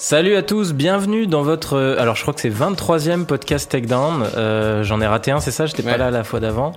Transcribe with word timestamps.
Salut 0.00 0.36
à 0.36 0.42
tous, 0.44 0.74
bienvenue 0.74 1.26
dans 1.26 1.42
votre. 1.42 1.74
euh, 1.76 1.96
Alors, 1.98 2.14
je 2.14 2.22
crois 2.22 2.32
que 2.32 2.40
c'est 2.40 2.50
23e 2.50 3.24
podcast 3.24 3.68
Takedown. 3.68 4.22
Euh, 4.36 4.84
J'en 4.84 5.00
ai 5.00 5.08
raté 5.08 5.32
un, 5.32 5.40
c'est 5.40 5.50
ça 5.50 5.66
J'étais 5.66 5.82
pas 5.82 5.96
là 5.96 6.12
la 6.12 6.22
fois 6.22 6.38
d'avant. 6.38 6.70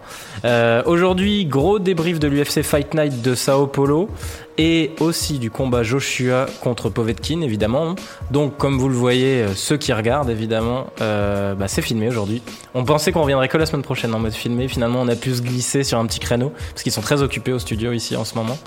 Euh, 0.43 0.81
Aujourd'hui, 0.87 1.45
gros 1.45 1.77
débrief 1.77 2.19
de 2.19 2.27
l'UFC 2.27 2.63
Fight 2.63 2.95
Night 2.95 3.21
de 3.21 3.35
Sao 3.35 3.67
Paulo 3.67 4.09
et 4.57 4.93
aussi 4.99 5.37
du 5.37 5.51
combat 5.51 5.83
Joshua 5.83 6.47
contre 6.63 6.89
Povetkin, 6.89 7.41
évidemment. 7.41 7.93
Donc, 8.31 8.57
comme 8.57 8.79
vous 8.79 8.89
le 8.89 8.95
voyez, 8.95 9.43
euh, 9.43 9.53
ceux 9.53 9.77
qui 9.77 9.93
regardent, 9.93 10.31
évidemment, 10.31 10.87
euh, 11.01 11.53
bah, 11.53 11.67
c'est 11.67 11.83
filmé 11.83 12.07
aujourd'hui. 12.09 12.41
On 12.73 12.83
pensait 12.85 13.11
qu'on 13.11 13.21
reviendrait 13.21 13.49
que 13.49 13.57
la 13.59 13.67
semaine 13.67 13.83
prochaine 13.83 14.15
en 14.15 14.19
mode 14.19 14.33
filmé. 14.33 14.67
Finalement, 14.67 14.99
on 14.99 15.07
a 15.07 15.15
pu 15.15 15.31
se 15.35 15.43
glisser 15.43 15.83
sur 15.83 15.99
un 15.99 16.07
petit 16.07 16.19
créneau 16.19 16.51
parce 16.71 16.81
qu'ils 16.81 16.91
sont 16.91 17.01
très 17.01 17.21
occupés 17.21 17.53
au 17.53 17.59
studio 17.59 17.91
ici 17.91 18.15
en 18.15 18.25
ce 18.25 18.33
moment. 18.33 18.57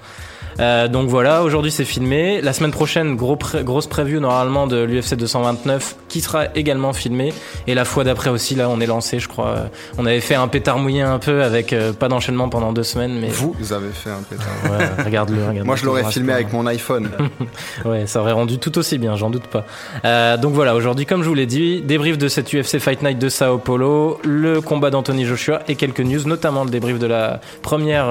Euh, 0.61 0.89
donc 0.89 1.09
voilà, 1.09 1.43
aujourd'hui 1.43 1.71
c'est 1.71 1.85
filmé. 1.85 2.41
La 2.41 2.53
semaine 2.53 2.71
prochaine, 2.71 3.17
gros 3.17 3.37
pré- 3.37 3.65
grosse 3.65 3.87
preview 3.87 4.21
normalement 4.21 4.67
de 4.67 4.83
l'UFC 4.83 5.15
229 5.17 5.97
qui 6.09 6.21
sera 6.21 6.47
également 6.55 6.93
filmé. 6.93 7.33
Et 7.67 7.75
la 7.75 7.85
fois 7.85 8.05
d'après 8.05 8.31
aussi, 8.31 8.55
là 8.55 8.69
on 8.69 8.81
est 8.81 8.87
lancé, 8.87 9.19
je 9.19 9.29
crois. 9.29 9.57
On 9.99 10.07
avait 10.07 10.21
fait 10.21 10.35
un 10.37 10.49
pétard 10.49 10.79
mouillé 10.79 11.03
un 11.03 11.19
peu 11.19 11.43
avec 11.43 11.73
euh, 11.73 11.93
pas 11.93 12.09
d'enchaînement 12.09 12.49
pendant 12.49 12.73
deux 12.73 12.83
semaines, 12.85 13.19
mais 13.21 13.29
Vous, 13.29 13.55
vous 13.59 13.73
avez 13.73 13.91
fait 13.91 14.11
un 14.11 14.23
pétard. 14.23 14.47
ouais, 14.71 15.05
regarde-le. 15.05 15.47
regarde 15.49 15.67
Moi, 15.67 15.77
je 15.77 15.85
l'aurais 15.85 16.05
filmé 16.05 16.33
avec 16.33 16.53
mon 16.53 16.67
iPhone. 16.67 17.11
Ouais, 17.85 18.07
ça 18.07 18.21
aurait 18.21 18.33
rendu 18.33 18.59
tout 18.59 18.79
aussi 18.79 18.99
bien, 18.99 19.17
j'en 19.17 19.31
doute 19.31 19.47
pas. 19.49 19.65
Euh, 20.05 20.37
donc 20.37 20.55
voilà, 20.55 20.75
aujourd'hui, 20.75 21.05
comme 21.07 21.23
je 21.23 21.29
vous 21.29 21.35
l'ai 21.35 21.47
dit, 21.47 21.83
débrief 21.83 22.17
de 22.19 22.29
cette 22.29 22.53
UFC 22.53 22.79
Fight 22.79 23.03
Night 23.03 23.19
de 23.19 23.29
Sao 23.29 23.59
Paulo, 23.59 24.21
le 24.25 24.61
combat 24.61 24.91
d'Anthony 24.91 25.25
Joshua 25.27 25.61
et 25.69 25.75
quelques 25.75 26.01
news, 26.01 26.23
notamment 26.27 26.65
le 26.65 26.71
débrief 26.71 26.99
de 26.99 27.07
la 27.07 27.41
première 27.63 28.07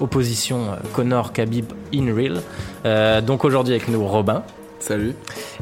opposition 0.00 0.58
euh, 0.72 0.76
Conor 0.92 1.32
Khabib 1.50 1.72
in 1.92 2.14
real. 2.14 2.42
Euh, 2.84 3.20
donc 3.20 3.44
aujourd'hui 3.44 3.74
avec 3.74 3.88
nous 3.88 4.06
Robin 4.06 4.42
Salut. 4.78 5.14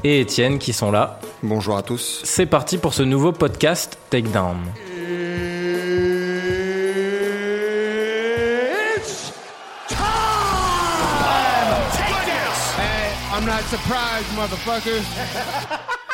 et 0.04 0.20
Étienne 0.20 0.58
qui 0.58 0.72
sont 0.72 0.90
là. 0.90 1.18
Bonjour 1.42 1.76
à 1.76 1.82
tous. 1.82 2.20
C'est 2.24 2.46
parti 2.46 2.78
pour 2.78 2.94
ce 2.94 3.02
nouveau 3.02 3.32
podcast 3.32 3.98
Takedown. 4.10 4.58
I'm 13.30 13.46
not 13.46 13.62
surprised, 13.70 14.26
motherfuckers. 14.34 15.04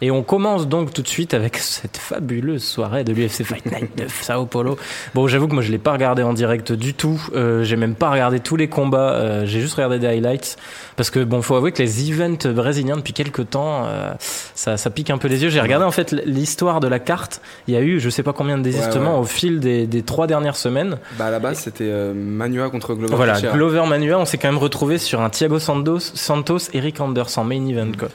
Et 0.00 0.10
on 0.10 0.22
commence 0.22 0.68
donc 0.68 0.92
tout 0.92 1.02
de 1.02 1.08
suite 1.08 1.34
avec 1.34 1.56
cette 1.56 1.96
fabuleuse 1.96 2.62
soirée 2.62 3.02
de 3.02 3.12
l'UFC 3.12 3.42
Fight 3.42 3.66
Night 3.66 3.98
de 3.98 4.06
Sao 4.08 4.46
Paulo. 4.46 4.78
Bon, 5.14 5.26
j'avoue 5.26 5.48
que 5.48 5.54
moi 5.54 5.62
je 5.62 5.72
l'ai 5.72 5.78
pas 5.78 5.92
regardé 5.92 6.22
en 6.22 6.32
direct 6.32 6.72
du 6.72 6.94
tout. 6.94 7.20
Euh, 7.34 7.64
j'ai 7.64 7.76
même 7.76 7.94
pas 7.94 8.10
regardé 8.10 8.38
tous 8.38 8.56
les 8.56 8.68
combats. 8.68 9.12
Euh, 9.14 9.44
j'ai 9.44 9.60
juste 9.60 9.74
regardé 9.74 9.98
des 9.98 10.06
highlights 10.06 10.56
parce 10.96 11.10
que 11.10 11.24
bon, 11.24 11.42
faut 11.42 11.56
avouer 11.56 11.72
que 11.72 11.82
les 11.82 12.10
events 12.10 12.48
brésiliens 12.52 12.96
depuis 12.96 13.12
quelques 13.12 13.50
temps, 13.50 13.86
euh, 13.86 14.12
ça, 14.54 14.76
ça 14.76 14.90
pique 14.90 15.10
un 15.10 15.18
peu 15.18 15.26
les 15.26 15.42
yeux. 15.42 15.50
J'ai 15.50 15.60
regardé 15.60 15.84
en 15.84 15.90
fait 15.90 16.12
l'histoire 16.24 16.78
de 16.78 16.86
la 16.86 17.00
carte. 17.00 17.40
Il 17.66 17.74
y 17.74 17.76
a 17.76 17.80
eu 17.80 17.98
je 17.98 18.08
sais 18.08 18.22
pas 18.22 18.32
combien 18.32 18.56
de 18.56 18.62
désistements 18.62 19.14
ouais. 19.14 19.20
au 19.20 19.24
fil 19.24 19.58
des, 19.58 19.88
des 19.88 20.02
trois 20.02 20.28
dernières 20.28 20.56
semaines. 20.56 20.98
Bah 21.18 21.26
à 21.26 21.30
la 21.30 21.40
base 21.40 21.58
c'était 21.58 21.88
euh, 21.88 22.12
Manua 22.14 22.70
contre 22.70 22.94
Glover 22.94 23.16
Voilà, 23.16 23.34
Teixeira. 23.34 23.56
Glover 23.56 23.82
Manua, 23.88 24.18
on 24.18 24.24
s'est 24.24 24.38
quand 24.38 24.48
même 24.48 24.58
retrouvé 24.58 24.98
sur 24.98 25.20
un 25.20 25.30
Thiago 25.30 25.58
Santos, 25.58 25.98
Santos, 25.98 26.70
Eric 26.72 27.00
Anders 27.00 27.36
en 27.36 27.44
main 27.44 27.66
event. 27.66 27.92
Quoi. 27.98 28.08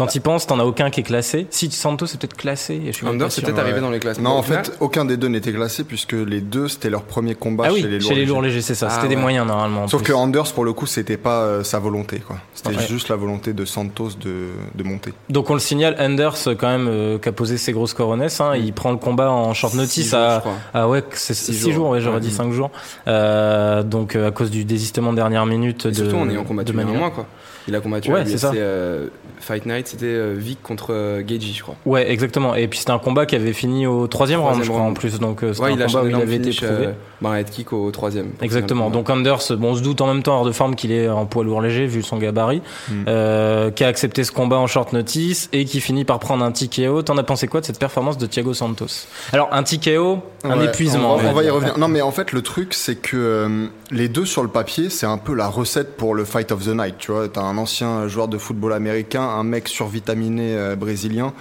Quand 0.00 0.14
il 0.14 0.20
pense, 0.20 0.46
t'en 0.46 0.58
as 0.58 0.64
aucun 0.64 0.88
qui 0.90 1.00
est 1.00 1.04
classé. 1.04 1.46
Si 1.50 1.70
Santos 1.70 2.06
est 2.06 2.16
peut-être 2.18 2.36
classé, 2.36 2.74
et 2.74 2.86
je 2.86 2.92
suis 2.92 3.06
Under 3.06 3.30
c'est 3.30 3.42
peut-être 3.42 3.56
ouais. 3.56 3.60
arrivé 3.60 3.80
dans 3.80 3.90
les 3.90 3.98
classements. 3.98 4.30
Non, 4.30 4.36
en 4.36 4.42
fait, 4.42 4.72
aucun 4.80 5.04
des 5.04 5.16
deux 5.18 5.28
n'était 5.28 5.52
classé 5.52 5.84
puisque 5.84 6.12
les 6.14 6.40
deux, 6.40 6.68
c'était 6.68 6.88
leur 6.88 7.02
premier 7.02 7.34
combat 7.34 7.64
Ah 7.68 7.72
oui, 7.72 7.82
chez 7.82 7.88
les 7.88 7.98
lourds. 7.98 8.40
légers. 8.40 8.40
légers, 8.40 8.62
c'est 8.62 8.74
ça. 8.74 8.88
Ah 8.90 8.94
C'était 8.94 9.08
des 9.08 9.16
moyens 9.20 9.46
normalement. 9.46 9.82
en 9.84 9.88
Sauf 9.88 10.02
plus. 10.02 10.12
que 10.12 10.16
Anders, 10.16 10.52
pour 10.54 10.64
le 10.64 10.72
coup, 10.72 10.86
c'était 10.86 11.16
pas 11.18 11.42
euh, 11.42 11.62
sa 11.64 11.78
volonté, 11.78 12.18
quoi. 12.20 12.36
C'était 12.54 12.70
Ouais. 12.76 12.86
juste 12.88 13.08
la 13.10 13.16
volonté 13.16 13.52
de 13.52 13.64
Santos 13.66 14.10
de, 14.20 14.46
de 14.74 14.82
monter. 14.82 15.12
Donc 15.28 15.50
on 15.50 15.54
le 15.54 15.60
signale, 15.60 15.96
Anders 15.98 16.36
quand 16.58 16.68
même 16.68 16.88
euh, 16.88 17.18
qui 17.18 17.28
a 17.28 17.32
posé 17.32 17.58
ses 17.58 17.72
grosses 17.72 17.94
coronesses. 17.94 18.40
Hein, 18.40 18.56
Il 18.56 18.72
prend 18.72 18.92
le 18.92 18.96
combat 18.98 19.30
en 19.30 19.52
short 19.54 19.72
Six 19.72 19.78
notice 19.78 20.10
jours, 20.10 20.18
à 20.18 20.42
ah 20.72 20.88
ouais 20.88 21.02
c'est 21.12 21.34
Six 21.34 21.52
6 21.54 21.60
jours, 21.60 21.72
jours. 21.74 21.88
ouais, 21.90 22.00
j'aurais 22.00 22.20
dit 22.20 22.30
5 22.30 22.52
jours. 22.52 22.70
Euh, 23.08 23.82
donc 23.82 24.16
euh, 24.16 24.28
à 24.28 24.30
cause 24.30 24.50
du 24.50 24.64
désistement 24.64 25.10
de 25.12 25.16
dernière 25.16 25.46
minute 25.46 25.86
de 25.86 25.92
surtout 25.92 26.16
en 26.16 26.28
ayant 26.30 26.44
combattu 26.44 26.72
de 26.72 26.78
un 26.78 26.84
mois 26.84 27.10
quoi. 27.10 27.26
Il 27.68 27.74
a 27.74 27.80
combattu 27.80 28.10
Ouais, 28.10 28.20
à 28.20 28.24
c'est 28.26 28.38
euh, 28.54 29.08
Fight 29.38 29.66
Night, 29.66 29.89
c'était 29.90 30.06
euh, 30.06 30.34
Vic 30.36 30.62
contre 30.62 30.92
euh, 30.92 31.22
Geji 31.26 31.54
je 31.54 31.62
crois. 31.62 31.76
Ouais, 31.86 32.10
exactement. 32.10 32.54
Et 32.54 32.68
puis 32.68 32.78
c'était 32.78 32.90
un 32.92 32.98
combat 32.98 33.26
qui 33.26 33.36
avait 33.36 33.52
fini 33.52 33.86
au 33.86 34.06
troisième 34.06 34.40
round, 34.40 34.62
je 34.62 34.68
crois 34.70 34.80
en 34.82 34.94
plus. 34.94 35.18
Donc 35.18 35.42
euh, 35.42 35.52
c'était 35.52 35.64
Ouais, 35.66 35.72
un 35.72 35.76
il 35.76 35.82
a 35.82 35.86
combat 35.86 36.02
où 36.02 36.08
il 36.08 36.14
avait 36.14 36.36
été 36.36 36.52
finish, 36.52 36.62
prouvé. 36.62 36.86
euh, 36.86 36.92
bah, 37.20 37.30
un 37.30 37.36
head 37.36 37.50
kick 37.50 37.72
au 37.72 37.90
troisième. 37.90 38.30
Exactement. 38.40 38.90
Donc 38.90 39.10
Anders, 39.10 39.42
bon, 39.58 39.72
on 39.72 39.74
se 39.76 39.82
doute 39.82 40.00
en 40.00 40.06
même 40.06 40.22
temps 40.22 40.36
hors 40.38 40.44
de 40.44 40.52
forme 40.52 40.74
qu'il 40.74 40.92
est 40.92 41.08
en 41.08 41.26
poids 41.26 41.44
lourd 41.44 41.60
léger 41.60 41.86
vu 41.86 42.02
son 42.02 42.16
gabarit, 42.18 42.62
Mm. 42.88 43.04
euh, 43.08 43.70
qui 43.70 43.84
a 43.84 43.88
accepté 43.88 44.24
ce 44.24 44.32
combat 44.32 44.56
en 44.58 44.66
short 44.66 44.92
notice 44.92 45.48
et 45.52 45.64
qui 45.64 45.80
finit 45.80 46.04
par 46.04 46.18
prendre 46.18 46.44
un 46.44 46.52
TKO. 46.52 47.02
T'en 47.02 47.16
as 47.18 47.22
pensé 47.22 47.46
quoi 47.48 47.60
de 47.60 47.66
cette 47.66 47.78
performance 47.78 48.18
de 48.18 48.26
Thiago 48.26 48.54
Santos? 48.54 49.06
Alors 49.32 49.48
un 49.52 49.62
TKO, 49.62 50.20
un 50.44 50.58
Ouais, 50.58 50.64
épuisement. 50.66 51.14
On 51.14 51.16
va, 51.16 51.28
on 51.28 51.30
on 51.32 51.34
va 51.34 51.44
y 51.44 51.50
revenir. 51.50 51.78
Non, 51.78 51.88
mais 51.88 52.00
en 52.00 52.10
fait, 52.12 52.32
le 52.32 52.42
truc, 52.42 52.74
c'est 52.74 52.96
que 52.96 53.16
euh, 53.16 53.66
les 53.90 54.08
deux 54.08 54.24
sur 54.24 54.42
le 54.42 54.48
papier, 54.48 54.88
c'est 54.90 55.06
un 55.06 55.18
peu 55.18 55.34
la 55.34 55.46
recette 55.48 55.96
pour 55.96 56.14
le 56.14 56.24
Fight 56.24 56.50
of 56.52 56.64
the 56.64 56.68
Night. 56.74 56.94
Tu 56.98 57.12
vois, 57.12 57.28
t'as 57.28 57.42
un 57.42 57.56
ancien 57.58 58.08
joueur 58.08 58.28
de 58.28 58.38
football 58.38 58.72
américain, 58.72 59.22
un 59.22 59.44
mec 59.44 59.68
survitaminé 59.70 60.54
euh, 60.54 60.76
brésilien. 60.76 61.32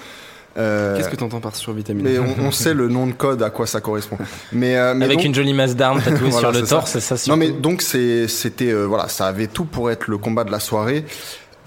Euh. 0.57 0.97
Qu'est-ce 0.97 1.09
que 1.09 1.15
t'entends 1.15 1.39
par 1.39 1.55
survitamine 1.55 2.03
mais 2.03 2.17
on, 2.17 2.47
on 2.47 2.51
sait 2.63 2.73
le 2.73 2.87
nom 2.87 3.05
de 3.07 3.11
code 3.13 3.43
à 3.43 3.49
quoi 3.49 3.67
ça 3.67 3.81
correspond. 3.81 4.17
Mais, 4.51 4.75
euh, 4.77 4.93
mais 4.95 5.05
Avec 5.05 5.17
donc- 5.17 5.25
une 5.27 5.35
jolie 5.35 5.53
masse 5.53 5.75
d'armes 5.75 6.01
tatouée 6.01 6.29
Voilà, 6.31 6.51
sur 6.51 6.51
le 6.51 6.65
ça. 6.65 6.75
torse, 6.77 6.91
c'est 6.97 7.17
ça 7.17 7.31
Non 7.31 7.37
mais 7.37 7.51
donc 7.51 7.81
c'était 7.83 8.71
euh, 8.71 8.85
voilà 8.85 9.07
ça 9.09 9.27
avait 9.27 9.47
tout 9.47 9.65
pour 9.65 9.91
être 9.91 10.07
le 10.07 10.17
combat 10.17 10.43
de 10.43 10.51
la 10.51 10.59
soirée. 10.59 11.05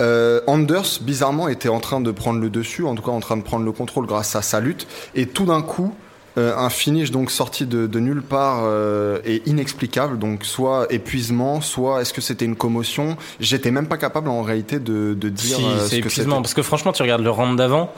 Euh, 0.01 0.41
Anders 0.49 0.99
bizarrement 1.01 1.49
était 1.49 1.69
en 1.69 1.79
train 1.79 2.01
de 2.01 2.11
prendre 2.11 2.41
le 2.41 2.51
dessus, 2.51 2.85
en 2.85 2.95
tout 2.97 3.03
cas 3.03 3.13
en 3.13 3.21
train 3.21 3.37
de 3.37 3.43
prendre 3.43 3.65
le 3.65 3.73
contrôle 3.73 4.07
grâce 4.07 4.35
à 4.35 4.43
sa 4.43 4.59
lutte 4.59 4.87
et 5.15 5.27
tout 5.27 5.45
d'un 5.47 5.63
coup 5.63 5.95
euh, 6.39 6.57
un 6.57 6.71
finish 6.71 7.11
donc 7.11 7.31
sorti 7.31 7.67
de, 7.67 7.87
de 7.87 7.99
nulle 8.01 8.23
part 8.23 8.61
euh, 8.65 9.19
et 9.25 9.43
inexplicable 9.47 10.19
donc 10.19 10.45
soit 10.45 10.87
épuisement 10.91 11.61
soit 11.61 12.01
est-ce 12.01 12.13
que 12.13 12.21
c'était 12.23 12.45
une 12.47 12.57
commotion? 12.57 13.17
J'étais 13.41 13.71
même 13.71 13.87
pas 13.87 13.99
capable 13.99 14.29
en 14.29 14.43
réalité 14.43 14.79
de, 14.79 15.15
de 15.15 15.29
dire 15.29 15.57
Si, 15.57 15.65
euh, 15.65 15.69
c'est 15.69 15.73
ce 15.73 15.83
que 15.83 15.87
c'était 15.87 15.99
épuisement 15.99 16.37
parce 16.43 16.55
que 16.55 16.63
franchement, 16.63 16.93
tu 16.93 17.03
regardes 17.03 17.23
le 17.23 17.31
round 17.31 17.59
d'avant, 17.59 17.93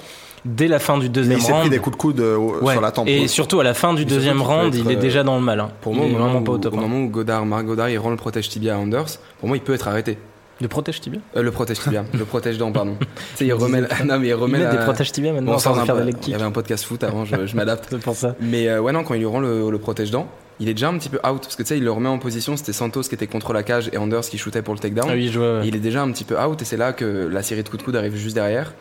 dès 0.44 0.66
la 0.68 0.78
fin 0.78 0.98
du 0.98 1.08
deuxième 1.08 1.38
il 1.38 1.42
s'est 1.42 1.52
round. 1.52 1.62
pris 1.62 1.70
des 1.70 1.78
coups 1.78 1.96
de 1.96 2.00
coude 2.00 2.20
euh, 2.20 2.36
Ouais. 2.36 2.72
sur 2.72 2.80
la 2.82 2.90
tempe 2.90 3.08
Et 3.08 3.28
surtout 3.28 3.60
à 3.60 3.64
la 3.64 3.72
fin 3.74 3.94
du 3.94 4.04
deuxième 4.04 4.42
round, 4.42 4.74
être, 4.74 4.84
il 4.84 4.90
est 4.90 4.96
déjà 4.96 5.22
dans 5.22 5.36
le 5.36 5.42
mal. 5.42 5.60
hein. 5.60 5.70
Pour 5.80 5.92
il 5.92 5.98
moi, 5.98 6.06
est 6.06 6.08
au 6.08 6.12
moment, 6.12 6.24
vraiment 6.26 6.40
où, 6.40 6.44
pas 6.44 6.52
au 6.52 6.58
top. 6.58 6.74
au 6.74 6.78
hein. 6.78 6.80
moment 6.80 7.00
où 7.04 7.08
Godard, 7.08 7.46
Marc 7.46 7.64
Godard, 7.64 7.88
il 7.90 7.98
rend 7.98 8.10
le 8.10 8.16
protège 8.16 8.48
tibia 8.48 8.74
à 8.74 8.78
Anders, 8.78 9.06
pour 9.38 9.48
moi, 9.48 9.56
il 9.56 9.62
peut 9.62 9.74
être 9.74 9.86
arrêté. 9.88 10.18
Le 10.64 10.68
protège 10.68 11.00
tibia. 11.00 11.20
Euh, 11.36 11.42
le 11.42 11.50
protège 11.50 11.78
tibia, 11.80 12.04
le 12.14 12.24
protège 12.24 12.56
dent, 12.58 12.72
pardon. 12.72 12.96
tu 12.98 13.06
sais, 13.36 13.46
il 13.46 13.52
remet, 13.52 13.82
la- 13.82 14.04
non 14.04 14.18
mais 14.18 14.28
il 14.28 14.34
remet 14.34 14.58
la- 14.58 14.70
des 14.74 14.78
protèges 14.78 15.12
tibia 15.12 15.32
maintenant 15.32 15.52
Bon, 15.52 15.58
on 15.66 15.78
a 15.78 15.84
faire 15.84 15.96
Il 16.26 16.28
y 16.30 16.34
avait 16.34 16.42
un 16.44 16.50
podcast 16.52 16.84
foot 16.84 17.04
avant, 17.04 17.24
je, 17.26 17.46
je 17.46 17.54
m'adapte. 17.54 17.86
C'est 17.90 18.00
pour 18.02 18.14
ça. 18.16 18.34
Mais 18.40 18.66
euh, 18.68 18.80
ouais, 18.80 18.92
non, 18.92 19.04
quand 19.04 19.12
il 19.14 19.18
lui 19.20 19.26
rend 19.26 19.40
le, 19.40 19.70
le 19.70 19.78
protège-dent, 19.78 20.26
il 20.60 20.68
est 20.70 20.74
déjà 20.74 20.88
un 20.88 20.96
petit 20.96 21.10
peu 21.10 21.18
out. 21.18 21.42
Parce 21.42 21.54
que 21.56 21.62
tu 21.62 21.68
sais, 21.68 21.76
il 21.78 21.84
le 21.84 21.90
remet 21.92 22.08
en 22.08 22.18
position. 22.18 22.56
C'était 22.56 22.72
Santos 22.72 23.02
qui 23.02 23.14
était 23.14 23.26
contre 23.26 23.52
la 23.52 23.62
cage 23.62 23.90
et 23.92 23.98
Anders 23.98 24.22
qui 24.22 24.38
shootait 24.38 24.62
pour 24.62 24.72
le 24.72 24.80
takedown. 24.80 25.06
Ah 25.10 25.14
oui, 25.14 25.28
je 25.30 25.38
vois. 25.38 25.64
Et 25.64 25.68
il 25.68 25.76
est 25.76 25.80
déjà 25.80 26.00
un 26.02 26.10
petit 26.12 26.24
peu 26.24 26.38
out. 26.40 26.62
Et 26.62 26.64
c'est 26.64 26.76
là 26.78 26.92
que 26.94 27.28
la 27.30 27.42
série 27.42 27.62
de 27.62 27.68
coups 27.68 27.80
de 27.82 27.84
coude 27.84 27.96
arrive 27.96 28.16
juste 28.16 28.34
derrière. 28.34 28.72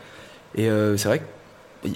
Et 0.56 0.70
euh, 0.70 0.96
c'est 0.96 1.08
vrai 1.08 1.18
que 1.18 1.24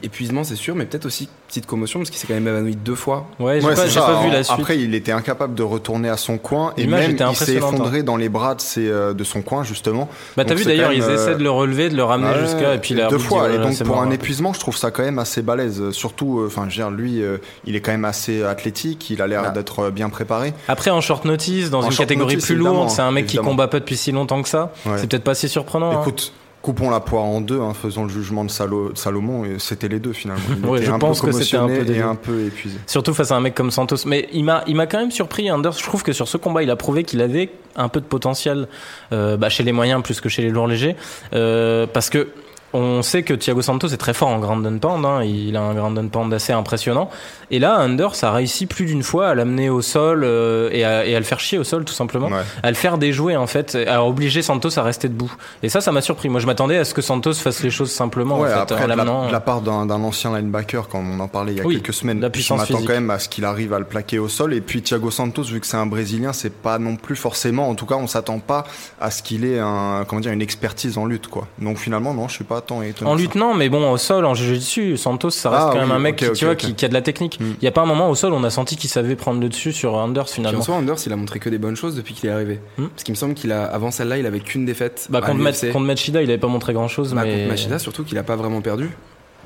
épuisement, 0.02 0.44
c'est 0.44 0.54
sûr, 0.56 0.74
mais 0.74 0.84
peut-être 0.84 1.06
aussi 1.06 1.28
petite 1.48 1.66
commotion 1.66 2.00
parce 2.00 2.10
qu'il 2.10 2.18
s'est 2.18 2.26
quand 2.26 2.34
même 2.34 2.46
évanoui 2.48 2.76
deux 2.76 2.94
fois. 2.94 3.26
Ouais, 3.40 3.60
j'ai 3.60 3.66
Ouais, 3.66 3.74
pas, 3.74 4.22
vu 4.22 4.30
la 4.30 4.42
suite. 4.44 4.58
Après, 4.58 4.78
il 4.78 4.94
était 4.94 5.12
incapable 5.12 5.54
de 5.54 5.62
retourner 5.62 6.08
à 6.08 6.16
son 6.16 6.36
coin 6.38 6.72
et 6.76 6.86
même 6.86 7.10
il 7.12 7.16
s'est 7.16 7.22
impressionnante, 7.22 7.64
hein. 7.72 7.74
effondré 7.76 8.02
dans 8.02 8.16
les 8.16 8.28
bras 8.28 8.54
de, 8.54 8.60
ses, 8.60 8.88
euh, 8.88 9.14
de 9.14 9.24
son 9.24 9.42
coin 9.42 9.64
justement. 9.64 10.08
Bah 10.36 10.44
t'as 10.44 10.54
vu 10.54 10.64
d'ailleurs, 10.64 10.92
ils 10.92 10.98
essaient 11.02 11.30
euh, 11.30 11.34
de 11.36 11.42
le 11.42 11.50
relever, 11.50 11.88
de 11.88 11.96
le 11.96 12.04
ramener 12.04 12.28
Ouais, 12.34 12.40
jusqu'à 12.40 12.74
et 12.74 12.78
puis 12.78 12.94
il 12.94 13.00
a 13.00 13.08
deux 13.08 13.18
fois. 13.18 13.50
et 13.50 13.58
donc 13.58 13.82
pour 13.82 14.00
un 14.02 14.08
ouais. 14.08 14.14
épuisement, 14.14 14.52
je 14.52 14.60
trouve 14.60 14.76
ça 14.76 14.90
quand 14.90 15.02
même 15.02 15.18
assez 15.18 15.42
balèze. 15.42 15.90
Surtout, 15.92 16.40
euh, 16.40 16.46
enfin, 16.48 16.62
je 16.68 16.76
veux 16.82 16.84
dire, 16.84 16.90
lui, 16.90 17.22
euh, 17.22 17.38
il 17.64 17.74
est 17.76 17.80
quand 17.80 17.92
même 17.92 18.04
assez 18.04 18.42
athlétique. 18.42 19.08
Il 19.10 19.22
a 19.22 19.26
l'air 19.26 19.42
Ah. 19.46 19.50
d'être 19.50 19.84
euh, 19.84 19.90
bien 19.90 20.08
préparé. 20.10 20.52
Après 20.68 20.90
en 20.90 21.00
short 21.00 21.24
notice, 21.24 21.70
dans 21.70 21.82
En 21.82 21.90
une 21.90 21.96
catégorie 21.96 22.34
notice, 22.34 22.46
plus 22.46 22.56
lourde, 22.56 22.90
c'est 22.90 23.02
un 23.02 23.10
mec 23.10 23.26
qui 23.26 23.38
combat 23.38 23.68
pas 23.68 23.80
depuis 23.80 23.96
si 23.96 24.12
longtemps 24.12 24.42
que 24.42 24.48
ça. 24.48 24.72
C'est 24.96 25.08
peut-être 25.08 25.24
pas 25.24 25.34
si 25.34 25.48
surprenant. 25.48 25.90
hein. 25.92 26.00
Écoute, 26.02 26.32
coupons 26.62 26.90
la 26.90 27.00
poire 27.00 27.24
en 27.24 27.40
deux, 27.40 27.60
hein, 27.60 27.72
faisons 27.74 28.04
le 28.04 28.08
jugement 28.10 28.44
de 28.44 28.50
Salo- 28.50 28.94
Salomon. 28.94 29.44
Et 29.44 29.58
c'était 29.58 29.88
les 29.88 30.00
deux 30.00 30.12
finalement. 30.12 30.42
Il 30.58 30.66
Ouais, 30.68 30.78
était 30.78 30.86
je 30.86 30.92
un 30.92 30.98
pense 30.98 31.20
peu 31.20 31.28
que 31.28 31.32
c'était 31.32 31.56
un 31.56 31.66
peu 31.66 31.90
et 31.92 32.00
un 32.02 32.14
peu 32.14 32.40
épuisé. 32.46 32.76
Surtout 32.86 33.14
face 33.14 33.30
à 33.30 33.36
un 33.36 33.40
mec 33.40 33.54
comme 33.54 33.70
Santos. 33.70 33.96
Mais 34.06 34.28
il 34.32 34.44
m'a, 34.44 34.62
il 34.66 34.74
m'a 34.76 34.86
quand 34.86 34.98
même 34.98 35.10
surpris, 35.10 35.50
Anders. 35.50 35.72
Je 35.78 35.82
trouve 35.82 36.02
que 36.02 36.12
sur 36.12 36.28
ce 36.28 36.36
combat, 36.36 36.62
il 36.62 36.70
a 36.70 36.76
prouvé 36.76 37.04
qu'il 37.04 37.20
avait 37.22 37.50
un 37.76 37.88
peu 37.88 38.00
de 38.00 38.06
potentiel 38.06 38.68
euh, 39.12 39.36
bah, 39.36 39.48
chez 39.48 39.62
les 39.62 39.72
moyens 39.72 40.02
plus 40.02 40.20
que 40.20 40.28
chez 40.28 40.42
les 40.42 40.50
lourds 40.50 40.66
légers. 40.66 40.96
Euh, 41.34 41.86
parce 41.86 42.10
que 42.10 42.28
on 42.74 43.02
sait 43.02 43.22
que 43.22 43.32
Thiago 43.34 43.62
Santos 43.62 43.88
est 43.88 43.96
très 43.96 44.12
fort 44.14 44.28
en 44.28 44.38
ground 44.38 44.66
and 44.66 44.78
pound, 44.78 45.04
hein, 45.04 45.22
il 45.24 45.56
a 45.56 45.62
un 45.62 45.74
ground 45.74 45.98
and 45.98 46.08
pound 46.08 46.32
assez 46.34 46.52
impressionnant. 46.52 47.08
Et 47.50 47.58
là, 47.58 47.78
Anders 47.80 48.12
a 48.22 48.32
réussi 48.32 48.66
plus 48.66 48.84
d'une 48.84 49.02
fois 49.02 49.28
à 49.28 49.34
l'amener 49.34 49.70
au 49.70 49.80
sol 49.80 50.22
euh, 50.22 50.68
et, 50.72 50.84
à, 50.84 51.06
et, 51.06 51.14
à, 51.14 51.18
le 51.18 51.24
faire 51.24 51.40
chier 51.40 51.58
au 51.58 51.64
sol, 51.64 51.84
tout 51.84 51.94
simplement, 51.94 52.28
Ouais. 52.28 52.42
à 52.62 52.68
le 52.68 52.74
faire 52.76 52.98
déjouer 52.98 53.36
en 53.36 53.46
fait, 53.46 53.74
à 53.86 54.04
obliger 54.04 54.42
Santos 54.42 54.78
à 54.78 54.82
rester 54.82 55.08
debout. 55.08 55.34
Et 55.62 55.68
ça, 55.70 55.80
ça 55.80 55.92
m'a 55.92 56.02
surpris. 56.02 56.28
Moi, 56.28 56.40
je 56.40 56.46
m'attendais 56.46 56.76
à 56.76 56.84
ce 56.84 56.92
que 56.92 57.00
Santos 57.00 57.34
fasse 57.34 57.62
les 57.62 57.70
choses 57.70 57.90
simplement 57.90 58.38
Ouais, 58.40 58.48
en 58.50 58.52
fait, 58.52 58.60
après, 58.74 58.84
en 58.84 58.88
de 58.88 58.94
la, 58.94 59.26
de 59.28 59.32
la 59.32 59.40
part 59.40 59.62
d'un 59.62 59.88
ancien 59.90 60.36
linebacker, 60.36 60.88
comme 60.88 61.10
on 61.10 61.20
en 61.20 61.28
parlait 61.28 61.52
il 61.52 61.58
y 61.58 61.60
a 61.62 61.64
Oui, 61.64 61.76
quelques 61.76 61.94
semaines, 61.94 62.20
la 62.20 62.26
je 62.28 62.32
puissance 62.32 62.58
m'attends 62.60 62.84
quand 62.84 62.92
même 62.92 63.10
à 63.10 63.18
ce 63.18 63.28
qu'il 63.30 63.44
arrive 63.46 63.72
à 63.72 63.78
le 63.78 63.86
plaquer 63.86 64.18
au 64.18 64.28
sol. 64.28 64.52
Et 64.52 64.60
puis 64.60 64.82
Thiago 64.82 65.10
Santos, 65.10 65.44
vu 65.44 65.60
que 65.60 65.66
c'est 65.66 65.78
un 65.78 65.86
Brésilien, 65.86 66.32
c'est 66.34 66.52
pas 66.52 66.78
non 66.78 66.96
plus 66.96 67.16
forcément, 67.16 67.68
en 67.70 67.74
tout 67.74 67.86
cas, 67.86 67.94
on 67.96 68.06
s'attend 68.06 68.40
pas 68.40 68.64
à 69.00 69.10
ce 69.10 69.22
qu'il 69.22 69.44
ait 69.46 69.58
un, 69.58 70.04
comment 70.06 70.20
dire, 70.20 70.32
une 70.32 70.42
expertise 70.42 70.98
en 70.98 71.06
lutte, 71.06 71.28
quoi. 71.28 71.46
Donc 71.58 71.78
finalement, 71.78 72.12
non, 72.12 72.28
je 72.28 72.34
suis 72.34 72.44
pas 72.44 72.57
tant 72.60 72.82
étonné. 72.82 73.10
En 73.10 73.38
non, 73.38 73.54
mais 73.54 73.68
bon, 73.68 73.90
au 73.90 73.96
sol, 73.96 74.24
en 74.24 74.34
jiu-jitsu, 74.34 74.96
Santos, 74.96 75.30
ça 75.30 75.50
reste 75.50 75.62
Ah, 75.66 75.70
quand 75.72 75.80
même 75.80 75.92
un 75.92 75.98
mec 75.98 76.16
qui, 76.16 76.26
ok, 76.26 76.32
tu 76.34 76.44
vois, 76.44 76.52
ok. 76.54 76.58
qui, 76.60 76.74
qui 76.74 76.84
a 76.84 76.88
de 76.88 76.94
la 76.94 77.02
technique. 77.02 77.38
Mm. 77.40 77.54
Il 77.60 77.64
y 77.64 77.68
a 77.68 77.70
pas 77.72 77.82
un 77.82 77.86
moment 77.86 78.10
au 78.10 78.14
sol, 78.14 78.32
on 78.32 78.44
a 78.44 78.50
senti 78.50 78.76
qu'il 78.76 78.90
savait 78.90 79.16
prendre 79.16 79.40
le 79.40 79.48
dessus 79.48 79.72
sur 79.72 79.94
Anders 79.94 80.28
finalement. 80.28 80.60
en 80.60 80.62
soi, 80.62 80.74
Anders, 80.76 80.98
il 81.06 81.12
a 81.12 81.16
montré 81.16 81.38
que 81.38 81.48
des 81.50 81.58
bonnes 81.58 81.76
choses 81.76 81.94
depuis 81.94 82.14
qu'il 82.14 82.28
est 82.28 82.32
arrivé. 82.32 82.60
Hmm. 82.78 82.86
Parce 82.88 83.04
qu'il 83.04 83.12
me 83.12 83.16
semble 83.18 83.34
qu'il 83.34 83.52
a, 83.52 83.64
avant 83.64 83.90
celle-là, 83.90 84.18
il 84.18 84.26
avait 84.26 84.40
qu'une 84.40 84.64
défaite. 84.64 85.06
Bah, 85.10 85.20
contre, 85.20 85.38
Machida, 85.80 86.22
il 86.22 86.30
avait 86.30 86.38
pas 86.38 86.46
montré 86.48 86.72
grand 86.72 86.88
chose, 86.88 87.14
Bah, 87.14 87.22
mais. 87.24 87.32
contre 87.34 87.48
Machida, 87.48 87.78
surtout 87.78 88.04
qu'il 88.04 88.18
a 88.18 88.22
pas 88.22 88.36
vraiment 88.36 88.60
perdu. 88.60 88.90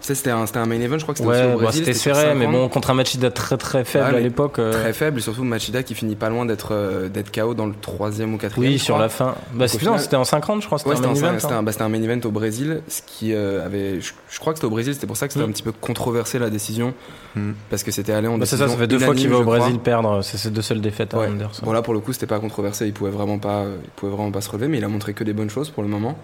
Sais, 0.03 0.17
c'était 0.17 0.31
un, 0.31 0.67
main 0.67 0.81
event, 0.81 0.99
je 0.99 1.03
crois 1.05 1.15
que 1.15 1.19
c'était 1.19 1.31
Ouais, 1.31 1.45
au 1.55 1.59
bah, 1.59 1.63
Brésil. 1.65 1.85
c'était 1.85 1.97
serré, 1.97 2.35
mais 2.35 2.49
bon, 2.49 2.69
contre 2.69 2.91
un 2.91 2.95
Machida 2.95 3.31
très 3.31 3.57
très 3.57 3.85
faible 3.85 4.11
Ouais, 4.11 4.17
à 4.17 4.21
l'époque. 4.21 4.59
euh, 4.59 4.73
Très 4.73 4.93
faible, 4.93 5.19
et 5.19 5.23
surtout 5.23 5.45
Machida 5.45 5.85
qui 5.85 5.95
finit 5.95 6.17
pas 6.17 6.29
loin 6.29 6.45
d'être 6.45 6.71
euh, 6.73 7.09
d'être 7.09 7.31
KO 7.33 7.55
dans 7.55 7.67
le 7.67 7.75
troisième 7.81 8.35
ou 8.35 8.37
quatrième. 8.37 8.73
Oui, 8.73 8.79
sur 8.81 8.99
la 8.99 9.09
fin. 9.09 9.37
Bah, 9.55 9.69
c'était 9.69 9.79
final- 9.87 10.01
en 10.21 10.25
50, 10.25 10.61
je 10.61 10.67
crois, 10.67 10.79
c'était 10.79 10.91
Ouais, 10.91 10.97
un 10.97 11.15
c'était 11.15 11.21
main 11.21 11.27
un, 11.29 11.31
event. 11.31 11.39
c'était 11.41 11.55
hein. 11.55 11.59
un- 11.59 11.63
bah, 11.63 11.71
c'était 11.71 11.85
un 11.85 11.89
main 11.89 12.03
event 12.03 12.21
au 12.25 12.31
Brésil, 12.33 12.83
ce 12.89 13.01
qui 13.07 13.33
euh, 13.33 13.65
avait. 13.65 14.01
Je, 14.01 14.13
je 14.29 14.41
crois 14.41 14.53
que 14.53 14.59
c'était 14.59 14.67
au 14.67 14.71
Brésil, 14.71 14.93
c'était 14.93 15.07
pour 15.07 15.17
ça 15.17 15.29
que 15.29 15.35
c'était 15.35 15.47
Mm. 15.47 15.49
un 15.51 15.53
petit 15.53 15.63
peu 15.63 15.73
controversé 15.73 16.41
la 16.41 16.51
décision, 16.51 16.95
Mm. 17.37 17.53
parce 17.71 17.85
que 17.85 17.93
c'était 17.93 18.13
allé 18.13 18.27
en 18.27 18.39
Bah, 18.39 18.47
c'est 18.47 18.57
ça, 18.57 18.67
ça 18.67 18.77
fait 18.77 18.89
deux 18.89 18.99
fois 18.99 19.15
qu'il 19.15 19.29
va 19.29 19.39
au. 19.39 19.45
Brésil 19.45 19.79
perdre. 19.79 20.23
C'est 20.23 20.37
ses 20.37 20.51
deux 20.51 20.63
seules 20.63 20.81
défaites 20.81 21.15
à 21.15 21.19
Ouais. 21.19 21.29
Anders. 21.29 21.53
Bon 21.63 21.73
là 21.73 21.81
pour 21.83 21.95
le 21.95 22.01
coup 22.01 22.13
c'était 22.13 22.27
pas 22.27 22.41
controversé, 22.41 22.87
il 22.87 22.93
pouvait 22.93 23.11
vraiment 23.13 23.39
pas, 23.39 23.67
il 23.85 23.91
pouvait 23.95 24.11
vraiment 24.13 24.33
pas 24.33 24.41
se 24.41 24.51
relever, 24.51 24.67
mais 24.67 24.79
il 24.79 24.85
a 24.85 24.89
montré 24.89 25.15
que 25.15 25.23
des 25.23 25.33
bonnes 25.33 25.51
choses 25.51 25.71
pour 25.71 25.85
le 25.85 25.89
moment. 25.89 26.19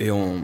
Et 0.00 0.10
en, 0.10 0.36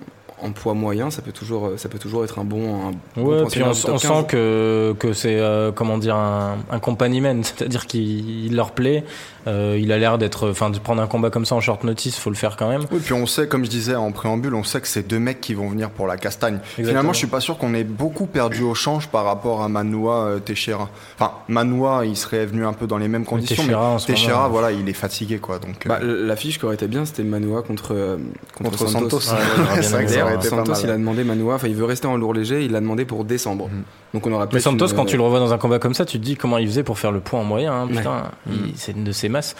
en 0.42 0.50
poids 0.52 0.74
moyen, 0.74 1.10
ça 1.10 1.22
peut 1.22 1.32
toujours, 1.32 1.72
ça 1.76 1.88
peut 1.88 1.98
toujours 1.98 2.24
être 2.24 2.38
un 2.38 2.44
bon. 2.44 2.88
Un 2.88 2.90
bon 3.16 3.26
Ouais, 3.26 3.44
puis 3.50 3.62
on, 3.62 3.70
du 3.72 3.80
top 3.80 3.90
on 3.94 3.98
15. 3.98 4.02
sent 4.02 4.24
que, 4.28 4.94
que 4.98 5.12
c'est, 5.12 5.38
euh, 5.38 5.72
comment 5.72 5.98
dire, 5.98 6.16
un, 6.16 6.58
un 6.70 6.80
c'est-à-dire 7.42 7.86
qu'il 7.86 8.46
il 8.46 8.56
leur 8.56 8.72
plaît. 8.72 9.04
Euh, 9.46 9.78
il 9.78 9.92
a 9.92 9.98
l'air 9.98 10.16
d'être, 10.16 10.50
enfin, 10.50 10.70
de 10.70 10.78
prendre 10.78 11.02
un 11.02 11.06
combat 11.06 11.28
comme 11.30 11.44
ça 11.44 11.54
en 11.54 11.60
short 11.60 11.84
notice, 11.84 12.18
faut 12.18 12.30
le 12.30 12.36
faire 12.36 12.56
quand 12.56 12.68
même. 12.68 12.82
Oui, 12.90 13.00
puis 13.04 13.12
on 13.12 13.26
sait, 13.26 13.46
comme 13.46 13.64
je 13.64 13.70
disais 13.70 13.94
en 13.94 14.10
préambule, 14.10 14.54
on 14.54 14.64
sait 14.64 14.80
que 14.80 14.88
c'est 14.88 15.06
deux 15.06 15.18
mecs 15.18 15.40
qui 15.40 15.52
vont 15.54 15.68
venir 15.68 15.90
pour 15.90 16.06
la 16.06 16.16
castagne. 16.16 16.54
Exactement. 16.54 16.88
Finalement, 16.88 17.12
je 17.12 17.18
suis 17.18 17.26
pas 17.26 17.40
sûr 17.40 17.58
qu'on 17.58 17.74
ait 17.74 17.84
beaucoup 17.84 18.26
perdu 18.26 18.62
au 18.62 18.74
change 18.74 19.08
par 19.08 19.24
rapport 19.24 19.62
à 19.62 19.68
Manoa 19.68 20.24
euh, 20.24 20.38
Teixeira. 20.38 20.88
Enfin, 21.18 21.32
Manoa, 21.48 22.06
il 22.06 22.16
serait 22.16 22.46
venu 22.46 22.64
un 22.64 22.72
peu 22.72 22.86
dans 22.86 22.96
les 22.96 23.08
mêmes 23.08 23.26
conditions, 23.26 23.62
Teixeira, 23.62 23.96
mais 23.98 24.04
Teixeira, 24.14 24.38
moment, 24.44 24.48
voilà, 24.48 24.72
il 24.72 24.88
est 24.88 24.94
fatigué, 24.94 25.38
quoi. 25.38 25.58
Donc, 25.58 25.84
euh, 25.84 25.88
Bah, 25.90 25.98
l'affiche 26.02 26.58
qui 26.58 26.64
aurait 26.64 26.76
été 26.76 26.86
bien, 26.86 27.04
c'était 27.04 27.22
Manoa 27.22 27.62
contre, 27.62 27.92
euh, 27.94 28.16
contre, 28.56 28.70
contre 28.70 28.88
Santos. 28.88 29.20
Santos, 29.20 29.34
Ouais, 29.34 29.78
ouais, 29.78 29.82
aurait 30.24 30.34
été 30.36 30.48
pas 30.50 30.56
Santos, 30.56 30.72
mal. 30.72 30.80
il 30.84 30.90
a 30.90 30.96
demandé 30.96 31.24
Manoa, 31.24 31.54
enfin 31.54 31.68
il 31.68 31.74
veut 31.74 31.84
rester 31.84 32.06
en 32.06 32.16
lourd 32.16 32.34
léger, 32.34 32.64
il 32.64 32.72
l'a 32.72 32.80
demandé 32.80 33.04
pour 33.04 33.24
décembre. 33.24 33.68
Mhm. 33.68 33.82
Donc 34.14 34.26
on 34.28 34.32
aura 34.32 34.48
Mais 34.52 34.60
Santos, 34.60 34.86
une- 34.88 34.94
quand 34.94 35.04
tu 35.06 35.16
le 35.16 35.22
revois 35.22 35.40
dans 35.40 35.52
un 35.52 35.58
combat 35.58 35.78
comme 35.80 35.94
ça, 35.94 36.04
tu 36.04 36.18
te 36.20 36.24
dis 36.24 36.36
comment 36.36 36.58
il 36.58 36.68
faisait 36.68 36.84
pour 36.84 36.98
faire 36.98 37.10
le 37.12 37.18
poids 37.20 37.40
en 37.40 37.44
moyen. 37.44 37.72
Hein, 37.72 37.88
putain, 37.88 38.30
il- 38.48 38.72
c'est 38.76 38.92
une 38.92 39.02
de 39.04 39.10
ses 39.12 39.28
masses. 39.28 39.56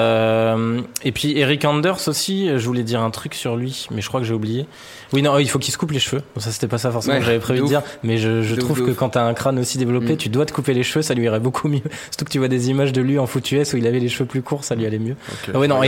Euh, 0.00 0.80
et 1.04 1.12
puis 1.12 1.38
Eric 1.38 1.64
Anders 1.64 1.98
aussi, 2.08 2.48
je 2.56 2.66
voulais 2.66 2.82
dire 2.82 3.02
un 3.02 3.10
truc 3.10 3.34
sur 3.34 3.56
lui, 3.56 3.86
mais 3.90 4.00
je 4.00 4.08
crois 4.08 4.20
que 4.20 4.26
j'ai 4.26 4.34
oublié. 4.34 4.66
Oui, 5.12 5.22
non, 5.22 5.38
il 5.38 5.48
faut 5.50 5.58
qu'il 5.58 5.72
se 5.72 5.78
coupe 5.78 5.90
les 5.90 5.98
cheveux. 5.98 6.22
Bon, 6.34 6.40
ça, 6.40 6.50
c'était 6.52 6.68
pas 6.68 6.78
ça 6.78 6.90
forcément 6.92 7.14
Ouais, 7.14 7.20
que 7.20 7.26
j'avais 7.26 7.40
prévu 7.40 7.60
de 7.60 7.66
dire, 7.66 7.82
mais 8.04 8.16
je, 8.16 8.42
je 8.42 8.54
De 8.54 8.60
ouf, 8.60 8.64
trouve 8.74 8.86
que 8.86 8.92
quand 8.92 9.10
t'as 9.10 9.24
un 9.24 9.34
crâne 9.34 9.58
aussi 9.58 9.76
développé, 9.76 10.14
Mm. 10.14 10.16
tu 10.16 10.28
dois 10.28 10.46
te 10.46 10.52
couper 10.52 10.72
les 10.72 10.84
cheveux, 10.84 11.02
ça 11.02 11.14
lui 11.14 11.24
irait 11.24 11.40
beaucoup 11.40 11.68
mieux. 11.68 11.80
Surtout 12.10 12.24
que 12.24 12.30
tu 12.30 12.38
vois 12.38 12.48
des 12.48 12.70
images 12.70 12.92
de 12.92 13.02
lui 13.02 13.18
en 13.18 13.26
foot 13.26 13.50
US 13.52 13.72
où 13.72 13.76
il 13.76 13.86
avait 13.86 13.98
les 13.98 14.08
cheveux 14.08 14.24
plus 14.26 14.40
courts, 14.42 14.62
ça 14.64 14.74
lui 14.76 14.86
allait 14.86 14.98
mieux. 15.00 15.16
Ok, 15.30 15.50
Ah 15.54 15.58
ouais, 15.58 15.68
non, 15.68 15.82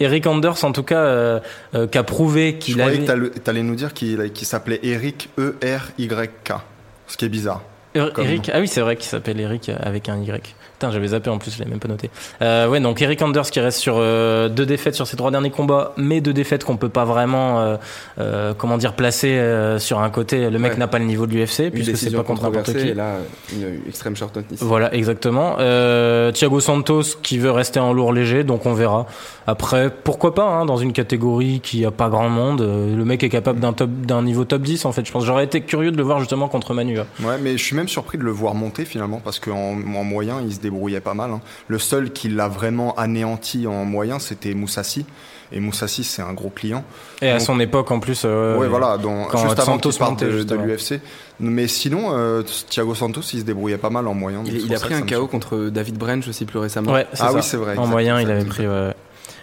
Eric, 0.00 0.26
Anders, 0.26 0.64
en 0.64 0.72
tout 0.72 0.84
cas, 0.84 1.00
euh, 1.00 1.40
euh, 1.74 1.86
qui 1.88 1.98
a 1.98 2.02
prouvé 2.04 2.54
qu'il 2.58 2.80
avait. 2.80 2.98
que 2.98 3.67
nous 3.68 3.76
dire 3.76 3.94
qu'il 3.94 4.30
s'appelait 4.42 4.80
Eric 4.82 5.28
E 5.38 5.56
E-R-Y-K. 5.62 6.52
Ce 7.06 7.16
qui 7.16 7.24
est 7.24 7.28
bizarre. 7.28 7.62
Er- 7.94 8.08
Comme 8.12 8.24
Eric, 8.26 8.50
ah 8.52 8.60
oui, 8.60 8.68
c'est 8.68 8.80
vrai 8.80 8.96
qu'il 8.96 9.06
s'appelle 9.06 9.38
Eric 9.40 9.70
avec 9.80 10.08
un 10.08 10.18
Y. 10.20 10.54
Putain, 10.78 10.92
j'avais 10.92 11.08
zappé 11.08 11.28
en 11.28 11.38
plus, 11.38 11.50
je 11.56 11.58
l'ai 11.62 11.68
même 11.68 11.80
pas 11.80 11.88
noté. 11.88 12.08
Euh, 12.40 12.68
ouais, 12.68 12.78
donc 12.78 13.02
Eric 13.02 13.20
Anders 13.22 13.50
qui 13.50 13.58
reste 13.58 13.78
sur 13.80 13.94
euh, 13.98 14.48
deux 14.48 14.64
défaites 14.64 14.94
sur 14.94 15.08
ses 15.08 15.16
trois 15.16 15.32
derniers 15.32 15.50
combats, 15.50 15.92
mais 15.96 16.20
deux 16.20 16.32
défaites 16.32 16.62
qu'on 16.62 16.76
peut 16.76 16.88
pas 16.88 17.04
vraiment, 17.04 17.58
euh, 17.60 17.76
euh, 18.20 18.54
comment 18.56 18.76
dire, 18.78 18.92
placer 18.92 19.32
euh, 19.32 19.80
sur 19.80 19.98
un 19.98 20.08
côté. 20.10 20.48
Le 20.50 20.58
mec 20.60 20.72
Ouais. 20.74 20.78
n'a 20.78 20.86
pas 20.86 21.00
le 21.00 21.04
niveau 21.06 21.26
de 21.26 21.32
l'UFC 21.34 21.70
puisque 21.72 21.96
c'est 21.96 22.12
pas 22.14 22.22
contre 22.22 22.44
n'importe 22.44 22.72
qui. 22.72 22.88
et 22.88 22.94
là 22.94 23.16
une 23.52 23.80
extrême 23.88 24.14
short 24.14 24.36
notice. 24.36 24.62
Voilà, 24.62 24.94
exactement. 24.94 25.56
Euh, 25.58 26.30
Thiago 26.30 26.60
Santos 26.60 27.02
qui 27.24 27.38
veut 27.38 27.50
rester 27.50 27.80
en 27.80 27.92
lourd 27.92 28.12
léger, 28.12 28.44
donc 28.44 28.64
on 28.66 28.72
verra. 28.74 29.06
Après, 29.48 29.90
pourquoi 29.90 30.34
pas, 30.34 30.44
hein, 30.44 30.64
dans 30.66 30.76
une 30.76 30.92
catégorie 30.92 31.60
qui 31.60 31.84
a 31.86 31.90
pas 31.90 32.08
grand 32.08 32.28
monde, 32.28 32.60
euh, 32.60 32.94
le 32.94 33.04
mec 33.04 33.22
est 33.24 33.30
capable 33.30 33.58
d'un 33.60 33.72
top, 33.72 33.90
d'un 33.90 34.22
niveau 34.22 34.44
top 34.44 34.62
10 34.62 34.84
en 34.84 34.92
fait. 34.92 35.04
Je 35.06 35.10
pense, 35.10 35.24
j'aurais 35.24 35.44
été 35.44 35.60
curieux 35.62 35.90
de 35.90 35.96
le 35.96 36.02
voir 36.04 36.20
justement 36.20 36.46
contre 36.48 36.72
Manu. 36.74 37.00
hein. 37.00 37.06
Ouais, 37.24 37.36
mais 37.42 37.56
je 37.56 37.64
suis 37.64 37.74
même 37.74 37.88
surpris 37.88 38.18
de 38.18 38.22
le 38.22 38.30
voir 38.30 38.54
monter 38.54 38.84
finalement 38.84 39.20
parce 39.24 39.40
qu'en 39.40 39.72
en 39.72 40.04
moyen, 40.04 40.36
il 40.46 40.52
se 40.54 40.60
débrouillait 40.70 41.00
pas 41.00 41.14
mal. 41.14 41.30
hein. 41.30 41.40
Le 41.68 41.78
seul 41.78 42.12
qui 42.12 42.28
l'a 42.28 42.48
vraiment 42.48 42.94
anéanti 42.96 43.66
en 43.66 43.84
moyen, 43.84 44.18
c'était 44.18 44.54
Moussassi. 44.54 45.04
Et 45.50 45.60
Moussassi, 45.60 46.04
c'est 46.04 46.20
un 46.20 46.34
gros 46.34 46.50
client. 46.50 46.84
Et 47.22 47.30
à 47.30 47.40
son 47.40 47.58
époque 47.58 47.90
en 47.90 48.00
plus. 48.00 48.22
euh, 48.26 48.58
ouais, 48.58 48.68
voilà, 48.68 48.98
quand 49.02 49.38
juste 49.38 49.58
avant 49.58 49.72
Santos 49.72 49.92
parte 49.98 50.22
de, 50.22 50.42
de 50.42 50.54
l'UFC. 50.54 51.00
Mais 51.40 51.66
sinon, 51.68 52.08
euh, 52.12 52.42
Thiago 52.68 52.94
Santos, 52.94 53.22
il 53.32 53.40
se 53.40 53.44
débrouillait 53.44 53.78
pas 53.78 53.88
mal 53.88 54.06
en 54.08 54.14
moyen. 54.14 54.42
Il, 54.44 54.74
a 54.74 54.78
pris 54.78 54.92
un 54.94 55.02
KO 55.02 55.26
contre 55.26 55.70
David 55.70 55.96
Branch 55.96 56.26
aussi 56.28 56.44
plus 56.44 56.58
récemment. 56.58 56.92
Ouais, 56.92 57.06
Ah 57.12 57.16
ça. 57.16 57.32
oui, 57.32 57.40
c'est 57.42 57.56
vrai. 57.56 57.70
En 57.70 57.82
exact, 57.82 57.90
moyen, 57.90 58.20
il 58.20 58.30
avait 58.30 58.44
pris. 58.44 58.66
ouais. 58.68 58.92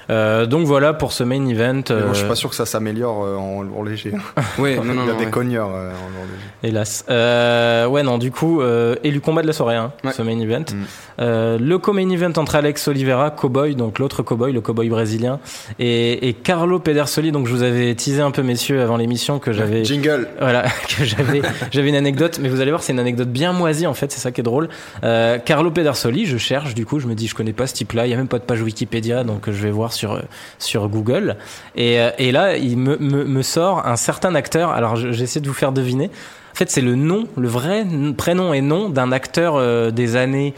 Euh, 0.10 0.46
donc 0.46 0.66
voilà 0.68 0.94
pour 0.94 1.12
ce 1.12 1.24
main 1.24 1.46
event. 1.48 1.82
Bon, 1.88 2.10
je 2.10 2.14
suis 2.14 2.26
euh, 2.26 2.28
pas 2.28 2.36
sûr 2.36 2.50
que 2.50 2.56
ça 2.56 2.66
s'améliore 2.66 3.24
euh, 3.24 3.36
en 3.36 3.62
lourd 3.62 3.84
léger. 3.84 4.12
Ouais, 4.60 4.76
non, 4.76 4.84
non, 4.86 4.94
il 4.94 4.98
y 4.98 5.02
a 5.10 5.14
non, 5.14 5.20
des 5.20 5.26
ouais. 5.26 5.32
cogneurs 5.32 5.70
euh, 5.74 5.90
en 5.92 6.10
lourd 6.10 6.26
léger. 6.32 6.70
Hélas. 6.70 7.06
Euh, 7.10 7.88
ouais, 7.88 8.04
non, 8.04 8.18
du 8.18 8.32
coup, 8.32 8.62
euh, 8.62 8.96
élu 9.04 9.20
combat 9.22 9.42
de 9.42 9.48
la 9.48 9.54
soirée, 9.54 9.76
hein, 9.76 9.92
Ouais. 10.04 10.12
ce 10.14 10.22
main 10.22 10.40
event. 10.40 10.60
Mm. 10.72 10.84
Euh, 11.22 11.58
le 11.60 11.78
co-main 11.78 12.10
event 12.10 12.32
entre 12.38 12.56
Alex 12.56 12.88
Oliveira, 12.88 13.32
cowboy, 13.32 13.76
donc 13.76 14.00
l'autre 14.00 14.24
cowboy, 14.24 14.52
le 14.54 14.62
cowboy 14.62 14.90
brésilien, 14.90 15.40
et, 15.80 16.28
et 16.30 16.34
Carlo 16.34 16.80
Pedersoli. 16.80 17.32
Donc 17.32 17.48
je 17.48 17.54
vous 17.54 17.64
avais 17.64 17.94
teasé 17.96 18.22
un 18.22 18.32
peu, 18.32 18.42
messieurs, 18.44 18.82
avant 18.82 18.98
l'émission 18.98 19.40
que 19.40 19.52
j'avais. 19.52 19.84
Jingle 19.84 20.28
Voilà, 20.40 20.64
que 20.98 21.04
j'avais, 21.04 21.42
j'avais 21.72 21.90
une 21.90 21.96
anecdote, 21.96 22.40
mais 22.42 22.50
vous 22.50 22.62
allez 22.62 22.72
voir, 22.72 22.84
c'est 22.84 22.94
une 22.94 23.00
anecdote 23.00 23.30
bien 23.30 23.54
moisie 23.54 23.88
en 23.88 23.94
fait, 23.94 24.12
c'est 24.12 24.20
ça 24.20 24.32
qui 24.32 24.42
est 24.42 24.44
drôle. 24.44 24.70
Euh, 25.04 25.38
Carlo 25.40 25.72
Pedersoli, 25.72 26.26
je 26.26 26.38
cherche, 26.38 26.74
du 26.76 26.86
coup, 26.86 27.00
je 27.00 27.08
me 27.08 27.16
dis, 27.16 27.28
je 27.28 27.36
connais 27.36 27.54
pas 27.54 27.68
ce 27.68 27.74
type-là, 27.74 28.06
il 28.08 28.12
y 28.12 28.14
a 28.14 28.18
même 28.18 28.28
pas 28.28 28.40
de 28.40 28.44
page 28.44 28.62
Wikipédia, 28.62 29.24
donc 29.24 29.46
je 29.50 29.62
vais 29.64 29.72
voir 29.72 29.94
sur 29.96 30.22
sur 30.60 30.88
Google. 30.90 31.38
Et, 31.76 32.00
euh, 32.00 32.12
et 32.20 32.32
là, 32.32 32.58
il 32.58 32.78
me, 32.78 32.98
me, 32.98 33.24
me 33.26 33.42
sort 33.42 33.88
un 33.88 33.96
certain 33.96 34.36
acteur. 34.36 34.70
Alors, 34.70 34.96
je- 34.96 35.12
j'essaie 35.12 35.40
de 35.40 35.48
vous 35.48 35.54
faire 35.54 35.72
deviner. 35.72 36.12
En 36.54 36.56
fait, 36.58 36.70
c'est 36.70 36.82
le 36.82 36.96
nom, 36.96 37.28
le 37.36 37.48
vrai 37.48 37.86
prénom 38.16 38.54
et 38.54 38.62
nom 38.62 38.90
d'un 38.90 39.12
acteur 39.12 39.56
euh, 39.56 39.92
des 39.92 40.16
années 40.16 40.54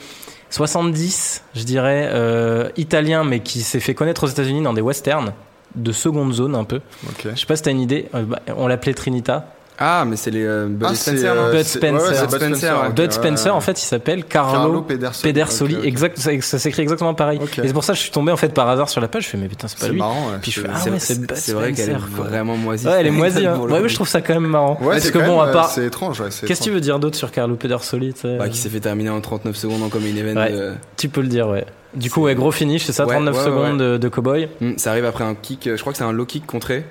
70, 0.50 1.44
je 1.56 1.64
dirais, 1.64 2.10
euh, 2.14 2.70
italien, 2.78 3.24
mais 3.24 3.40
qui 3.42 3.62
s'est 3.62 3.80
fait 3.80 3.94
connaître 3.94 4.24
aux 4.24 4.28
États-Unis 4.28 4.62
dans 4.62 4.74
des 4.74 4.82
westerns 4.82 5.34
de 5.76 5.92
seconde 5.92 6.34
zone 6.34 6.56
un 6.56 6.64
peu. 6.64 6.82
Ok. 7.08 7.28
Je 7.36 7.40
sais 7.40 7.46
pas 7.46 7.56
si 7.56 7.64
t'as 7.64 7.72
une 7.72 7.82
idée. 7.82 8.08
Euh, 8.16 8.24
bah, 8.24 8.40
on 8.56 8.68
l'appelait 8.68 8.94
Trinita. 8.94 9.54
Ah, 9.80 10.06
mais 10.08 10.16
c'est 10.16 10.32
les 10.32 10.44
euh, 10.44 10.66
Buddy 10.68 10.86
Ah, 10.90 10.96
c'est, 10.96 11.12
Spencer, 11.12 11.34
euh, 11.38 11.52
Bud 11.52 11.64
Spencer. 11.64 11.94
ouais, 11.94 12.00
ouais, 12.10 12.16
c'est 12.16 12.22
Bud 12.22 12.30
Bud 12.32 12.40
Spencer, 12.40 12.58
Spencer. 12.78 12.92
Bud 12.94 13.12
Spencer, 13.12 13.46
ouais. 13.52 13.58
en 13.58 13.62
fait, 13.62 13.80
il 13.82 13.86
s'appelle 13.86 14.24
Carlo, 14.26 14.52
Carlo 14.54 14.82
Pedersoli. 15.22 15.78
Exact, 15.84 16.18
ça, 16.18 16.32
ça 16.42 16.58
s'écrit 16.58 16.82
exactement 16.82 17.14
pareil. 17.14 17.40
Ok. 17.42 17.60
Et 17.60 17.68
c'est 17.68 17.74
pour 17.74 17.84
ça 17.84 17.94
que 17.94 17.98
je 17.98 18.04
suis 18.04 18.12
tombé 18.12 18.32
en 18.32 18.38
fait 18.38 18.50
par 18.54 18.68
hasard 18.70 18.90
sur 18.90 19.02
la 19.02 19.08
page. 19.08 19.26
Je 19.26 19.30
fais 19.30 19.38
mais 19.38 19.48
putain, 19.48 19.68
c'est 19.68 19.78
pas 19.78 19.86
C'est 19.86 19.92
lui. 19.92 20.00
marrant. 20.00 20.32
ouais. 20.32 20.38
Puis 20.42 20.52
je 20.52 20.62
C'est- 20.62 20.68
fais, 20.68 20.74
ah 20.74 20.80
C'est- 20.84 20.90
ouais, 20.90 21.00
c'est 21.00 21.20
Bud 21.22 21.32
c'est 21.36 21.54
vrai 21.54 21.74
qu'elle 21.74 21.90
est 21.92 21.94
Spencer, 21.94 22.24
vraiment 22.24 22.58
moisie. 22.58 22.88
Ouais, 22.88 22.94
elle 23.00 23.08
est 23.08 23.12
moisie. 23.12 23.46
Hein. 23.46 23.58
Ouais, 23.60 23.80
mais 23.80 23.90
je 23.90 23.96
trouve 23.96 24.08
ça 24.08 24.22
quand 24.22 24.34
même 24.34 24.48
marrant. 24.48 24.78
Ouais, 24.82 24.94
Parce 24.94 25.04
c'est 25.04 25.12
que 25.12 25.20
quand 25.20 25.26
bon, 25.28 25.38
même, 25.38 25.46
à 25.46 25.50
euh, 25.50 25.54
part. 25.54 25.70
C'est 25.70 25.86
étrange, 25.86 26.24
Qu'est-ce 26.46 26.60
que 26.60 26.64
tu 26.64 26.72
veux 26.72 26.82
dire 26.82 26.98
d'autre 27.00 27.16
sur 27.18 27.32
Carlo 27.32 27.56
Pedersoli 27.56 28.16
Bah, 28.40 28.50
qui 28.50 28.58
s'est 28.58 28.70
fait 28.70 28.80
terminer 28.80 29.10
en 29.12 29.22
39 29.22 29.56
secondes 29.56 29.84
en 29.84 29.90
comme 29.90 30.06
une 30.08 30.18
event. 30.18 30.36
Ouais. 30.40 30.54
Tu 30.98 31.08
peux 31.10 31.22
le 31.22 31.28
dire, 31.28 31.48
ouais. 31.50 31.66
Du 31.94 32.10
coup, 32.12 32.22
ouais, 32.24 32.36
gros 32.36 32.52
finish, 32.52 32.84
c'est 32.86 32.92
ça, 32.94 33.06
Ouais, 33.06 33.14
39 33.14 33.34
ouais, 33.36 33.40
ouais, 33.40 33.46
secondes 33.46 33.78
de, 34.00 34.10
cowboy. 34.10 34.50
hmm, 34.60 34.74
ça 34.78 34.92
arrive 34.92 35.06
après 35.06 35.24
un 35.24 35.36
kick, 35.36 35.70
je 35.76 35.80
crois 35.82 35.94
que 35.94 35.98
c'est 35.98 36.04
un 36.04 36.12
low 36.12 36.26
kick 36.26 36.46
contré. 36.46 36.84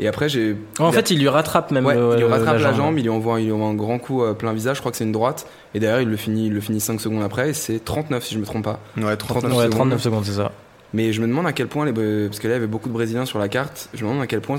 Et 0.00 0.08
après, 0.08 0.28
j'ai. 0.28 0.56
En 0.78 0.86
il 0.86 0.88
a- 0.88 0.92
fait, 0.92 1.10
il 1.10 1.18
lui 1.20 1.28
rattrape 1.28 1.70
même 1.70 1.84
Ouais, 1.86 1.94
le- 1.94 2.12
il 2.14 2.18
lui 2.18 2.24
rattrape 2.24 2.54
la 2.54 2.72
jambe, 2.72 2.76
jambe. 2.76 2.98
il 2.98 3.02
lui 3.02 3.10
envoie, 3.10 3.40
il 3.40 3.46
lui 3.46 3.52
envoie 3.52 3.68
un 3.68 3.74
grand 3.74 3.98
coup 3.98 4.22
euh, 4.22 4.32
plein 4.34 4.52
visage, 4.52 4.76
je 4.76 4.80
crois 4.80 4.90
que 4.90 4.96
c'est 4.98 5.04
une 5.04 5.12
droite, 5.12 5.46
et 5.74 5.80
derrière 5.80 6.00
il 6.00 6.08
le 6.08 6.16
finit, 6.16 6.46
il 6.46 6.52
le 6.54 6.60
finit 6.60 6.80
5 6.80 7.00
secondes 7.00 7.22
après, 7.22 7.50
et 7.50 7.52
c'est 7.52 7.84
39 7.84 8.24
si 8.24 8.34
je 8.34 8.38
me 8.40 8.44
trompe 8.44 8.64
pas. 8.64 8.80
Ouais, 8.96 9.16
39 9.16 9.52
Ouais, 9.52 9.56
secondes. 9.64 9.70
39 9.70 10.00
secondes, 10.02 10.24
c'est 10.24 10.32
ça. 10.32 10.50
Mais 10.94 11.12
je 11.12 11.20
me 11.20 11.26
demande 11.26 11.46
à 11.46 11.52
quel 11.52 11.68
point, 11.68 11.84
les, 11.86 11.92
parce 12.26 12.38
que 12.38 12.48
là 12.48 12.54
il 12.54 12.56
y 12.56 12.58
avait 12.58 12.66
beaucoup 12.66 12.88
de 12.88 12.94
Brésiliens 12.94 13.26
sur 13.26 13.38
la 13.38 13.48
carte, 13.48 13.88
je 13.94 14.04
me 14.04 14.08
demande 14.10 14.22
à 14.22 14.26
quel 14.26 14.40
point 14.40 14.56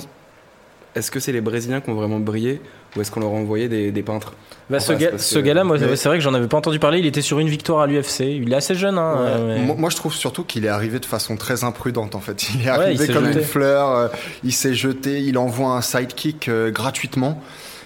est-ce 0.95 1.11
que 1.11 1.19
c'est 1.19 1.31
les 1.31 1.41
Brésiliens 1.41 1.81
qui 1.81 1.89
ont 1.89 1.95
vraiment 1.95 2.19
brillé 2.19 2.61
ou 2.95 3.01
est-ce 3.01 3.09
qu'on 3.09 3.19
leur 3.21 3.29
a 3.29 3.33
envoyé 3.33 3.67
des, 3.69 3.91
des 3.91 4.03
peintres 4.03 4.33
Bah, 4.69 4.79
ce 4.79 4.93
Enfin, 4.93 5.07
que- 5.17 5.39
gars-là, 5.39 5.63
moi, 5.63 5.77
mais- 5.79 5.95
c'est 5.95 6.07
vrai 6.09 6.19
que 6.19 6.23
j'en 6.23 6.33
avais 6.35 6.47
pas 6.47 6.57
entendu 6.57 6.77
parler. 6.77 6.99
Il 6.99 7.05
était 7.07 7.21
sur 7.23 7.39
une 7.39 7.47
victoire 7.49 7.79
à 7.81 7.87
l'UFC. 7.87 8.19
Il 8.21 8.53
est 8.53 8.55
assez 8.55 8.75
jeune, 8.75 8.97
hein. 8.99 9.13
Ouais. 9.15 9.19
euh, 9.27 9.55
mais- 9.59 9.65
Moi, 9.65 9.75
moi, 9.79 9.89
je 9.89 9.95
trouve 9.95 10.13
surtout 10.13 10.43
qu'il 10.43 10.63
est 10.65 10.69
arrivé 10.69 10.99
de 10.99 11.05
façon 11.05 11.35
très 11.35 11.63
imprudente 11.63 12.13
en 12.15 12.19
fait. 12.19 12.49
Il 12.53 12.65
est 12.65 12.69
arrivé 12.69 13.07
comme 13.07 13.25
jeté. 13.25 13.39
une 13.39 13.45
fleur, 13.45 13.89
euh, 13.91 14.07
il 14.43 14.53
s'est 14.53 14.75
jeté, 14.75 15.21
il 15.21 15.37
envoie 15.39 15.71
un 15.71 15.81
sidekick 15.81 16.47
euh, 16.49 16.69
gratuitement. 16.69 17.41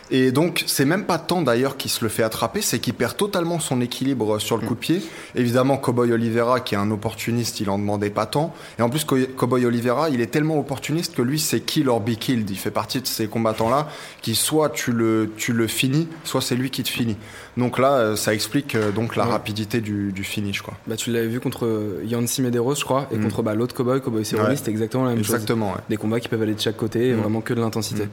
Et 0.09 0.31
donc, 0.31 0.63
c'est 0.67 0.85
même 0.85 1.03
pas 1.03 1.17
tant 1.17 1.41
d'ailleurs 1.41 1.75
qu'il 1.75 1.91
se 1.91 2.01
le 2.03 2.09
fait 2.09 2.23
attraper, 2.23 2.61
c'est 2.61 2.79
qu'il 2.79 2.93
perd 2.93 3.17
totalement 3.17 3.59
son 3.59 3.81
équilibre 3.81 4.39
sur 4.39 4.57
le 4.57 4.65
coup 4.65 4.73
de 4.73 4.79
pied. 4.79 5.01
Évidemment, 5.35 5.75
Cowboy 5.75 6.13
Oliveira, 6.13 6.61
qui 6.61 6.75
est 6.75 6.77
un 6.77 6.89
opportuniste, 6.91 7.59
il 7.59 7.69
en 7.69 7.77
demandait 7.77 8.09
pas 8.09 8.25
tant. 8.25 8.53
Et 8.79 8.81
en 8.81 8.89
plus, 8.89 9.03
Co- 9.03 9.17
Cowboy 9.35 9.65
Oliveira, 9.65 10.09
il 10.09 10.21
est 10.21 10.27
tellement 10.27 10.57
opportuniste 10.59 11.13
que 11.13 11.21
lui, 11.21 11.39
c'est 11.39 11.59
kill 11.59 11.89
or 11.89 11.99
be 11.99 12.11
killed. 12.11 12.49
Il 12.49 12.57
fait 12.57 12.71
partie 12.71 13.01
de 13.01 13.07
ces 13.07 13.27
combattants-là 13.27 13.89
qui 14.21 14.33
soit 14.35 14.69
tu 14.69 14.93
le, 14.93 15.33
tu 15.35 15.51
le 15.51 15.67
finis, 15.67 16.07
soit 16.23 16.41
c'est 16.41 16.55
lui 16.55 16.69
qui 16.69 16.83
te 16.83 16.89
finit. 16.89 17.17
Donc 17.57 17.77
là, 17.77 17.93
euh, 17.97 18.15
ça 18.15 18.33
explique 18.33 18.75
euh, 18.75 18.91
donc 18.91 19.17
la 19.17 19.25
Ouais. 19.25 19.31
rapidité 19.31 19.81
du, 19.81 20.13
du 20.13 20.23
finish, 20.23 20.61
quoi. 20.61 20.75
Bah, 20.87 20.95
tu 20.95 21.11
l'avais 21.11 21.27
vu 21.27 21.41
contre 21.41 21.65
euh, 21.65 22.01
Yancy 22.05 22.41
Medeiros, 22.41 22.75
je 22.75 22.85
crois, 22.85 23.07
et 23.11 23.17
Mm. 23.17 23.23
contre 23.23 23.43
bah, 23.43 23.55
l'autre 23.55 23.75
cowboy, 23.75 23.99
Cowboy 24.01 24.23
Cerrone, 24.23 24.51
Ouais. 24.51 24.55
c'était 24.55 24.71
exactement 24.71 25.03
la 25.03 25.09
même 25.15 25.23
chose. 25.23 25.33
Exactement, 25.35 25.71
ouais. 25.71 25.79
Des 25.89 25.97
combats 25.97 26.21
qui 26.21 26.29
peuvent 26.29 26.41
aller 26.41 26.53
de 26.53 26.61
chaque 26.61 26.77
côté, 26.77 27.09
et 27.09 27.13
Mm. 27.13 27.17
vraiment 27.19 27.41
que 27.41 27.53
de 27.53 27.59
l'intensité. 27.59 28.03
Mm. 28.03 28.09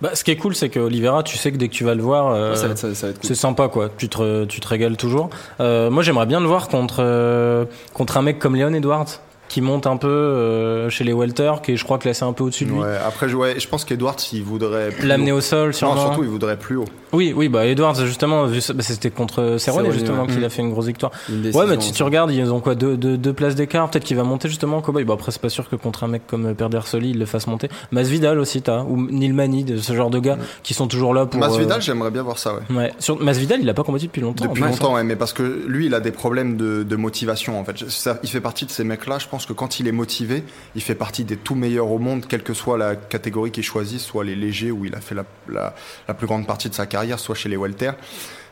Bah, 0.00 0.10
ce 0.14 0.24
qui 0.24 0.30
est 0.30 0.36
cool, 0.36 0.54
c'est 0.54 0.68
que 0.68 0.78
Oliveira, 0.80 1.22
tu 1.22 1.36
sais 1.36 1.50
que 1.52 1.56
dès 1.56 1.68
que 1.68 1.74
tu 1.74 1.84
vas 1.84 1.94
le 1.94 2.02
voir, 2.02 2.28
euh, 2.32 2.54
ça, 2.54 2.66
va 2.66 2.72
être, 2.72 2.78
ça, 2.78 2.94
ça 2.94 3.06
va 3.06 3.10
être 3.10 3.20
cool. 3.20 3.28
c'est 3.28 3.34
sympa, 3.34 3.68
quoi. 3.68 3.88
Tu 3.96 4.08
te, 4.08 4.44
tu 4.44 4.60
te 4.60 4.68
régales 4.68 4.96
toujours. 4.96 5.30
Euh, 5.60 5.90
moi, 5.90 6.02
j'aimerais 6.02 6.26
bien 6.26 6.40
le 6.40 6.46
voir 6.46 6.68
contre, 6.68 6.96
euh, 7.00 7.64
contre 7.94 8.16
un 8.16 8.22
mec 8.22 8.38
comme 8.38 8.54
Leon 8.56 8.72
Edwards, 8.74 9.06
qui 9.48 9.62
monte 9.62 9.86
un 9.86 9.96
peu 9.96 10.08
euh, 10.08 10.90
chez 10.90 11.04
les 11.04 11.12
welter, 11.12 11.52
qui 11.62 11.72
est, 11.72 11.76
je 11.76 11.84
crois, 11.84 11.98
classé 11.98 12.22
un 12.22 12.32
peu 12.32 12.44
au-dessus 12.44 12.64
de 12.66 12.70
lui. 12.70 12.78
Ouais, 12.78 12.96
après, 13.04 13.28
je, 13.28 13.36
ouais, 13.36 13.58
je 13.58 13.66
pense 13.66 13.84
qu'Edwards, 13.84 14.16
il 14.32 14.42
voudrait. 14.42 14.90
plus 14.90 15.08
L'amener 15.08 15.32
au 15.32 15.40
sol, 15.40 15.72
sûrement. 15.72 15.94
Non, 15.94 16.02
surtout, 16.02 16.22
il 16.22 16.28
voudrait 16.28 16.58
plus 16.58 16.76
haut. 16.76 16.84
Oui, 17.12 17.32
oui, 17.36 17.48
bah 17.48 17.66
Edwards, 17.66 17.94
justement, 18.04 18.46
bah, 18.46 18.52
c'était 18.82 19.10
contre 19.10 19.56
Cerrone, 19.58 19.90
justement, 19.92 20.22
ouais. 20.22 20.28
qu'il 20.28 20.40
Mm. 20.40 20.44
a 20.44 20.48
fait 20.48 20.62
une 20.62 20.70
grosse 20.70 20.86
victoire. 20.86 21.12
Une 21.28 21.46
Ouais, 21.54 21.66
mais 21.66 21.80
si 21.80 21.92
tu 21.92 22.02
regardes, 22.02 22.30
ils 22.30 22.52
ont 22.52 22.60
quoi 22.60 22.74
deux, 22.74 22.96
deux, 22.96 23.16
deux 23.16 23.32
places 23.32 23.54
d'écart. 23.54 23.90
Peut-être 23.90 24.04
qu'il 24.04 24.16
va 24.16 24.24
monter 24.24 24.48
justement 24.48 24.80
Cowboy. 24.80 25.04
Bon, 25.04 25.14
après, 25.14 25.32
c'est 25.32 25.40
pas 25.40 25.48
sûr 25.48 25.68
que 25.68 25.76
contre 25.76 26.04
un 26.04 26.08
mec 26.08 26.26
comme 26.26 26.54
Perdersoli, 26.54 27.10
il 27.10 27.18
le 27.18 27.26
fasse 27.26 27.46
monter. 27.46 27.68
Masvidal 27.92 28.38
aussi, 28.38 28.62
t'as. 28.62 28.82
Ou 28.82 29.08
Neil 29.10 29.32
Mani, 29.32 29.64
de 29.64 29.78
ce 29.78 29.94
genre 29.94 30.10
de 30.10 30.18
gars 30.18 30.38
qui 30.62 30.74
sont 30.74 30.86
toujours 30.86 31.14
là 31.14 31.26
pour. 31.26 31.40
Masvidal, 31.40 31.78
euh, 31.78 31.80
j'aimerais 31.80 32.10
bien 32.10 32.22
voir 32.22 32.38
ça, 32.38 32.54
ouais. 32.54 32.76
Ouais. 32.76 32.92
Sur 32.98 33.20
Masvidal, 33.20 33.60
il 33.62 33.68
a 33.68 33.74
pas 33.74 33.84
combattu 33.84 34.06
depuis 34.06 34.20
longtemps. 34.20 34.44
Depuis 34.46 34.62
longtemps, 34.62 34.94
ouais, 34.94 35.04
mais 35.04 35.16
parce 35.16 35.32
que 35.32 35.64
lui, 35.66 35.86
il 35.86 35.94
a 35.94 36.00
des 36.00 36.12
problèmes 36.12 36.56
de, 36.56 36.82
de 36.82 36.96
motivation, 36.96 37.58
en 37.58 37.64
fait. 37.64 37.88
Ça, 37.88 38.18
il 38.22 38.28
fait 38.28 38.40
partie 38.40 38.66
de 38.66 38.70
ces 38.70 38.84
mecs-là. 38.84 39.18
Je 39.18 39.28
pense 39.28 39.46
que 39.46 39.52
quand 39.52 39.80
il 39.80 39.88
est 39.88 39.92
motivé, 39.92 40.44
il 40.74 40.82
fait 40.82 40.94
partie 40.94 41.24
des 41.24 41.36
tout 41.36 41.54
meilleurs 41.54 41.90
au 41.90 41.98
monde, 41.98 42.26
quelle 42.28 42.42
que 42.42 42.54
soit 42.54 42.76
la 42.78 42.96
catégorie 42.96 43.50
qu'il 43.50 43.62
choisit, 43.64 44.00
soit 44.00 44.24
les 44.24 44.34
légers, 44.36 44.70
où 44.70 44.84
il 44.84 44.94
a 44.94 45.00
fait 45.00 45.14
la, 45.14 45.24
la, 45.50 45.74
la 46.06 46.14
plus 46.14 46.26
grande 46.26 46.46
partie 46.46 46.68
de 46.68 46.74
sa 46.74 46.86
carrière, 46.86 46.97
soit 47.18 47.34
chez 47.34 47.48
les 47.48 47.56
welter. 47.56 47.90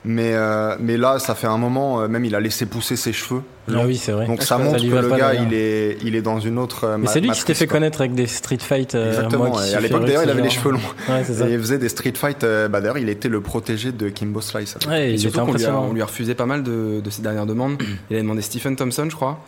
Mais, 0.09 0.35
euh, 0.35 0.77
mais 0.79 0.97
là, 0.97 1.19
ça 1.19 1.35
fait 1.35 1.49
un 1.49 1.59
moment, 1.59 2.01
euh, 2.01 2.07
même 2.07 2.25
il 2.25 2.35
a 2.37 2.41
laissé 2.41 2.65
pousser 2.65 2.95
ses 2.95 3.13
cheveux. 3.13 3.43
Ah 3.69 3.81
oui, 3.85 3.97
c'est 3.97 4.13
vrai. 4.13 4.27
Donc 4.27 4.39
Ah, 4.43 4.45
ça 4.45 4.57
montre 4.57 4.79
que 4.81 4.87
le 4.87 5.09
gars, 5.17 5.35
il 5.35 5.53
est, 5.53 5.99
il 6.05 6.15
est 6.15 6.23
dans 6.23 6.39
une 6.39 6.59
autre. 6.61 6.85
euh, 6.85 6.97
Mais 6.97 7.07
ma- 7.07 7.11
c'est 7.11 7.19
lui 7.21 7.31
qui 7.31 7.41
s'était 7.41 7.55
fait 7.55 7.67
connaître 7.67 8.01
avec 8.03 8.15
des 8.15 8.29
street 8.29 8.59
fights. 8.61 8.95
euh, 8.95 9.09
Exactement. 9.09 9.49
moi, 9.49 9.67
et 9.67 9.75
à 9.75 9.81
l'époque, 9.81 10.05
d'ailleurs, 10.05 10.23
il 10.23 10.31
avait 10.31 10.43
les 10.43 10.51
cheveux 10.51 10.71
longs. 10.71 10.79
Ouais, 11.09 11.25
c'est 11.27 11.35
ça. 11.35 11.49
Et 11.49 11.55
il 11.55 11.59
faisait 11.59 11.79
des 11.79 11.89
street 11.89 12.13
fights. 12.15 12.45
euh, 12.45 12.69
bah, 12.69 12.81
d'ailleurs, 12.81 12.99
il 12.99 13.09
était 13.09 13.29
le 13.29 13.41
protégé 13.41 13.91
de 13.91 14.09
Kimbo 14.09 14.41
Slice. 14.41 14.77
Ouais, 14.87 15.09
Et 15.11 15.13
il 15.15 15.19
surtout 15.21 15.41
qu'on 15.41 15.53
lui, 15.55 15.65
a, 15.65 15.77
on 15.77 15.93
lui 15.93 16.03
a 16.03 16.07
refusé 16.07 16.37
pas 16.37 16.47
mal 16.47 16.63
de, 16.63 17.01
de 17.01 17.11
ses 17.11 17.23
dernières 17.23 17.47
demandes. 17.47 17.83
il 18.11 18.17
a 18.17 18.21
demandé 18.21 18.43
Stephen 18.43 18.77
Thompson, 18.77 19.09
je 19.11 19.17
crois, 19.17 19.41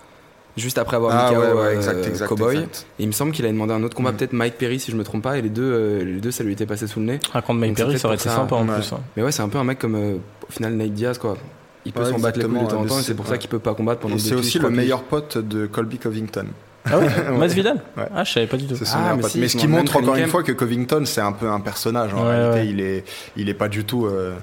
juste 0.59 0.79
après 0.79 0.97
avoir 0.97 1.15
Ah 1.15 1.31
mis 1.31 1.37
KO 1.37 1.41
ouais, 1.43 1.53
ouais, 1.53 1.59
euh, 1.67 1.73
exact, 1.77 2.07
exact. 2.07 2.29
Cowboy. 2.29 2.57
exact. 2.57 2.87
Et 2.99 3.03
il 3.05 3.07
me 3.07 3.13
semble 3.13 3.33
qu'il 3.33 3.45
a 3.47 3.49
demandé 3.49 3.73
un 3.73 3.83
autre 3.83 3.97
combat, 3.97 4.13
Mm. 4.13 4.17
peut-être 4.17 4.33
Mike 4.33 4.59
Perry, 4.59 4.79
si 4.81 4.91
je 4.91 4.97
me 4.97 5.05
trompe 5.05 5.23
pas, 5.23 5.39
et 5.39 5.43
les 5.43 5.49
deux, 5.49 5.63
euh, 5.63 6.05
les 6.05 6.21
deux 6.21 6.31
ça 6.31 6.45
lui 6.45 6.53
était 6.53 6.67
passé 6.67 6.87
sous 6.87 7.01
le 7.01 7.07
nez. 7.07 7.21
Ah, 7.35 7.43
contre 7.43 7.61
Mike 7.61 7.77
Perry, 7.77 7.99
ça 7.99 8.09
aurait 8.09 8.17
été 8.17 8.29
sympa 8.29 8.55
en 8.57 8.67
Ouais. 8.69 8.75
plus. 8.75 8.93
hein. 8.93 9.01
Mais 9.17 9.23
ouais, 9.23 9.33
c'est 9.33 9.43
un 9.43 9.49
peu 9.49 9.59
un 9.59 9.65
mec 9.65 9.79
comme 9.79 9.95
euh, 9.95 10.17
au 10.49 10.53
final 10.53 10.75
Nate 10.75 10.93
Diaz, 10.93 11.19
quoi. 11.19 11.37
Il 11.85 11.93
peut 11.93 12.03
Ouais, 12.03 12.11
s'en 12.11 12.19
battre 12.19 12.39
les 12.39 12.45
couilles 12.45 12.59
de 12.61 12.67
temps 12.67 12.81
en 12.81 12.85
temps, 12.85 12.99
et 12.99 13.03
c'est 13.03 13.15
pour 13.15 13.27
ça 13.27 13.39
qu'il 13.39 13.49
peut 13.49 13.59
pas 13.61 13.75
combattre 13.75 14.01
pendant 14.01 14.15
deux 14.17 14.21
c'est 14.21 14.35
aussi 14.35 14.59
le 14.59 14.69
meilleur 14.71 15.03
pote 15.03 15.39
de 15.39 15.67
Colby 15.67 15.99
Covington. 15.99 16.47
Ah 16.91 16.99
ouais 16.99 17.07
Masvidal 17.39 17.83
Ouais. 17.97 18.05
Ah, 18.15 18.25
je 18.25 18.33
savais 18.33 18.47
pas 18.47 18.57
du 18.57 18.67
tout. 18.67 18.75
Ah, 18.95 19.15
mais 19.17 19.23
si, 19.25 19.49
ce 19.49 19.57
qui 19.57 19.69
montre 19.69 19.97
encore 19.97 20.17
une 20.17 20.27
fois 20.29 20.43
que 20.43 20.53
Covington, 20.53 21.03
c'est 21.05 21.21
un 21.21 21.33
peu 21.33 21.49
un 21.49 21.61
personnage. 21.61 22.13
En 22.15 22.25
Ouais, 22.25 22.31
réalité, 22.37 22.59
ouais. 22.61 22.67
il 22.69 22.81
est, 22.81 23.05
il 23.37 23.49
est 23.49 23.55
pas 23.55 23.69
du 23.69 23.85
tout, 23.85 24.07
euh, 24.07 24.35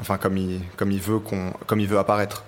enfin 0.00 0.16
comme 0.16 0.36
il, 0.36 0.60
comme 0.76 0.90
il 0.90 1.00
veut 1.00 1.18
qu'on, 1.18 1.52
comme 1.66 1.80
il 1.80 1.86
veut 1.88 1.98
apparaître. 1.98 2.44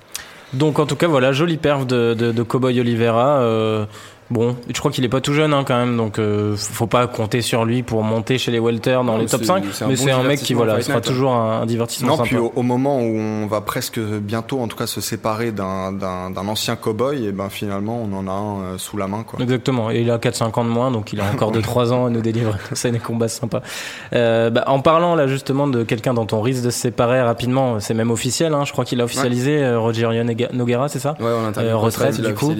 Donc 0.55 0.79
en 0.79 0.87
tout 0.87 0.97
cas 0.97 1.09
voilà, 1.09 1.33
jolie 1.33 1.57
perf 1.57 1.87
de, 1.87 2.43
Cowboy 2.43 2.81
Oliveira. 2.81 3.41
Euh, 3.41 3.87
bon, 4.31 4.57
je 4.73 4.79
crois 4.79 4.91
qu'il 4.91 5.05
est 5.05 5.09
pas 5.09 5.21
tout 5.21 5.33
jeune 5.33 5.53
hein, 5.53 5.65
quand 5.67 5.77
même, 5.77 5.97
donc 5.97 6.19
euh, 6.19 6.57
faut 6.57 6.87
pas 6.87 7.07
compter 7.07 7.41
sur 7.43 7.65
lui 7.65 7.83
pour 7.83 8.03
monter 8.03 8.39
chez 8.39 8.51
les 8.51 8.59
welter 8.59 8.93
dans 8.93 9.05
Non, 9.05 9.19
les 9.19 9.27
top 9.27 9.41
c'est- 9.41 9.47
5. 9.47 9.65
c'est 9.73 9.85
un 9.85 9.89
Mais 9.89 9.95
bon 9.97 10.03
c'est 10.05 10.11
un 10.11 10.23
mec 10.23 10.39
qui 10.41 10.55
divertissement 10.55 10.57
voilà, 10.65 10.81
sera 10.83 10.95
Night, 10.95 11.05
toujours 11.05 11.33
un, 11.35 11.61
un 11.63 11.67
divertissement 11.67 12.09
Non, 12.09 12.17
sympa. 12.17 12.27
puis 12.29 12.37
au, 12.39 12.53
au 12.55 12.63
moment 12.63 12.99
où 13.01 13.17
on 13.17 13.47
va 13.47 13.61
presque 13.61 13.99
bientôt, 14.01 14.61
en 14.61 14.69
tout 14.69 14.77
cas, 14.77 14.87
se 14.87 15.01
séparer 15.01 15.53
d'un, 15.53 16.35
ancien 16.49 16.77
cowboy, 16.77 17.27
et 17.27 17.33
ben 17.33 17.49
finalement, 17.49 18.01
on 18.03 18.17
en 18.17 18.27
a 18.29 18.33
un 18.33 18.61
euh, 18.75 18.79
sous 18.79 18.97
la 18.97 19.07
main, 19.09 19.23
quoi. 19.25 19.41
Exactement, 19.43 19.91
et 19.91 20.01
il 20.01 20.11
a 20.11 20.19
4-5 20.19 20.59
ans 20.61 20.65
de 20.65 20.71
moins, 20.71 20.91
donc 20.91 21.13
il 21.13 21.21
a 21.21 21.25
encore 21.33 21.53
2-3 21.57 21.93
ans 21.93 22.07
à 22.07 22.11
nous 22.11 22.21
délivrer. 22.21 22.59
C'est 22.73 22.91
des 22.91 22.99
combats 22.99 23.29
sympas. 23.29 23.61
Euh, 24.15 24.51
bah, 24.51 24.65
en 24.67 24.81
parlant 24.81 25.15
là 25.15 25.27
justement 25.27 25.67
de 25.67 25.83
quelqu'un 25.85 26.15
dont 26.15 26.27
on 26.33 26.41
risque 26.41 26.63
de 26.65 26.71
se 26.71 26.79
séparer 26.79 27.23
rapidement, 27.23 27.81
c'est 27.81 27.95
même 27.95 28.11
officiel, 28.11 28.53
hein, 28.55 28.65
je 28.65 28.73
crois 28.73 28.85
qu'il 28.85 29.01
a 29.01 29.05
officialisé 29.05 29.63
euh, 29.63 29.79
Rogerio 29.79 30.23
Noguera, 30.53 30.89
c'est 30.89 30.99
ça? 30.99 31.17
Ouais, 31.21 31.27
on 31.27 31.59
Euh, 31.61 31.77
retraite, 31.77 32.19
a 32.19 32.23
du 32.29 32.35
coup. 32.35 32.49
ouais. 32.51 32.57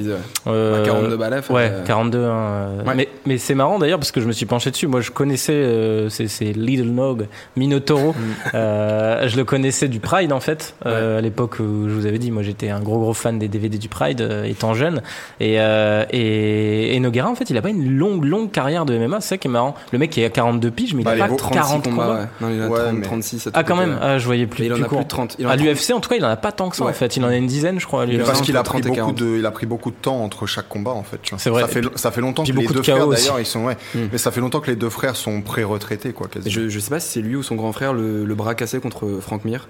Euh, 0.47 0.83
À 0.83 0.87
42 0.87 1.17
balles. 1.17 1.43
Ouais, 1.55 1.71
euh, 1.73 1.85
42. 1.85 2.19
hein, 2.19 2.31
euh, 2.31 2.85
Ouais. 2.85 2.95
Mais, 2.97 3.09
mais 3.27 3.39
c'est 3.39 3.55
marrant 3.55 3.79
d'ailleurs 3.79 3.99
parce 3.99 4.13
que 4.13 4.21
je 4.21 4.27
me 4.27 4.33
suis 4.33 4.47
penché 4.47 4.71
dessus. 4.71 4.87
Moi, 4.87 5.01
je 5.01 5.11
connaissais 5.11 5.53
euh, 5.53 6.09
c'est 6.09 6.29
c'est 6.29 6.53
Little 6.53 6.89
Nog 6.91 7.27
Minotauro. 7.57 8.13
Mm. 8.13 8.17
Euh, 8.55 9.29
je 9.29 9.37
le 9.37 9.45
connaissais 9.45 9.89
du 9.89 10.01
Pride 10.01 10.33
en 10.33 10.41
fait. 10.41 10.75
Euh, 10.87 11.19
À 11.19 11.21
l'époque 11.21 11.59
où 11.61 11.89
je 11.89 11.95
vous 11.95 12.07
avais 12.07 12.19
dit, 12.19 12.31
moi 12.31 12.43
j'étais 12.43 12.71
un 12.71 12.81
gros 12.81 12.99
gros 12.99 13.15
fan 13.15 13.39
des 13.39 13.49
DVD 13.49 13.79
du 13.79 13.89
Pride 13.89 14.21
euh, 14.21 14.45
étant 14.45 14.75
jeune. 14.75 15.03
Et, 15.41 15.61
euh, 15.61 16.05
et, 16.11 16.95
et 16.97 17.01
Noguera 17.01 17.29
en 17.31 17.35
fait, 17.35 17.51
il 17.51 17.57
a 17.57 17.63
pas 17.63 17.71
une 17.71 17.97
longue 17.97 18.25
longue 18.25 18.51
carrière 18.51 18.85
de 18.85 18.97
MMA. 18.99 19.21
C'est 19.21 19.29
ça 19.31 19.37
qui 19.39 19.49
est 19.49 19.51
marrant. 19.51 19.75
Le 19.93 19.99
mec 19.99 20.11
qui 20.11 20.23
a 20.25 20.31
42 20.31 20.71
piges, 20.71 20.95
mais 20.95 21.03
il 21.03 21.05
Bah, 21.05 21.13
a 21.13 21.15
les 21.15 21.21
pas 21.21 21.29
beaux 21.29 21.37
36 21.37 21.55
40 21.59 21.85
combats, 21.85 22.03
combats. 22.03 22.15
ouais. 22.21 22.27
Non, 22.41 22.49
il 22.51 22.63
en 22.63 22.65
a 22.65 22.69
Ouais, 22.69 22.81
30, 22.81 22.93
mais- 22.95 23.03
36. 23.07 23.47
à 23.47 23.51
Ah 23.55 23.63
quand 23.65 23.77
même. 23.77 23.99
Ah, 24.01 24.19
je 24.19 24.27
voyais 24.27 24.47
plus. 24.47 24.65
Et 24.65 24.67
il 24.67 24.73
en 24.73 24.77
a 24.77 24.79
plus 24.81 24.89
court. 24.89 25.03
de 25.03 25.09
30. 25.09 25.37
Il 25.39 25.47
en 25.47 25.51
a 25.51 25.53
À 25.53 25.57
30. 25.57 25.67
l'UFC 25.69 25.93
en 25.93 26.01
tout 26.01 26.09
cas, 26.09 26.17
il 26.17 26.25
en 26.25 26.29
a 26.29 26.37
pas 26.37 26.53
tant 26.53 26.69
que 26.69 26.77
ça 26.77 26.85
en 26.85 26.93
fait. 26.93 27.17
Il 27.17 27.25
en 27.25 27.29
a 27.29 27.37
une 27.37 27.47
dizaine, 27.47 27.79
je 27.81 27.87
crois. 27.87 28.03
À 28.03 28.05
Il 28.07 28.13
l'UFC. 28.13 28.23
a 28.23 28.27
Parce 28.27 28.41
qu'il 28.43 28.57
a 28.57 28.63
pris 28.63 28.81
30 28.81 28.87
et 28.87 28.89
beaucoup 28.89 28.97
40. 28.97 29.19
de, 29.19 29.37
il 29.39 29.47
a 29.47 29.51
pris 29.51 29.67
beaucoup 29.67 29.91
de 29.91 29.97
temps 29.97 30.23
entre 30.23 30.47
chaque 30.47 30.69
combat 30.69 30.93
en 30.93 31.03
fait. 31.03 31.19
tu 31.23 31.31
vois. 31.31 31.39
C'est 31.45 31.51
vrai. 31.51 31.63
Ça 31.63 31.69
fait, 31.69 31.83
ça 31.97 32.11
fait 32.11 32.21
longtemps 32.23 32.43
Puis 32.43 32.53
que 32.53 32.57
les 32.59 32.63
beaucoup 32.63 32.73
de 32.75 32.79
deux 32.79 32.83
frères 32.91 33.07
d'ailleurs 33.07 33.39
ils 33.39 33.45
sont 33.47 33.65
ouais. 33.67 33.77
Mm. 33.95 33.99
Mais 34.13 34.19
ça 34.19 34.31
fait 34.31 34.41
longtemps 34.41 34.61
que 34.61 34.71
les 34.71 34.77
deux 34.77 34.89
frères 34.89 35.15
sont 35.15 35.43
pré-retraités 35.43 36.13
quoi. 36.13 36.27
Quasiment. 36.27 36.51
Je, 36.51 36.69
je 36.71 36.79
sais 36.81 36.89
pas 36.91 37.01
si 37.01 37.09
c'est 37.09 37.21
lui 37.21 37.37
ou 37.37 37.43
son 37.43 37.55
grand 37.55 37.73
frère 37.73 37.93
le, 37.93 38.25
le 38.25 38.35
bras 38.35 38.55
cassé 38.55 38.81
contre 38.81 39.19
Frank 39.21 39.45
Mir. 39.45 39.69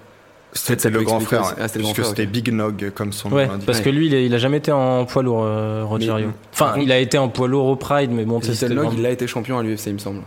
C'était 0.53 0.89
le 0.89 1.01
grand 1.03 1.19
frère. 1.19 1.53
Ah, 1.59 1.67
c'était 1.67 1.79
le 1.79 1.83
grand 1.83 1.93
Puisque 1.93 1.95
frère, 1.95 2.05
c'était. 2.07 2.25
Big 2.27 2.49
Nog 2.53 2.91
comme 2.95 3.11
son 3.11 3.29
Ouais, 3.29 3.45
nom 3.45 3.51
l'indique. 3.51 3.65
parce 3.65 3.81
que 3.81 3.89
lui, 3.89 4.07
il, 4.07 4.33
a 4.33 4.37
jamais 4.37 4.57
été 4.57 4.71
en 4.71 5.03
poids 5.03 5.21
lourd, 5.21 5.43
euh, 5.43 5.81
Mais- 5.81 5.87
Rogerio. 5.87 6.27
Enfin, 6.53 6.65
Par 6.65 6.73
contre- 6.75 6.85
il 6.85 6.91
a 6.93 6.97
été 6.99 7.17
en 7.17 7.27
poids 7.27 7.49
lourd 7.49 7.65
au 7.65 7.75
Pride, 7.75 8.11
mais 8.13 8.23
bon, 8.23 8.39
c'était 8.41 8.69
Nog, 8.69 8.93
il 8.97 9.05
a 9.05 9.09
été 9.09 9.27
champion 9.27 9.57
à 9.59 9.63
l'UFC, 9.63 9.87
il 9.87 9.93
me 9.95 9.99
semble. 9.99 10.21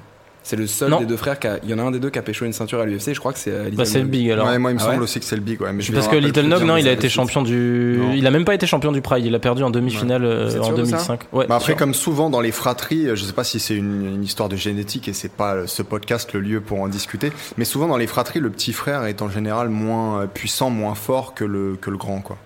C'est 0.48 0.56
le 0.56 0.66
seul 0.66 0.88
Non. 0.88 1.00
des 1.00 1.04
deux 1.04 1.18
frères 1.18 1.38
qui 1.38 1.46
a. 1.46 1.58
Il 1.62 1.68
y 1.68 1.74
en 1.74 1.78
a 1.78 1.82
un 1.82 1.90
des 1.90 1.98
deux 1.98 2.08
qui 2.08 2.18
a 2.18 2.22
pêché 2.22 2.46
une 2.46 2.54
ceinture 2.54 2.80
à 2.80 2.86
l'UFC. 2.86 3.12
Je 3.12 3.18
crois 3.20 3.34
que 3.34 3.38
c'est 3.38 3.50
euh, 3.52 3.64
Little 3.64 3.76
Bah, 3.76 3.84
c'est 3.84 3.98
le 3.98 4.04
Nog. 4.04 4.10
Big 4.12 4.30
alors. 4.30 4.46
Ouais, 4.46 4.58
moi 4.58 4.70
il 4.70 4.76
me 4.76 4.80
Ah 4.80 4.84
semble 4.84 4.96
ouais 4.96 5.02
aussi 5.02 5.20
que 5.20 5.26
c'est 5.26 5.36
le 5.36 5.42
Big 5.42 5.60
ouais. 5.60 5.74
Mais 5.74 5.82
je 5.82 5.92
me 5.92 5.96
Parce 5.96 6.08
que 6.08 6.16
Little 6.16 6.46
Nog, 6.46 6.62
non, 6.62 6.78
il 6.78 6.88
a 6.88 6.92
été 6.92 7.10
champion 7.10 7.42
du. 7.42 7.98
Non. 8.00 8.12
Il 8.14 8.26
a 8.26 8.30
même 8.30 8.46
pas 8.46 8.54
été 8.54 8.66
champion 8.66 8.90
du 8.90 9.02
Pride. 9.02 9.26
Il 9.26 9.34
a 9.34 9.40
perdu 9.40 9.62
en 9.62 9.68
demi-finale 9.68 10.24
euh, 10.24 10.46
en 10.58 10.64
sûr 10.64 10.74
de 10.74 10.84
ça 10.86 10.96
2005. 10.96 11.20
Ouais. 11.34 11.46
Bah 11.46 11.56
après, 11.56 11.72
sûr. 11.72 11.76
comme 11.76 11.92
souvent 11.92 12.30
dans 12.30 12.40
les 12.40 12.50
fratries, 12.50 13.08
euh, 13.08 13.14
je 13.14 13.24
sais 13.24 13.34
pas 13.34 13.44
si 13.44 13.60
c'est 13.60 13.74
une, 13.74 14.06
une 14.14 14.24
histoire 14.24 14.48
de 14.48 14.56
génétique 14.56 15.06
et 15.08 15.12
c'est 15.12 15.30
pas 15.30 15.66
ce 15.66 15.82
podcast 15.82 16.32
le 16.32 16.40
lieu 16.40 16.62
pour 16.62 16.80
en 16.80 16.88
discuter, 16.88 17.30
mais 17.58 17.66
souvent 17.66 17.86
dans 17.86 17.98
les 17.98 18.06
fratries, 18.06 18.40
le 18.40 18.48
petit 18.48 18.72
frère 18.72 19.04
est 19.04 19.20
en 19.20 19.28
général 19.28 19.68
moins 19.68 20.26
puissant, 20.32 20.70
moins 20.70 20.94
fort 20.94 21.34
que 21.34 21.44
le, 21.44 21.76
que 21.78 21.90
le 21.90 21.98
grand, 21.98 22.22
quoi. 22.22 22.38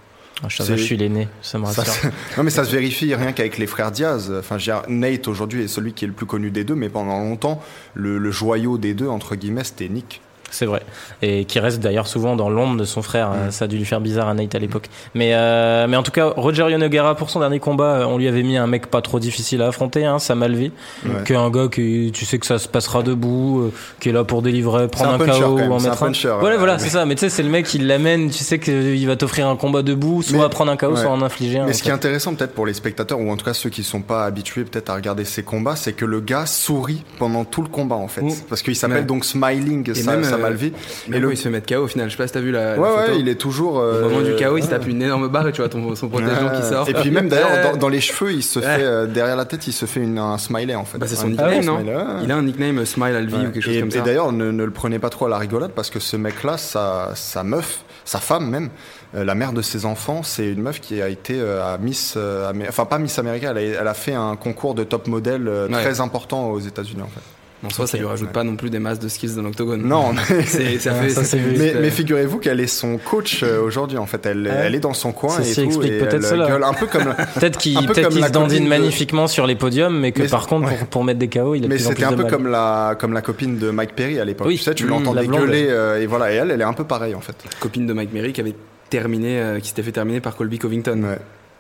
Ah, 0.43 0.49
je 0.49 0.75
suis 0.75 0.97
l'aîné, 0.97 1.29
ça 1.41 1.59
me 1.59 1.65
rassure. 1.67 1.85
non 2.37 2.43
mais 2.43 2.51
ça 2.51 2.65
se 2.65 2.71
vérifie 2.71 3.15
rien 3.15 3.33
qu'avec 3.33 3.59
les 3.59 3.67
frères 3.67 3.93
Diaz. 3.93 4.33
Enfin, 4.39 4.57
Nate 4.89 5.29
aujourd'hui 5.29 5.63
est 5.63 5.69
celui 5.69 5.93
qui 5.93 6.05
est 6.05 6.09
le 6.09 6.15
plus 6.15 6.27
connu 6.27 6.51
des 6.51 6.65
deux, 6.65 6.75
mais 6.75 6.89
pendant 6.89 7.19
longtemps, 7.21 7.63
le, 7.95 8.19
le 8.19 8.31
joyau 8.31 8.79
des 8.79 8.95
deux 8.95 9.09
entre 9.09 9.37
guillemets, 9.37 9.65
c'était 9.65 9.89
Nick. 9.89 10.21
C'est 10.53 10.67
vrai. 10.67 10.83
Et 11.23 11.45
qui 11.47 11.59
reste 11.59 11.81
d'ailleurs 11.81 12.07
souvent 12.07 12.37
dans 12.37 12.49
l'ombre 12.51 12.77
de 12.79 12.85
son 12.85 13.03
frère. 13.03 13.31
Mm. 13.31 13.51
Ça 13.51 13.65
a 13.65 13.69
dû 13.69 13.77
lui 13.79 13.85
faire 13.85 14.01
bizarre 14.01 14.29
à 14.29 14.35
Nate 14.35 14.55
à 14.55 14.59
l'époque. 14.59 14.89
Mais, 15.15 15.31
euh, 15.35 15.87
mais 15.89 15.97
en 15.97 16.03
tout 16.03 16.11
cas, 16.13 16.27
Rogerio 16.37 16.77
Noguera, 16.79 17.15
pour 17.17 17.31
son 17.31 17.41
dernier 17.41 17.59
combat, 17.59 17.85
euh, 18.01 18.05
on 18.05 18.19
lui 18.19 18.29
avait 18.29 18.43
mis 18.43 18.57
un 18.57 18.67
mec 18.67 18.87
pas 18.89 19.01
trop 19.03 19.19
difficile 19.19 19.63
à 19.63 19.69
affronter, 19.69 20.05
hein, 20.05 20.19
Sam 20.19 20.43
Alvey, 20.43 20.71
Ouais. 21.05 21.13
qui 21.27 21.33
est 21.33 21.37
un 21.37 21.51
gars 21.51 21.69
qui, 21.73 22.11
tu 22.15 22.25
sais 22.27 22.39
que 22.39 22.47
ça 22.47 22.59
se 22.59 22.69
passera 22.69 23.03
debout, 23.03 23.63
euh, 23.63 23.73
qui 23.99 24.11
est 24.11 24.13
là 24.13 24.25
pour 24.25 24.43
délivrer, 24.43 24.89
prendre 24.89 25.13
un 25.13 25.15
un, 25.15 25.41
KO 25.41 25.47
ou 25.59 25.59
en 25.73 25.79
un 25.79 25.83
mettre 25.83 26.03
un. 26.03 26.07
puncher, 26.09 26.35
Voilà, 26.39 26.59
voilà, 26.59 26.75
mais- 26.75 26.79
c'est 26.81 26.91
ça. 26.91 27.05
Mais 27.07 27.15
tu 27.15 27.21
sais, 27.21 27.31
c'est 27.31 27.43
le 27.43 27.49
mec 27.49 27.65
qui 27.67 27.79
l'amène, 27.79 28.31
tu 28.31 28.45
sais 28.45 28.59
qu'il 28.59 29.07
va 29.07 29.17
t'offrir 29.17 29.49
un 29.49 29.57
combat 29.57 29.83
debout, 29.83 30.23
soit 30.23 30.37
Mais- 30.39 30.45
à 30.45 30.49
prendre 30.51 30.71
un 30.71 30.77
KO, 30.77 30.91
ouais. 30.91 30.97
soit 31.01 31.11
à 31.11 31.15
en 31.15 31.23
infliger 31.23 31.59
un. 31.61 31.65
Mais 31.65 31.71
en 31.71 31.75
ce 31.75 31.83
qui 31.83 31.89
est 31.89 31.93
intéressant 31.93 32.35
peut-être 32.35 32.53
pour 32.53 32.67
les 32.67 32.75
spectateurs 32.75 33.19
ou 33.19 33.31
en 33.31 33.37
tout 33.37 33.45
cas 33.47 33.55
ceux 33.55 33.71
qui 33.71 33.83
sont 33.83 34.03
pas 34.03 34.25
habitués 34.27 34.65
peut-être 34.65 34.91
à 34.91 34.95
regarder 34.95 35.25
ces 35.25 35.43
combats, 35.43 35.77
c'est 35.77 35.95
que 35.95 36.05
le 36.05 36.21
gars 36.21 36.45
sourit 36.47 37.05
pendant 37.19 37.45
tout 37.45 37.63
le 37.63 37.69
combat 37.69 37.97
en 37.97 38.09
fait, 38.09 38.23
parce 38.51 38.61
qu'il 38.63 38.77
s'appelle 38.77 38.99
Ouais. 38.99 39.03
donc 39.05 39.25
Smiling, 39.25 39.91
Et 39.97 40.03
même, 40.03 40.23
euh, 40.45 40.49
Alvi. 40.49 40.73
Mais 41.09 41.17
Et 41.17 41.21
le 41.21 41.33
il 41.33 41.37
se 41.37 41.43
fait 41.45 41.51
mettre 41.51 41.67
KO 41.75 41.83
au 41.83 41.87
final. 41.89 42.09
Je 42.09 42.13
sais 42.13 42.17
pas 42.23 42.27
si 42.27 42.33
t'as 42.33 42.41
vu 42.41 42.51
la, 42.53 42.77
la 42.77 42.81
Ouais, 42.81 42.89
photo. 42.89 43.13
ouais, 43.13 43.21
il 43.21 43.29
est 43.29 43.35
toujours. 43.35 43.77
Au 43.77 44.01
moment 44.09 44.21
du 44.23 44.33
KO, 44.35 44.57
il 44.57 44.63
se 44.63 44.69
ouais. 44.69 44.79
tape 44.79 44.87
une 44.87 45.03
énorme 45.03 45.29
barre 45.29 45.49
et 45.49 45.53
tu 45.53 45.61
vois 45.61 45.69
ton, 45.69 45.95
son 45.95 46.09
protège-dents 46.09 46.51
qui 46.51 46.63
Ouais. 46.63 46.69
sort. 46.71 46.89
Et 46.89 46.95
puis 46.95 47.11
même 47.11 47.29
d'ailleurs 47.29 47.51
Ouais. 47.53 47.73
dans, 47.73 47.77
dans 47.77 47.89
les 47.89 48.01
cheveux, 48.01 48.33
il 48.33 48.43
se 48.43 48.59
Ouais. 48.59 48.65
fait 48.65 48.83
euh, 48.83 49.07
derrière 49.07 49.37
la 49.37 49.45
tête, 49.45 49.67
il 49.67 49.73
se 49.73 49.87
fait 49.87 50.01
une- 50.01 50.19
un 50.19 50.39
smiley 50.39 50.75
en 50.75 50.85
fait. 50.85 50.99
Bah, 50.99 51.07
c'est 51.09 51.17
son 51.17 51.29
nickname, 51.29 51.65
non 51.65 51.79
smiley, 51.79 51.95
ouais. 51.97 52.03
Il 52.25 52.33
a 52.33 52.37
un 52.37 52.43
nickname 52.43 52.79
euh, 52.79 52.85
Smile 52.85 53.15
Alvi 53.17 53.35
Ouais. 53.35 53.41
ou 53.47 53.51
quelque 53.51 53.61
chose 53.63 53.75
et, 53.77 53.81
comme 53.81 53.89
et 53.89 53.93
ça. 53.93 54.01
d'ailleurs, 54.01 54.33
ne, 54.33 54.51
ne 54.51 54.65
le 54.65 54.71
prenez 54.71 54.99
pas 54.99 55.11
trop 55.11 55.27
à 55.27 55.29
la 55.29 55.39
rigolade 55.39 55.73
parce 55.75 55.91
que 55.91 56.01
ce 56.01 56.17
mec-là, 56.17 56.57
sa, 56.59 57.11
sa 57.15 57.43
meuf, 57.45 57.81
sa 58.05 58.19
femme 58.19 58.49
même, 58.49 58.71
euh, 59.15 59.25
la 59.25 59.35
mère 59.35 59.53
de 59.53 59.63
ses 59.63 59.85
enfants, 59.87 60.23
c'est 60.23 60.47
une 60.49 60.63
meuf 60.63 60.81
qui 60.81 61.01
a 61.03 61.09
été 61.09 61.35
euh, 61.39 61.63
à 61.75 61.79
Miss, 61.79 62.15
euh, 62.17 62.53
enfin 62.69 62.85
pas 62.85 62.99
Miss 62.99 63.19
America, 63.19 63.49
elle 63.51 63.59
a, 63.59 63.81
elle 63.83 63.89
a 63.89 63.95
fait 63.95 64.15
un 64.15 64.37
concours 64.37 64.75
de 64.75 64.85
top 64.85 65.07
modèle 65.07 65.47
euh, 65.49 65.69
Ouais. 65.69 65.81
très 65.83 66.01
important 66.01 66.51
aux 66.51 66.59
États-Unis 66.61 67.03
en 67.03 67.07
fait. 67.09 67.21
En 67.65 67.71
soi, 67.71 67.87
ça 67.87 67.97
lui 67.97 68.05
rajoute 68.05 68.27
Ouais. 68.29 68.33
pas 68.33 68.43
non 68.43 68.57
plus 68.57 68.71
des 68.71 68.81
masses 68.81 68.99
de 68.99 69.07
skills 69.09 69.37
dans 69.37 69.43
l'octogone. 69.43 69.83
Non, 69.83 70.13
mais, 70.31 70.45
ça 70.45 70.93
fait, 70.95 71.09
ça, 71.11 71.37
mais, 71.37 71.75
mais 71.81 71.91
figurez-vous 71.91 72.39
qu'elle 72.39 72.59
est 72.59 72.67
son 72.67 72.99
coach 72.99 73.43
euh, 73.45 73.61
aujourd'hui 73.63 73.99
en 73.99 74.07
fait. 74.07 74.27
Elle, 74.27 74.43
ouais 74.49 74.53
elle 74.65 74.75
est 74.75 74.81
dans 74.81 74.95
son 74.95 75.13
coin 75.13 75.37
Ceci 75.37 75.53
et 75.53 75.55
tout. 75.65 75.69
explique 75.71 75.93
et 75.93 75.99
peut-être 75.99 76.15
elle 76.15 76.23
cela. 76.25 76.49
gueule 76.49 76.65
un 76.65 76.73
peu 76.73 76.87
comme. 76.87 77.15
Peut-être 77.35 77.59
qu'il 77.59 77.77
Un 77.79 77.83
peu 77.83 77.93
peut-être 77.93 78.05
comme 78.05 78.13
qu'il 78.15 78.21
la 78.21 78.27
se 78.29 78.33
dandine 78.33 78.65
de- 78.65 78.69
magnifiquement 78.69 79.27
sur 79.29 79.47
les 79.47 79.55
podiums, 79.55 79.99
mais 79.99 80.11
que 80.13 80.23
Mais- 80.23 80.29
par 80.29 80.47
contre, 80.49 80.69
ouais. 80.69 80.77
pour, 80.79 80.87
pour 80.89 81.05
mettre 81.05 81.19
des 81.21 81.29
KO, 81.29 81.55
il 81.55 81.61
a 81.61 81.63
de 81.63 81.69
Mais 81.69 81.79
c'était 81.79 82.05
un 82.05 82.13
peu 82.15 82.25
comme 82.25 82.49
la, 82.49 82.97
comme 82.99 83.13
la 83.13 83.23
copine 83.23 83.59
de 83.59 83.71
Mike 83.71 83.95
Perry 83.95 84.19
à 84.19 84.25
l'époque. 84.25 84.47
Oui. 84.49 84.57
Tu 84.57 84.63
sais, 84.65 84.75
tu 84.75 84.85
Mmh, 84.85 84.89
l'entendais 84.89 85.27
gueuler 85.29 85.67
euh, 85.71 86.01
et 86.01 86.07
voilà. 86.07 86.33
Et 86.33 86.37
elle, 86.37 86.51
elle 86.51 86.61
est 86.61 86.65
un 86.65 86.73
peu 86.73 86.85
pareille 86.85 87.15
en 87.15 87.21
fait. 87.21 87.37
Copine 87.61 87.87
de 87.87 87.93
Mike 87.93 88.13
Merry 88.13 88.33
qui 88.33 88.41
avait 88.41 88.55
terminé, 88.91 89.39
euh, 89.41 89.61
qui 89.61 89.69
s'était 89.69 89.83
fait 89.85 89.93
terminer 89.93 90.21
par 90.21 90.37
Colby 90.37 90.59
Covington. 90.59 91.01
Ouais. 91.05 91.19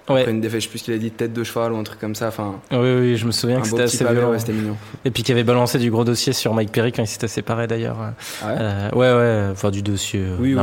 Après 0.08 0.24
Ouais. 0.24 0.30
une 0.30 0.40
défaite, 0.40 0.60
je 0.60 0.64
sais 0.66 0.70
plus 0.70 0.82
qu'il 0.82 0.94
a 0.94 0.98
dit, 0.98 1.10
tête 1.12 1.32
de 1.32 1.44
cheval 1.44 1.72
ou 1.72 1.76
un 1.76 1.84
truc 1.84 2.00
comme 2.00 2.14
ça. 2.16 2.26
Enfin, 2.28 2.56
Oui, 2.72 2.78
oui, 3.00 3.16
je 3.16 3.24
me 3.24 3.30
souviens 3.30 3.58
un 3.58 3.60
que 3.60 3.68
c'était 3.68 3.82
assez 3.82 4.04
violent. 4.04 4.30
ouais, 4.30 4.38
c'était 4.40 4.52
mignon. 4.52 4.76
Et 5.04 5.10
puis 5.12 5.22
qui 5.22 5.30
avait 5.30 5.44
balancé 5.44 5.78
du 5.78 5.90
gros 5.92 6.02
dossier 6.04 6.32
sur 6.32 6.54
Mike 6.54 6.72
Perry 6.72 6.90
quand 6.90 7.02
ils 7.04 7.06
s'étaient 7.06 7.28
séparés 7.28 7.68
d'ailleurs. 7.68 7.96
Ah 8.42 8.46
ouais 8.46 8.54
Euh, 8.58 8.90
ouais, 8.94 9.12
ouais, 9.46 9.52
enfin 9.52 9.70
du 9.70 9.82
dossier 9.82 10.20
euh, 10.20 10.36
Oui, 10.40 10.54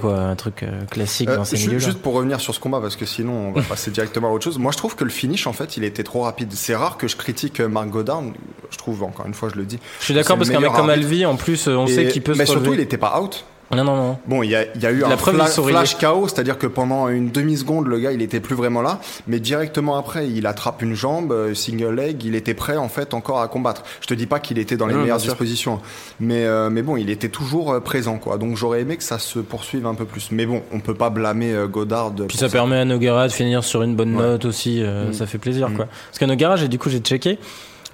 quoi, 0.00 0.18
un 0.18 0.34
truc 0.34 0.62
euh, 0.64 0.84
classique 0.90 1.28
Euh, 1.28 1.36
dans 1.36 1.44
ces 1.44 1.56
milieux-là. 1.56 1.78
juste 1.78 1.98
pour 2.02 2.14
revenir 2.14 2.40
sur 2.40 2.52
ce 2.54 2.58
combat, 2.60 2.80
parce 2.80 2.96
que 2.96 3.06
sinon 3.06 3.32
on 3.48 3.52
va 3.52 3.62
passer 3.68 3.90
directement 3.92 4.28
à 4.28 4.32
autre 4.32 4.44
chose. 4.44 4.58
Moi, 4.58 4.72
je 4.72 4.76
trouve 4.78 4.96
que 4.96 5.04
le 5.04 5.10
finish, 5.10 5.46
en 5.46 5.52
fait, 5.52 5.76
il 5.76 5.84
était 5.84 6.02
trop 6.02 6.22
rapide. 6.22 6.48
C'est 6.52 6.74
rare 6.74 6.96
que 6.96 7.06
je 7.06 7.16
critique 7.16 7.60
euh, 7.60 7.68
Marc 7.68 7.88
Godard. 7.90 8.22
Je 8.70 8.78
trouve, 8.78 9.02
encore 9.04 9.26
une 9.26 9.34
fois, 9.34 9.48
je 9.52 9.56
le 9.58 9.64
dis. 9.64 9.78
Je 10.00 10.04
suis 10.06 10.14
d'accord 10.14 10.36
parce 10.36 10.50
qu'un 10.50 10.60
mec 10.60 10.72
comme. 10.72 10.90
Alvi, 10.90 11.24
en 11.26 11.36
plus, 11.36 11.68
on 11.68 11.86
sait 11.86 12.08
qu'il 12.08 12.22
peut 12.22 12.34
Mais 12.36 12.46
se 12.46 12.52
surtout, 12.52 12.72
il 12.72 12.78
n'était 12.80 12.98
pas 12.98 13.20
out. 13.20 13.44
Non, 13.74 13.84
non, 13.84 13.96
non. 13.96 14.18
Bon, 14.26 14.42
il 14.42 14.50
y 14.50 14.56
a, 14.56 14.64
il 14.74 14.80
y 14.82 14.86
a 14.86 14.90
eu 14.92 15.00
La 15.00 15.08
un 15.08 15.16
fla- 15.16 15.46
flash 15.46 15.96
KO, 15.98 16.28
c'est-à-dire 16.28 16.58
que 16.58 16.66
pendant 16.66 17.08
une 17.08 17.30
demi-seconde, 17.30 17.86
le 17.86 17.98
gars, 17.98 18.12
il 18.12 18.22
était 18.22 18.40
plus 18.40 18.54
vraiment 18.54 18.82
là. 18.82 19.00
Mais 19.26 19.40
directement 19.40 19.96
après, 19.96 20.28
il 20.28 20.46
attrape 20.46 20.82
une 20.82 20.94
jambe, 20.94 21.32
euh, 21.32 21.54
single 21.54 21.94
leg, 21.94 22.22
il 22.24 22.34
était 22.34 22.54
prêt, 22.54 22.76
en 22.76 22.88
fait, 22.88 23.14
encore 23.14 23.40
à 23.40 23.48
combattre. 23.48 23.82
Je 24.00 24.06
te 24.06 24.14
dis 24.14 24.26
pas 24.26 24.38
qu'il 24.40 24.58
était 24.58 24.76
dans 24.76 24.86
les 24.86 24.94
Non, 24.94 25.00
meilleures 25.00 25.18
dispositions. 25.18 25.80
Mais, 26.20 26.44
euh, 26.44 26.70
mais 26.70 26.82
bon, 26.82 26.96
il 26.96 27.10
était 27.10 27.28
toujours 27.28 27.72
euh, 27.72 27.80
présent, 27.80 28.18
quoi. 28.18 28.38
Donc 28.38 28.56
j'aurais 28.56 28.80
aimé 28.80 28.96
que 28.96 29.02
ça 29.04 29.18
se 29.18 29.38
poursuive 29.38 29.86
un 29.86 29.94
peu 29.94 30.04
plus. 30.04 30.28
Mais 30.30 30.46
bon, 30.46 30.62
on 30.72 30.80
peut 30.80 30.94
pas 30.94 31.10
blâmer 31.10 31.54
Godard. 31.70 32.12
Puis 32.28 32.38
ça 32.38 32.48
permet 32.48 32.76
à 32.78 32.84
Nogara 32.84 33.28
de 33.28 33.32
finir 33.32 33.64
sur 33.64 33.82
une 33.82 33.94
bonne 33.96 34.14
Ouais. 34.16 34.22
note 34.22 34.44
aussi, 34.44 34.82
euh, 34.82 35.08
Mm. 35.08 35.12
ça 35.12 35.26
fait 35.26 35.38
plaisir 35.38 35.68
Mm. 35.70 35.76
quoi. 35.76 35.86
Parce 35.86 36.18
que 36.18 36.24
Nogara, 36.24 36.56
j'ai 36.56 36.68
du 36.68 36.78
coup 36.78 36.88
j'ai 36.90 36.98
checké 37.00 37.38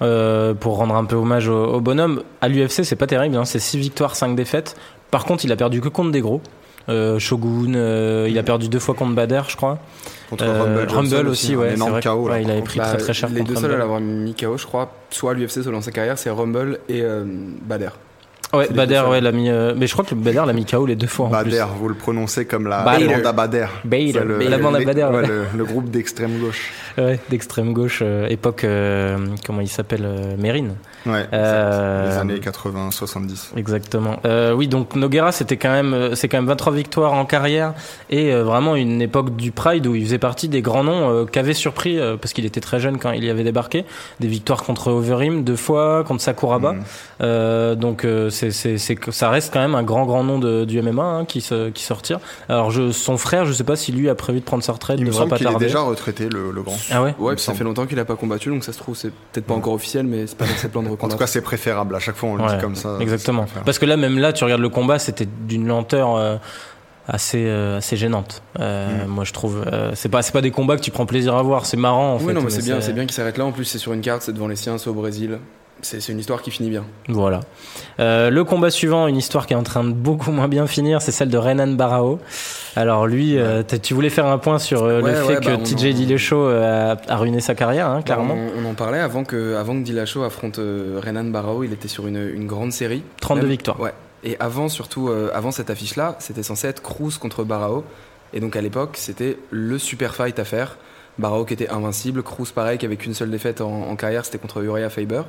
euh, 0.01 0.53
pour 0.55 0.77
rendre 0.77 0.95
un 0.95 1.05
peu 1.05 1.15
hommage 1.15 1.47
au, 1.47 1.73
au 1.75 1.79
bonhomme. 1.81 2.23
À 2.41 2.47
l'UFC, 2.47 2.83
c'est 2.83 2.95
pas 2.95 3.07
terrible, 3.07 3.35
hein, 3.35 3.45
c'est 3.45 3.59
6 3.59 3.77
victoires, 3.77 4.15
5 4.15 4.35
défaites. 4.35 4.75
Par 5.11 5.25
contre, 5.25 5.45
il 5.45 5.51
a 5.51 5.55
perdu 5.55 5.81
que 5.81 5.89
contre 5.89 6.11
des 6.11 6.21
gros. 6.21 6.41
Euh, 6.89 7.19
Shogun, 7.19 7.75
euh, 7.75 8.27
il 8.29 8.37
a 8.39 8.43
perdu 8.43 8.67
deux 8.67 8.79
fois 8.79 8.95
contre 8.95 9.13
Bader, 9.13 9.41
je 9.47 9.55
crois. 9.55 9.77
Contre 10.31 10.45
Euh, 10.45 10.63
Rumble, 10.63 10.87
Rumble 11.17 11.27
aussi, 11.29 11.55
ouais, 11.55 11.75
c'est 11.77 11.89
vrai. 11.89 12.01
KO, 12.01 12.27
là, 12.27 12.33
Ouais, 12.35 12.43
il 12.43 12.49
avait 12.49 12.61
pris 12.61 12.79
Bah, 12.79 12.85
très 12.85 12.97
très 12.97 13.13
cher 13.13 13.29
Les 13.29 13.39
contre 13.41 13.53
deux 13.53 13.59
seuls 13.59 13.73
à 13.73 13.77
l'avoir 13.77 13.99
mis 13.99 14.33
KO, 14.33 14.57
je 14.57 14.65
crois, 14.65 14.91
soit 15.11 15.33
l'UFC, 15.35 15.61
soit 15.61 15.71
dans 15.71 15.81
sa 15.81 15.91
carrière, 15.91 16.17
c'est 16.17 16.31
Rumble 16.31 16.79
et 16.89 17.03
Bader. 17.63 17.89
Ouais, 18.53 18.67
les 18.67 18.73
Bader, 18.73 19.03
ouais, 19.09 19.21
l'a 19.21 19.31
mis. 19.31 19.49
mais 19.77 19.85
je 19.87 19.93
crois 19.93 20.03
que 20.03 20.15
Bader 20.15 20.43
l'a 20.47 20.53
mis 20.53 20.65
KO 20.65 20.85
les 20.87 20.95
deux 20.95 21.07
fois 21.07 21.27
en 21.27 21.29
plus. 21.29 21.51
Bader, 21.51 21.65
vous 21.77 21.87
le 21.87 21.95
prononcez 21.95 22.45
comme 22.45 22.67
la 22.67 22.83
Bader. 22.83 23.07
bande 23.07 23.25
à 23.27 23.31
Bader. 23.31 23.65
Bader, 23.85 24.21
la 24.49 24.57
bande 24.57 24.75
à 24.75 24.79
les- 24.79 24.85
Bader, 24.85 25.07
ouais, 25.13 25.27
le, 25.27 25.43
le 25.55 25.63
groupe 25.65 25.89
d'extrême 25.91 26.39
gauche. 26.39 26.71
Ouais, 26.97 27.19
d'extrême 27.29 27.73
gauche, 27.73 28.01
époque, 28.29 28.65
comment 29.45 29.61
il 29.61 29.69
s'appelle, 29.69 30.35
Mérine. 30.39 30.73
Ouais, 31.05 31.25
Euh, 31.33 32.09
les 32.09 32.17
années 32.17 32.39
80-70. 32.39 33.51
Exactement. 33.57 34.17
Euh, 34.25 34.53
oui, 34.53 34.67
donc 34.67 34.95
Noguera, 34.95 35.31
c'était 35.31 35.57
quand 35.57 35.71
même, 35.71 35.93
euh, 35.93 36.15
c'est 36.15 36.27
quand 36.27 36.37
même 36.37 36.47
23 36.47 36.73
victoires 36.73 37.13
en 37.13 37.25
carrière 37.25 37.73
et 38.09 38.31
euh, 38.33 38.43
vraiment 38.43 38.75
une 38.75 39.01
époque 39.01 39.35
du 39.35 39.51
Pride 39.51 39.87
où 39.87 39.95
il 39.95 40.03
faisait 40.05 40.17
partie 40.19 40.47
des 40.47 40.61
grands 40.61 40.83
noms 40.83 41.09
euh, 41.09 41.25
qu'avait 41.25 41.53
surpris 41.53 41.99
euh, 41.99 42.17
parce 42.17 42.33
qu'il 42.33 42.45
était 42.45 42.61
très 42.61 42.79
jeune 42.79 42.97
quand 42.97 43.11
il 43.11 43.23
y 43.23 43.29
avait 43.29 43.43
débarqué. 43.43 43.85
Des 44.19 44.27
victoires 44.27 44.63
contre 44.63 44.91
Overeem 44.91 45.43
deux 45.43 45.55
fois, 45.55 46.03
contre 46.03 46.21
Sakuraba. 46.21 46.73
Mm. 46.73 46.83
Euh, 47.21 47.75
donc 47.75 48.05
euh, 48.05 48.29
c'est, 48.29 48.51
c'est, 48.51 48.77
ça 49.11 49.29
reste 49.29 49.53
quand 49.53 49.59
même 49.61 49.75
un 49.75 49.83
grand 49.83 50.05
grand 50.05 50.23
nom 50.23 50.39
de, 50.39 50.65
du 50.65 50.81
MMA 50.81 51.03
hein, 51.03 51.25
qui 51.25 51.41
se, 51.41 51.69
qui 51.69 51.83
sortir. 51.83 52.19
Alors 52.49 52.71
je, 52.71 52.91
son 52.91 53.17
frère, 53.17 53.45
je 53.45 53.53
sais 53.53 53.63
pas 53.63 53.75
si 53.75 53.91
lui 53.91 54.09
a 54.09 54.15
prévu 54.15 54.39
de 54.39 54.45
prendre 54.45 54.63
sa 54.63 54.73
retraite. 54.73 54.97
Il 54.99 55.05
me 55.05 55.09
devrait 55.09 55.19
semble 55.21 55.29
pas 55.31 55.37
qu'il 55.37 55.47
est 55.47 55.51
tarder. 55.51 55.65
déjà 55.65 55.81
retraité, 55.81 56.29
le, 56.29 56.51
le 56.51 56.61
grand. 56.61 56.77
Ah 56.91 57.01
ouais? 57.03 57.15
Ouais, 57.19 57.37
ça 57.37 57.45
semble. 57.45 57.57
fait 57.57 57.63
longtemps 57.63 57.85
qu'il 57.85 57.99
a 57.99 58.05
pas 58.05 58.15
combattu, 58.15 58.49
donc 58.49 58.63
ça 58.63 58.73
se 58.73 58.77
trouve, 58.77 58.95
c'est 58.95 59.09
peut-être 59.31 59.45
pas 59.45 59.53
encore 59.53 59.73
officiel, 59.73 60.05
mais 60.05 60.27
c'est 60.27 60.37
pas 60.37 60.45
dans 60.45 60.55
ses 60.55 60.67
plans 60.69 60.83
de 60.83 60.89
En 60.99 61.07
tout 61.07 61.17
cas, 61.17 61.27
c'est 61.27 61.41
préférable. 61.41 61.95
À 61.95 61.99
chaque 61.99 62.15
fois, 62.15 62.29
on 62.29 62.35
le 62.35 62.43
Ouais, 62.43 62.55
dit 62.55 62.61
comme 62.61 62.75
ça. 62.75 62.97
Exactement. 62.99 63.45
Parce 63.65 63.79
que 63.79 63.85
là, 63.85 63.97
même 63.97 64.17
là, 64.19 64.33
tu 64.33 64.43
regardes 64.43 64.61
le 64.61 64.69
combat, 64.69 64.99
c'était 64.99 65.27
d'une 65.47 65.67
lenteur 65.67 66.15
euh, 66.15 66.37
assez, 67.07 67.43
euh, 67.45 67.77
assez 67.77 67.97
gênante. 67.97 68.41
Euh, 68.59 69.05
Mm. 69.05 69.07
Moi, 69.09 69.23
je 69.23 69.33
trouve. 69.33 69.63
euh, 69.71 69.91
c'est 69.95 70.09
pas, 70.09 70.21
c'est 70.21 70.31
pas 70.31 70.41
des 70.41 70.51
combats 70.51 70.75
que 70.77 70.81
tu 70.81 70.91
prends 70.91 71.05
plaisir 71.05 71.35
à 71.35 71.41
voir. 71.43 71.65
C'est 71.65 71.77
marrant, 71.77 72.13
en 72.13 72.17
oui, 72.17 72.25
fait. 72.27 72.33
non, 72.33 72.41
mais 72.41 72.49
c'est 72.49 72.63
bien, 72.63 72.81
c'est 72.81 72.93
bien 72.93 73.03
qu'il 73.05 73.13
s'arrête 73.13 73.37
là. 73.37 73.45
En 73.45 73.51
plus, 73.51 73.65
c'est 73.65 73.77
sur 73.79 73.93
une 73.93 74.01
carte, 74.01 74.21
c'est 74.23 74.33
devant 74.33 74.47
les 74.47 74.55
siens, 74.55 74.77
c'est 74.77 74.89
au 74.89 74.93
Brésil. 74.93 75.39
C'est 75.83 75.99
c'est 75.99 76.11
une 76.11 76.19
histoire 76.19 76.43
qui 76.43 76.51
finit 76.51 76.69
bien. 76.69 76.83
Voilà. 77.07 77.39
Euh, 77.99 78.29
le 78.29 78.43
combat 78.43 78.69
suivant, 78.69 79.07
une 79.07 79.17
histoire 79.17 79.47
qui 79.47 79.53
est 79.53 79.57
en 79.57 79.63
train 79.63 79.83
de 79.83 79.91
beaucoup 79.93 80.31
moins 80.31 80.47
bien 80.47 80.67
finir, 80.67 81.01
c'est 81.01 81.11
celle 81.11 81.29
de 81.29 81.37
Renan 81.39 81.69
Barao. 81.73 82.19
Alors 82.75 83.05
lui, 83.07 83.37
euh, 83.37 83.63
tu 83.63 83.93
voulais 83.93 84.09
faire 84.09 84.25
un 84.27 84.37
point 84.37 84.57
sur 84.59 84.83
euh, 84.83 85.01
Ouais, 85.01 85.11
le 85.11 85.17
fait 85.17 85.33
ouais, 85.33 85.39
que 85.41 85.45
bah, 85.45 85.57
TJ 85.57 85.73
en- 85.73 85.93
Dillashaw 85.97 86.37
euh, 86.45 86.95
a, 87.07 87.11
a 87.13 87.17
ruiné 87.17 87.41
sa 87.41 87.53
carrière, 87.55 87.87
hein, 87.89 88.01
clairement. 88.01 88.35
On, 88.35 88.65
on 88.65 88.69
en 88.71 88.73
parlait 88.75 88.99
avant 88.99 89.23
que, 89.25 89.55
avant 89.55 89.73
que 89.77 89.83
Dillashaw 89.83 90.23
affronte 90.23 90.57
Renan 90.57 91.25
Barao, 91.25 91.63
il 91.63 91.73
était 91.73 91.87
sur 91.89 92.07
une, 92.07 92.29
une 92.33 92.47
grande 92.47 92.71
série. 92.71 93.03
32 93.19 93.41
Même- 93.41 93.49
victoires. 93.51 93.79
Ouais. 93.79 93.93
Et 94.23 94.37
avant, 94.39 94.69
surtout, 94.69 95.09
avant 95.33 95.49
cette 95.51 95.69
affiche-là, 95.71 96.15
c'était 96.19 96.43
censé 96.43 96.67
être 96.67 96.81
Cruz 96.83 97.13
contre 97.19 97.43
Barao. 97.43 97.83
Et 98.33 98.39
donc 98.39 98.55
à 98.55 98.61
l'époque, 98.61 98.91
c'était 98.93 99.37
le 99.49 99.77
super 99.79 100.13
fight 100.15 100.37
à 100.39 100.45
faire. 100.45 100.77
Barao 101.19 101.43
qui 101.43 101.53
était 101.55 101.69
invincible, 101.69 102.21
Cruz 102.23 102.47
pareil, 102.53 102.77
qui 102.77 102.85
avait 102.85 102.95
qu'une 102.97 103.13
seule 103.15 103.31
défaite 103.31 103.61
en, 103.61 103.69
en 103.89 103.95
carrière, 103.95 104.23
c'était 104.23 104.37
contre 104.37 104.63
Uriah 104.63 104.89
Faber. 104.91 105.23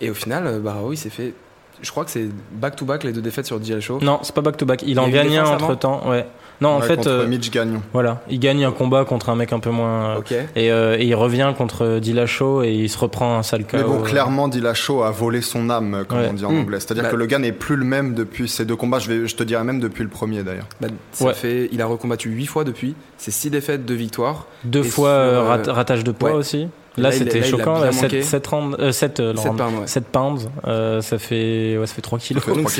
Et 0.00 0.10
au 0.10 0.14
final, 0.14 0.60
Barao, 0.60 0.92
il 0.92 0.96
s'est 0.96 1.10
fait. 1.10 1.34
Je 1.82 1.90
crois 1.90 2.04
que 2.04 2.10
c'est 2.12 2.28
back-to-back 2.52 3.02
les 3.02 3.12
deux 3.12 3.20
défaites 3.20 3.46
sur 3.46 3.58
Dillashaw. 3.58 3.98
Non, 4.00 4.20
c'est 4.22 4.34
pas 4.34 4.40
back 4.42 4.56
to 4.56 4.64
back. 4.64 4.82
Il 4.82 4.90
Il 4.90 5.00
en 5.00 5.08
gagne 5.08 5.36
un 5.36 5.46
entre 5.46 5.74
temps. 5.76 6.08
Ouais. 6.08 6.24
Non, 6.60 6.68
en 6.70 6.80
Ouais, 6.80 6.86
fait, 6.86 6.96
contre 6.96 7.08
euh, 7.10 7.26
Mitch 7.26 7.50
Gagnon. 7.50 7.82
voilà, 7.92 8.22
il 8.30 8.38
gagne 8.38 8.64
un 8.64 8.70
combat 8.70 9.04
contre 9.04 9.28
un 9.28 9.34
mec 9.36 9.52
un 9.52 9.58
peu 9.60 9.70
moins. 9.70 10.10
euh, 10.14 10.18
Ok. 10.18 10.32
Et, 10.54 10.70
euh, 10.70 10.96
et 10.98 11.04
il 11.04 11.14
revient 11.14 11.52
contre 11.58 11.98
Dillashaw 11.98 12.62
et 12.62 12.72
il 12.72 12.88
se 12.88 12.96
reprend 12.98 13.36
un 13.38 13.42
sale 13.42 13.64
KO. 13.64 13.76
Mais 13.76 13.82
bon, 13.82 14.00
clairement, 14.02 14.46
Dillashaw 14.48 15.02
a 15.02 15.10
volé 15.10 15.40
son 15.40 15.68
âme, 15.68 16.04
comme 16.08 16.18
Ouais. 16.18 16.28
on 16.30 16.34
dit 16.34 16.44
en 16.44 16.52
Mm. 16.52 16.60
anglais. 16.60 16.80
C'est-à-dire 16.80 17.04
Bah- 17.04 17.10
que 17.10 17.16
le 17.16 17.26
gars 17.26 17.38
n'est 17.40 17.52
plus 17.52 17.76
le 17.76 17.84
même 17.84 18.14
depuis 18.14 18.48
ces 18.48 18.64
deux 18.64 18.76
combats. 18.76 18.98
Je, 19.00 19.10
vais, 19.12 19.26
je 19.26 19.34
te 19.36 19.42
dirais 19.42 19.64
même 19.64 19.80
depuis 19.80 20.04
le 20.04 20.08
premier, 20.10 20.42
d'ailleurs. 20.42 20.68
Bah, 20.80 20.88
ça 21.12 21.24
Ouais. 21.26 21.34
fait, 21.34 21.68
il 21.72 21.82
a 21.82 21.86
recombattu 21.86 22.30
8 22.30 22.46
fois 22.46 22.64
depuis. 22.64 22.94
C'est 23.18 23.30
6 23.32 23.50
défaites, 23.50 23.84
2 23.84 23.94
victoires. 23.94 24.46
Deux 24.64 24.80
Et 24.84 24.88
fois 24.88 25.30
sur, 25.32 25.44
rat- 25.46 25.72
ratage 25.74 26.04
de 26.04 26.12
poids 26.12 26.30
ouais. 26.30 26.36
aussi. 26.36 26.68
Là, 26.96 27.10
là, 27.10 27.12
c'était 27.12 27.40
là, 27.40 27.46
choquant. 27.46 27.80
bien 27.80 27.92
7, 27.92 28.02
manqué. 28.02 28.22
7, 28.22 28.46
rounds, 28.46 28.76
euh, 28.78 28.92
7, 28.92 29.20
euh, 29.20 29.34
7 29.34 29.52
pounds, 29.56 29.80
ouais. 29.80 29.86
7 29.86 30.04
pounds, 30.06 30.48
euh, 30.66 31.00
ça 31.00 31.18
fait, 31.18 31.76
ouais, 31.76 31.86
ça 31.86 31.94
fait 31.94 32.02
3 32.02 32.18
kilos. 32.20 32.42
Ça 32.44 32.50
fait 32.50 32.56
Donc 32.56 32.70
3 32.70 32.72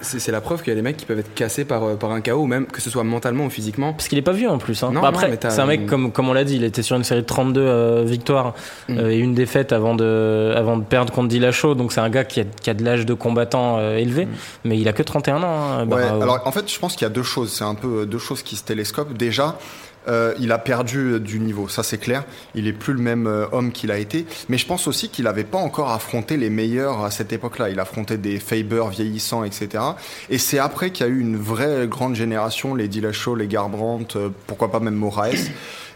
c'est 0.00 0.26
ouais. 0.26 0.32
la 0.32 0.40
preuve 0.40 0.62
qu'il 0.62 0.70
y 0.70 0.72
a 0.72 0.74
des 0.76 0.82
mecs 0.82 0.96
qui 0.96 1.06
peuvent 1.06 1.18
être 1.20 1.34
cassés 1.34 1.64
par, 1.64 1.84
euh, 1.84 1.94
par 1.94 2.10
un 2.10 2.20
KO, 2.20 2.32
ou 2.34 2.46
même 2.46 2.66
que 2.66 2.80
ce 2.80 2.90
soit 2.90 3.04
mentalement 3.04 3.44
ou 3.46 3.50
physiquement. 3.50 3.92
Parce 3.92 4.08
qu'il 4.08 4.18
est 4.18 4.22
pas 4.22 4.32
vieux 4.32 4.50
en 4.50 4.58
plus. 4.58 4.82
Hein. 4.82 4.90
Non, 4.92 5.02
Bah, 5.02 5.08
Après, 5.08 5.38
c'est 5.40 5.60
un 5.60 5.66
mec, 5.66 5.86
comme, 5.86 6.10
comme 6.10 6.28
on 6.28 6.32
l'a 6.32 6.44
dit, 6.44 6.56
il 6.56 6.64
était 6.64 6.82
sur 6.82 6.96
une 6.96 7.04
série 7.04 7.20
de 7.22 7.26
32 7.26 7.60
euh, 7.60 8.02
victoires 8.04 8.54
Mm. 8.88 8.98
euh, 8.98 9.10
et 9.10 9.18
une 9.18 9.34
défaite 9.34 9.72
avant 9.72 9.94
de, 9.94 10.52
avant 10.56 10.76
de 10.76 10.82
perdre 10.84 11.12
contre 11.12 11.28
Dillashaw. 11.28 11.74
Donc 11.74 11.92
c'est 11.92 12.00
un 12.00 12.10
gars 12.10 12.24
qui 12.24 12.40
a, 12.40 12.44
qui 12.44 12.70
a 12.70 12.74
de 12.74 12.84
l'âge 12.84 13.06
de 13.06 13.14
combattant 13.14 13.76
euh, 13.78 13.96
élevé, 13.96 14.26
mais 14.64 14.78
il 14.78 14.88
a 14.88 14.92
que 14.92 15.02
31 15.02 15.42
ans. 15.42 15.46
hein, 15.46 15.80
Ouais, 15.80 15.86
Barao. 15.86 16.22
alors 16.22 16.40
en 16.44 16.50
fait, 16.52 16.70
je 16.72 16.78
pense 16.78 16.94
qu'il 16.94 17.02
y 17.02 17.06
a 17.06 17.10
deux 17.10 17.22
choses. 17.22 17.52
C'est 17.52 17.64
un 17.64 17.74
peu 17.74 18.04
deux 18.06 18.18
choses 18.18 18.42
qui 18.42 18.56
se 18.56 18.64
télescopent. 18.64 19.12
Déjà, 19.16 19.58
euh, 20.08 20.34
il 20.40 20.50
a 20.52 20.58
perdu 20.58 21.12
euh, 21.12 21.20
du 21.20 21.40
niveau, 21.40 21.68
ça 21.68 21.82
c'est 21.82 21.98
clair. 21.98 22.24
Il 22.54 22.66
est 22.66 22.72
plus 22.72 22.94
le 22.94 23.00
même 23.00 23.26
euh, 23.26 23.46
homme 23.52 23.72
qu'il 23.72 23.90
a 23.90 23.98
été. 23.98 24.26
Mais 24.48 24.58
je 24.58 24.66
pense 24.66 24.86
aussi 24.86 25.10
qu'il 25.10 25.24
n'avait 25.24 25.44
pas 25.44 25.58
encore 25.58 25.90
affronté 25.90 26.36
les 26.36 26.50
meilleurs 26.50 27.04
à 27.04 27.10
cette 27.10 27.32
époque-là. 27.32 27.68
Il 27.68 27.78
affrontait 27.80 28.18
des 28.18 28.38
Faber 28.38 28.84
vieillissants, 28.90 29.44
etc. 29.44 29.84
Et 30.30 30.38
c'est 30.38 30.58
après 30.58 30.90
qu'il 30.90 31.06
y 31.06 31.08
a 31.08 31.12
eu 31.12 31.20
une 31.20 31.36
vraie 31.36 31.86
grande 31.86 32.14
génération, 32.14 32.74
les 32.74 32.88
Dillashaw, 32.88 33.34
les 33.34 33.46
Garbrandt, 33.46 34.16
euh, 34.16 34.30
pourquoi 34.46 34.70
pas 34.70 34.80
même 34.80 34.94
Moraes. 34.94 35.50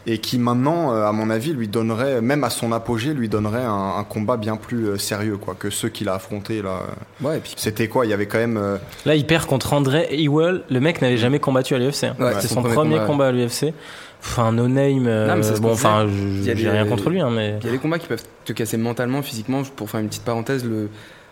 Et 0.06 0.18
qui 0.18 0.38
maintenant, 0.38 0.92
euh, 0.92 1.06
à 1.06 1.12
mon 1.12 1.30
avis, 1.30 1.52
lui 1.54 1.66
donnerait, 1.66 2.20
même 2.20 2.44
à 2.44 2.50
son 2.50 2.72
apogée, 2.72 3.14
lui 3.14 3.30
donnerait 3.30 3.64
un, 3.64 3.94
un 3.98 4.04
combat 4.04 4.36
bien 4.36 4.56
plus 4.56 4.84
euh, 4.88 4.98
sérieux 4.98 5.38
quoi, 5.38 5.54
que 5.58 5.70
ceux 5.70 5.88
qu'il 5.88 6.10
a 6.10 6.14
affrontés 6.14 6.60
là. 6.60 6.80
Ouais, 7.22 7.38
et 7.38 7.40
puis 7.40 7.54
C'était 7.56 7.88
quoi? 7.88 8.04
Il 8.04 8.10
y 8.10 8.12
avait 8.12 8.26
quand 8.26 8.36
même 8.38 8.58
euh, 8.58 8.76
Là, 9.06 9.14
il 9.14 9.26
perd 9.26 9.46
contre 9.46 9.72
André 9.72 10.06
Ewell. 10.10 10.62
Le 10.68 10.78
mec 10.80 11.00
n'avait 11.00 11.16
jamais 11.16 11.38
combattu 11.38 11.74
à 11.74 11.78
l'UFC. 11.78 12.04
hein. 12.04 12.16
Ouais, 12.20 12.32
c'est 12.40 12.48
son 12.48 12.56
son 12.56 12.62
premier 12.62 12.74
premier 12.74 12.94
combat, 12.96 13.06
combat, 13.06 13.26
à 13.28 13.32
l'UFC. 13.32 13.72
Enfin, 14.20 14.52
no 14.52 14.68
name. 14.68 15.04
Non, 15.04 15.36
mais 15.36 15.42
c'est 15.42 15.56
ce 15.56 15.60
bon, 15.60 15.68
qu'on 15.68 15.74
enfin, 15.74 16.06
Il 16.06 16.40
y 16.42 16.44
je- 16.44 16.50
a 16.50 16.54
j'ai 16.54 16.62
des- 16.64 16.70
rien 16.70 16.86
contre 16.86 17.08
lui, 17.08 17.20
hein, 17.20 17.30
mais. 17.30 17.56
il 17.60 17.66
y 17.66 17.68
a 17.70 17.72
des 17.72 17.78
combats 17.78 17.98
qui 17.98 18.06
peuvent 18.06 18.22
te 18.44 18.52
casser 18.52 18.76
mentalement, 18.76 19.22
physiquement. 19.22 19.62
Pour 19.76 19.88
faire 19.88 20.00
une 20.00 20.08
petite 20.08 20.24
parenthèse, 20.24 20.64
le... 20.66 20.88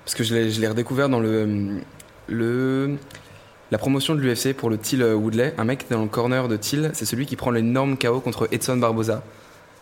parce 0.06 0.14
que 0.14 0.24
je 0.24 0.34
l'ai 0.34 0.50
je 0.50 0.60
l'ai 0.62 0.68
redécouvert 0.68 1.10
dans 1.10 1.20
le, 1.20 1.76
le 2.28 2.96
la 3.72 3.78
promotion 3.78 4.14
de 4.14 4.20
l'UFC 4.20 4.52
pour 4.54 4.68
le 4.70 4.76
Till 4.78 5.02
Woodley, 5.02 5.54
un 5.58 5.64
mec 5.64 5.78
qui 5.80 5.86
était 5.86 5.94
dans 5.94 6.02
le 6.02 6.08
corner 6.08 6.46
de 6.46 6.56
Till, 6.56 6.90
c'est 6.92 7.06
celui 7.06 7.24
qui 7.26 7.34
prend 7.36 7.50
l'énorme 7.50 7.96
KO 7.96 8.20
contre 8.20 8.46
Edson 8.52 8.76
Barboza. 8.76 9.22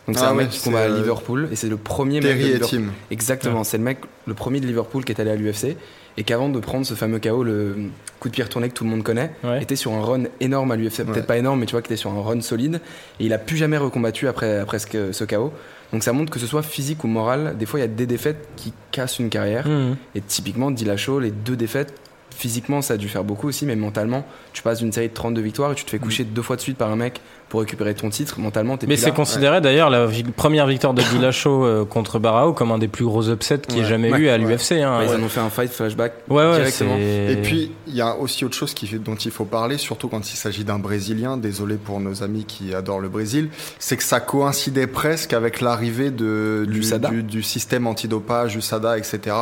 Donc 0.07 0.17
c'est 0.17 0.25
Ah 0.25 0.31
un 0.31 0.37
ouais, 0.37 0.45
mec 0.45 0.51
qui 0.51 0.61
combat 0.63 0.79
à 0.79 0.83
euh, 0.85 0.97
Liverpool 0.97 1.49
et 1.53 1.57
c'est 1.57 1.69
le 1.69 1.77
premier 1.77 2.21
mec 2.21 2.23
de 2.23 2.29
Terry 2.29 2.41
et 2.43 2.53
Liverpool. 2.55 2.69
Tim. 2.87 2.93
Exactement, 3.11 3.65
c'est 3.65 3.77
le 3.79 3.85
mec, 3.85 3.99
le 4.27 4.35
premier 4.35 4.61
de 4.61 4.67
Liverpool 4.67 5.05
qui 5.05 5.13
est 5.13 5.21
allé 5.21 5.31
à 5.31 5.37
l'UFC 5.37 5.77
et 6.17 6.23
qu'avant 6.25 6.49
de 6.49 6.59
prendre 6.61 6.87
ce 6.87 6.95
fameux 6.95 7.19
KO, 7.19 7.43
le 7.45 7.77
coup 8.21 8.29
de 8.29 8.33
pied 8.35 8.43
retourné 8.45 8.69
que 8.69 8.75
tout 8.75 8.85
le 8.85 8.91
monde 8.91 9.03
connaît, 9.03 9.33
Ouais. 9.45 9.63
était 9.63 9.77
sur 9.77 9.93
un 9.93 10.03
run 10.03 10.23
énorme 10.41 10.71
à 10.71 10.77
l'UFC. 10.77 10.99
Peut-être 11.05 11.17
Ouais. 11.17 11.23
pas 11.23 11.37
énorme, 11.39 11.59
mais 11.61 11.67
tu 11.67 11.73
vois 11.73 11.83
qu'il 11.83 11.93
était 11.93 12.01
sur 12.01 12.11
un 12.13 12.23
run 12.23 12.41
solide 12.41 12.81
et 13.19 13.25
il 13.27 13.33
a 13.33 13.39
plus 13.39 13.57
jamais 13.57 13.77
recombattu 13.77 14.27
après, 14.29 14.59
après 14.59 14.79
ce, 14.79 15.13
ce 15.13 15.25
KO. 15.25 15.53
Donc 15.93 16.03
ça 16.05 16.13
montre 16.13 16.31
que 16.33 16.39
ce 16.39 16.47
soit 16.47 16.63
physique 16.63 17.03
ou 17.05 17.09
moral, 17.09 17.57
des 17.59 17.67
fois 17.67 17.81
il 17.81 17.83
y 17.83 17.87
a 17.87 17.89
des 17.89 18.07
défaites 18.07 18.49
qui 18.57 18.73
cassent 18.93 19.19
une 19.19 19.31
carrière. 19.31 19.67
Mhm. 19.69 19.97
Et 20.15 20.21
typiquement, 20.21 20.71
Dillashaw, 20.71 21.19
les 21.21 21.31
deux 21.33 21.57
défaites, 21.57 21.93
physiquement 22.35 22.83
ça 22.83 22.95
a 22.95 22.97
dû 22.97 23.09
faire 23.09 23.25
beaucoup 23.25 23.49
aussi, 23.49 23.67
mais 23.67 23.77
mentalement, 23.77 24.25
tu 24.53 24.63
passes 24.63 24.79
d'une 24.79 24.93
série 24.93 25.09
de 25.09 25.15
32 25.15 25.41
victoires 25.41 25.73
et 25.73 25.75
tu 25.75 25.85
te 25.85 25.91
fais 25.91 25.99
coucher 25.99 26.25
deux 26.25 26.43
fois 26.43 26.57
de 26.57 26.61
suite 26.61 26.77
par 26.77 26.91
un 26.91 26.97
mec 26.97 27.21
pour 27.51 27.61
récupérer 27.61 27.95
ton 27.95 28.09
titre. 28.09 28.41
Mentalement, 28.41 28.79
t'es 28.79 28.87
Mais 28.87 28.95
plus 28.95 29.03
c'est 29.03 29.11
là. 29.11 29.15
considéré 29.17 29.61
d'ailleurs 29.61 29.91
la 29.91 30.07
vi- 30.07 30.23
première 30.25 30.67
victoire 30.67 30.95
de 30.95 31.03
Dillashaw 31.03 31.67
euh, 31.67 31.85
contre 31.85 32.19
Barao 32.19 32.55
comme 32.55 32.71
un 32.73 32.79
des 32.79 32.89
plus 32.89 33.05
gros 33.05 33.29
upsets 33.29 33.59
qu'il 33.59 33.75
y 33.77 33.79
ait 33.81 33.83
Ouais. 33.83 33.89
jamais 33.89 34.11
Ouais. 34.13 34.19
eu 34.21 34.29
à 34.29 34.33
Ouais. 34.33 34.39
l'UFC. 34.39 34.73
Hein. 34.81 34.99
Ouais, 35.01 35.05
Ils 35.07 35.11
ouais, 35.11 35.17
en 35.17 35.23
ont 35.25 35.29
fait 35.29 35.41
un 35.41 35.51
fight 35.51 35.71
flashback 35.71 36.13
ouais, 36.31 36.55
directement. 36.55 36.97
c'est- 36.97 37.33
Et 37.33 37.37
puis, 37.43 37.73
il 37.89 37.95
y 37.95 38.01
a 38.01 38.17
aussi 38.17 38.45
autre 38.45 38.55
chose 38.57 38.73
qui, 38.73 38.87
dont 39.01 39.17
il 39.17 39.31
faut 39.33 39.45
parler, 39.45 39.77
surtout 39.77 40.09
quand 40.09 40.33
il 40.33 40.37
s'agit 40.37 40.65
d'un 40.65 40.79
Brésilien, 40.79 41.37
désolé 41.37 41.75
pour 41.75 42.01
nos 42.01 42.23
amis 42.23 42.45
qui 42.47 42.73
adorent 42.73 43.01
le 43.01 43.09
Brésil, 43.11 43.51
c'est 43.81 43.97
que 43.97 44.05
ça 44.05 44.21
coïncidait 44.21 44.87
presque 44.87 45.33
avec 45.33 45.61
l'arrivée 45.61 46.11
de, 46.11 46.65
du, 46.71 46.79
USADA. 46.79 47.09
du, 47.11 47.23
du 47.25 47.43
système 47.43 47.87
antidopage, 47.89 48.55
USADA, 48.55 48.97
etc. 48.97 49.37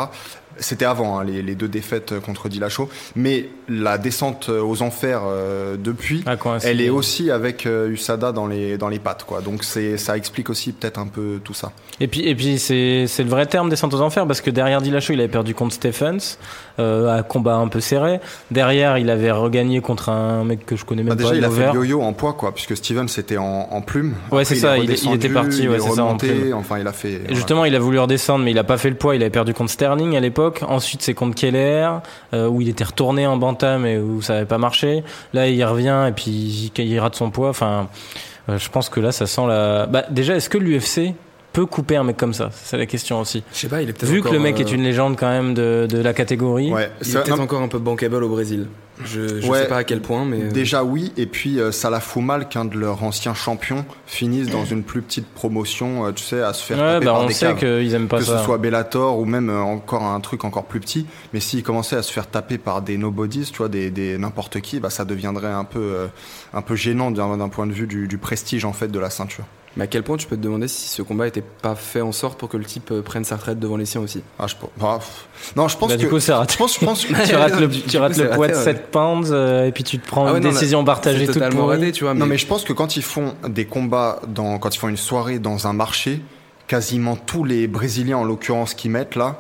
C'était 0.60 0.86
avant 0.86 1.20
hein, 1.20 1.24
les, 1.24 1.40
les 1.40 1.54
deux 1.54 1.68
défaites 1.68 2.18
contre 2.18 2.48
Dillashaw, 2.48 2.88
mais 3.14 3.48
la 3.68 3.96
descente 3.96 4.48
aux 4.48 4.82
enfers 4.82 5.20
euh, 5.24 5.76
depuis, 5.78 6.24
Ah, 6.26 6.34
elle 6.64 6.80
est 6.80 6.88
aussi 6.88 7.30
avec 7.30 7.64
euh, 7.64 7.94
USADA 7.98 8.32
dans 8.32 8.46
les, 8.46 8.78
dans 8.78 8.88
les 8.88 8.98
pattes. 8.98 9.24
Quoi. 9.24 9.40
Donc 9.40 9.64
c'est, 9.64 9.98
ça 9.98 10.16
explique 10.16 10.50
aussi 10.50 10.72
peut-être 10.72 10.98
un 10.98 11.06
peu 11.06 11.40
tout 11.42 11.54
ça. 11.54 11.72
Et 12.00 12.06
puis, 12.06 12.20
et 12.28 12.34
puis 12.34 12.58
c'est, 12.58 13.06
c'est 13.06 13.24
le 13.24 13.28
vrai 13.30 13.46
terme 13.46 13.68
descente 13.68 13.92
aux 13.94 14.00
enfers 14.00 14.26
parce 14.26 14.40
que 14.40 14.50
derrière 14.50 14.80
Dillashaw, 14.80 15.12
il 15.14 15.20
avait 15.20 15.28
perdu 15.28 15.54
contre 15.54 15.74
Stephens, 15.74 16.38
euh, 16.78 17.18
à 17.18 17.22
combat 17.22 17.56
un 17.56 17.68
peu 17.68 17.80
serré. 17.80 18.20
Derrière, 18.50 18.98
il 18.98 19.10
avait 19.10 19.32
regagné 19.32 19.80
contre 19.80 20.08
un 20.10 20.44
mec 20.44 20.64
que 20.64 20.76
je 20.76 20.84
connais 20.84 21.02
même 21.02 21.10
Bah, 21.14 21.16
déjà, 21.16 21.30
pas, 21.30 21.36
il 21.36 21.44
a 21.44 21.50
fait 21.50 21.72
yo-yo 21.74 22.00
en 22.02 22.12
poids, 22.12 22.34
quoi, 22.34 22.52
puisque 22.54 22.76
Steven 22.76 23.08
c'était 23.08 23.36
en, 23.36 23.68
en 23.70 23.80
plume. 23.82 24.14
Ouais, 24.30 24.44
c'est 24.44 24.54
ça, 24.54 24.78
il- 24.78 24.90
était 24.90 25.28
parti, 25.28 25.62
il 25.62 25.68
ouais, 25.68 25.76
est 25.76 25.80
c'est 25.80 25.90
ça, 25.90 26.04
en 26.04 26.16
plume. 26.16 26.54
Enfin, 26.54 26.78
il 26.78 26.86
a 26.86 26.92
fait. 26.92 27.12
Et 27.12 27.18
voilà. 27.18 27.34
Justement, 27.34 27.64
il 27.64 27.74
a 27.74 27.78
voulu 27.78 27.98
redescendre, 27.98 28.44
mais 28.44 28.52
il 28.52 28.58
a 28.58 28.64
pas 28.64 28.78
fait 28.78 28.90
le 28.90 28.96
poids. 28.96 29.16
Il 29.16 29.22
avait 29.22 29.30
perdu 29.30 29.52
contre 29.54 29.70
Sterling 29.72 30.16
à 30.16 30.20
l'époque. 30.20 30.60
Ensuite, 30.68 31.02
c'est 31.02 31.14
contre 31.14 31.34
Keller, 31.34 31.88
euh, 32.34 32.46
où 32.46 32.60
il 32.60 32.68
était 32.68 32.84
retourné 32.84 33.26
en 33.26 33.36
bantam 33.36 33.84
et 33.84 33.98
où 33.98 34.22
ça 34.22 34.36
avait 34.36 34.44
pas 34.46 34.58
marché. 34.58 35.02
Là, 35.32 35.48
il 35.48 35.64
revient 35.64 36.06
et 36.08 36.12
puis 36.12 36.70
il 36.76 37.00
rate 37.00 37.16
son 37.16 37.30
poids. 37.30 37.48
Enfin, 37.48 37.87
je 38.48 38.68
pense 38.68 38.88
que 38.88 39.00
là, 39.00 39.12
ça 39.12 39.26
sent 39.26 39.46
la. 39.46 39.86
Bah, 39.86 40.04
déjà, 40.10 40.36
est-ce 40.36 40.48
que 40.48 40.58
l'UFC 40.58 41.14
peut 41.58 41.66
couper 41.66 41.96
un 41.96 42.04
mec 42.04 42.16
comme 42.16 42.34
ça 42.34 42.50
C'est 42.52 42.76
la 42.78 42.86
question 42.86 43.20
aussi. 43.20 43.42
Je 43.52 43.58
sais 43.58 43.68
pas, 43.68 43.82
il 43.82 43.88
est 43.88 43.92
peut-être 43.92 44.10
Vu 44.12 44.22
que 44.22 44.28
le 44.28 44.38
mec 44.38 44.56
euh, 44.56 44.60
est 44.64 44.70
une 44.72 44.82
légende 44.82 45.16
quand 45.18 45.28
même 45.28 45.54
de, 45.54 45.86
de 45.90 45.98
la 45.98 46.12
catégorie. 46.12 46.72
Ouais, 46.72 46.90
Il 47.02 47.08
est 47.10 47.12
peut-être 47.22 47.40
encore 47.40 47.62
un 47.62 47.68
peu 47.68 47.78
bankable 47.78 48.22
au 48.22 48.28
Brésil. 48.28 48.68
Je, 49.04 49.40
je 49.40 49.46
Ouais. 49.48 49.60
sais 49.62 49.68
pas 49.68 49.76
à 49.78 49.84
quel 49.84 50.00
point, 50.00 50.24
mais. 50.24 50.42
euh, 50.42 50.50
Déjà 50.50 50.82
oui, 50.82 51.12
et 51.16 51.26
puis 51.26 51.60
euh, 51.60 51.70
ça 51.70 51.88
la 51.88 52.00
fout 52.00 52.22
mal 52.22 52.48
qu'un 52.48 52.64
de 52.64 52.76
leurs 52.76 53.02
anciens 53.04 53.32
champions 53.34 53.84
finisse 54.06 54.48
dans 54.50 54.64
une 54.64 54.82
plus 54.82 55.02
petite 55.02 55.26
promotion, 55.28 56.06
euh, 56.06 56.12
tu 56.12 56.24
sais, 56.24 56.40
à 56.42 56.52
se 56.52 56.64
faire 56.64 56.78
Ouais, 56.78 56.82
taper 56.94 57.06
bah 57.06 57.12
par 57.12 57.22
on 57.22 57.26
des 57.26 57.32
sait 57.34 57.54
qu'ils 57.54 57.94
aiment 57.94 58.08
pas 58.08 58.18
que 58.18 58.24
ça. 58.24 58.38
ce 58.38 58.44
soit 58.44 58.58
Bellator 58.58 59.18
ou 59.18 59.24
même 59.24 59.50
euh, 59.50 59.60
encore 59.60 60.02
un 60.02 60.18
truc 60.20 60.44
encore 60.44 60.64
plus 60.64 60.80
petit. 60.80 61.06
Mais 61.32 61.38
s'il 61.38 61.62
commençait 61.62 61.94
à 61.96 62.02
se 62.02 62.12
faire 62.12 62.26
taper 62.28 62.58
par 62.58 62.82
des 62.82 62.96
nobodies, 62.98 63.48
tu 63.52 63.58
vois, 63.58 63.68
des, 63.68 63.90
des 63.90 64.18
n'importe 64.18 64.60
qui, 64.60 64.80
bah 64.80 64.90
ça 64.90 65.04
deviendrait 65.04 65.46
un 65.52 65.64
peu 65.64 65.78
euh, 65.80 66.06
un 66.52 66.62
peu 66.62 66.74
gênant 66.74 67.10
d'un 67.12 67.36
d'un 67.36 67.48
point 67.48 67.66
de 67.68 67.72
vue 67.72 67.86
du, 67.86 68.08
du 68.08 68.18
prestige 68.18 68.64
en 68.64 68.72
fait 68.72 68.88
de 68.88 68.98
la 68.98 69.10
ceinture. 69.10 69.44
Mais 69.76 69.84
à 69.84 69.86
quel 69.86 70.02
point 70.02 70.16
tu 70.16 70.26
peux 70.26 70.36
te 70.36 70.40
demander 70.42 70.66
si 70.66 70.88
ce 70.88 71.02
combat 71.02 71.26
était 71.28 71.42
pas 71.42 71.74
fait 71.76 72.00
en 72.00 72.10
sorte 72.10 72.38
pour 72.38 72.48
que 72.48 72.56
le 72.56 72.64
type 72.64 72.90
euh, 72.90 73.02
prenne 73.02 73.24
sa 73.24 73.36
retraite 73.36 73.60
devant 73.60 73.76
les 73.76 73.86
siens 73.86 74.00
aussi? 74.00 74.22
Ah, 74.38 74.46
je, 74.48 74.54
pense- 74.56 74.70
bah, 74.80 74.98
pff. 74.98 75.54
non, 75.56 75.68
je 75.68 75.76
pense 75.76 75.90
Bah, 75.90 75.96
que 75.96 76.00
du 76.00 76.08
coup, 76.08 76.18
c'est 76.18 76.32
raté. 76.32 76.54
je 76.54 76.58
pense, 76.58 76.78
je 76.80 76.84
pense 76.84 77.04
que- 77.04 77.12
tu 77.28 77.34
rates 77.36 77.60
le, 77.60 77.68
tu 77.88 77.96
rates 77.98 78.16
le 78.16 78.30
poids 78.30 78.48
de 78.48 78.54
raté, 78.54 78.68
ouais. 78.70 78.74
7 78.76 78.90
pounds 78.90 79.28
euh, 79.30 79.66
et 79.66 79.72
puis 79.72 79.84
tu 79.84 79.98
te 79.98 80.06
prends 80.08 80.26
Ah 80.26 80.32
ouais, 80.32 80.38
une 80.38 80.44
non, 80.44 80.50
décision 80.50 80.80
là, 80.80 80.84
partagée 80.86 81.26
toute 81.26 81.34
totalement 81.34 81.60
pourrie. 81.64 81.76
raté, 81.76 81.92
tu 81.92 82.04
vois. 82.04 82.14
Non, 82.14 82.26
mais 82.26 82.38
je 82.38 82.46
pense 82.46 82.64
que 82.64 82.72
quand 82.72 82.96
ils 82.96 83.02
font 83.02 83.34
des 83.48 83.66
combats, 83.66 84.20
dans, 84.26 84.58
quand 84.58 84.74
ils 84.74 84.78
font 84.78 84.88
une 84.88 84.96
soirée 84.96 85.38
dans 85.38 85.66
un 85.68 85.72
marché, 85.72 86.20
quasiment 86.66 87.16
tous 87.16 87.44
les 87.44 87.66
Brésiliens, 87.68 88.18
en 88.18 88.24
l'occurrence, 88.24 88.74
qui 88.74 88.88
mettent 88.88 89.14
là, 89.16 89.38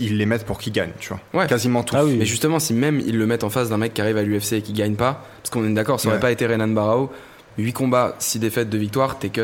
ils 0.00 0.16
les 0.16 0.26
mettent 0.26 0.44
pour 0.46 0.58
qu'ils 0.58 0.72
gagnent, 0.72 0.92
tu 0.98 1.10
vois. 1.10 1.20
Ouais. 1.42 1.46
Quasiment 1.46 1.82
tous. 1.84 1.94
Ah 1.96 2.04
oui. 2.04 2.16
Mais 2.18 2.24
justement, 2.24 2.58
si 2.58 2.72
même 2.72 3.00
ils 3.06 3.16
le 3.16 3.26
mettent 3.26 3.44
en 3.44 3.50
face 3.50 3.68
d'un 3.68 3.76
mec 3.76 3.94
qui 3.94 4.00
arrive 4.00 4.16
à 4.16 4.22
l'UFC 4.22 4.54
et 4.54 4.62
qui 4.62 4.72
gagne 4.72 4.94
pas, 4.94 5.22
parce 5.42 5.50
qu'on 5.50 5.64
est 5.68 5.72
d'accord, 5.74 6.00
ça 6.00 6.08
aurait 6.08 6.16
Ouais. 6.16 6.20
pas 6.22 6.32
été 6.32 6.46
Renan 6.46 6.66
Barao, 6.68 7.10
8 7.58 7.72
combats, 7.72 8.14
6 8.18 8.38
défaites, 8.38 8.68
2 8.70 8.78
victoires, 8.78 9.18
t'es 9.18 9.28
cut. 9.28 9.42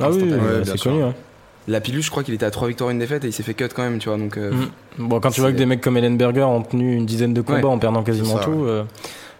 Ah 0.00 0.10
oui. 0.10 0.22
Ouais, 0.22 0.32
ouais, 0.32 0.64
c'est 0.64 0.80
connu. 0.80 1.02
hein. 1.02 1.14
La 1.68 1.80
pilule, 1.80 2.02
je 2.02 2.10
crois 2.10 2.24
qu'il 2.24 2.34
était 2.34 2.44
à 2.46 2.50
3 2.50 2.66
victoires, 2.68 2.90
une 2.90 2.98
défaite 2.98 3.24
et 3.24 3.28
il 3.28 3.32
s'est 3.32 3.44
fait 3.44 3.54
cut 3.54 3.68
quand 3.74 3.82
même, 3.82 3.98
tu 3.98 4.08
vois. 4.08 4.18
Donc, 4.18 4.36
euh, 4.36 4.50
Mm. 4.98 5.06
Bon, 5.08 5.20
quand 5.20 5.30
tu 5.30 5.40
vois 5.40 5.52
que 5.52 5.56
des 5.56 5.64
mecs 5.66 5.80
comme 5.80 5.96
Ellenberger 5.96 6.42
ont 6.42 6.62
tenu 6.62 6.96
une 6.96 7.06
dizaine 7.06 7.32
de 7.32 7.40
combats 7.40 7.58
Ouais. 7.60 7.64
en 7.66 7.78
perdant 7.78 8.02
quasiment 8.02 8.36
ça, 8.38 8.44
tout, 8.44 8.64
euh, 8.64 8.82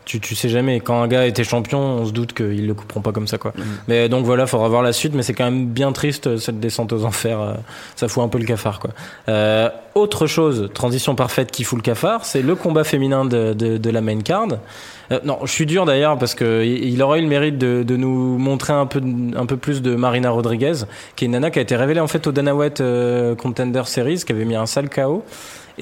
tu, 0.05 0.21
tu 0.21 0.35
sais 0.35 0.49
jamais. 0.49 0.81
Quand 0.81 1.01
un 1.03 1.09
gars 1.09 1.27
était 1.27 1.45
champion, 1.45 1.79
on 1.79 2.07
se 2.07 2.13
doute 2.13 2.33
qu'ils 2.33 2.67
le 2.67 2.75
couperont 2.75 3.01
pas 3.01 3.13
comme 3.13 3.27
ça, 3.27 3.39
quoi. 3.39 3.53
Mhm. 3.57 3.65
Mais 3.89 4.09
donc 4.09 4.25
voilà, 4.25 4.47
faudra 4.47 4.69
voir 4.69 4.83
la 4.83 4.93
suite, 4.93 5.15
mais 5.15 5.23
c'est 5.23 5.35
quand 5.35 5.45
même 5.45 5.67
bien 5.67 5.93
triste 5.93 6.27
euh, 6.27 6.37
cette 6.37 6.61
descente 6.61 6.93
aux 6.93 7.05
enfers. 7.05 7.41
euh, 7.41 7.55
ça 7.97 8.09
fout 8.09 8.23
un 8.23 8.29
peu 8.29 8.39
le 8.39 8.45
cafard, 8.45 8.81
quoi. 8.81 8.91
Euh, 9.29 9.69
autre 9.95 10.27
chose, 10.27 10.71
transition 10.73 11.15
parfaite 11.15 11.51
qui 11.51 11.65
fout 11.65 11.79
le 11.79 11.83
cafard, 11.83 12.25
c'est 12.25 12.43
le 12.43 12.55
combat 12.55 12.85
féminin 12.85 13.25
de, 13.25 13.53
de, 13.53 13.77
de 13.77 13.91
la 13.91 14.01
main 14.01 14.21
card. 14.21 14.49
Euh, 15.11 15.21
non, 15.25 15.39
je 15.45 15.53
suis 15.53 15.67
dur 15.67 15.85
d'ailleurs 15.85 16.17
parce 16.19 16.35
que 16.35 16.65
il 16.65 17.03
aurait 17.03 17.19
eu 17.19 17.23
le 17.23 17.29
mérite 17.29 17.59
de, 17.59 17.83
de 17.83 17.97
nous 17.97 18.39
montrer 18.39 18.73
un 18.73 18.87
peu, 18.87 19.01
un 19.37 19.47
peu 19.47 19.57
plus 19.57 19.83
de 19.83 19.95
Marina 19.95 20.31
Rodriguez, 20.31 20.73
qui 21.17 21.25
est 21.25 21.27
une 21.27 21.33
nana 21.33 21.51
qui 21.51 21.59
a 21.59 21.63
été 21.63 21.77
révélée 21.77 22.01
en 22.01 22.07
fait 22.07 22.27
au 22.27 22.33
Dana 22.33 22.55
White 22.55 22.81
euh, 22.81 23.35
Contender 23.35 23.83
Series, 23.85 24.23
qui 24.25 24.33
avait 24.33 24.45
mis 24.47 24.55
un 24.57 24.67
sale 24.67 24.89
KO. 24.89 25.25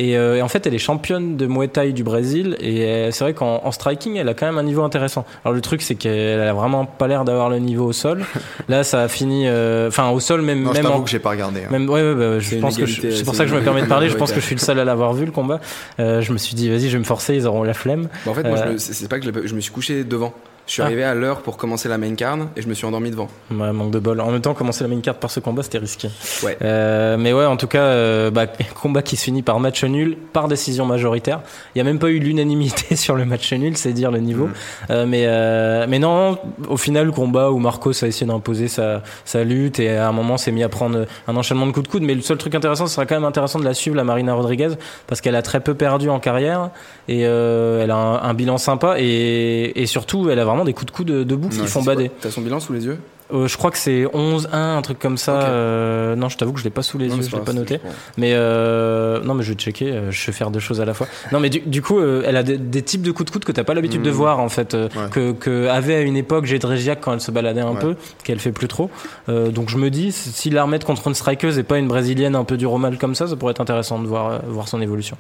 Et, 0.03 0.17
euh, 0.17 0.37
et 0.37 0.43
en 0.43 0.49
fait, 0.49 0.67
elle 0.67 0.73
est 0.75 0.79
championne 0.79 1.37
de 1.37 1.47
Muay 1.47 1.69
Thai 1.69 1.93
du 1.93 2.03
Brésil. 2.05 2.57
Et 2.61 2.85
euh, 2.85 3.11
c'est 3.11 3.23
vrai 3.23 3.35
qu'en 3.35 3.61
en 3.63 3.71
striking, 3.71 4.17
elle 4.17 4.29
a 4.31 4.35
quand 4.35 4.47
même 4.47 4.57
un 4.57 4.63
niveau 4.63 4.83
intéressant. 4.83 5.27
Alors 5.45 5.55
le 5.55 5.61
truc, 5.61 5.83
c'est 5.83 5.95
qu'elle 5.95 6.41
a 6.41 6.53
vraiment 6.55 6.87
pas 6.87 7.07
l'air 7.07 7.25
d'avoir 7.27 7.51
le 7.51 7.59
niveau 7.59 7.85
au 7.85 7.93
sol. 7.93 8.25
Là, 8.69 8.83
ça 8.83 9.03
a 9.03 9.09
fini. 9.09 9.45
euh, 9.47 9.89
Enfin, 9.89 10.09
au 10.11 10.19
sol, 10.21 10.41
même, 10.41 10.63
Non, 10.63 10.71
je 10.71 10.75
même 10.77 10.85
t'avoue 10.85 11.01
en, 11.01 11.03
que 11.03 11.11
j'ai 11.11 11.19
pas 11.19 11.31
regardé. 11.31 11.61
hein. 11.61 11.69
même, 11.71 11.89
ouais, 11.91 12.01
ouais, 12.03 12.15
bah, 12.15 12.39
je 12.39 12.57
pense 12.57 12.77
que 12.79 12.87
je- 12.87 13.11
c'est 13.11 13.25
pour 13.25 13.35
ça 13.35 13.45
que 13.45 13.51
je 13.51 13.55
me 13.57 13.61
permets 13.63 13.83
de 13.83 13.87
parler. 13.87 14.09
Je 14.09 14.17
pense 14.17 14.33
que 14.33 14.41
je 14.41 14.47
suis 14.47 14.55
le 14.55 14.61
seul 14.61 14.79
à 14.79 14.85
l'avoir 14.85 15.13
vu 15.13 15.27
le 15.27 15.33
combat. 15.33 15.61
Euh, 15.99 16.23
je 16.23 16.33
me 16.33 16.39
suis 16.39 16.55
dit, 16.55 16.71
vas-y, 16.71 16.89
je 16.89 16.93
vais 16.95 16.99
me 16.99 17.05
forcer. 17.05 17.35
Ils 17.35 17.47
auront 17.47 17.63
la 17.63 17.75
flemme. 17.75 18.09
bah, 18.25 18.31
en 18.31 18.35
fait, 18.35 18.43
moi, 18.45 18.57
Euh. 18.59 18.65
je 18.69 18.73
me- 18.73 18.79
c'est 18.79 19.09
pas 19.09 19.19
que 19.21 19.27
je, 19.27 19.47
je 19.49 19.55
me 19.55 19.61
suis 19.61 19.71
couché 19.73 20.03
devant. 20.05 20.33
Je 20.71 20.75
suis 20.75 20.83
Ah. 20.83 20.87
arrivé 20.87 21.03
à 21.03 21.17
l'heure 21.17 21.41
pour 21.43 21.57
commencer 21.57 21.89
la 21.89 21.99
main 21.99 22.15
card 22.15 22.39
et 22.57 22.63
je 22.63 22.69
me 22.69 22.75
suis 22.75 22.87
endormi 22.87 23.11
devant. 23.11 23.27
Ouais, 23.51 23.73
manque 23.73 23.91
de 23.91 23.99
bol. 23.99 24.21
En 24.21 24.31
même 24.31 24.41
temps, 24.41 24.55
commencer 24.55 24.85
la 24.85 24.89
main 24.89 25.01
carte 25.01 25.19
par 25.19 25.29
ce 25.29 25.41
combat, 25.41 25.65
c'était 25.65 25.79
risqué. 25.79 26.09
Ouais. 26.45 26.57
Euh, 26.63 27.17
mais 27.19 27.33
ouais, 27.33 27.45
en 27.45 27.57
tout 27.57 27.67
cas, 27.67 27.83
euh, 27.83 28.31
bah, 28.31 28.47
combat 28.81 29.03
qui 29.03 29.17
se 29.17 29.25
finit 29.25 29.43
par 29.43 29.59
match 29.59 29.83
nul, 29.83 30.17
par 30.33 30.47
décision 30.47 30.87
majoritaire. 30.87 31.41
Il 31.75 31.79
n'y 31.79 31.81
a 31.81 31.85
même 31.93 31.99
pas 31.99 32.09
eu 32.11 32.21
l'unanimité 32.21 32.95
sur 32.95 33.17
le 33.17 33.25
match 33.25 33.53
nul, 33.53 33.77
c'est 33.77 33.93
dire 33.93 34.13
le 34.13 34.21
niveau. 34.21 34.47
Mhm. 34.47 34.53
Euh, 34.91 35.07
mais, 35.07 35.25
euh, 35.27 35.87
mais 35.89 35.99
non, 35.99 36.39
au 36.69 36.77
final, 36.77 37.07
le 37.07 37.13
combat 37.13 37.51
où 37.51 37.59
Marcos 37.59 38.05
a 38.05 38.07
essayé 38.07 38.29
d'imposer 38.29 38.69
sa, 38.69 39.03
sa 39.25 39.43
lutte 39.43 39.81
et 39.81 39.97
à 39.97 40.07
un 40.07 40.13
moment 40.13 40.37
s'est 40.37 40.53
mis 40.53 40.63
à 40.63 40.69
prendre 40.69 41.05
un 41.27 41.37
enchaînement 41.37 41.67
de 41.67 41.73
coups 41.73 41.89
de 41.89 41.91
coude. 41.91 42.03
Mais 42.05 42.15
le 42.15 42.23
seul 42.23 42.37
truc 42.39 42.55
intéressant, 42.55 42.87
ce 42.87 42.95
serait 42.95 43.07
quand 43.07 43.17
même 43.17 43.25
intéressant 43.25 43.59
de 43.59 43.65
la 43.65 43.75
suivre, 43.75 43.97
la 43.97 44.05
Marina 44.05 44.35
Rodriguez, 44.35 44.69
parce 45.09 45.21
qu'elle 45.21 45.35
a 45.35 45.43
très 45.43 45.59
peu 45.59 45.75
perdu 45.75 46.09
en 46.11 46.21
carrière 46.21 46.71
et 47.13 47.27
euh, 47.27 47.83
elle 47.83 47.91
a 47.91 47.97
un, 47.97 48.23
un 48.23 48.35
bilan 48.35 48.57
sympa 48.59 48.95
et, 48.99 49.73
et 49.83 49.87
surtout, 49.87 50.31
elle 50.31 50.39
a 50.39 50.45
vraiment 50.45 50.65
des 50.65 50.73
coups 50.75 50.87
de 50.93 50.97
coude 50.97 51.07
de- 51.09 51.25
debout 51.25 51.49
qui 51.49 51.67
font 51.67 51.83
bader. 51.83 52.11
T'as 52.21 52.31
son 52.31 52.41
bilan 52.41 52.61
sous 52.61 52.73
les 52.73 52.87
yeux 52.87 52.99
Euh, 53.33 53.47
je 53.47 53.57
crois 53.57 53.71
que 53.71 53.79
c'est 53.79 54.05
11-1, 54.07 54.49
un 54.53 54.83
truc 54.83 54.99
comme 54.99 55.17
ça. 55.17 55.43
Euh, 55.43 56.17
non, 56.17 56.29
je 56.29 56.37
t'avoue 56.37 56.53
que 56.53 56.59
je 56.59 56.65
l'ai 56.65 56.71
pas 56.71 56.83
sous 56.83 56.99
les 56.99 57.07
Non, 57.09 57.17
yeux, 57.17 57.23
je 57.31 57.37
l'ai 57.37 57.43
pas 57.43 57.53
noté. 57.53 57.79
Mais 58.17 58.33
euh, 58.35 59.21
non, 59.23 59.35
mais 59.35 59.43
je 59.45 59.51
vais 59.53 59.59
checker. 59.59 59.91
euh, 59.93 60.11
Je 60.11 60.27
vais 60.27 60.33
faire 60.33 60.51
deux 60.51 60.59
choses 60.61 60.81
à 60.81 60.85
la 60.85 60.95
fois. 60.95 61.07
Non, 61.33 61.39
mais 61.41 61.49
du, 61.49 61.61
du 61.61 61.81
coup, 61.81 61.99
euh, 62.01 62.23
elle 62.27 62.37
a 62.37 62.43
des, 62.43 62.59
des 62.59 62.83
types 62.83 63.03
de 63.03 63.13
coups 63.13 63.27
de 63.27 63.31
coude 63.33 63.45
que 63.45 63.53
t'as 63.53 63.63
pas 63.65 63.75
l'habitude 63.75 64.03
de 64.03 64.11
Mhm. 64.11 64.17
voir 64.17 64.41
en 64.41 64.49
fait, 64.49 64.75
euh, 64.75 64.89
Ouais. 64.97 65.11
que, 65.13 65.31
que 65.33 65.69
avait 65.69 65.95
à 65.95 66.01
une 66.01 66.17
époque 66.17 66.45
Jedrzejak 66.47 67.01
quand 67.01 67.13
elle 67.13 67.21
se 67.21 67.31
baladait 67.31 67.61
un 67.61 67.73
Ouais. 67.75 67.81
peu, 67.81 67.95
qu'elle 68.25 68.41
fait 68.41 68.53
plus 68.53 68.69
trop. 68.69 68.91
Euh, 69.29 69.49
donc 69.51 69.69
je 69.69 69.77
me 69.79 69.91
dis, 69.91 70.11
si 70.13 70.51
la 70.51 70.63
remettre 70.65 70.85
contre 70.87 71.07
une 71.09 71.15
strikeuse 71.15 71.57
et 71.59 71.63
pas 71.63 71.79
une 71.79 71.89
brésilienne 71.89 72.35
un 72.35 72.45
peu 72.45 72.57
du 72.57 72.67
romal 72.67 72.99
comme 72.99 73.15
ça, 73.15 73.27
ça 73.29 73.37
pourrait 73.37 73.53
être 73.53 73.61
intéressant 73.61 73.99
de 74.01 74.07
voir 74.09 74.41
voir 74.49 74.67
son 74.69 74.81
évolution. 74.81 75.17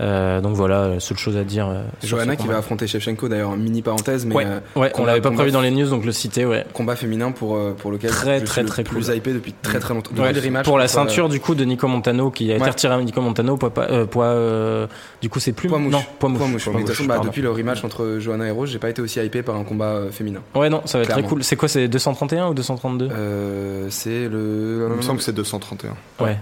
Euh, 0.00 0.40
donc 0.40 0.54
voilà, 0.56 0.88
la 0.88 1.00
seule 1.00 1.16
chose 1.18 1.36
à 1.36 1.44
dire. 1.44 1.68
euh, 1.68 1.84
Johanna 2.02 2.36
qui 2.36 2.46
va 2.48 2.58
affronter 2.58 2.86
Shevchenko, 2.86 3.28
d'ailleurs, 3.28 3.56
mini 3.56 3.80
parenthèse, 3.82 4.26
mais 4.26 4.34
Ouais, 4.34 4.46
euh, 4.46 4.58
ouais, 4.80 4.92
on 4.98 5.04
l'avait 5.04 5.20
pas 5.20 5.30
prévu 5.30 5.50
dans 5.52 5.60
les 5.60 5.70
news, 5.70 5.88
donc 5.88 6.04
le 6.04 6.12
citer, 6.12 6.44
ouais. 6.46 6.64
combat 6.72 6.96
féminin 6.96 7.30
pour, 7.30 7.56
euh, 7.56 7.74
pour 7.78 7.90
lequel 7.92 8.10
Très, 8.10 8.40
je 8.40 8.44
très, 8.44 8.62
suis 8.62 8.68
très 8.70 8.82
le 8.82 8.88
plus 8.88 9.06
cool. 9.06 9.16
hypé 9.16 9.32
depuis 9.32 9.52
très 9.62 9.78
très 9.78 9.94
longtemps. 9.94 10.10
Ouais, 10.16 10.32
pour 10.64 10.78
la 10.78 10.84
euh, 10.84 10.88
ceinture 10.88 11.28
du 11.28 11.38
coup 11.40 11.54
de 11.54 11.64
Nico 11.64 11.86
Montano 11.86 12.30
qui 12.30 12.50
a 12.52 12.56
été 12.56 12.68
retiré 12.70 12.94
à 12.94 13.00
Nico 13.00 13.20
Montano 13.20 13.56
poids, 13.56 13.72
euh, 13.78 14.04
poids 14.06 14.24
euh, 14.26 14.86
du 15.22 15.28
coup 15.28 15.38
c'est 15.40 15.52
plus 15.52 15.68
Poids 15.68 15.78
mouche. 15.78 15.92
non 15.92 16.02
poids 16.18 16.28
mouche, 16.28 16.38
Poids 16.38 16.48
mouche. 16.48 16.64
Poids 16.64 16.72
mouche, 16.80 16.90
façon, 16.90 17.04
bah, 17.04 17.20
depuis 17.22 17.42
le 17.42 17.50
rematch 17.50 17.84
entre 17.84 18.18
Johanna 18.18 18.46
et 18.48 18.50
Rose, 18.50 18.70
j'ai 18.70 18.78
pas 18.78 18.90
été 18.90 19.00
aussi 19.00 19.20
hypé 19.20 19.42
par 19.42 19.56
un 19.56 19.64
combat 19.64 19.86
euh, 19.86 20.10
féminin. 20.10 20.40
ouais 20.54 20.68
non 20.70 20.82
ça 20.86 20.98
va 20.98 21.04
être 21.04 21.10
très 21.10 21.22
cool 21.22 21.44
c'est 21.44 21.56
quoi 21.56 21.68
c'est 21.68 21.86
231 21.88 22.48
ou 22.48 22.54
232 22.54 23.08
Euh, 23.12 23.86
c'est 23.90 24.28
le. 24.28 24.88
Il 24.90 24.96
me 24.96 25.02
semble 25.02 25.18
que 25.18 25.24
c'est 25.24 25.32
231. 25.32 25.90
ouais, 26.20 26.36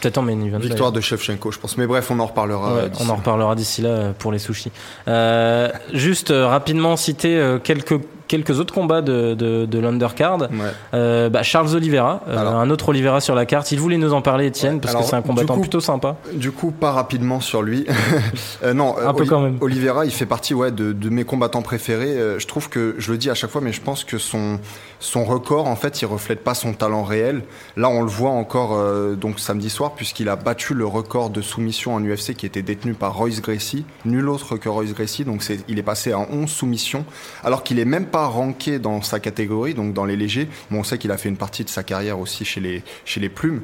peut-être 0.00 0.18
en 0.18 0.22
Victoire 0.58 0.92
de 0.92 1.00
Shevchenko, 1.00 1.50
je 1.52 1.58
pense. 1.58 1.76
Mais 1.76 1.86
bref, 1.86 2.10
on 2.10 2.18
en 2.18 2.26
reparlera 2.26 2.71
Ouais, 2.74 2.88
d'ici 2.88 3.02
on 3.06 3.10
en 3.10 3.16
reparlera 3.16 3.54
d'ici 3.54 3.82
là 3.82 3.88
euh, 3.88 4.12
pour 4.18 4.32
les 4.32 4.38
sushis. 4.38 4.72
Euh, 5.08 5.70
juste 5.92 6.30
euh, 6.30 6.46
rapidement 6.46 6.96
citer 6.96 7.36
euh, 7.36 7.58
quelques 7.58 7.98
quelques 8.28 8.58
autres 8.60 8.72
combats 8.74 9.02
de, 9.02 9.34
de, 9.34 9.66
de 9.66 9.78
l'undercard. 9.78 10.40
Ouais. 10.40 10.48
Euh, 10.94 11.28
bah, 11.28 11.42
Charles 11.42 11.74
Oliveira, 11.74 12.22
euh, 12.28 12.36
Alors. 12.38 12.54
un 12.56 12.70
autre 12.70 12.88
Oliveira 12.90 13.20
sur 13.20 13.34
la 13.34 13.46
carte. 13.46 13.72
Il 13.72 13.80
voulait 13.80 13.96
nous 13.98 14.12
en 14.12 14.22
parler, 14.22 14.46
Étienne, 14.46 14.74
Ouais, 14.74 14.80
parce 14.80 14.92
alors, 14.94 15.04
que 15.04 15.10
c'est 15.10 15.16
un 15.16 15.22
combattant 15.22 15.54
coup- 15.54 15.60
plutôt 15.60 15.80
sympa. 15.80 16.16
Du 16.34 16.50
coup, 16.52 16.70
pas 16.70 16.92
rapidement 16.92 17.40
sur 17.40 17.62
lui. 17.62 17.86
Euh, 18.64 18.74
non, 18.74 18.94
Un 18.98 19.14
peu 19.14 19.24
quand 19.24 19.40
même. 19.40 19.58
Oliveira, 19.60 20.04
il 20.04 20.10
fait 20.12 20.26
partie 20.26 20.54
ouais, 20.54 20.70
de, 20.70 20.92
de 20.92 21.08
mes 21.08 21.24
combattants 21.24 21.62
préférés. 21.62 22.16
Je 22.38 22.46
trouve 22.46 22.68
que, 22.68 22.94
je 22.98 23.10
le 23.10 23.18
dis 23.18 23.28
à 23.30 23.34
chaque 23.34 23.50
fois, 23.50 23.60
mais 23.60 23.72
je 23.72 23.80
pense 23.80 24.04
que 24.04 24.18
son, 24.18 24.58
son 25.00 25.24
record, 25.24 25.66
en 25.66 25.76
fait, 25.76 26.00
il 26.02 26.06
reflète 26.06 26.44
pas 26.44 26.54
son 26.54 26.72
talent 26.72 27.02
réel. 27.02 27.42
Là, 27.76 27.88
on 27.88 28.02
le 28.02 28.08
voit 28.08 28.30
encore 28.30 28.74
euh, 28.74 29.14
donc 29.14 29.40
samedi 29.40 29.68
soir, 29.70 29.92
puisqu'il 29.94 30.28
a 30.28 30.36
battu 30.36 30.74
le 30.74 30.86
record 30.86 31.30
de 31.30 31.40
soumission 31.40 31.94
en 31.94 32.00
UFC 32.04 32.34
qui 32.34 32.46
était 32.46 32.62
détenu 32.62 32.94
par 32.94 33.16
Royce 33.16 33.40
Gracie. 33.42 33.84
Nul 34.04 34.28
autre 34.28 34.56
que 34.56 34.68
Royce 34.68 34.94
Gracie. 34.94 35.24
Donc, 35.24 35.44
il 35.68 35.78
est 35.78 35.82
passé 35.82 36.12
à 36.12 36.18
11 36.20 36.48
soumissions, 36.48 37.04
alors 37.44 37.62
qu'il 37.64 37.78
est 37.78 37.84
même 37.84 38.06
pas 38.06 38.21
ranké 38.26 38.78
dans 38.78 39.02
sa 39.02 39.20
catégorie, 39.20 39.74
donc 39.74 39.94
dans 39.94 40.04
les 40.04 40.16
légers. 40.16 40.48
Bon, 40.70 40.80
on 40.80 40.84
sait 40.84 40.98
qu'il 40.98 41.10
a 41.10 41.16
fait 41.16 41.28
une 41.28 41.36
partie 41.36 41.64
de 41.64 41.68
sa 41.68 41.82
carrière 41.82 42.18
aussi 42.18 42.44
chez 42.44 42.60
les, 42.60 42.82
chez 43.04 43.20
les 43.20 43.28
plumes. 43.28 43.62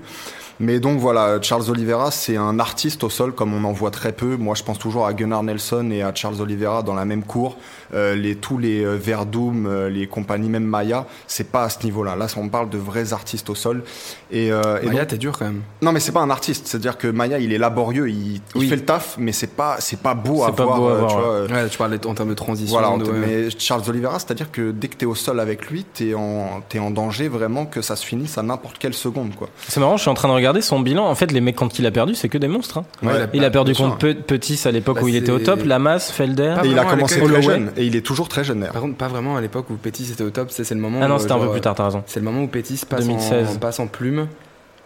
Mais 0.60 0.80
donc 0.80 0.98
voilà, 0.98 1.40
Charles 1.40 1.70
Oliveira, 1.70 2.10
c'est 2.10 2.36
un 2.36 2.58
artiste 2.58 3.04
au 3.04 3.10
sol 3.10 3.32
comme 3.32 3.54
on 3.54 3.62
en 3.62 3.72
voit 3.72 3.92
très 3.92 4.12
peu. 4.12 4.36
Moi, 4.36 4.56
je 4.56 4.64
pense 4.64 4.78
toujours 4.78 5.06
à 5.06 5.14
Gunnar 5.14 5.44
Nelson 5.44 5.90
et 5.92 6.02
à 6.02 6.12
Charles 6.12 6.40
Oliveira 6.40 6.82
dans 6.82 6.94
la 6.94 7.04
même 7.04 7.22
cour. 7.22 7.56
Euh, 7.94 8.14
les, 8.14 8.34
tous 8.36 8.58
les 8.58 8.84
euh, 8.84 8.96
Verdum, 9.00 9.66
euh, 9.66 9.88
les 9.88 10.06
compagnies, 10.06 10.48
même 10.50 10.64
Maya, 10.64 11.06
c'est 11.26 11.50
pas 11.50 11.64
à 11.64 11.68
ce 11.70 11.84
niveau-là. 11.84 12.16
Là, 12.16 12.26
on 12.36 12.48
parle 12.48 12.68
de 12.68 12.78
vrais 12.78 13.12
artistes 13.12 13.48
au 13.50 13.54
sol. 13.54 13.82
Et, 14.30 14.52
euh, 14.52 14.78
et 14.82 14.86
Maya, 14.86 15.06
t'es 15.06 15.16
dur 15.16 15.38
quand 15.38 15.46
même. 15.46 15.62
non, 15.82 15.92
mais 15.92 16.00
c'est 16.00 16.12
pas 16.12 16.20
un 16.20 16.30
artiste. 16.30 16.66
C'est-à-dire 16.66 16.98
que 16.98 17.08
Maya, 17.08 17.38
il 17.38 17.52
est 17.52 17.58
laborieux, 17.58 18.08
il, 18.10 18.40
fait 18.68 18.76
le 18.76 18.84
taf, 18.84 19.16
mais 19.18 19.32
c'est 19.32 19.54
pas, 19.56 19.76
c'est 19.80 20.00
pas 20.00 20.14
beau 20.14 20.42
à 20.42 20.48
C'est 20.48 20.56
pas 20.56 20.64
voir. 20.64 20.78
beau 20.78 20.88
à 20.88 20.94
voir, 20.96 21.10
tu 21.10 21.16
ouais. 21.16 21.22
vois, 21.48 21.56
Ouais, 21.62 21.68
tu 21.68 21.78
parles 21.78 21.98
en 22.06 22.14
termes 22.14 22.28
de 22.28 22.34
transition. 22.34 22.72
voilà, 22.72 22.90
on 22.90 22.98
de- 22.98 23.04
te- 23.04 23.10
ouais. 23.10 23.16
mais 23.44 23.48
Charles 23.58 23.82
Oliveira, 23.88 24.18
c'est-à-dire 24.18 24.50
que 24.50 24.70
dès 24.70 24.88
que 24.88 24.96
t'es 24.96 25.06
au 25.06 25.14
sol 25.14 25.40
avec 25.40 25.70
lui, 25.70 25.84
t'es 25.84 26.12
en, 26.14 26.60
t'es 26.68 26.78
en 26.78 26.90
danger 26.90 27.28
vraiment 27.28 27.64
que 27.66 27.80
ça 27.80 27.96
se 27.96 28.04
finisse 28.04 28.36
à 28.38 28.42
n'importe 28.42 28.78
quelle 28.78 28.94
seconde, 28.94 29.34
quoi. 29.34 29.48
C'est 29.66 29.80
marrant, 29.80 29.96
je 29.96 30.02
suis 30.02 30.10
en 30.10 30.14
train 30.14 30.28
de 30.28 30.34
regarder 30.34 30.60
son 30.60 30.80
bilan. 30.80 31.06
En 31.06 31.14
fait, 31.14 31.32
les 31.32 31.40
mecs 31.40 31.56
contre 31.56 31.74
qui 31.74 31.82
il 31.82 31.86
a 31.86 31.90
perdu, 31.90 32.14
c'est 32.14 32.28
que 32.28 32.38
des 32.38 32.48
monstres. 32.48 32.78
hein. 32.78 32.84
Ouais, 33.02 33.12
Ouais. 33.12 33.26
Il 33.32 33.44
a 33.44 33.50
perdu 33.50 33.72
bien 33.72 33.84
contre 33.86 33.98
Pe- 33.98 34.14
Petit 34.14 34.60
à 34.66 34.70
l'époque 34.72 34.96
Bah, 34.96 35.02
où 35.04 35.08
il 35.08 35.16
était 35.16 35.30
au 35.32 35.38
top, 35.38 35.64
Lamas, 35.64 36.10
Felder. 36.12 36.56
Et 36.64 36.68
il 36.68 36.78
a 36.78 36.84
commencé 36.84 37.20
très 37.20 37.42
jeune, 37.42 37.70
et 37.78 37.84
il 37.86 37.96
est 37.96 38.02
toujours 38.04 38.28
très 38.28 38.44
jeune. 38.44 38.66
Par 38.72 38.82
contre, 38.82 38.96
pas 38.96 39.08
vraiment 39.08 39.36
à 39.36 39.40
l'époque 39.40 39.70
où 39.70 39.74
Pétis 39.74 40.10
était 40.12 40.24
au 40.24 40.30
top. 40.30 40.50
C'est 40.50 40.68
le 40.70 40.80
moment. 40.80 40.98
Ah 41.02 41.08
non, 41.08 41.16
où, 41.16 41.18
c'était 41.18 41.32
un 41.32 41.38
peu 41.38 41.50
plus 41.50 41.60
tard, 41.60 41.74
t'as 41.74 41.84
raison. 41.86 42.02
C'est 42.06 42.20
le 42.20 42.24
moment 42.24 42.42
où 42.42 42.48
Pétis 42.48 42.80
passe 42.88 43.06
2016. 43.06 43.48
en, 43.56 43.58
passe 43.58 43.80
en 43.80 43.86
plume. 43.86 44.26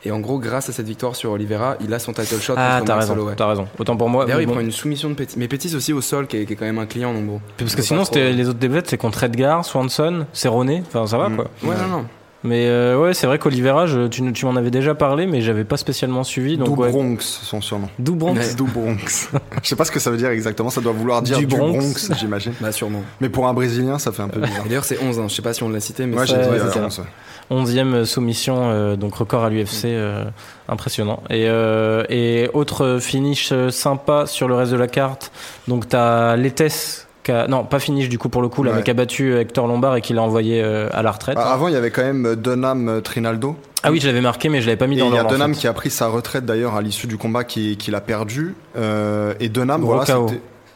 Et 0.05 0.11
en 0.11 0.19
gros, 0.19 0.39
grâce 0.41 0.69
à 0.69 0.73
cette 0.73 0.87
victoire 0.87 1.15
sur 1.15 1.31
Oliveira, 1.31 1.77
il 1.81 1.95
a 1.95 2.01
son 2.01 2.13
title 2.13 2.41
shot 2.41 2.55
Ah, 2.57 2.81
t'as 2.85 2.97
raison, 2.97 3.17
t'as 3.37 3.47
raison. 3.47 3.69
Autant 3.79 3.97
pour 3.97 4.09
moi. 4.09 4.25
D'ailleurs, 4.25 4.41
il 4.41 4.47
bon. 4.47 4.53
prend 4.55 4.61
une 4.61 4.73
soumission 4.73 5.09
de 5.09 5.15
Pétis. 5.15 5.37
Mais 5.39 5.47
Pétis 5.47 5.77
aussi 5.77 5.93
au 5.93 6.01
sol, 6.01 6.27
qui 6.27 6.39
est, 6.39 6.45
qui 6.45 6.55
est 6.55 6.57
quand 6.57 6.65
même 6.65 6.81
un 6.81 6.87
client, 6.87 7.15
donc 7.15 7.25
bon. 7.25 7.41
Parce 7.57 7.77
que 7.77 7.83
sinon, 7.83 8.03
trop- 8.03 8.13
c'était 8.15 8.33
les 8.33 8.49
autres 8.49 8.59
défaites, 8.59 8.89
c'est 8.91 8.97
contre 8.99 9.23
Edgar, 9.23 9.65
Swanson, 9.65 10.27
Cerrone. 10.33 10.83
Enfin, 10.89 11.07
ça 11.07 11.19
va 11.19 11.29
Mm. 11.29 11.37
quoi. 11.37 11.45
Ouais, 11.63 11.77
non, 11.77 11.99
non. 11.99 12.05
Mais 12.45 12.67
euh, 12.67 12.99
ouais, 13.01 13.15
c'est 13.15 13.27
vrai 13.29 13.39
qu'Olivera, 13.39 13.87
tu, 14.11 14.33
tu 14.33 14.47
m'en 14.47 14.57
avais 14.57 14.71
déjà 14.73 14.95
parlé, 14.97 15.27
mais 15.27 15.41
j'avais 15.43 15.63
pas 15.65 15.77
spécialement 15.77 16.25
suivi. 16.25 16.57
Donc 16.57 16.75
Du 16.75 16.81
ouais. 16.81 16.91
Bronx, 16.91 17.19
son 17.21 17.61
surnom. 17.61 17.89
D'où 18.01 18.17
Bronx. 18.17 18.35
Ouais. 18.39 18.55
Du 18.55 18.65
Bronx. 18.65 19.29
Je 19.63 19.69
sais 19.69 19.77
pas 19.77 19.85
ce 19.85 19.93
que 19.93 20.01
ça 20.01 20.11
veut 20.11 20.17
dire 20.17 20.31
exactement, 20.31 20.69
ça 20.71 20.81
doit 20.81 20.93
vouloir 20.93 21.23
dire 21.23 21.39
Du 21.39 21.47
Bronx. 21.47 21.79
Bronx, 21.79 22.19
j'imagine. 22.19 22.53
Bah, 22.61 22.73
sûrement. 22.73 23.03
Mais 23.21 23.29
pour 23.29 23.47
un 23.47 23.55
Brésilien, 23.55 23.99
ça 23.99 24.11
fait 24.13 24.23
un 24.23 24.29
peu 24.29 24.41
bizarre. 24.41 24.65
D'ailleurs, 24.65 24.85
c'est 24.85 24.99
11, 25.03 25.19
hein. 25.21 25.27
je 25.29 25.35
sais 25.35 25.43
pas 25.43 25.53
si 25.55 25.63
on 25.63 25.69
l'a 25.69 25.79
cité, 25.81 26.05
mais 26.07 26.15
Moi, 26.17 26.27
c'est- 26.27 26.35
j'ai 26.35 26.43
dit 26.43 26.49
ouais, 26.49 26.61
euh, 26.61 26.71
c'est 26.73 26.79
ça. 26.81 26.85
11. 26.87 27.03
11e 27.51 28.05
soumission, 28.05 28.71
euh, 28.71 28.97
donc 28.97 29.15
record 29.15 29.45
à 29.45 29.51
l'UFC, 29.51 29.85
euh, 29.87 30.25
impressionnant. 30.69 31.23
Et, 31.31 31.45
euh, 31.49 32.03
et 32.09 32.49
autre 32.55 32.99
finish 33.01 33.51
euh, 33.53 33.71
sympa 33.71 34.27
sur 34.27 34.49
le 34.49 34.55
reste 34.55 34.73
de 34.73 34.77
la 34.79 34.89
carte, 34.89 35.31
donc 35.69 35.89
t'as 35.89 36.35
Letes, 36.37 37.07
non 37.29 37.65
pas 37.65 37.79
finish 37.79 38.09
du 38.09 38.19
coup 38.19 38.29
pour 38.29 38.43
le 38.43 38.49
coup, 38.49 38.63
là, 38.63 38.71
Ouais. 38.73 38.79
mais 38.79 38.83
qui 38.83 38.91
a 38.91 38.95
battu 38.95 39.37
Hector 39.37 39.67
Lombard 39.67 39.97
et 39.97 40.01
qui 40.01 40.13
l'a 40.13 40.23
envoyé 40.23 40.63
euh, 40.63 40.89
à 40.93 41.03
la 41.03 41.11
retraite. 41.13 41.37
Ah, 41.41 41.53
Avant, 41.53 41.69
il 41.69 41.75
y 41.75 41.77
avait 41.77 41.91
quand 41.91 42.03
même 42.03 42.35
Dunham 42.37 42.89
euh, 42.89 43.01
Trinaldo. 43.01 43.57
Ah 43.85 43.91
oui, 43.93 44.01
je 44.01 44.07
l'avais 44.07 44.21
marqué, 44.21 44.49
mais 44.49 44.61
je 44.61 44.67
l'avais 44.67 44.77
pas 44.77 44.87
mis 44.87 44.97
Et 44.97 45.01
dans 45.01 45.07
il 45.07 45.11
y 45.11 45.13
a 45.13 45.23
l'ordre. 45.23 45.35
en 45.35 45.39
Dunham 45.39 45.55
fait. 45.55 45.61
qui 45.61 45.67
a 45.69 45.73
pris 45.73 45.91
sa 45.91 46.09
retraite 46.09 46.45
d'ailleurs 46.45 46.75
à 46.77 46.83
l'issue 46.83 47.07
du 47.07 47.19
combat 47.19 47.45
qui- 47.45 47.77
qu'il 47.77 47.95
a 47.95 48.01
perdu. 48.01 48.55
Euh, 48.77 49.35
et 49.41 49.49
Dunham, 49.49 49.81
Gros 49.83 49.95
voilà. 49.95 50.27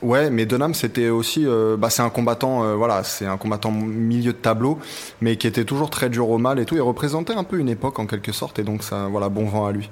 Ouais, 0.03 0.29
mais 0.31 0.45
Dunham, 0.45 0.75
c'était 0.75 1.09
aussi, 1.09 1.45
euh, 1.47 1.77
bah, 1.79 1.89
c'est 1.89 2.03
un 2.03 2.11
combattant, 2.11 2.63
euh, 2.65 2.75
voilà, 2.75 3.03
c'est 3.03 3.25
un 3.27 3.39
combattant 3.39 3.71
milieu 3.73 4.33
de 4.33 4.37
tableau, 4.37 4.79
mais 5.23 5.37
qui 5.37 5.47
était 5.47 5.65
toujours 5.65 5.89
très 5.89 6.11
dur 6.11 6.29
au 6.29 6.37
mal 6.39 6.59
et 6.59 6.65
tout. 6.67 6.75
Il 6.77 6.83
représentait 6.83 7.33
un 7.35 7.45
peu 7.45 7.59
une 7.59 7.71
époque 7.71 7.99
en 7.99 8.05
quelque 8.07 8.31
sorte, 8.31 8.59
et 8.59 8.63
donc 8.63 8.83
ça, 8.83 9.07
voilà, 9.11 9.31
bon 9.31 9.47
vent 9.47 9.67
à 9.67 9.73
lui. 9.73 9.89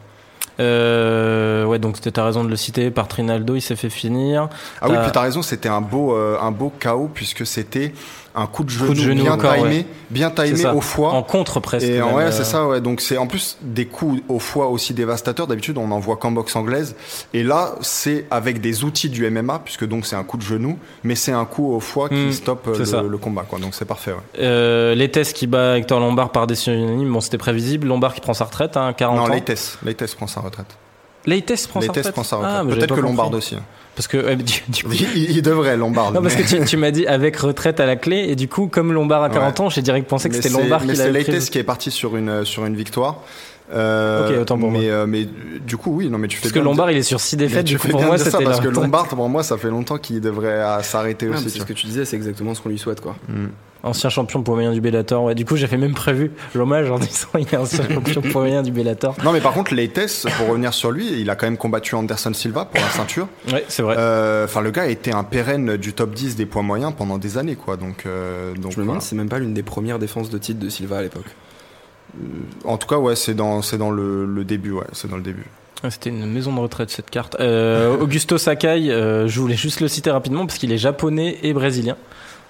Euh, 0.61 1.65
ouais, 1.65 1.79
donc 1.79 1.97
c'était 1.97 2.13
ta 2.13 2.25
raison 2.25 2.45
de 2.45 2.49
le 2.49 2.57
citer. 2.57 2.91
Par 2.91 3.09
Trinaldo, 3.09 3.55
il 3.57 3.61
s'est 3.61 3.77
fait 3.77 3.91
finir. 3.91 4.49
Ah 4.81 4.87
oui, 4.89 4.95
T'as- 4.95 5.03
puis 5.03 5.13
t'as 5.13 5.21
raison, 5.23 5.43
c'était 5.43 5.69
un 5.69 5.81
beau, 5.81 6.15
euh, 6.15 6.37
un 6.41 6.51
beau 6.51 6.73
KO 6.81 7.11
puisque 7.13 7.45
c'était 7.47 7.93
un 8.37 8.47
coup 8.47 8.65
de 8.65 8.71
genou, 8.71 8.95
de 8.95 8.99
genou 8.99 9.23
bien 9.23 9.37
corps, 9.37 9.55
timé, 9.55 9.69
ouais. 9.69 9.87
bien 10.11 10.33
C'est 10.37 10.45
timé 10.47 10.57
ça. 10.59 10.75
au 10.75 10.81
foie. 10.81 11.13
En 11.13 11.23
contre 11.23 11.61
presque. 11.61 11.87
Et 11.87 11.99
même, 12.01 12.15
ouais, 12.15 12.25
euh, 12.25 12.31
c'est 12.33 12.43
ça, 12.45 12.67
ouais. 12.67 12.81
Donc 12.81 13.01
c'est 13.01 13.17
en 13.17 13.27
plus 13.29 13.57
des 13.63 13.87
coups 13.87 14.23
au 14.29 14.39
foie 14.41 14.67
aussi 14.69 14.93
dévastateurs. 14.93 15.47
D'habitude, 15.47 15.79
on 15.79 15.91
en 15.93 16.01
voit 16.01 16.17
qu'en 16.17 16.33
boxe 16.33 16.57
anglaise. 16.57 16.97
Et 17.33 17.43
là, 17.45 17.77
c'est 17.81 18.27
avec 18.33 18.61
des 18.61 18.83
outils 18.83 19.09
du 19.09 19.29
MMA, 19.31 19.61
puisque 19.65 19.87
donc 19.87 20.05
c'est 20.05 20.17
un 20.17 20.25
coup 20.25 20.37
de 20.37 20.43
genou, 20.43 20.79
mais 21.05 21.15
c'est 21.15 21.31
un 21.33 21.45
coup 21.45 21.73
au 21.73 21.79
foie 21.81 22.09
qui 22.09 22.15
Hmm, 22.17 22.33
stoppe 22.33 22.67
le, 22.67 23.09
le 23.09 23.19
combat, 23.19 23.43
quoi. 23.49 23.59
Donc 23.61 23.75
c'est 23.75 23.85
parfait, 23.85 24.11
ouais. 24.13 24.19
Euh, 24.41 24.95
les 24.95 25.11
tests 25.11 25.37
qui 25.37 25.47
bat 25.47 25.79
Hector 25.79 26.01
Lombard 26.01 26.31
par 26.33 26.47
décision 26.47 26.73
unanime, 26.73 27.13
bon, 27.13 27.21
c'était 27.21 27.39
prévisible. 27.39 27.87
Lombard 27.87 28.15
qui 28.15 28.21
prend 28.21 28.35
sa 28.35 28.47
retraite, 28.47 28.77
hein, 28.77 28.93
40 28.95 29.17
Non, 29.17 29.23
ans. 29.25 29.29
Leites, 29.29 29.79
Leites 29.85 30.15
prend 30.17 30.27
sa 30.27 30.41
retraite. 30.41 30.77
Leites 31.27 31.67
prend 31.69 31.81
sa 31.81 31.87
Leites 31.87 31.97
retraite. 31.97 32.13
prend 32.15 32.25
sa 32.25 32.37
Ah, 32.37 32.39
retraite. 32.39 32.55
j'avais 32.69 32.77
Peut-être 32.87 32.95
que. 32.97 33.01
Lombard 33.01 33.33
aussi. 33.33 33.55
hein. 33.57 33.63
Parce 33.97 34.09
que 34.09 34.17
euh, 34.17 34.35
du, 34.35 34.63
du 34.69 34.83
coup- 34.85 34.91
Il, 35.15 35.31
il 35.37 35.43
devrait 35.43 35.77
Lombard. 35.77 36.13
non, 36.13 36.21
parce 36.23 36.37
mais- 36.37 36.43
que 36.43 36.49
tu, 36.49 36.65
tu 36.65 36.77
m'as 36.77 36.91
dit 36.91 37.07
avec 37.07 37.37
retraite 37.37 37.79
à 37.81 37.87
la 37.87 37.97
clé, 37.97 38.27
et 38.29 38.35
du 38.37 38.49
coup, 38.49 38.67
comme 38.67 38.93
Lombard 38.93 39.23
a 39.23 39.31
40 39.31 39.61
ans, 39.61 39.69
j'ai 39.71 39.83
direct 39.83 40.09
pensé 40.09 40.29
que 40.29 40.35
c'était 40.35 40.49
Lombard 40.49 40.83
qui 40.85 41.51
qui 41.51 41.59
est 41.59 41.63
parti 41.65 41.91
sur 41.91 42.17
une 42.17 42.45
sur 42.45 42.65
une 42.67 42.75
victoire. 42.77 43.19
Euh, 43.73 44.29
Ok, 44.29 44.41
autant 44.43 44.59
pour 44.59 44.71
mais, 44.71 44.91
euh, 44.91 45.07
mais 45.07 45.27
du 45.67 45.79
coup, 45.79 45.97
oui, 45.97 46.11
non, 46.11 46.19
mais 46.19 46.29
tu 46.29 46.37
fais 46.37 46.43
Parce 46.43 46.53
que 46.53 46.59
de 46.59 46.65
Lombard, 46.65 46.91
il 46.91 46.99
est 46.99 47.03
sur 47.03 47.19
6 47.19 47.37
Mais 47.37 47.45
défaites, 47.47 47.65
du 47.65 47.79
coup, 47.79 47.87
fais 47.87 47.93
pour 47.93 48.03
moi, 48.03 48.19
c'était 48.19 48.45
parce 48.45 48.61
que. 48.61 48.69
Lombard, 48.69 49.09
pour 49.09 49.27
moi, 49.29 49.43
ça 49.43 49.57
fait 49.57 49.71
longtemps 49.71 49.97
qu'il 49.97 50.21
devrait 50.21 50.49
euh, 50.49 50.83
s'arrêter 50.83 51.29
aussi. 51.29 51.49
c'est 51.49 51.61
ce 51.61 51.65
que 51.65 51.73
tu 51.73 51.87
disais, 51.87 52.05
c'est 52.05 52.17
exactement 52.17 52.55
ce 52.55 52.61
qu'on 52.61 52.69
lui 52.69 52.79
souhaite, 52.79 53.01
quoi. 53.01 53.17
Mm. 53.29 53.47
Ancien 53.85 54.11
champion 54.11 54.43
pour 54.43 54.55
moyen 54.55 54.73
du 54.73 54.81
Bellator. 54.81 55.23
Ouais, 55.23 55.35
du 55.35 55.45
coup, 55.45 55.57
j'avais 55.57 55.77
même 55.77 55.95
prévu 55.95 56.33
l'hommage 56.55 56.91
en 56.91 56.99
disant 56.99 57.29
il 57.39 57.47
est 57.47 57.57
ancien 57.57 57.89
champion 57.89 58.23
pour 58.23 58.41
moyen 58.41 58.63
du 58.63 58.73
Bellator. 58.73 59.15
Non, 59.23 59.31
mais 59.33 59.41
par 59.41 59.53
contre, 59.53 59.75
Leites, 59.75 60.27
pour 60.39 60.49
revenir 60.49 60.73
sur 60.75 60.91
lui, 60.91 61.21
il 61.21 61.29
a 61.31 61.37
quand 61.37 61.47
même 61.47 61.57
combattu 61.59 61.95
Anderson 61.95 62.33
Silva 62.35 62.65
pour 62.65 62.81
la 62.81 62.89
ceinture. 62.89 63.29
Ouais, 63.53 63.65
c'est 63.69 63.83
vrai. 63.83 63.97
Euh, 63.99 64.45
Enfin, 64.47 64.61
le 64.63 64.71
gars 64.71 64.83
a 64.83 64.87
été 64.89 65.13
un 65.13 65.23
pérenne 65.25 65.77
du 65.77 65.93
top 65.93 66.15
10 66.15 66.35
des 66.37 66.47
poids 66.47 66.63
moyens 66.63 66.93
pendant 66.97 67.19
des 67.19 67.39
années, 67.39 67.57
quoi. 67.57 67.77
Donc, 67.77 68.05
euh, 68.07 68.55
donc 68.55 68.73
Je 68.73 68.79
me 68.81 68.85
demande 68.87 69.03
c'est 69.03 69.17
même 69.17 69.29
pas 69.29 69.39
l'une 69.39 69.55
des 69.55 69.63
premières 69.63 69.99
défenses 69.99 70.31
de 70.31 70.39
titre 70.39 70.59
de 70.61 70.69
Silva 70.69 70.99
à 70.99 71.03
l'époque. 71.03 71.27
En 72.65 72.77
tout 72.79 72.87
cas, 72.87 72.97
ouais, 72.99 73.17
c'est 73.17 73.35
dans, 73.35 73.61
c'est 73.63 73.79
dans 73.79 73.91
le, 73.91 74.25
le 74.27 74.45
début, 74.45 74.71
ouais, 74.73 74.85
c'est 74.93 75.11
dans 75.11 75.17
le 75.17 75.23
début. 75.23 75.45
Ouais, 75.83 75.91
C'était 75.91 76.11
une 76.11 76.25
maison 76.27 76.53
de 76.55 76.61
retraite 76.61 76.91
cette 76.91 77.11
carte. 77.11 77.37
Euh, 77.41 77.97
Augusto 77.99 78.39
Sakai, 78.39 78.91
euh, 78.91 79.27
je 79.29 79.41
voulais 79.41 79.57
juste 79.57 79.81
le 79.81 79.89
citer 79.89 80.11
rapidement 80.11 80.47
parce 80.47 80.59
qu'il 80.59 80.73
est 80.73 80.79
japonais 80.79 81.39
et 81.43 81.53
brésilien. 81.53 81.97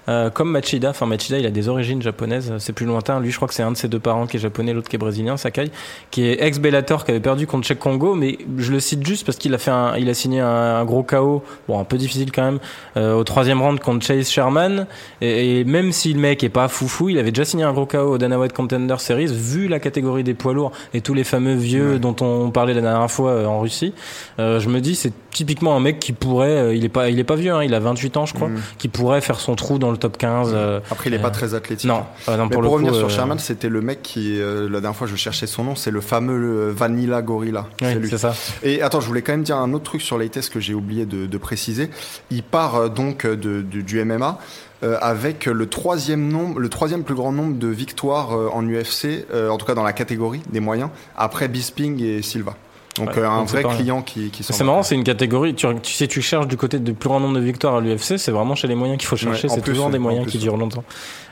Euh, 0.07 0.29
comme 0.29 0.51
Machida, 0.51 0.91
enfin 0.91 1.05
Machida 1.07 1.39
il 1.39 1.45
a 1.45 1.49
des 1.51 1.67
origines 1.67 2.01
japonaises, 2.01 2.53
c'est 2.59 2.73
plus 2.73 2.85
lointain. 2.85 3.19
Lui 3.19 3.31
je 3.31 3.35
crois 3.37 3.47
que 3.47 3.53
c'est 3.53 3.63
un 3.63 3.71
de 3.71 3.77
ses 3.77 3.87
deux 3.87 3.99
parents 3.99 4.27
qui 4.27 4.37
est 4.37 4.39
japonais, 4.39 4.71
l'autre 4.73 4.87
qui 4.89 4.95
est 4.95 4.99
brésilien, 4.99 5.35
Sakai, 5.37 5.71
qui 6.11 6.27
est 6.27 6.43
ex-Bellator, 6.43 7.05
qui 7.05 7.11
avait 7.11 7.19
perdu 7.19 7.47
contre 7.47 7.67
Cheikh 7.67 7.79
Congo, 7.79 8.13
mais 8.15 8.37
je 8.57 8.71
le 8.71 8.79
cite 8.79 9.05
juste 9.05 9.25
parce 9.25 9.37
qu'il 9.37 9.53
a 9.53 9.57
fait 9.57 9.71
un, 9.71 9.95
il 9.97 10.07
a 10.09 10.13
signé 10.13 10.39
un, 10.41 10.47
un 10.47 10.85
gros 10.85 11.03
KO, 11.03 11.43
bon 11.67 11.79
un 11.79 11.83
peu 11.85 11.97
difficile 11.97 12.31
quand 12.31 12.43
même, 12.43 12.59
euh, 12.97 13.13
au 13.15 13.23
troisième 13.23 13.61
round 13.61 13.79
contre 13.79 14.05
Chase 14.05 14.29
Sherman. 14.29 14.85
Et, 15.21 15.59
et 15.59 15.63
même 15.63 15.91
si 15.91 16.13
le 16.13 16.19
mec 16.19 16.43
est 16.43 16.49
pas 16.49 16.67
foufou, 16.67 17.09
il 17.09 17.17
avait 17.17 17.31
déjà 17.31 17.45
signé 17.45 17.63
un 17.63 17.73
gros 17.73 17.85
KO 17.87 17.97
au 18.13 18.17
Dana 18.17 18.37
White 18.39 18.53
Contender 18.53 18.95
Series, 18.99 19.27
vu 19.33 19.67
la 19.67 19.79
catégorie 19.79 20.23
des 20.23 20.33
poids 20.35 20.53
lourds 20.53 20.71
et 20.93 21.01
tous 21.01 21.13
les 21.13 21.23
fameux 21.23 21.55
vieux 21.55 21.93
Ouais. 21.93 21.99
dont 21.99 22.15
on 22.21 22.51
parlait 22.51 22.73
la 22.73 22.81
dernière 22.81 23.09
fois 23.11 23.31
euh, 23.31 23.45
en 23.45 23.59
Russie. 23.59 23.93
Euh, 24.39 24.59
je 24.59 24.69
me 24.69 24.79
dis 24.81 24.95
c'est 24.95 25.13
typiquement 25.31 25.75
un 25.75 25.79
mec 25.79 25.99
qui 25.99 26.13
pourrait, 26.13 26.47
euh, 26.49 26.75
il 26.75 26.85
est 26.85 26.89
pas, 26.89 27.09
il 27.09 27.19
est 27.19 27.23
pas 27.25 27.35
vieux, 27.35 27.51
hein, 27.53 27.63
il 27.63 27.73
a 27.73 27.79
28 27.79 28.17
ans 28.17 28.25
je 28.25 28.33
crois, 28.33 28.47
Mm. 28.49 28.59
qui 28.77 28.87
pourrait 28.87 29.21
faire 29.21 29.39
son 29.39 29.55
trou 29.55 29.77
dans 29.79 29.91
le 29.91 29.94
top 29.97 30.17
15. 30.17 30.51
euh, 30.53 30.79
Après, 30.91 31.09
il 31.09 31.13
est 31.13 31.19
euh, 31.19 31.21
pas 31.21 31.29
très 31.31 31.53
athlétique. 31.53 31.87
non, 31.89 32.03
euh, 32.29 32.37
non, 32.37 32.47
Mais 32.49 32.55
pour 32.57 32.71
revenir 32.71 32.91
coup, 32.91 32.97
sur 32.97 33.07
euh, 33.07 33.09
Sherman, 33.09 33.39
c'était 33.39 33.69
le 33.69 33.81
mec 33.81 34.01
qui, 34.01 34.39
euh, 34.41 34.69
la 34.69 34.81
dernière 34.81 34.95
fois, 34.97 35.07
je 35.07 35.15
cherchais 35.15 35.47
son 35.47 35.63
nom, 35.63 35.75
c'est 35.75 35.91
le 35.91 36.01
fameux 36.01 36.69
euh, 36.69 36.73
Vanilla 36.75 37.21
Gorilla. 37.21 37.67
oui, 37.81 37.87
c'est 37.91 37.95
lui. 37.99 38.17
ça. 38.17 38.33
Et 38.63 38.81
attends, 38.81 38.99
je 39.01 39.07
voulais 39.07 39.21
quand 39.21 39.33
même 39.33 39.43
dire 39.43 39.57
un 39.57 39.73
autre 39.73 39.85
truc 39.85 40.01
sur 40.01 40.17
Leites 40.17 40.49
que 40.49 40.59
j'ai 40.59 40.73
oublié 40.73 41.05
de, 41.05 41.25
de 41.25 41.37
préciser. 41.37 41.89
Il 42.31 42.43
part 42.43 42.75
euh, 42.75 42.89
donc 42.89 43.25
de, 43.25 43.35
de- 43.61 43.61
du 43.81 44.03
MMA 44.03 44.37
euh, 44.83 44.97
avec 45.01 45.45
le 45.45 45.67
troisième 45.67 46.27
nombre, 46.27 46.59
le 46.59 46.67
troisième 46.69 47.03
plus 47.03 47.15
grand 47.15 47.31
nombre 47.31 47.57
de 47.57 47.67
victoires 47.67 48.37
euh, 48.37 48.49
en 48.51 48.61
UFC, 48.67 49.25
euh, 49.33 49.49
en 49.49 49.57
tout 49.57 49.65
cas 49.65 49.73
dans 49.73 49.83
la 49.83 49.93
catégorie 49.93 50.41
des 50.51 50.59
moyens, 50.59 50.89
après 51.15 51.47
Bisping 51.47 52.01
et 52.03 52.21
Silva. 52.21 52.55
Donc 52.97 53.09
Ouais, 53.09 53.17
euh, 53.19 53.29
un 53.29 53.39
donc 53.39 53.49
vrai 53.49 53.63
client 53.63 54.01
qui, 54.01 54.29
qui 54.29 54.43
C'est 54.43 54.63
marrant, 54.63 54.83
c'est 54.83 54.95
une 54.95 55.03
catégorie. 55.03 55.53
Tu, 55.53 55.67
tu 55.81 55.93
sais, 55.93 56.07
tu 56.07 56.21
cherches 56.21 56.47
du 56.47 56.55
côté 56.55 56.79
du 56.79 56.93
plus 56.93 57.09
grand 57.09 57.19
nombre 57.19 57.35
de 57.35 57.41
victoires 57.41 57.75
à 57.75 57.81
l'UFC, 57.81 58.17
c'est 58.17 58.31
vraiment 58.31 58.55
chez 58.55 58.67
les 58.67 58.75
moyens 58.75 58.97
qu'il 58.97 59.07
faut 59.07 59.17
chercher. 59.17 59.47
Ouais, 59.47 59.55
c'est 59.55 59.61
toujours 59.61 59.89
des 59.89 59.97
en 59.97 60.01
moyens 60.01 60.27
qui 60.27 60.37
durent 60.37 60.57
longtemps. 60.57 60.83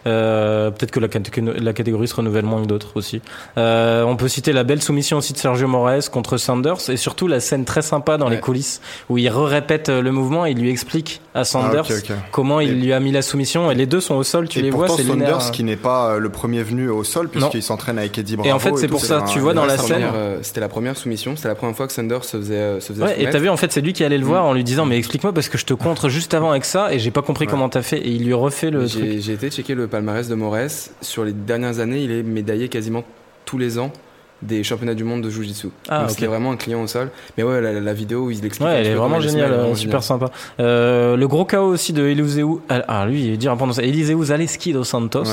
Euh, 0.05 0.71
Peut-être 0.71 0.91
que 0.91 0.99
la, 0.99 1.07
catégorie- 1.07 1.59
la 1.59 1.73
catégorie 1.73 2.07
se 2.07 2.15
renouvelle 2.15 2.45
moins 2.45 2.61
que 2.61 2.67
d'autres 2.67 2.91
aussi. 2.95 3.21
Euh, 3.57 4.03
on 4.03 4.15
peut 4.15 4.27
citer 4.27 4.51
la 4.53 4.63
belle 4.63 4.81
soumission 4.81 5.17
aussi 5.17 5.33
de 5.33 5.37
Sergio 5.37 5.67
Moraes 5.67 6.09
contre 6.11 6.37
Sanders 6.37 6.89
et 6.89 6.97
surtout 6.97 7.27
la 7.27 7.39
scène 7.39 7.65
très 7.65 7.81
sympa 7.81 8.17
dans 8.17 8.29
les 8.29 8.39
coulisses 8.39 8.81
où 9.09 9.17
il 9.17 9.29
répète 9.29 9.89
le 9.89 10.11
mouvement 10.11 10.45
et 10.45 10.51
il 10.51 10.59
lui 10.59 10.69
explique 10.69 11.21
à 11.35 11.43
Sanders 11.45 11.85
Ah, 11.89 11.93
ok. 11.93 12.17
comment 12.31 12.59
il 12.59 12.69
Et- 12.71 12.73
lui 12.75 12.93
a 12.93 12.99
mis 12.99 13.11
la 13.11 13.21
soumission 13.21 13.71
et 13.71 13.75
les 13.75 13.85
deux 13.85 14.01
sont 14.01 14.15
au 14.15 14.23
sol. 14.23 14.47
Tu 14.47 14.59
et 14.59 14.61
les 14.61 14.69
vois, 14.69 14.87
pourtant 14.87 15.01
c'est 15.01 15.07
Saunders 15.07 15.27
linéaire. 15.37 15.51
qui 15.51 15.63
n'est 15.63 15.75
pas 15.75 16.11
euh, 16.11 16.19
le 16.19 16.29
premier 16.29 16.63
venu 16.63 16.89
au 16.89 17.03
sol 17.03 17.29
puisqu'il 17.29 17.63
s'entraîne 17.63 17.97
avec 17.97 18.17
Eddie 18.17 18.35
Bravo. 18.35 18.49
Et 18.49 18.51
en 18.53 18.59
fait, 18.59 18.75
c'est 18.77 18.87
pour 18.87 19.01
ça, 19.01 19.19
un- 19.19 19.25
tu 19.25 19.39
vois, 19.39 19.53
dans 19.53 19.65
la 19.65 19.77
scène- 19.77 20.03
euh, 20.13 20.37
C'était 20.41 20.59
la 20.61 20.69
première 20.69 20.97
soumission, 20.97 21.35
c'était 21.35 21.47
la 21.47 21.55
première 21.55 21.75
fois 21.75 21.87
que 21.87 21.93
Sanders 21.93 22.23
se 22.25 22.37
faisait, 22.37 22.55
euh, 22.55 22.79
se 22.79 22.93
faisait 22.93 23.03
Ouais, 23.03 23.21
et 23.21 23.29
t'as 23.29 23.39
vu, 23.39 23.49
en 23.49 23.57
fait, 23.57 23.71
c'est 23.71 23.81
lui 23.81 23.93
qui 23.93 24.03
allait 24.03 24.17
le 24.17 24.25
voir 24.25 24.45
en 24.45 24.53
lui 24.53 24.63
disant, 24.63 24.85
mais 24.85 24.97
explique-moi 24.97 25.33
parce 25.33 25.49
que 25.49 25.57
je 25.57 25.65
te 25.65 25.73
contre 25.73 26.09
juste 26.09 26.33
avant 26.33 26.51
avec 26.51 26.65
ça 26.65 26.93
et 26.93 26.99
j'ai 26.99 27.11
pas 27.11 27.21
compris 27.21 27.45
Ouais. 27.45 27.51
comment 27.51 27.69
t'as 27.69 27.81
fait 27.81 27.97
et 27.99 28.09
il 28.09 28.25
lui 28.25 28.33
refait 28.33 28.69
le 28.71 28.85
j'ai 28.85 29.31
été 29.33 29.49
checker 29.49 29.75
le 29.75 29.87
palmarès 29.93 30.27
de 30.27 30.33
Moraes. 30.33 30.89
Sur 31.01 31.23
les 31.23 31.33
dernières 31.33 31.77
années, 31.77 32.03
il 32.03 32.09
est 32.09 32.23
médaillé 32.23 32.67
quasiment 32.67 33.03
tous 33.45 33.59
les 33.59 33.77
ans 33.77 33.93
des 34.43 34.63
championnats 34.63 34.93
du 34.93 35.03
monde 35.03 35.21
de 35.21 35.29
Jiu-Jitsu. 35.29 35.67
Ah, 35.89 35.99
Donc 35.99 36.09
ok. 36.09 36.15
c'était 36.15 36.27
vraiment 36.27 36.51
un 36.51 36.57
client 36.57 36.81
au 36.83 36.87
sol. 36.87 37.09
Mais 37.37 37.43
ouais, 37.43 37.61
la, 37.61 37.79
la 37.79 37.93
vidéo 37.93 38.25
où 38.25 38.31
il 38.31 38.45
explique. 38.45 38.61
un 38.67 38.71
Ouais, 38.71 38.79
elle 38.81 38.87
est 38.87 38.95
vraiment 38.95 39.17
il 39.17 39.23
géniale, 39.29 39.51
euh, 39.51 39.57
vraiment 39.61 39.75
super 39.75 40.01
géniale. 40.01 40.19
sympa. 40.19 40.31
Euh, 40.59 41.15
le 41.15 41.27
gros 41.27 41.45
KO 41.45 41.57
aussi 41.57 41.93
de 41.93 42.03
Eliseu, 42.05 42.45
ah 42.69 43.05
lui, 43.05 43.23
il 43.25 43.33
est 43.33 43.37
dur 43.37 43.51
à 43.51 43.55
prononcer, 43.55 43.81
Eliseu 43.83 44.21
Zaleski 44.23 44.73
dos 44.73 44.83
Santos 44.83 45.23
Ouais. 45.23 45.29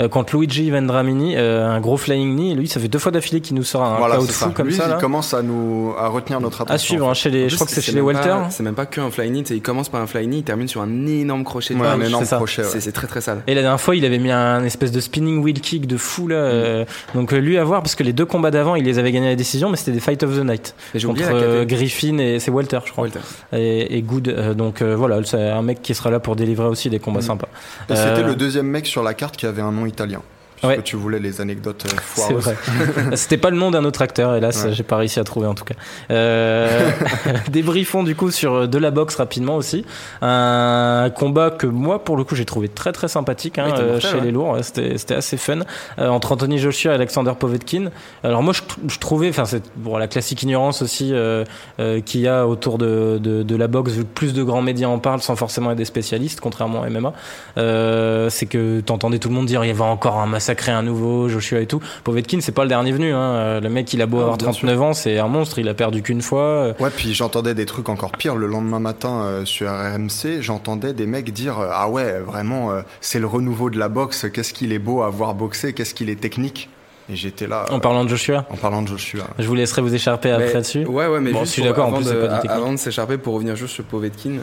euh, 0.00 0.08
contre 0.08 0.36
Luigi 0.36 0.70
Vendramini, 0.70 1.34
euh, 1.36 1.66
un 1.68 1.80
gros 1.80 1.96
flying 1.96 2.34
knee. 2.34 2.54
Lui, 2.54 2.68
ça 2.68 2.80
fait 2.80 2.88
deux 2.88 2.98
fois 2.98 3.12
d'affilée 3.12 3.40
qu'il 3.40 3.56
nous 3.56 3.62
sort 3.64 3.82
un 3.84 3.98
Voilà, 3.98 4.16
KO 4.16 4.26
de 4.26 4.32
fou 4.32 4.44
ça. 4.44 4.50
comme 4.54 4.66
Lui, 4.68 4.74
ça. 4.74 4.84
il 4.86 4.90
là. 4.90 4.96
commence 4.96 5.34
à 5.34 5.42
nous 5.42 5.92
à 5.98 6.08
retenir 6.08 6.40
notre 6.40 6.60
attention. 6.62 6.74
À 6.74 6.78
suivre, 6.78 7.08
hein, 7.08 7.14
chez 7.14 7.30
les, 7.30 7.48
je 7.48 7.54
crois 7.54 7.66
que 7.66 7.72
c'est 7.72 7.80
chez 7.80 7.92
les 7.92 8.00
Walter. 8.00 8.28
pas- 8.28 8.48
C'est 8.50 8.62
même 8.62 8.74
pas 8.74 8.86
que 8.86 9.00
un 9.00 9.10
fly 9.10 9.28
knee. 9.30 9.44
Il 9.50 9.62
commence 9.62 9.88
par 9.88 10.00
un 10.00 10.06
fly 10.06 10.26
knee, 10.26 10.38
il 10.38 10.44
termine 10.44 10.68
sur 10.68 10.80
un 10.82 11.06
énorme 11.06 11.44
crochet. 11.44 11.74
de 11.74 11.80
Ouais, 11.80 11.86
un 11.86 12.00
énorme 12.00 12.24
crochet. 12.26 12.62
ouais. 12.62 12.80
C'est 12.80 12.92
très 12.92 13.06
très 13.06 13.20
sale. 13.20 13.42
Et 13.46 13.54
la 13.54 13.62
dernière 13.62 13.80
fois, 13.80 13.94
il 13.96 14.04
avait 14.04 14.18
mis 14.18 14.30
un 14.30 14.64
espèce 14.64 14.92
de 14.92 15.00
spinning 15.00 15.42
wheel 15.42 15.60
kick 15.60 15.86
de 15.86 15.96
fou 15.96 16.28
là. 16.28 16.36
euh, 16.36 16.84
donc 17.14 17.32
lui 17.32 17.58
à 17.58 17.64
voir 17.64 17.82
parce 17.82 17.94
que 17.94 18.02
les 18.02 18.12
deux 18.12 18.26
combats 18.26 18.47
d'avant, 18.50 18.74
il 18.74 18.84
les 18.84 18.98
avait 18.98 19.12
gagnés 19.12 19.26
à 19.26 19.30
la 19.30 19.36
décision, 19.36 19.70
mais 19.70 19.76
c'était 19.76 19.92
des 19.92 20.00
Fight 20.00 20.22
of 20.22 20.36
the 20.36 20.44
Night 20.44 20.74
j'ai 20.94 21.06
contre 21.06 21.22
euh, 21.32 21.64
Griffin 21.64 22.18
et 22.18 22.38
c'est 22.40 22.50
Walter, 22.50 22.78
je 22.84 22.92
crois. 22.92 23.04
Walter. 23.04 23.20
Et, 23.52 23.96
et 23.96 24.02
Good. 24.02 24.28
euh, 24.28 24.54
donc 24.54 24.82
euh, 24.82 24.94
voilà, 24.96 25.22
c'est 25.24 25.40
un 25.50 25.62
mec 25.62 25.82
qui 25.82 25.94
sera 25.94 26.10
là 26.10 26.20
pour 26.20 26.36
délivrer 26.36 26.66
aussi 26.66 26.90
des 26.90 26.98
combats 26.98 27.20
Mm. 27.20 27.22
sympas. 27.22 27.48
Et 27.90 27.96
C'était 27.96 28.22
le 28.22 28.34
deuxième 28.34 28.66
mec 28.66 28.86
sur 28.86 29.02
la 29.02 29.14
carte 29.14 29.36
qui 29.36 29.46
avait 29.46 29.62
un 29.62 29.72
nom 29.72 29.86
italien. 29.86 30.22
Puisque 30.60 30.64
Ouais. 30.76 30.82
tu 30.82 30.96
voulais 30.96 31.18
les 31.18 31.40
anecdotes 31.40 31.84
euh, 31.86 31.96
C'est 32.14 32.22
foireuses. 32.22 32.44
vrai. 32.44 32.56
C'était 33.16 33.36
pas 33.36 33.50
le 33.50 33.56
nom 33.56 33.70
d'un 33.70 33.84
autre 33.84 34.02
acteur, 34.02 34.34
hélas, 34.36 34.64
Ouais. 34.64 34.72
j'ai 34.72 34.82
pas 34.82 34.96
réussi 34.96 35.20
à 35.20 35.24
trouver 35.24 35.46
en 35.46 35.54
tout 35.54 35.64
cas. 35.64 35.74
Euh, 36.10 36.90
débriefons 37.50 38.02
du 38.02 38.14
coup 38.16 38.30
sur 38.30 38.68
de 38.68 38.78
la 38.78 38.90
boxe 38.90 39.16
rapidement 39.16 39.56
aussi. 39.56 39.84
Un 40.22 41.10
combat 41.14 41.50
que 41.50 41.66
moi, 41.66 42.04
pour 42.04 42.16
le 42.16 42.24
coup, 42.24 42.34
j'ai 42.34 42.44
trouvé 42.44 42.68
très 42.68 42.92
très 42.92 43.08
sympathique 43.08 43.58
hein, 43.58 43.66
Oui, 43.68 43.72
euh, 43.78 44.00
chez 44.00 44.14
ouais. 44.16 44.20
les 44.22 44.30
lourds. 44.30 44.56
C'était 44.62 44.98
c'était 44.98 45.14
assez 45.14 45.36
fun 45.36 45.60
euh, 45.98 46.08
entre 46.08 46.32
Anthony 46.32 46.58
Joshua 46.58 46.92
et 46.92 46.94
Alexander 46.94 47.32
Povetkin. 47.38 47.90
Alors 48.24 48.42
moi, 48.42 48.52
je, 48.52 48.62
je 48.88 48.98
trouvais, 48.98 49.28
enfin 49.28 49.44
c'est 49.44 49.62
bon, 49.76 49.96
la 49.96 50.08
classique 50.08 50.42
ignorance 50.42 50.82
aussi 50.82 51.10
euh, 51.12 51.44
euh, 51.80 52.00
qu'il 52.00 52.20
y 52.20 52.28
a 52.28 52.46
autour 52.46 52.78
de, 52.78 53.18
de, 53.22 53.42
de 53.42 53.56
la 53.56 53.68
boxe, 53.68 53.92
vu 53.92 54.02
que 54.02 54.08
plus 54.08 54.34
de 54.34 54.42
grands 54.42 54.62
médias 54.62 54.88
en 54.88 54.98
parlent 54.98 55.20
sans 55.22 55.36
forcément 55.36 55.70
être 55.70 55.78
des 55.78 55.84
spécialistes, 55.84 56.40
contrairement 56.40 56.82
à 56.82 56.90
MMA. 56.90 57.12
Euh, 57.58 58.28
c'est 58.30 58.46
que 58.46 58.80
t'entendais 58.80 59.18
tout 59.18 59.28
le 59.28 59.34
monde 59.34 59.46
dire 59.46 59.64
il 59.64 59.74
va 59.74 59.84
encore 59.86 60.18
un 60.18 60.26
massacrer 60.48 60.72
un 60.72 60.82
nouveau 60.82 61.28
Joshua 61.28 61.60
et 61.60 61.66
tout. 61.66 61.80
Povetkin, 62.04 62.38
c'est 62.40 62.52
pas 62.52 62.62
le 62.62 62.68
dernier 62.70 62.92
venu. 62.92 63.12
Hein. 63.12 63.18
Euh, 63.20 63.60
Le 63.60 63.68
mec, 63.68 63.92
il 63.92 64.00
a 64.00 64.06
beau 64.06 64.16
Ah, 64.18 64.22
avoir 64.22 64.36
bien 64.38 64.46
39 64.50 64.80
ans, 64.82 64.92
c'est 64.94 65.18
un 65.18 65.28
monstre. 65.28 65.58
Il 65.58 65.68
a 65.68 65.74
perdu 65.74 66.00
qu'une 66.02 66.22
fois. 66.22 66.42
Euh, 66.42 66.72
Ouais, 66.80 66.88
puis 66.90 67.12
j'entendais 67.12 67.54
des 67.54 67.66
trucs 67.66 67.88
encore 67.90 68.12
pires. 68.12 68.34
Le 68.36 68.46
lendemain 68.46 68.78
matin 68.80 69.24
euh, 69.24 69.44
sur 69.44 69.68
RMC, 69.68 70.40
j'entendais 70.40 70.94
des 70.94 71.06
mecs 71.06 71.32
dire 71.34 71.58
euh, 71.58 71.68
Ah 71.70 71.90
ouais, 71.90 72.20
vraiment, 72.20 72.70
euh, 72.72 72.80
c'est 73.02 73.18
le 73.18 73.26
renouveau 73.26 73.68
de 73.68 73.78
la 73.78 73.88
boxe. 73.88 74.26
Qu'est-ce 74.32 74.54
qu'il 74.54 74.72
est 74.72 74.78
beau 74.78 75.02
à 75.02 75.10
voir 75.10 75.34
boxer, 75.34 75.74
qu'est-ce 75.74 75.92
qu'il 75.92 76.08
est 76.08 76.18
technique. 76.20 76.70
Et 77.10 77.16
j'étais 77.16 77.46
là, 77.46 77.64
En 77.70 77.80
parlant 77.80 78.04
de 78.04 78.08
Joshua, 78.10 78.46
en 78.50 78.56
parlant 78.56 78.80
de 78.82 78.88
Joshua. 78.88 79.24
je 79.38 79.46
vous 79.46 79.54
laisserai 79.54 79.82
vous 79.82 79.94
écharper 79.94 80.30
après 80.30 80.52
là-dessus. 80.54 80.84
Ouais, 80.86 81.06
ouais, 81.06 81.20
mais 81.20 81.32
Bon, 81.32 81.40
juste 81.40 81.56
je 81.56 81.60
suis 81.60 81.62
d'accord, 81.62 81.86
en 81.86 81.88
avant 81.88 81.96
plus, 81.98 82.10
de-. 82.10 82.28
Avant 82.48 82.72
de 82.72 82.76
s'écharper, 82.78 83.16
pour 83.18 83.34
revenir 83.34 83.56
juste 83.56 83.74
sur 83.74 83.84
Povetkin, 83.84 84.38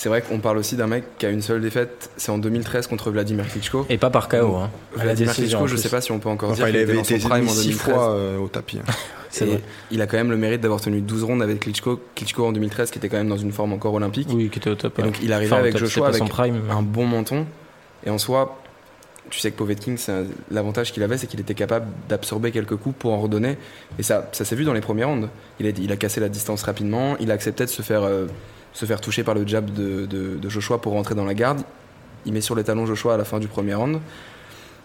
c'est 0.00 0.08
vrai 0.08 0.22
qu'on 0.22 0.38
parle 0.38 0.56
aussi 0.56 0.76
d'un 0.76 0.86
mec 0.86 1.04
qui 1.18 1.26
a 1.26 1.28
une 1.28 1.42
seule 1.42 1.60
défaite, 1.60 2.08
c'est 2.16 2.32
en 2.32 2.38
2013 2.38 2.86
contre 2.86 3.10
Vladimir 3.10 3.46
Klitschko. 3.46 3.84
Et 3.90 3.98
pas 3.98 4.08
par 4.08 4.30
KO. 4.30 4.56
Hein. 4.56 4.70
Vladimir 4.96 5.34
Klitschko, 5.34 5.66
je 5.66 5.74
plus. 5.74 5.82
sais 5.82 5.90
pas 5.90 6.00
si 6.00 6.10
on 6.10 6.18
peut 6.18 6.30
encore 6.30 6.52
Enfin, 6.52 6.56
dire 6.64 6.68
il 6.68 6.72
qu'il 6.72 6.80
était 6.80 6.90
avait 6.92 6.98
dans 7.00 7.04
son 7.04 7.14
été 7.16 7.28
prime 7.28 7.44
mis 7.44 7.50
en 7.50 7.52
six 7.52 7.68
2013. 7.68 7.94
fois 7.94 8.10
euh, 8.14 8.38
au 8.38 8.48
tapis. 8.48 8.78
Et 9.42 9.44
vrai. 9.44 9.60
il 9.90 10.00
a 10.00 10.06
quand 10.06 10.16
même 10.16 10.30
le 10.30 10.38
mérite 10.38 10.62
d'avoir 10.62 10.80
tenu 10.80 11.02
12 11.02 11.24
rondes 11.24 11.42
avec 11.42 11.60
Klitschko. 11.60 12.00
Klitschko 12.14 12.46
en 12.46 12.52
2013 12.52 12.90
qui 12.90 12.96
était 12.96 13.10
quand 13.10 13.18
même 13.18 13.28
dans 13.28 13.36
une 13.36 13.52
forme 13.52 13.74
encore 13.74 13.92
olympique. 13.92 14.28
Oui, 14.32 14.48
qui 14.48 14.58
était 14.58 14.70
au 14.70 14.74
top. 14.74 14.98
Et 14.98 15.02
ouais. 15.02 15.08
donc 15.08 15.18
il 15.22 15.34
arrivait 15.34 15.52
Enfin, 15.52 15.60
avec 15.60 15.72
top, 15.74 15.80
Joshua 15.82 16.08
avec 16.08 16.24
prime. 16.30 16.62
un 16.70 16.80
bon 16.80 17.04
menton. 17.06 17.44
Et 18.06 18.08
en 18.08 18.16
soi, 18.16 18.58
tu 19.28 19.38
sais 19.38 19.50
que 19.50 19.56
Povetkin, 19.58 19.96
l'avantage 20.50 20.92
qu'il 20.94 21.02
avait, 21.02 21.18
c'est 21.18 21.26
qu'il 21.26 21.40
était 21.40 21.52
capable 21.54 21.88
d'absorber 22.08 22.52
quelques 22.52 22.76
coups 22.76 22.96
pour 22.98 23.12
en 23.12 23.20
redonner. 23.20 23.58
Et 23.98 24.02
ça, 24.02 24.30
ça 24.32 24.46
s'est 24.46 24.56
vu 24.56 24.64
dans 24.64 24.72
les 24.72 24.80
premières 24.80 25.08
rounds. 25.08 25.28
Il 25.60 25.66
a, 25.66 25.70
il 25.70 25.92
a 25.92 25.96
cassé 25.96 26.20
la 26.20 26.30
distance 26.30 26.62
rapidement. 26.62 27.16
Il 27.20 27.30
a 27.30 27.34
accepté 27.34 27.66
de 27.66 27.70
se 27.70 27.82
faire, 27.82 28.02
euh, 28.04 28.26
se 28.72 28.86
faire 28.86 29.00
toucher 29.00 29.24
par 29.24 29.34
le 29.34 29.46
jab 29.46 29.70
de, 29.72 30.06
de- 30.06 30.36
de 30.36 30.48
Joshua 30.48 30.78
pour 30.80 30.92
rentrer 30.92 31.14
dans 31.14 31.24
la 31.24 31.34
garde. 31.34 31.62
Il 32.26 32.32
met 32.32 32.40
sur 32.40 32.54
les 32.54 32.64
talons 32.64 32.86
Joshua 32.86 33.14
à 33.14 33.16
la 33.16 33.24
fin 33.24 33.38
du 33.38 33.48
premier 33.48 33.74
round. 33.74 33.98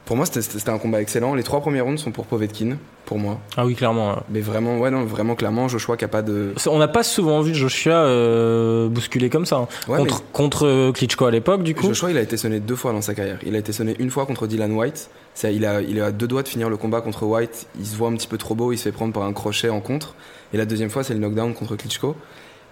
Pour 0.05 0.15
moi, 0.15 0.27
c'était- 0.27 0.69
un 0.69 0.77
combat 0.77 1.01
excellent. 1.01 1.33
Les 1.33 1.41
trois 1.41 1.61
premiers 1.61 1.81
rounds 1.81 1.99
sont 1.99 2.11
pour 2.11 2.27
Povetkin, 2.27 2.77
pour 3.05 3.17
moi. 3.17 3.39
Ah 3.57 3.65
oui, 3.65 3.73
clairement. 3.73 4.21
Mais 4.29 4.39
vraiment, 4.39 4.77
ouais, 4.77 4.91
non, 4.91 5.03
vraiment 5.03 5.33
clairement, 5.33 5.67
Joshua 5.67 5.97
qui 5.97 6.05
a 6.05 6.07
pas 6.07 6.21
de. 6.21 6.53
On 6.67 6.77
n'a 6.77 6.87
pas 6.87 7.01
souvent 7.01 7.41
vu 7.41 7.55
Joshua 7.55 7.95
euh, 8.05 8.87
bousculer 8.87 9.31
comme 9.31 9.47
ça. 9.47 9.55
hein. 9.57 9.67
Ouais, 9.87 9.97
contre, 9.97 10.23
contre 10.31 10.91
Klitschko 10.91 11.25
à 11.25 11.31
l'époque, 11.31 11.63
du 11.63 11.73
coup. 11.73 11.87
Joshua, 11.87 12.11
il 12.11 12.17
a 12.17 12.21
été 12.21 12.37
sonné 12.37 12.59
deux 12.59 12.75
fois 12.75 12.91
dans 12.93 13.01
sa 13.01 13.15
carrière. 13.15 13.39
Il 13.47 13.55
a 13.55 13.57
été 13.57 13.73
sonné 13.73 13.95
une 13.97 14.11
fois 14.11 14.27
contre 14.27 14.45
Dylan 14.45 14.71
White. 14.73 15.09
Il, 15.43 15.65
a, 15.65 15.81
il 15.81 15.97
est 15.97 16.01
à 16.01 16.11
deux 16.11 16.27
doigts 16.27 16.43
de 16.43 16.47
finir 16.49 16.69
le 16.69 16.77
combat 16.77 17.01
contre 17.01 17.23
White. 17.23 17.65
Il 17.79 17.85
se 17.87 17.95
voit 17.95 18.09
un 18.09 18.13
petit 18.13 18.27
peu 18.27 18.37
trop 18.37 18.53
beau, 18.53 18.71
il 18.73 18.77
se 18.77 18.83
fait 18.83 18.91
prendre 18.91 19.11
par 19.11 19.23
un 19.23 19.33
crochet 19.33 19.69
en 19.69 19.81
contre. 19.81 20.13
Et 20.53 20.57
la 20.57 20.65
deuxième 20.65 20.91
fois, 20.91 21.03
c'est 21.03 21.15
le 21.15 21.19
knockdown 21.19 21.55
contre 21.55 21.75
Klitschko. 21.75 22.15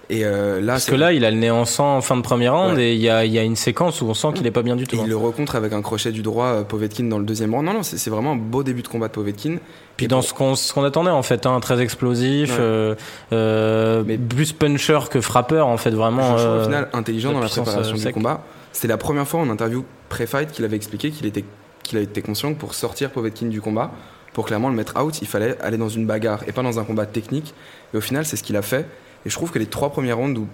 Et 0.10 0.26
euh, 0.26 0.60
là, 0.60 0.74
Parce 0.74 0.86
que 0.86 0.96
là, 0.96 1.14
il 1.14 1.24
a 1.24 1.32
le 1.32 1.38
nez 1.38 1.50
en 1.50 1.64
sang 1.66 1.96
en 1.98 2.02
fin 2.02 2.18
de 2.18 2.22
première 2.22 2.54
round 2.56 2.76
Ouais. 2.76 2.90
et 2.90 2.94
il 2.94 3.00
y 3.00 3.10
a, 3.10 3.24
il 3.26 3.32
y 3.32 3.40
a 3.40 3.44
une 3.44 3.56
séquence 3.56 4.02
où 4.02 4.06
on 4.06 4.14
sent 4.14 4.28
qu'il 4.36 4.46
est 4.46 4.52
pas 4.52 4.62
bien 4.62 4.76
du 4.76 4.86
tout. 4.86 4.98
et 4.98 5.00
hein. 5.00 5.04
il 5.06 5.10
le 5.10 5.16
recontre 5.18 5.56
avec 5.56 5.72
un 5.72 5.82
crochet 5.82 6.12
du 6.12 6.22
droit, 6.22 6.48
euh, 6.48 6.64
Povetkin, 6.64 7.06
dans 7.06 7.20
le 7.20 7.24
deuxième 7.26 7.54
round. 7.54 7.66
Non, 7.66 7.74
non, 7.74 7.84
c'est 7.84 8.10
vraiment 8.10 8.34
un 8.34 8.36
beau 8.36 8.64
début 8.64 8.82
de 8.82 8.88
combat 8.90 9.08
de 9.08 9.14
Povetkin. 9.14 9.58
Puis 9.96 10.06
Et 10.06 10.10
dans 10.10 10.22
pour- 10.22 10.58
ce 10.58 10.74
qu'on 10.74 10.84
attendait 10.84 11.10
en 11.10 11.24
fait, 11.24 11.46
hein, 11.46 11.60
très 11.62 11.80
explosif, 11.82 12.50
Ouais. 12.52 12.58
euh, 12.60 12.96
euh, 13.32 14.04
Mais- 14.06 14.18
plus 14.18 14.52
puncher 14.52 15.00
que 15.10 15.22
frappeur 15.22 15.68
en 15.68 15.78
fait, 15.78 15.92
vraiment. 15.92 16.38
Euh, 16.38 16.62
au 16.62 16.64
final, 16.66 16.90
intelligent 16.94 17.30
la 17.30 17.36
dans 17.36 17.42
la 17.42 17.50
préparation 17.50 17.96
du 17.96 18.12
combat. 18.14 18.42
C'était 18.74 18.88
la 18.90 18.98
première 18.98 19.28
fois 19.28 19.40
en 19.40 19.50
interview 19.50 19.86
pré-fight 20.10 20.52
qu'il 20.52 20.66
avait 20.66 20.76
expliqué 20.76 21.12
qu'il 21.12 21.26
était, 21.28 21.46
qu'il 21.84 21.98
été 22.00 22.22
conscient 22.22 22.54
que 22.54 22.60
pour 22.60 22.74
sortir 22.74 23.10
Povetkin 23.12 23.48
du 23.48 23.62
combat, 23.62 23.92
pour 24.34 24.46
clairement 24.48 24.70
le 24.70 24.76
mettre 24.76 25.00
out, 25.02 25.22
il 25.22 25.28
fallait 25.28 25.58
aller 25.62 25.78
dans 25.78 25.90
une 25.90 26.08
bagarre 26.08 26.42
et 26.48 26.52
pas 26.52 26.64
dans 26.64 26.80
un 26.80 26.84
combat 26.84 27.06
technique. 27.06 27.54
Et 27.94 27.98
au 27.98 28.02
final, 28.02 28.26
c'est 28.26 28.36
ce 28.36 28.44
qu'il 28.44 28.58
a 28.58 28.62
fait. 28.64 28.86
Et 29.26 29.30
je 29.30 29.36
trouve 29.36 29.52
que 29.52 29.60
les 29.60 29.66
trois 29.66 29.90
premières 29.90 30.18
rounds 30.18 30.40
où 30.40 30.48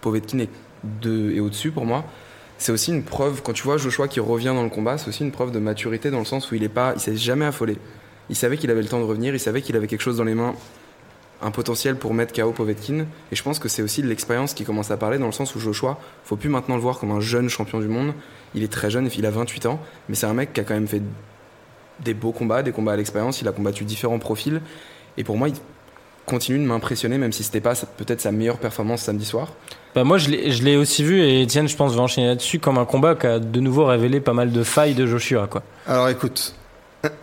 Povetkin 0.00 0.38
est, 0.38 0.50
de, 1.02 1.32
est 1.32 1.40
au-dessus 1.40 1.70
pour 1.70 1.84
moi, 1.84 2.04
c'est 2.58 2.72
aussi 2.72 2.90
une 2.90 3.02
preuve, 3.02 3.42
quand 3.42 3.52
tu 3.52 3.62
vois 3.62 3.76
Joshua 3.76 4.08
qui 4.08 4.20
revient 4.20 4.46
dans 4.46 4.62
le 4.62 4.70
combat, 4.70 4.96
c'est 4.96 5.08
aussi 5.08 5.22
une 5.22 5.32
preuve 5.32 5.52
de 5.52 5.58
maturité 5.58 6.10
dans 6.10 6.18
le 6.18 6.24
sens 6.24 6.50
où 6.50 6.54
il 6.54 6.64
est 6.64 6.70
pas, 6.70 6.94
il 6.94 7.00
s'est 7.00 7.16
jamais 7.16 7.44
affolé. 7.44 7.76
Il 8.30 8.36
savait 8.36 8.56
qu'il 8.56 8.70
avait 8.70 8.82
le 8.82 8.88
temps 8.88 8.98
de 8.98 9.04
revenir, 9.04 9.34
il 9.34 9.40
savait 9.40 9.62
qu'il 9.62 9.76
avait 9.76 9.86
quelque 9.86 10.00
chose 10.00 10.16
dans 10.16 10.24
les 10.24 10.34
mains, 10.34 10.54
un 11.42 11.50
potentiel 11.50 11.96
pour 11.96 12.14
mettre 12.14 12.32
KO 12.32 12.52
Povetkin. 12.52 13.06
Et 13.30 13.36
je 13.36 13.42
pense 13.42 13.58
que 13.58 13.68
c'est 13.68 13.82
aussi 13.82 14.02
l'expérience 14.02 14.54
qui 14.54 14.64
commence 14.64 14.90
à 14.90 14.96
parler 14.96 15.18
dans 15.18 15.26
le 15.26 15.32
sens 15.32 15.54
où 15.54 15.60
Joshua, 15.60 15.98
faut 16.24 16.36
plus 16.36 16.48
maintenant 16.48 16.76
le 16.76 16.80
voir 16.80 16.98
comme 16.98 17.10
un 17.10 17.20
jeune 17.20 17.48
champion 17.48 17.78
du 17.78 17.88
monde. 17.88 18.14
Il 18.54 18.62
est 18.62 18.72
très 18.72 18.90
jeune, 18.90 19.08
il 19.16 19.26
a 19.26 19.30
28 19.30 19.66
ans, 19.66 19.80
mais 20.08 20.14
c'est 20.14 20.26
un 20.26 20.34
mec 20.34 20.52
qui 20.54 20.60
a 20.60 20.64
quand 20.64 20.74
même 20.74 20.88
fait 20.88 21.02
des 22.00 22.14
beaux 22.14 22.32
combats, 22.32 22.62
des 22.62 22.72
combats 22.72 22.92
à 22.92 22.96
l'expérience. 22.96 23.42
Il 23.42 23.48
a 23.48 23.52
combattu 23.52 23.84
différents 23.84 24.18
profils. 24.18 24.60
Et 25.18 25.24
pour 25.24 25.36
moi, 25.36 25.48
continue 26.26 26.58
de 26.58 26.64
m'impressionner, 26.64 27.16
même 27.18 27.32
si 27.32 27.42
c'était 27.44 27.60
pas 27.60 27.72
peut-être 27.96 28.20
sa 28.20 28.32
meilleure 28.32 28.58
performance 28.58 29.02
samedi 29.02 29.24
soir. 29.24 29.48
Bah 29.94 30.04
moi 30.04 30.18
je 30.18 30.28
l'ai 30.28 30.76
aussi 30.76 31.02
vu 31.02 31.22
et 31.22 31.42
Etienne 31.44 31.68
je 31.68 31.76
pense 31.76 31.94
va 31.94 32.02
enchaîner 32.02 32.26
là-dessus 32.26 32.58
comme 32.58 32.76
un 32.76 32.84
combat 32.84 33.14
qui 33.14 33.26
a 33.26 33.38
de 33.38 33.60
nouveau 33.60 33.86
révélé 33.86 34.20
pas 34.20 34.34
mal 34.34 34.52
de 34.52 34.62
failles 34.62 34.94
de 34.94 35.06
Joshua 35.06 35.46
quoi. 35.46 35.62
Alors 35.86 36.10
écoute, 36.10 36.54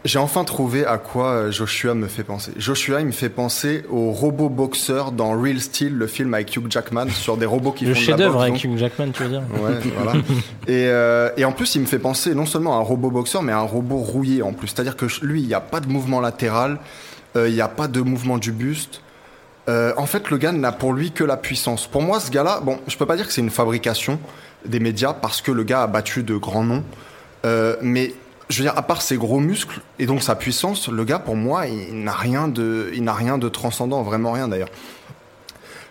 j'ai 0.06 0.18
enfin 0.18 0.44
trouvé 0.44 0.86
à 0.86 0.98
quoi 0.98 1.28
euh, 1.34 1.52
Joshua 1.52 1.94
me 1.94 2.08
fait 2.08 2.24
penser. 2.24 2.52
Joshua, 2.58 3.02
il 3.02 3.08
me 3.08 3.12
fait 3.12 3.30
penser 3.30 3.84
au 3.92 4.12
robot 4.12 4.48
boxeur 4.50 5.12
dans 5.12 5.40
Real 5.40 5.60
Steel, 5.60 5.94
le 5.94 6.08
film 6.08 6.34
avec 6.34 6.56
Hugh 6.56 6.66
Jackman, 6.70 7.10
sur 7.14 7.36
des 7.38 7.46
robots 7.46 7.74
qui 7.74 7.86
Le 7.86 7.94
font 7.94 8.00
de 8.00 8.06
la 8.06 8.06
chef-d'œuvre 8.08 8.34
boxe, 8.40 8.44
avec 8.44 8.54
donc- 8.54 8.64
Hugh 8.64 8.78
Jackman 8.80 9.12
tu 9.12 9.24
veux 9.24 9.30
dire 9.30 9.42
Ouais, 9.62 9.72
voilà. 10.02 10.20
Et, 10.68 10.88
euh, 10.88 11.30
et 11.38 11.44
en 11.46 11.52
plus, 11.52 11.76
il 11.76 11.82
me 11.82 11.86
fait 11.86 12.00
penser 12.00 12.34
non 12.34 12.46
seulement 12.46 12.76
à 12.76 12.78
un 12.80 12.84
robot 12.84 13.12
boxeur, 13.12 13.44
mais 13.44 13.52
à 13.52 13.60
un 13.60 13.64
robot 13.64 13.98
rouillé 13.98 14.42
en 14.42 14.54
plus. 14.54 14.70
C'est-à-dire 14.70 14.96
que 14.96 15.06
lui, 15.22 15.42
il 15.42 15.48
n'y 15.48 15.54
a 15.54 15.62
pas 15.62 15.80
de 15.82 15.88
mouvement 15.90 16.22
latéral, 16.22 16.74
euh, 16.74 16.78
il 17.36 17.54
n'y 17.54 17.62
a 17.62 17.68
pas 17.68 17.88
de 17.88 18.02
mouvement 18.02 18.38
du 18.38 18.52
buste. 18.52 19.02
Euh, 19.70 19.94
en 19.98 20.06
fait, 20.06 20.30
le 20.30 20.38
gars 20.38 20.52
n'a 20.52 20.72
pour 20.72 20.94
lui 20.94 21.12
que 21.12 21.24
la 21.24 21.38
puissance. 21.38 21.88
Pour 21.88 22.02
moi, 22.02 22.20
ce 22.20 22.30
gars-là, 22.30 22.60
bon, 22.62 22.80
je 22.88 22.98
peux 22.98 23.06
pas 23.06 23.16
dire 23.16 23.28
que 23.28 23.34
c'est 23.34 23.42
une 23.42 23.50
fabrication 23.50 24.20
des 24.66 24.80
médias 24.80 25.14
parce 25.14 25.42
que 25.42 25.52
le 25.52 25.64
gars 25.64 25.84
a 25.84 25.88
battu 25.88 26.24
de 26.24 26.36
grands 26.36 26.64
noms, 26.64 26.84
Euh, 27.46 27.76
mais 27.82 28.14
je 28.50 28.60
veux 28.60 28.64
dire, 28.64 28.78
à 28.78 28.82
part 28.84 29.02
ses 29.02 29.18
gros 29.18 29.42
muscles 29.42 29.82
et 30.00 30.06
donc 30.06 30.24
sa 30.24 30.36
puissance, 30.36 30.88
le 30.88 31.04
gars, 31.04 31.20
pour 31.20 31.36
moi, 31.36 31.68
il 31.68 32.04
n'a 32.04 32.14
rien 32.14 32.48
de, 32.48 32.90
il 32.94 33.04
n'a 33.04 33.14
rien 33.14 33.38
de 33.38 33.50
transcendant, 33.50 34.02
vraiment 34.02 34.32
rien 34.32 34.48
d'ailleurs. 34.48 34.70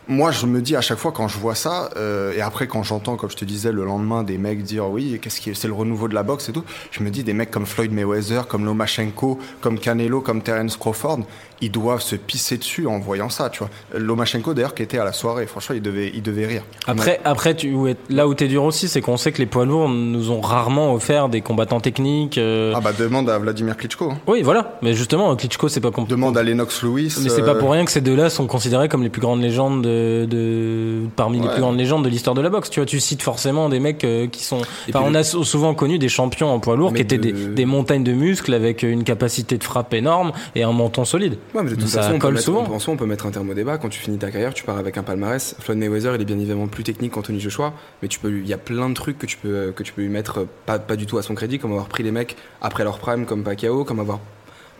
Moi, 0.09 0.33
je 0.33 0.47
me 0.47 0.61
dis 0.61 0.75
à 0.77 0.81
chaque 0.81 0.99
fois 0.99 1.13
quand 1.13 1.29
je 1.29 1.39
vois 1.39 1.55
ça, 1.55 1.89
euh, 1.97 2.33
et 2.37 2.41
après 2.41 2.67
quand 2.67 2.83
j'entends, 2.83 3.17
comme 3.17 3.31
je 3.31 3.37
te 3.37 3.45
disais, 3.45 3.71
le 3.73 3.85
lendemain, 3.85 4.23
des 4.25 4.37
mecs 4.39 4.63
dire 4.63 4.89
oui, 4.91 5.19
qu'est-ce 5.23 5.41
qui, 5.41 5.55
c'est 5.55 5.69
le 5.69 5.75
renouveau 5.75 6.09
de 6.09 6.15
la 6.15 6.23
boxe 6.25 6.49
et 6.49 6.53
tout, 6.53 6.65
je 6.91 7.03
me 7.03 7.11
dis 7.11 7.23
des 7.23 7.33
mecs 7.35 7.51
comme 7.51 7.67
Floyd 7.67 7.93
Mayweather, 7.93 8.47
comme 8.49 8.65
Lomachenko, 8.65 9.39
comme 9.61 9.79
Canelo, 9.79 10.21
comme 10.21 10.43
Terence 10.43 10.77
Crawford, 10.77 11.21
ils 11.61 11.71
doivent 11.71 12.03
se 12.03 12.17
pisser 12.17 12.59
dessus 12.59 12.89
en 12.89 12.99
voyant 12.99 13.29
ça, 13.29 13.49
tu 13.49 13.61
vois. 13.61 13.71
Lomachenko 13.97 14.55
d'ailleurs 14.55 14.75
qui 14.75 14.83
était 14.83 14.99
à 14.99 15.05
la 15.05 15.13
soirée, 15.13 15.47
franchement, 15.47 15.77
il 15.77 15.83
devait, 15.83 16.11
il 16.13 16.23
devait 16.23 16.47
rire. 16.47 16.65
Après, 16.89 17.21
après 17.25 17.55
tu, 17.55 17.73
là 18.11 18.27
où 18.27 18.35
t'es 18.35 18.49
dur 18.49 18.65
aussi, 18.65 18.89
c'est 18.89 19.01
qu'on 19.01 19.17
sait 19.17 19.31
que 19.31 19.39
les 19.39 19.47
poids 19.47 19.65
lourds 19.65 19.89
nous 19.89 20.31
ont 20.33 20.41
rarement 20.41 20.93
offert 20.95 21.29
des 21.29 21.41
combattants 21.41 21.81
techniques. 21.81 22.39
euh, 22.39 22.73
Ah 22.75 22.81
bah 22.81 22.91
demande 22.99 23.31
à 23.31 23.39
Vladimir 23.39 23.77
Klitschko, 23.77 24.11
hein. 24.11 24.19
Oui, 24.27 24.43
voilà. 24.43 24.79
Mais 24.83 24.95
justement, 24.95 25.35
Klitschko, 25.37 25.69
c'est 25.69 25.81
pas 25.81 25.93
compliqué. 25.93 26.11
demande 26.17 26.37
à 26.37 26.43
Lennox 26.43 26.83
Lewis. 26.83 27.15
Mais 27.23 27.29
c'est 27.29 27.43
euh, 27.43 27.47
pas 27.47 27.55
pour 27.55 27.71
rien 27.71 27.85
que 27.85 27.93
ces 27.93 28.01
deux-là 28.01 28.29
sont 28.31 28.49
considérés 28.49 28.89
comme 28.89 29.05
les 29.05 29.09
plus 29.11 29.21
grandes 29.21 29.41
légendes 29.41 29.83
de, 29.83 29.92
de- 30.27 31.07
parmi 31.17 31.41
les 31.41 31.49
plus 31.49 31.61
grandes 31.61 31.79
légendes 31.79 32.05
de 32.05 32.09
l'histoire 32.09 32.35
de 32.35 32.41
la 32.41 32.49
boxe. 32.51 32.71
Tu 32.71 32.81
vois, 32.81 32.87
tu 32.87 33.01
cites 33.01 33.23
forcément 33.23 33.69
des 33.69 33.81
mecs 33.81 34.05
euh, 34.05 34.27
qui 34.27 34.43
sont. 34.45 34.63
Enfin, 34.89 35.03
on 35.05 35.15
a 35.15 35.23
sou- 35.23 35.45
souvent 35.45 35.75
connu 35.75 35.99
des 35.99 36.09
champions 36.09 36.51
en 36.53 36.61
poids 36.61 36.77
lourd 36.77 36.93
qui 36.93 37.03
étaient 37.03 37.19
de- 37.19 37.31
des, 37.31 37.47
des 37.49 37.65
montagnes 37.65 38.05
de 38.05 38.13
muscles 38.13 38.55
avec 38.55 38.83
une 38.83 39.05
capacité 39.05 39.59
de 39.59 39.65
frappe 39.65 39.95
énorme 39.95 40.33
et 40.55 40.63
un 40.63 40.73
menton 40.73 41.05
solide. 41.05 41.37
Ouais, 41.55 41.63
mais 41.63 41.71
de 41.71 41.77
toute 41.77 41.89
Ça 41.89 42.03
façon, 42.03 42.19
colle 42.19 42.39
souvent. 42.41 42.65
on- 42.89 42.97
peut 42.97 43.07
mettre 43.07 43.27
un 43.27 43.31
terme 43.31 43.49
au 43.51 43.55
débat. 43.55 43.79
Quand 43.79 43.89
tu 43.89 43.99
finis 44.01 44.19
ta 44.19 44.31
carrière, 44.31 44.53
tu 44.55 44.65
pars 44.65 44.77
avec 44.79 44.99
un 44.99 45.03
palmarès. 45.03 45.57
Floyd 45.61 45.79
Mayweather, 45.79 46.15
il 46.17 46.21
est 46.21 46.25
bien 46.25 46.37
évidemment 46.39 46.67
plus 46.67 46.85
technique 46.85 47.13
qu'Anthony 47.13 47.41
Joshua, 47.41 47.73
mais 48.03 48.09
tu 48.09 48.19
peux, 48.19 48.31
il 48.31 48.47
y 48.47 48.53
a 48.53 48.59
plein 48.59 48.89
de 48.89 48.95
trucs 48.95 49.19
que 49.19 49.27
tu 49.27 49.37
peux, 49.39 49.73
que 49.75 49.83
tu 49.83 49.93
peux 49.93 50.03
lui 50.03 50.09
mettre 50.09 50.41
euh, 50.41 50.45
pas, 50.67 50.79
pas 50.79 50.97
du 50.97 51.07
tout 51.07 51.19
à 51.19 51.23
son 51.23 51.35
crédit, 51.35 51.59
comme 51.59 51.71
avoir 51.73 51.87
pris 51.87 52.03
les 52.03 52.11
mecs 52.11 52.37
après 52.61 52.85
leur 52.85 52.99
prime, 52.99 53.25
comme 53.25 53.43
Pacquiao, 53.45 53.85
comme 53.85 54.01
avoir 54.01 54.21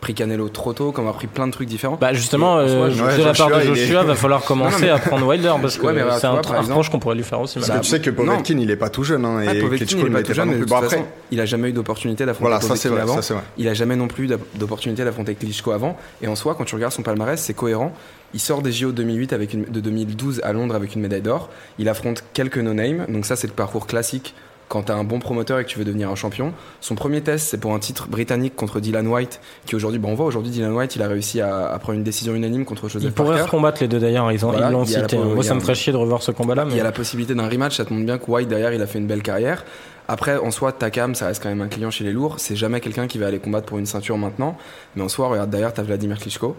pris 0.03 0.13
Canelo 0.13 0.49
trop 0.49 0.73
tôt, 0.73 0.91
comme 0.91 1.05
avoir 1.05 1.15
pris 1.15 1.27
plein 1.27 1.47
de 1.47 1.51
trucs 1.53 1.67
différents. 1.67 1.97
Bah 1.99 2.13
justement, 2.13 2.59
Et 2.59 2.63
euh, 2.65 2.89
je- 2.91 3.03
ouais, 3.03 3.17
de 3.17 3.23
la 3.23 3.33
part 3.33 3.47
de 3.47 3.53
Joshua, 3.53 3.63
il 3.63 3.71
est- 3.79 3.85
Joshua, 3.87 4.03
va 4.03 4.15
falloir 4.15 4.43
commencer 4.43 4.73
Non, 4.75 4.79
non, 4.79 4.85
mais- 4.85 4.89
à 4.91 4.99
prendre 4.99 5.25
Wilder 5.27 5.53
parce 5.61 5.77
que 5.77 5.85
Ouais, 5.85 5.93
c'est 6.19 6.25
un, 6.27 6.31
vois, 6.41 6.55
un 6.57 6.59
exemple- 6.61 6.89
qu'on 6.91 6.99
pourrait 6.99 7.15
lui 7.15 7.23
faire 7.23 7.39
aussi. 7.39 7.55
Parce 7.59 7.69
Bah, 7.69 7.77
que 7.77 7.83
tu 7.83 7.89
sais 7.89 8.01
que 8.01 8.09
non. 8.09 8.15
Povetkin, 8.17 8.57
il 8.59 8.69
est 8.69 8.75
pas 8.75 8.89
tout 8.89 9.03
jeune, 9.03 9.23
hein, 9.25 9.37
Ah, 9.39 9.53
et 9.55 9.59
Povetkin, 9.61 9.85
Klitschko 9.85 10.01
il 10.01 10.07
est 10.07 10.09
pas 10.11 10.23
tout 10.23 10.33
jeune, 10.33 10.65
Bon, 10.65 10.75
après, 10.75 10.89
façon, 10.89 11.03
il 11.31 11.39
a 11.39 11.45
jamais 11.45 11.69
eu 11.69 11.73
d'opportunité 11.73 12.25
d'affronter 12.25 12.49
voilà, 12.49 12.61
ça 12.61 12.75
c'est 12.75 12.89
Povetkin 12.89 12.93
vrai, 12.93 13.01
avant. 13.03 13.15
ça 13.15 13.21
c'est 13.21 13.33
vrai. 13.33 13.43
Il 13.57 13.67
a 13.69 13.73
jamais 13.73 13.95
non 13.95 14.07
plus 14.07 14.27
d'op- 14.27 14.41
d'opportunité 14.55 15.03
d'affronter 15.05 15.35
Klitschko 15.35 15.71
avant. 15.71 15.97
Et 16.21 16.27
en 16.27 16.35
soi, 16.35 16.53
quand 16.57 16.65
tu 16.65 16.75
regardes 16.75 16.93
son 16.93 17.01
palmarès, 17.01 17.41
c'est 17.41 17.53
cohérent. 17.53 17.93
Il 18.33 18.39
sort 18.39 18.61
des 18.61 18.71
JO 18.71 18.91
2008 18.91 19.31
avec 19.31 19.53
une, 19.53 19.63
de 19.65 19.79
2012 19.79 20.41
à 20.43 20.53
Londres 20.53 20.75
avec 20.75 20.95
une 20.95 21.01
médaille 21.01 21.21
d'or. 21.21 21.49
Il 21.79 21.87
affronte 21.87 22.23
quelques 22.33 22.57
no-name. 22.57 23.05
Donc 23.07 23.25
ça, 23.25 23.35
c'est 23.35 23.47
le 23.47 23.53
parcours 23.53 23.87
classique 23.87 24.33
quand 24.73 24.81
t'as 24.81 24.95
un 24.95 25.03
bon 25.03 25.19
promoteur 25.19 25.59
et 25.59 25.65
que 25.65 25.69
tu 25.69 25.77
veux 25.77 25.85
devenir 25.85 26.09
un 26.09 26.15
champion. 26.15 26.51
Son 26.81 26.95
premier 26.95 27.21
test, 27.21 27.47
c'est 27.47 27.59
pour 27.59 27.75
un 27.75 27.79
titre 27.79 28.07
britannique 28.07 28.55
contre 28.55 28.79
Dylan 28.79 29.05
White, 29.07 29.39
qui 29.67 29.75
aujourd'hui, 29.75 29.99
bon, 29.99 30.09
on 30.09 30.15
voit 30.15 30.25
aujourd'hui 30.25 30.49
Dylan 30.51 30.71
White, 30.73 30.95
il 30.95 31.03
a 31.03 31.07
réussi 31.07 31.41
à, 31.41 31.67
à 31.67 31.77
prendre 31.77 31.99
une 31.99 32.03
décision 32.03 32.33
unanime 32.33 32.65
contre 32.65 32.89
Joseph 32.89 33.03
Ils 33.07 33.13
pourraient 33.13 33.43
se 33.43 33.47
combattre 33.49 33.81
les 33.81 33.87
deux 33.87 33.99
d'ailleurs, 33.99 34.31
ils 34.31 34.43
ont- 34.43 34.49
Voilà, 34.49 34.69
ils 34.69 34.71
l'ont 34.71 34.83
il 34.83 34.93
la 34.93 35.01
cité. 35.01 35.17
Moi, 35.17 35.35
il 35.37 35.43
ça 35.43 35.53
me 35.53 35.59
ferait 35.59 35.75
chier 35.75 35.93
de 35.93 35.97
revoir 35.97 36.23
ce 36.23 36.31
combat-là. 36.31 36.63
Il 36.65 36.71
Mais... 36.71 36.77
y 36.77 36.81
a 36.81 36.83
la 36.83 36.91
possibilité 36.91 37.35
d'un 37.35 37.47
rematch, 37.47 37.77
ça 37.77 37.85
te 37.85 37.93
montre 37.93 38.07
bien 38.07 38.17
que 38.17 38.31
White 38.31 38.47
derrière 38.49 38.73
il 38.73 38.81
a 38.81 38.87
fait 38.87 38.97
une 38.97 39.05
belle 39.05 39.21
carrière. 39.21 39.63
Après, 40.07 40.37
en 40.37 40.49
soi, 40.49 40.71
Takam, 40.71 41.13
ça 41.13 41.27
reste 41.27 41.41
quand 41.43 41.49
même 41.49 41.61
un 41.61 41.67
client 41.67 41.91
chez 41.91 42.03
les 42.03 42.11
lourds. 42.11 42.39
C'est 42.39 42.55
jamais 42.55 42.81
quelqu'un 42.81 43.05
qui 43.07 43.19
va 43.19 43.27
aller 43.27 43.39
combattre 43.39 43.67
pour 43.67 43.77
une 43.77 43.85
ceinture 43.85 44.17
maintenant. 44.17 44.57
Mais 44.95 45.03
en 45.03 45.07
soi, 45.07 45.27
regarde 45.29 45.49
derrière, 45.51 45.71
t'as 45.71 45.83
Vladimir 45.83 46.17
Klitschko, 46.17 46.55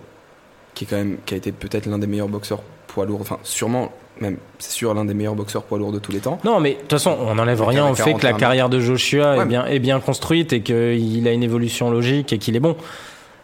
qui 0.74 0.84
est 0.84 0.86
quand 0.88 0.96
même, 0.96 1.16
qui 1.26 1.34
a 1.34 1.36
été 1.36 1.52
peut-être 1.52 1.86
l'un 1.86 1.98
des 1.98 2.06
meilleurs 2.06 2.28
boxeurs 2.28 2.60
poids 2.86 3.06
lourds. 3.06 3.20
Enfin, 3.20 3.38
sûrement, 3.42 3.92
même, 4.20 4.36
c'est 4.58 4.72
sûr, 4.72 4.94
l'un 4.94 5.04
des 5.04 5.14
meilleurs 5.14 5.34
boxeurs 5.34 5.62
poids 5.64 5.78
lourds 5.78 5.92
de 5.92 5.98
tous 5.98 6.12
les 6.12 6.18
temps. 6.20 6.38
Non, 6.44 6.60
mais 6.60 6.70
de 6.74 6.78
toute 6.80 6.90
façon, 6.92 7.16
on 7.20 7.34
n'enlève 7.34 7.62
rien 7.62 7.88
au 7.90 7.94
fait 7.94 8.12
que 8.14 8.22
la 8.24 8.30
41 8.32 8.36
carrière 8.38 8.68
de 8.68 8.80
Joshua 8.80 9.36
Ouais, 9.36 9.42
est, 9.42 9.46
bien, 9.46 9.66
est 9.66 9.78
bien 9.78 10.00
construite 10.00 10.52
et 10.52 10.60
qu'il 10.62 11.26
a 11.26 11.32
une 11.32 11.42
évolution 11.42 11.90
logique 11.90 12.32
et 12.32 12.38
qu'il 12.38 12.54
est 12.56 12.60
bon. 12.60 12.76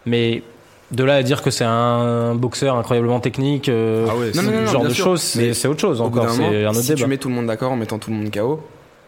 Mais 0.05 0.43
de 0.91 1.03
là 1.03 1.15
à 1.15 1.23
dire 1.23 1.41
que 1.41 1.51
c'est 1.51 1.63
un 1.65 2.35
boxeur 2.35 2.75
incroyablement 2.75 3.19
technique, 3.19 3.69
euh, 3.69 4.07
Ah 4.09 4.15
ouais, 4.17 4.33
ce 4.33 4.41
Non, 4.41 4.51
non, 4.51 4.61
non, 4.61 4.67
genre 4.67 4.83
de 4.83 4.93
choses, 4.93 5.21
c'est 5.21 5.67
autre 5.67 5.79
chose 5.81 6.01
encore. 6.01 6.25
moment, 6.27 6.47
un 6.49 6.67
autre 6.69 6.81
si 6.81 6.87
débat. 6.89 7.01
tu 7.03 7.07
mets 7.07 7.17
tout 7.17 7.29
le 7.29 7.35
monde 7.35 7.47
d'accord 7.47 7.71
en 7.71 7.75
mettant 7.77 7.97
tout 7.97 8.09
le 8.09 8.17
monde 8.17 8.31
KO, 8.31 8.61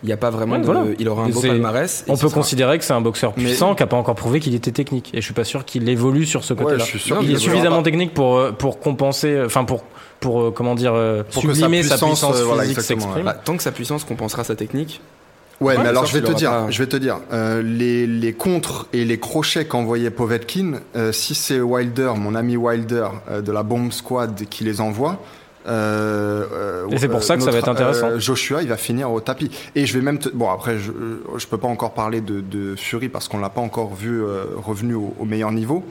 il 0.04 0.08
n'y 0.08 0.14
a 0.14 0.18
pas 0.18 0.30
vraiment 0.30 0.54
Ouais, 0.56 0.60
de. 0.62 0.66
voilà. 0.66 0.84
Il 1.00 1.08
aura 1.10 1.24
un 1.24 1.30
beau 1.30 1.40
palmarès. 1.42 2.04
On 2.08 2.14
peut 2.14 2.28
sera- 2.28 2.32
considérer 2.34 2.78
que 2.78 2.84
c'est 2.86 2.94
un 2.94 3.02
boxeur 3.02 3.34
Mais- 3.38 3.44
puissant 3.46 3.74
qui 3.74 3.82
n'a 3.84 3.88
pas 3.88 3.98
encore 3.98 4.16
prouvé 4.16 4.40
qu'il 4.40 4.54
était 4.54 4.72
technique. 4.72 5.10
Et 5.14 5.18
je 5.22 5.26
suis 5.26 5.34
pas 5.34 5.44
sûr 5.46 5.66
qu'il 5.66 5.88
évolue 5.90 6.26
sur 6.26 6.44
ce 6.44 6.54
côté-là. 6.54 6.84
il 7.22 7.32
est 7.32 7.38
suffisamment 7.38 7.78
pas. 7.78 7.84
technique 7.84 8.14
pour, 8.14 8.38
euh, 8.38 8.52
pour 8.52 8.80
compenser, 8.80 9.32
euh, 9.32 9.46
enfin 9.46 9.64
pour, 9.64 9.84
pour 10.20 10.42
euh, 10.42 10.52
comment 10.52 10.76
dire, 10.76 10.94
Pour 11.32 11.44
que 11.44 11.54
sa 11.54 11.62
sa 11.62 11.70
puissance, 11.70 12.00
puissance, 12.02 12.36
euh, 12.40 12.44
voilà, 12.44 12.64
physique 12.64 12.78
exactement, 12.78 13.02
s'exprime. 13.02 13.26
Bah, 13.26 13.34
tant 13.44 13.58
que 13.58 13.64
sa 13.64 13.72
puissance 13.72 14.04
compensera 14.04 14.44
sa 14.44 14.56
technique, 14.56 15.02
Ouais, 15.62 15.78
Ouais, 15.78 15.84
mais 15.84 15.90
alors 15.90 16.06
je 16.08 16.18
vais 16.18 16.22
te 16.28 16.32
dire, 16.34 16.50
pas- 16.50 16.66
je 16.72 16.80
vais 16.80 16.88
te 16.90 16.98
dire, 16.98 17.20
euh, 17.32 17.62
les, 17.62 18.06
les 18.06 18.34
contres 18.34 18.88
et 18.92 19.06
les 19.06 19.18
crochets 19.20 19.64
qu'envoyait 19.66 20.10
Povetkin, 20.10 20.80
euh, 20.98 21.14
si 21.14 21.36
c'est 21.36 21.62
Wilder, 21.62 22.12
mon 22.18 22.36
ami 22.36 22.58
Wilder 22.58 23.08
euh, 23.30 23.40
de 23.42 23.52
la 23.52 23.64
Bomb 23.64 23.92
Squad 23.94 24.44
qui 24.50 24.66
les 24.66 24.82
envoie. 24.82 25.22
Euh, 25.68 26.46
euh, 26.52 26.88
Et 26.90 26.98
c'est 26.98 27.08
pour 27.08 27.24
ça 27.24 27.38
que 27.38 27.44
ça 27.44 27.52
va 27.52 27.58
être 27.60 27.70
intéressant. 27.70 28.08
euh, 28.08 28.20
Joshua, 28.20 28.62
il 28.62 28.68
va 28.68 28.78
finir 28.78 29.12
au 29.12 29.22
tapis. 29.22 29.50
Et 29.76 29.86
je 29.86 29.94
vais 29.98 30.04
même 30.04 30.20
te, 30.20 30.30
bon 30.30 30.50
après, 30.50 30.78
je, 30.78 30.92
je 31.38 31.48
peux 31.48 31.58
pas 31.58 31.68
encore 31.68 31.94
parler 31.94 32.22
de, 32.22 32.42
de 32.42 32.76
Fury 32.76 33.10
parce 33.10 33.28
qu'on 33.28 33.40
l'a 33.40 33.50
pas 33.50 33.62
encore 33.62 33.94
vu 33.96 34.22
euh, 34.24 34.46
revenu 34.58 34.96
au, 34.96 35.14
au 35.20 35.26
meilleur 35.26 35.52
niveau. 35.52 35.84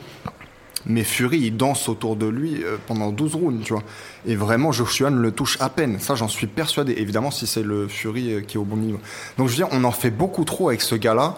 Mais 0.85 1.05
Fury, 1.05 1.39
il 1.39 1.57
danse 1.57 1.89
autour 1.89 2.17
de 2.17 2.27
lui 2.27 2.63
euh, 2.65 2.77
pendant 2.89 3.11
12 3.13 3.37
rounds, 3.37 3.65
tu 3.65 3.73
vois. 3.73 3.85
Et 4.27 4.35
vraiment, 4.35 4.73
Joshua 4.73 5.11
ne 5.11 5.21
le 5.21 5.31
touche 5.31 5.57
à 5.61 5.69
peine. 5.69 6.01
Ça, 6.01 6.17
j'en 6.17 6.27
suis 6.29 6.49
persuadé. 6.49 6.95
Évidemment, 6.99 7.31
si 7.31 7.47
c'est 7.47 7.63
le 7.63 7.87
Fury 7.87 8.33
euh, 8.35 8.41
qui 8.41 8.57
est 8.57 8.61
au 8.61 8.65
bon 8.65 8.77
niveau. 8.77 8.99
Donc, 9.39 9.47
je 9.47 9.53
veux 9.53 9.57
dire, 9.65 9.69
on 9.71 9.85
en 9.85 9.93
fait 9.93 10.11
beaucoup 10.11 10.45
trop 10.45 10.69
avec 10.71 10.81
ce 10.83 10.97
gars-là. 10.97 11.37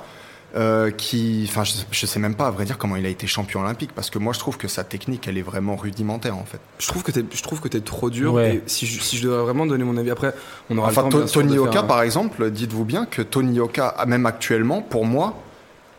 Euh, 0.57 0.91
qui, 0.91 1.47
enfin, 1.49 1.65
je, 1.65 1.73
je 1.91 2.07
sais 2.07 2.21
même 2.21 2.35
pas 2.37 2.47
à 2.47 2.51
vrai 2.51 2.65
dire 2.65 2.79
comment 2.79 2.97
il 2.97 3.05
a 3.07 3.09
été 3.09 3.27
champion 3.27 3.61
olympique 3.63 3.91
parce 3.95 4.09
que 4.11 4.19
moi 4.19 4.33
je 4.33 4.39
trouve 4.39 4.57
que 4.57 4.69
sa 4.69 4.85
technique 4.85 5.27
elle 5.27 5.37
est 5.37 5.43
vraiment 5.43 5.75
rudimentaire 5.77 6.37
en 6.37 6.45
fait. 6.45 6.61
je 6.79 6.87
trouve 6.87 7.03
que 7.03 7.11
t'es, 7.11 7.25
je 7.33 7.43
trouve 7.43 7.61
que 7.61 7.69
t'es 7.69 7.81
trop 7.81 8.09
dur. 8.11 8.35
Ouais. 8.35 8.57
Et 8.57 8.63
si 8.67 8.87
je, 8.87 9.01
si 9.01 9.17
je 9.17 9.25
devais 9.29 9.43
vraiment 9.43 9.67
donner 9.67 9.85
mon 9.85 9.97
avis 9.97 10.11
après, 10.11 10.33
on 10.71 10.79
aura 10.79 10.89
Enfin, 10.89 11.05
le 11.05 11.09
temps. 11.11 11.27
Tony 11.27 11.59
Oka 11.59 11.81
un- 11.81 11.83
par 11.85 12.03
exemple, 12.03 12.51
dites-vous 12.51 12.85
bien 12.85 13.05
que 13.07 13.23
Tony 13.23 13.59
Oka, 13.61 13.97
même 14.07 14.27
actuellement, 14.27 14.81
pour 14.83 15.05
moi, 15.07 15.35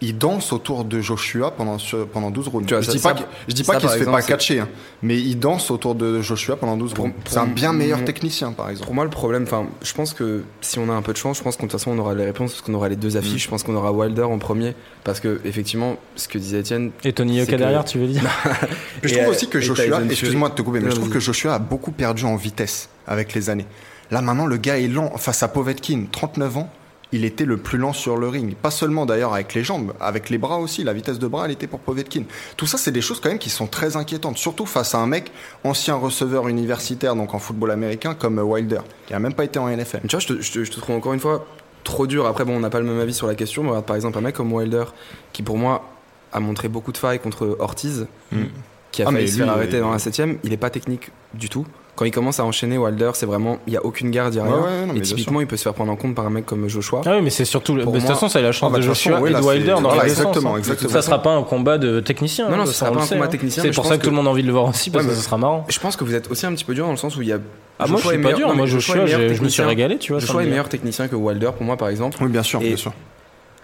il 0.06 0.18
danse 0.18 0.54
autour 0.54 0.86
de 0.86 1.02
Joshua 1.02 1.52
pendant, 1.52 1.78
sur- 1.78 2.08
pendant 2.08 2.32
12 2.32 2.48
rounds. 2.48 2.66
Tu 2.68 2.74
vois, 2.74 2.82
je, 2.82 2.88
ça- 2.88 2.92
dis 2.94 3.00
pas 3.00 3.10
ça- 3.10 3.16
que- 3.24 3.30
je 3.48 3.54
dis 3.54 3.64
pas 3.64 3.76
qu'il 3.78 3.90
se 3.90 3.98
fait 3.98 4.06
pas 4.06 4.22
catcher, 4.22 4.60
hein, 4.62 4.70
mais 5.02 5.18
il 5.20 5.36
danse 5.38 5.72
autour 5.72 5.96
de 5.96 6.22
Joshua 6.22 6.56
pendant 6.56 6.78
12 6.78 6.94
Pour- 6.94 7.06
rounds. 7.06 7.16
C'est 7.26 7.38
un 7.38 7.48
bien 7.48 7.74
meilleur 7.74 8.00
mon- 8.00 8.06
technicien 8.06 8.52
par 8.52 8.70
exemple. 8.70 8.86
Pour 8.86 8.96
moi, 8.96 9.04
le 9.04 9.10
problème, 9.10 9.44
enfin, 9.44 9.66
je 9.82 9.94
pense 9.94 10.14
que 10.14 10.44
si 10.62 10.80
on 10.80 10.90
a 10.90 10.94
un 10.94 11.02
peu 11.02 11.12
de 11.14 11.18
chance, 11.18 11.38
je 11.40 11.44
pense 11.44 11.58
façon, 11.70 11.92
on 11.92 11.98
aura 12.00 12.14
les 12.14 12.26
réponses 12.26 12.52
parce 12.54 12.62
qu'on 12.62 12.74
aura 12.74 12.90
les 12.90 12.96
deux 12.96 13.18
affiches. 13.18 13.34
Mm. 13.36 13.46
Je 13.46 13.50
pense 13.50 13.64
qu'on 13.64 13.76
aura 13.76 13.92
Wilder 13.92 14.24
en 14.24 14.38
premier 14.38 14.76
parce 15.04 15.20
que, 15.20 15.42
effectivement, 15.46 15.98
ce 16.16 16.28
que 16.28 16.38
disait 16.38 16.60
Étienne, 16.60 16.92
Et 17.04 17.12
Tony 17.14 17.38
Yoka 17.40 17.54
que- 17.54 17.58
derrière, 17.58 17.84
tu 17.86 17.98
veux 18.00 18.08
dire 18.08 18.24
je 19.04 19.14
trouve 19.14 19.26
euh, 19.28 19.30
aussi 19.32 19.48
que 19.48 19.60
Joshua, 19.60 20.02
excuse-moi 20.10 20.50
de 20.50 20.56
te 20.56 20.62
couper, 20.62 20.80
mais 20.80 20.90
je 20.92 20.96
trouve 20.96 21.10
que 21.10 21.20
Joshua 21.20 21.56
a 21.56 21.60
beaucoup 21.60 21.92
perdu 21.92 22.26
en 22.26 22.36
vitesse 22.36 22.90
avec 23.08 23.34
les 23.34 23.50
années. 23.50 23.66
Là 24.12 24.22
maintenant, 24.22 24.46
le 24.46 24.58
gars 24.58 24.78
est 24.80 24.88
lent 24.88 25.12
face 25.18 25.42
à 25.44 25.48
Povetkin, 25.48 26.06
39 26.12 26.58
ans. 26.58 26.70
Il 27.16 27.24
était 27.24 27.46
le 27.46 27.56
plus 27.56 27.78
lent 27.78 27.94
sur 27.94 28.18
le 28.18 28.28
ring. 28.28 28.56
Pas 28.56 28.72
seulement 28.72 29.06
d'ailleurs 29.06 29.34
avec 29.34 29.54
les 29.54 29.64
jambes, 29.64 29.94
avec 30.02 30.30
les 30.30 30.38
bras 30.38 30.58
aussi. 30.58 30.84
La 30.84 30.92
vitesse 30.92 31.18
de 31.18 31.28
bras, 31.28 31.46
elle 31.46 31.52
était 31.52 31.68
pour 31.68 31.80
Povetkin. 31.80 32.24
Tout 32.58 32.66
ça, 32.66 32.78
c'est 32.78 32.92
des 32.92 33.00
choses 33.00 33.22
quand 33.22 33.30
même 33.30 33.40
qui 33.40 33.50
sont 33.50 33.68
très 33.68 33.96
inquiétantes. 33.96 34.38
Surtout 34.38 34.66
face 34.66 34.94
à 34.96 34.98
un 35.00 35.08
mec, 35.08 35.32
ancien 35.64 35.96
receveur 35.96 36.48
universitaire, 36.50 37.16
donc 37.16 37.34
en 37.34 37.40
football 37.40 37.72
américain, 37.72 38.16
comme 38.16 38.38
Wilder, 38.40 38.82
qui 39.08 39.14
a 39.14 39.20
même 39.20 39.34
pas 39.34 39.46
été 39.46 39.60
en 39.60 39.70
NFL. 39.70 40.02
tu 40.02 40.08
vois, 40.16 40.20
je 40.20 40.28
te, 40.28 40.42
je 40.42 40.52
te- 40.52 40.64
je 40.66 40.72
te 40.72 40.80
trouve 40.82 40.96
encore 40.98 41.14
une 41.14 41.20
fois 41.22 41.46
trop 41.86 42.06
dur. 42.08 42.26
Après, 42.26 42.44
bon, 42.44 42.58
on 42.58 42.60
n'a 42.60 42.70
pas 42.70 42.80
le 42.80 42.86
même 42.86 43.00
avis 43.00 43.14
sur 43.14 43.28
la 43.28 43.36
question. 43.36 43.64
Mais 43.64 43.70
regarde, 43.70 43.86
par 43.86 43.96
exemple, 43.96 44.18
un 44.18 44.22
mec 44.22 44.36
comme 44.36 44.52
Wilder, 44.52 44.84
qui 45.32 45.42
pour 45.44 45.58
moi 45.58 45.84
a 46.34 46.40
montré 46.42 46.68
beaucoup 46.68 46.92
de 46.92 46.98
failles 46.98 47.20
contre 47.20 47.56
Ortiz, 47.60 48.08
Mm. 48.32 48.38
qui 48.92 49.04
a 49.04 49.06
Ah, 49.08 49.12
failli 49.12 49.30
se 49.30 49.38
faire 49.38 49.50
arrêter 49.50 49.78
il- 49.78 49.82
dans 49.82 49.92
la 49.92 50.00
septième, 50.00 50.38
il 50.44 50.52
est 50.52 50.58
pas 50.58 50.70
technique 50.70 51.12
du 51.34 51.48
tout. 51.48 51.66
Quand 51.96 52.04
il 52.04 52.12
commence 52.12 52.42
à 52.42 52.46
enchaîner 52.46 52.78
Wilder, 52.78 53.12
c'est 53.14 53.26
vraiment, 53.26 53.58
il 53.68 53.74
y 53.74 53.78
a 53.78 53.86
aucune 53.86 54.12
garde, 54.12 54.34
il 54.34 54.40
a 54.42 54.44
rien. 54.44 54.54
ouais, 54.54 54.86
non, 54.86 54.94
mais 54.94 55.00
et 55.00 55.02
typiquement, 55.02 55.40
il 55.40 55.48
peut 55.48 55.56
se 55.56 55.64
faire 55.64 55.74
prendre 55.74 55.92
en 55.94 55.96
compte 55.96 56.14
par 56.14 56.26
un 56.26 56.30
mec 56.30 56.46
comme 56.46 56.68
Joshua. 56.68 57.02
Ah 57.06 57.12
oui, 57.16 57.22
mais 57.24 57.30
c'est 57.30 57.46
surtout. 57.46 57.74
Pour 57.76 57.94
de 57.94 57.98
toute 58.00 58.06
moi- 58.06 58.14
façon, 58.16 58.28
ça 58.28 58.40
a 58.40 58.42
la 58.42 58.52
chance 58.52 58.68
Ah 58.70 58.74
bah, 58.74 58.80
de 58.80 58.84
Joshua 58.84 59.14
façon, 59.14 59.26
et 59.28 59.30
de 59.34 59.36
Wilder 59.38 59.66
c'est- 59.78 59.82
dans 59.82 59.82
voilà, 59.90 60.04
les 60.04 60.10
deux 60.10 60.16
sens, 60.16 60.20
exactement, 60.26 60.56
hein. 60.56 60.58
exactement. 60.58 60.90
Ça 60.92 61.02
sera 61.02 61.22
pas 61.22 61.32
un 61.32 61.44
combat 61.44 61.78
de 61.78 62.02
technicien. 62.02 62.50
Non, 62.50 62.58
non, 62.58 62.64
hein, 62.64 62.66
ce 62.66 62.74
ça, 62.74 62.80
sera 62.88 62.92
pas 62.92 63.04
un 63.04 63.08
combat 63.08 63.26
hein. 63.26 63.28
technicien, 63.30 63.64
C'est 63.64 63.72
pour 63.74 63.86
ça 63.86 63.98
que 63.98 64.04
tout 64.04 64.10
le 64.10 64.16
monde 64.18 64.28
a 64.28 64.30
envie 64.32 64.42
de 64.42 64.48
le 64.48 64.54
voir 64.54 64.66
aussi, 64.66 64.90
parce 64.90 65.06
que 65.06 65.14
ça 65.14 65.22
sera 65.22 65.38
marrant. 65.38 65.66
Je 65.70 65.80
pense 65.80 65.96
que 65.96 66.04
vous 66.04 66.14
êtes 66.16 66.30
aussi 66.30 66.46
un 66.46 66.54
petit 66.54 66.66
peu 66.66 66.74
dur 66.74 66.86
dans 66.86 66.92
le 66.92 66.98
sens 66.98 67.16
où 67.16 67.22
il 67.22 67.30
y 67.30 67.34
a. 67.34 67.38
Ah, 67.80 67.88
moi, 67.88 67.88
je 67.88 67.92
Joshua 67.96 68.12
suis 68.12 68.18
pas 68.18 68.24
meilleur- 68.24 68.38
dur. 68.40 68.48
non, 68.50 68.56
Moi, 68.56 68.66
Joshua 68.66 69.06
je 69.06 69.42
me 69.42 69.48
suis 69.50 69.64
régalé, 69.64 69.98
tu 69.98 70.12
vois. 70.12 70.20
Joshua 70.20 70.44
est 70.44 70.48
meilleur 70.48 70.68
technicien 70.70 71.08
que 71.08 71.16
Wilder 71.16 71.52
pour 71.56 71.66
moi, 71.66 71.78
par 71.78 71.88
exemple. 71.88 72.18
Oui, 72.22 72.28
bien 72.30 72.44
sûr, 72.44 72.62
Et- 72.62 72.68
bien 72.68 72.78
sûr. 72.78 72.92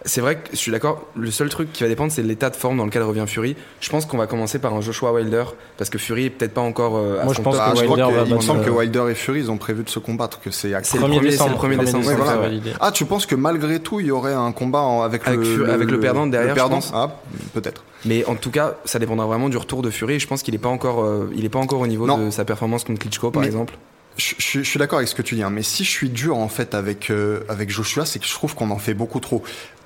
C'est 0.04 0.20
vrai 0.22 0.38
que 0.38 0.50
je 0.52 0.56
suis 0.58 0.72
d'accord. 0.72 1.06
Le 1.16 1.30
seul 1.30 1.50
truc 1.50 1.72
qui 1.72 1.84
va 1.84 1.90
dépendre, 1.90 2.12
c'est 2.12 2.24
l'état 2.24 2.50
de 2.50 2.56
forme 2.56 2.78
dans 2.78 2.86
lequel 2.86 3.04
revient 3.04 3.26
Fury. 3.28 3.56
Je 3.82 3.90
pense 3.92 4.08
qu'on 4.08 4.18
va 4.18 4.26
commencer 4.26 4.58
par 4.58 4.74
un 4.74 4.82
Joshua 4.82 5.12
Wilder 5.14 5.44
parce 5.78 5.92
que 5.92 6.00
Fury 6.00 6.26
est 6.26 6.30
peut-être 6.32 6.56
pas 6.56 6.62
encore. 6.62 6.98
euh, 6.98 7.20
à 7.22 7.26
Moi, 7.26 7.34
son 7.36 7.40
je 7.40 7.44
pense 7.44 7.56
que 7.56 7.62
Ah, 7.64 7.74
je 7.76 7.84
crois 7.84 7.98
Wilder 7.98 8.12
que- 8.12 8.20
va 8.22 8.26
il 8.28 8.36
me 8.36 8.42
semble 8.42 8.64
que 8.66 8.70
euh, 8.72 8.74
Wilder 8.74 9.04
et 9.12 9.14
Fury, 9.14 9.40
ils 9.42 9.52
ont 9.52 9.58
prévu 9.58 9.84
de 9.84 9.90
se 9.90 10.00
combattre, 10.00 10.40
que 10.42 10.50
c'est 10.50 10.70
le 10.70 10.76
1er 10.80 10.98
premier- 10.98 11.20
décembre. 11.20 11.50
c'est 11.62 11.68
le 11.68 11.76
1er 11.76 11.78
décembre, 11.86 12.08
Ouais, 12.08 12.16
voilà. 12.16 12.50
Ah, 12.80 12.92
tu 12.92 13.06
penses 13.06 13.28
que 13.28 13.36
malgré 13.36 13.80
tout, 13.80 14.00
il 14.00 14.08
y 14.08 14.12
aurait 14.12 14.34
un 14.34 14.52
combat 14.52 14.82
en- 14.82 15.02
avec, 15.04 15.28
Avec 15.28 15.40
le, 15.42 15.70
avec 15.70 15.92
le 15.92 16.00
perdant 16.00 16.26
derrière, 16.26 16.56
pense. 16.68 16.92
Ah, 16.96 17.18
peut-être. 17.54 17.84
Mais 18.06 18.26
en 18.26 18.34
tout 18.36 18.50
cas, 18.50 18.78
ça 18.86 18.98
dépendra 18.98 19.28
vraiment 19.28 19.50
du 19.50 19.58
retour 19.58 19.84
de 19.84 19.92
Fury. 19.92 20.20
Je 20.20 20.28
pense 20.28 20.42
qu'il 20.42 20.56
est 20.56 20.58
pas 20.58 20.70
encore, 20.70 21.04
euh, 21.04 21.30
il 21.36 21.46
est 21.46 21.50
pas 21.50 21.60
encore 21.60 21.80
au 21.82 21.88
niveau 21.88 22.08
Non. 22.08 22.18
de 22.26 22.30
sa 22.32 22.44
performance 22.44 22.84
contre 22.86 23.00
Klitschko, 23.02 23.30
par 23.30 23.42
Mais- 23.42 23.48
exemple. 23.48 23.76
Je, 24.18 24.34
je 24.38 24.44
suis- 24.44 24.64
je 24.64 24.70
suis 24.70 24.78
d'accord 24.80 24.98
avec 24.98 25.08
ce 25.08 25.16
que 25.16 25.22
tu 25.22 25.36
dis, 25.36 25.44
hein, 25.44 25.50
mais 25.52 25.62
si 25.64 25.84
je 25.86 25.90
suis 25.90 26.10
dur 26.10 26.38
en 26.38 26.50
fait 26.50 26.76
avec 26.76 27.10
euh, 27.12 27.42
avec 27.48 27.70
Joshua, 27.70 28.06
c'est 28.06 28.20
que 28.20 28.26
je 28.26 28.34
trouve 28.34 28.56
qu'on 28.56 28.70
en 28.72 28.78
fait 28.78 28.94
beaucoup 28.94 29.20
trop. 29.22 29.42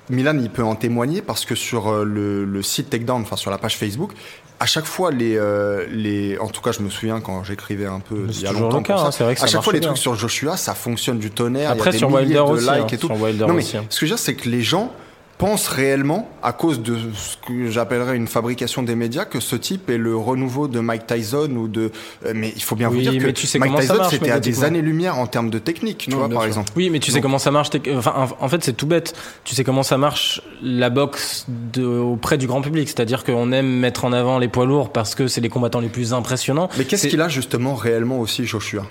Milan, 0.08 0.38
il 0.40 0.50
peut 0.50 0.62
en 0.62 0.74
témoigner 0.76 1.22
parce 1.22 1.44
que 1.44 1.54
sur 1.54 1.88
euh, 1.88 2.04
le, 2.04 2.44
le 2.44 2.62
site 2.62 2.90
Takedown, 2.90 3.22
enfin 3.22 3.36
sur 3.36 3.50
la 3.50 3.58
page 3.58 3.76
Facebook, 3.76 4.12
à 4.60 4.66
chaque 4.66 4.84
fois 4.84 5.10
les, 5.10 5.36
euh, 5.36 5.86
les, 5.90 6.38
en 6.38 6.48
tout 6.48 6.62
cas, 6.62 6.72
je 6.72 6.80
me 6.80 6.90
souviens 6.90 7.20
quand 7.20 7.44
j'écrivais 7.44 7.86
un 7.86 8.00
peu 8.00 8.26
il 8.28 8.40
y 8.40 8.46
a 8.46 8.50
toujours 8.50 8.70
longtemps 8.70 8.78
le 8.78 8.82
cas, 8.84 8.98
hein, 8.98 9.10
vrai 9.24 9.34
que 9.34 9.42
à 9.42 9.46
chaque 9.46 9.62
fois 9.62 9.72
les 9.72 9.80
trucs 9.80 9.98
sur 9.98 10.14
Joshua, 10.14 10.56
ça 10.56 10.74
fonctionne 10.74 11.18
du 11.18 11.30
tonnerre. 11.30 11.70
Après, 11.70 11.90
il 11.90 11.94
y 11.94 11.96
a 11.96 11.98
sur 11.98 12.08
des 12.08 12.24
milliers 12.24 12.38
Wilder 12.38 12.52
de 12.52 12.56
aussi, 12.56 12.70
likes 12.70 12.82
hein, 12.82 12.86
et 12.92 12.98
tout. 12.98 13.06
sur 13.08 13.20
Wilder 13.20 13.46
non 13.46 13.54
mais 13.54 13.62
aussi, 13.62 13.76
hein. 13.76 13.84
ce 13.88 14.00
que 14.00 14.06
je 14.06 14.10
veux 14.12 14.16
dire, 14.16 14.24
c'est 14.24 14.34
que 14.34 14.48
les 14.48 14.62
gens 14.62 14.92
pensent 15.38 15.68
réellement, 15.68 16.28
à 16.42 16.52
cause 16.52 16.80
de 16.80 16.96
ce 17.14 17.36
que 17.46 17.70
j'appellerais 17.70 18.16
une 18.16 18.26
fabrication 18.26 18.82
des 18.82 18.94
médias, 18.94 19.24
que 19.24 19.40
ce 19.40 19.54
type 19.56 19.90
est 19.90 19.98
le 19.98 20.16
renouveau 20.16 20.66
de 20.68 20.80
Mike 20.80 21.06
Tyson 21.06 21.50
ou 21.56 21.68
de. 21.68 21.90
euh, 22.24 22.32
Mais 22.34 22.52
il 22.56 22.62
faut 22.62 22.74
bien 22.76 22.88
Oui, 22.88 23.04
vous 23.04 23.10
dire 23.10 23.22
que 23.22 23.30
tu 23.30 23.46
sais 23.46 23.58
Mike 23.58 23.76
Tyson, 23.80 24.02
c'était 24.10 24.30
à 24.30 24.40
des 24.40 24.64
années-lumière 24.64 25.18
en 25.18 25.26
termes 25.26 25.50
de 25.50 25.58
technique, 25.58 25.98
tu 26.08 26.12
vois, 26.12 26.28
par 26.28 26.40
sûr. 26.42 26.48
exemple. 26.48 26.72
Oui, 26.76 26.88
mais 26.90 26.98
tu 27.00 27.10
sais 27.10 27.20
comment 27.20 27.38
ça 27.38 27.50
marche. 27.50 27.68
Enfin, 27.94 28.28
en- 28.40 28.48
fait, 28.48 28.64
c'est 28.64 28.72
tout 28.72 28.86
bête. 28.86 29.14
Tu 29.44 29.54
sais 29.54 29.64
comment 29.64 29.82
ça 29.82 29.98
marche 29.98 30.40
la 30.62 30.88
boxe 30.90 31.46
de, 31.48 31.84
auprès 31.84 32.38
du 32.38 32.46
grand 32.46 32.62
public. 32.62 32.88
C'est-à-dire 32.88 33.22
qu'on 33.24 33.52
aime 33.52 33.66
mettre 33.78 34.04
en 34.04 34.12
avant 34.12 34.38
les 34.38 34.48
poids 34.48 34.64
lourds 34.66 34.90
parce 34.92 35.14
que 35.14 35.26
c'est 35.28 35.40
les 35.40 35.48
combattants 35.48 35.80
les 35.80 35.88
plus 35.88 36.12
impressionnants. 36.14 36.68
Mais 36.78 36.84
qu'est-ce 36.84 37.08
qu'il 37.08 37.20
a 37.20 37.28
justement 37.28 37.74
réellement 37.74 38.20
aussi, 38.20 38.46
Joshua? 38.46 38.82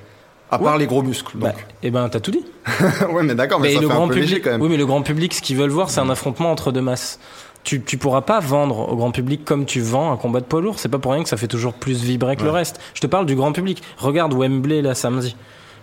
À 0.52 0.58
Ouais. 0.58 0.64
part 0.64 0.78
les 0.78 0.86
gros 0.88 1.02
muscles. 1.02 1.38
Bah, 1.38 1.50
Donc. 1.50 1.66
eh 1.84 1.90
ben, 1.92 2.08
t'as 2.10 2.20
tout 2.20 2.32
dit. 2.32 2.46
ouais, 3.12 3.24
mais 3.24 3.36
d'accord, 3.36 3.60
mais, 3.60 3.74
ça 3.74 3.82
le 3.82 3.88
fait 3.88 3.94
grand 3.94 4.06
un 4.06 4.08
peu 4.08 4.14
public, 4.14 4.30
léger 4.30 4.42
quand 4.42 4.52
même. 4.52 4.62
oui, 4.62 4.70
mais 4.70 4.78
le 4.78 4.86
grand 4.86 5.02
public, 5.02 5.34
ce 5.34 5.42
qu'ils 5.42 5.58
veulent 5.58 5.70
voir, 5.72 5.90
c'est 5.90 6.00
un 6.02 6.10
affrontement 6.10 6.52
entre 6.52 6.72
deux 6.72 6.82
masses. 6.82 7.20
Tu, 7.64 7.82
tu 7.82 7.98
pourras 7.98 8.22
pas 8.22 8.40
vendre 8.42 8.92
au 8.92 8.96
grand 8.96 9.10
public 9.10 9.44
comme 9.44 9.66
tu 9.66 9.82
vends 9.82 10.12
un 10.12 10.18
combat 10.18 10.40
de 10.40 10.46
poids 10.46 10.62
lourd. 10.62 10.78
C'est 10.78 10.88
pas 10.90 11.00
pour 11.00 11.14
rien 11.14 11.24
que 11.24 11.30
ça 11.30 11.38
fait 11.38 11.48
toujours 11.48 11.74
plus 11.74 12.04
vibrer 12.04 12.36
que 12.36 12.44
le 12.44 12.52
reste. 12.52 12.80
Je 12.94 13.02
te 13.02 13.08
parle 13.08 13.26
du 13.26 13.36
grand 13.36 13.54
public. 13.54 13.82
Regarde 13.98 14.34
Wembley 14.36 14.84
là 14.84 14.94
samedi. 14.94 15.36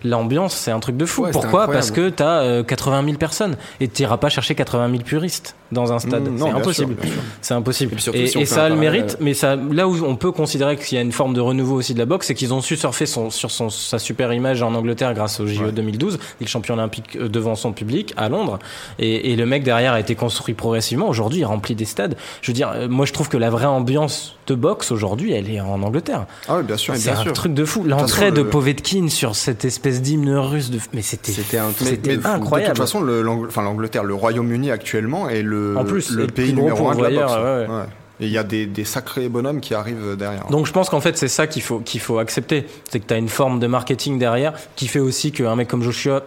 L'ambiance, 0.03 0.53
c'est 0.55 0.71
un 0.71 0.79
truc 0.79 0.97
de 0.97 1.05
fou. 1.05 1.23
Ouais, 1.23 1.31
Pourquoi? 1.31 1.67
Parce 1.67 1.91
que 1.91 2.09
t'as 2.09 2.41
euh, 2.41 2.63
80 2.63 3.03
000 3.05 3.17
personnes 3.17 3.55
et 3.79 3.87
t'iras 3.87 4.17
pas 4.17 4.29
chercher 4.29 4.53
80 4.55 4.89
000 4.91 5.03
puristes 5.03 5.55
dans 5.71 5.91
un 5.93 5.99
stade. 5.99 6.29
Mmh, 6.29 6.35
non, 6.37 6.45
c'est 6.47 6.51
impossible. 6.53 6.95
C'est 7.41 7.53
impossible. 7.53 7.91
Et 7.91 7.95
puis 7.95 8.03
surtout, 8.03 8.19
Et, 8.19 8.27
si 8.27 8.37
on 8.37 8.41
et 8.41 8.45
fait 8.45 8.53
ça 8.55 8.65
a 8.65 8.69
le 8.69 8.75
mérite, 8.75 9.17
mais 9.21 9.33
ça, 9.33 9.55
là 9.55 9.87
où 9.87 9.95
on 10.05 10.15
peut 10.15 10.31
considérer 10.31 10.75
qu'il 10.77 10.95
y 10.95 10.99
a 10.99 11.01
une 11.01 11.11
forme 11.11 11.33
de 11.33 11.41
renouveau 11.41 11.75
aussi 11.75 11.93
de 11.93 11.99
la 11.99 12.05
boxe, 12.05 12.27
c'est 12.27 12.35
qu'ils 12.35 12.53
ont 12.53 12.61
su 12.61 12.75
surfer 12.75 13.05
son, 13.05 13.29
sur 13.29 13.49
son, 13.49 13.69
sa 13.69 13.97
super 13.97 14.31
image 14.33 14.61
en 14.61 14.75
Angleterre 14.75 15.13
grâce 15.13 15.39
au 15.39 15.47
JO 15.47 15.63
Ouais. 15.65 15.71
2012, 15.71 16.19
il 16.41 16.47
champion 16.47 16.73
olympique 16.75 17.15
euh, 17.15 17.29
devant 17.29 17.55
son 17.55 17.71
public 17.71 18.13
à 18.17 18.27
Londres, 18.29 18.59
et, 18.99 19.31
et 19.31 19.35
le 19.35 19.45
mec 19.45 19.63
derrière 19.63 19.93
a 19.93 19.99
été 19.99 20.13
construit 20.15 20.53
progressivement. 20.53 21.07
Aujourd'hui, 21.07 21.39
il 21.39 21.45
remplit 21.45 21.73
des 21.75 21.85
stades. 21.85 22.15
Je 22.41 22.51
veux 22.51 22.55
dire, 22.55 22.71
euh, 22.75 22.87
moi, 22.89 23.05
je 23.05 23.13
trouve 23.13 23.29
que 23.29 23.37
la 23.37 23.49
vraie 23.49 23.65
ambiance 23.65 24.35
de 24.47 24.55
boxe 24.55 24.91
aujourd'hui, 24.91 25.31
elle 25.31 25.49
est 25.49 25.61
en 25.61 25.81
Angleterre. 25.81 26.25
Ah 26.49 26.57
oui, 26.57 26.63
bien 26.63 26.75
sûr. 26.77 26.93
C'est 26.97 27.09
un 27.11 27.15
sûr. 27.15 27.33
truc 27.33 27.53
de 27.53 27.63
fou. 27.65 27.83
L'entrée 27.85 28.31
de 28.31 28.41
le- 28.41 28.49
Povetkin 28.49 29.07
sur 29.07 29.35
cette 29.35 29.63
espèce 29.65 29.92
d'hymne 30.01 30.35
russe, 30.35 30.69
de... 30.69 30.79
mais 30.93 31.01
c'était 31.01 31.57
incroyable. 31.57 32.39
De 32.41 32.67
toute 32.67 32.77
façon, 32.77 33.01
l'Angleterre, 33.01 34.03
le 34.03 34.13
Royaume-Uni 34.13 34.71
actuellement 34.71 35.29
est 35.29 35.41
le, 35.43 35.77
En 35.77 35.85
plus, 35.85 36.11
le 36.11 36.23
et 36.23 36.27
le 36.27 36.33
pays 36.33 36.53
numéro 36.53 36.89
un 36.89 36.95
de 36.95 37.01
la 37.03 37.09
pourvoyeur, 37.09 37.29
boxe. 37.29 37.69
ouais, 37.69 37.75
ouais. 37.75 37.81
Ouais. 37.81 37.87
Et 38.19 38.27
il 38.27 38.31
y 38.31 38.37
a 38.37 38.43
des, 38.43 38.67
des 38.67 38.85
sacrés 38.85 39.27
bonhommes 39.27 39.59
qui 39.59 39.73
arrivent 39.73 40.15
derrière. 40.15 40.45
Donc 40.47 40.67
je 40.67 40.71
pense 40.71 40.87
qu'en 40.87 41.01
fait 41.01 41.17
c'est 41.17 41.27
ça 41.27 41.47
qu'il 41.47 41.63
faut 41.63 41.79
qu'il 41.79 41.99
faut 41.99 42.19
accepter, 42.19 42.67
c'est 42.89 42.99
que 42.99 43.07
tu 43.07 43.13
as 43.13 43.17
une 43.17 43.27
forme 43.27 43.59
de 43.59 43.65
marketing 43.65 44.19
derrière 44.19 44.53
qui 44.75 44.87
fait 44.87 44.99
aussi 44.99 45.31
qu'un 45.31 45.55
mec 45.55 45.67
comme 45.67 45.81
Joshua 45.81 46.23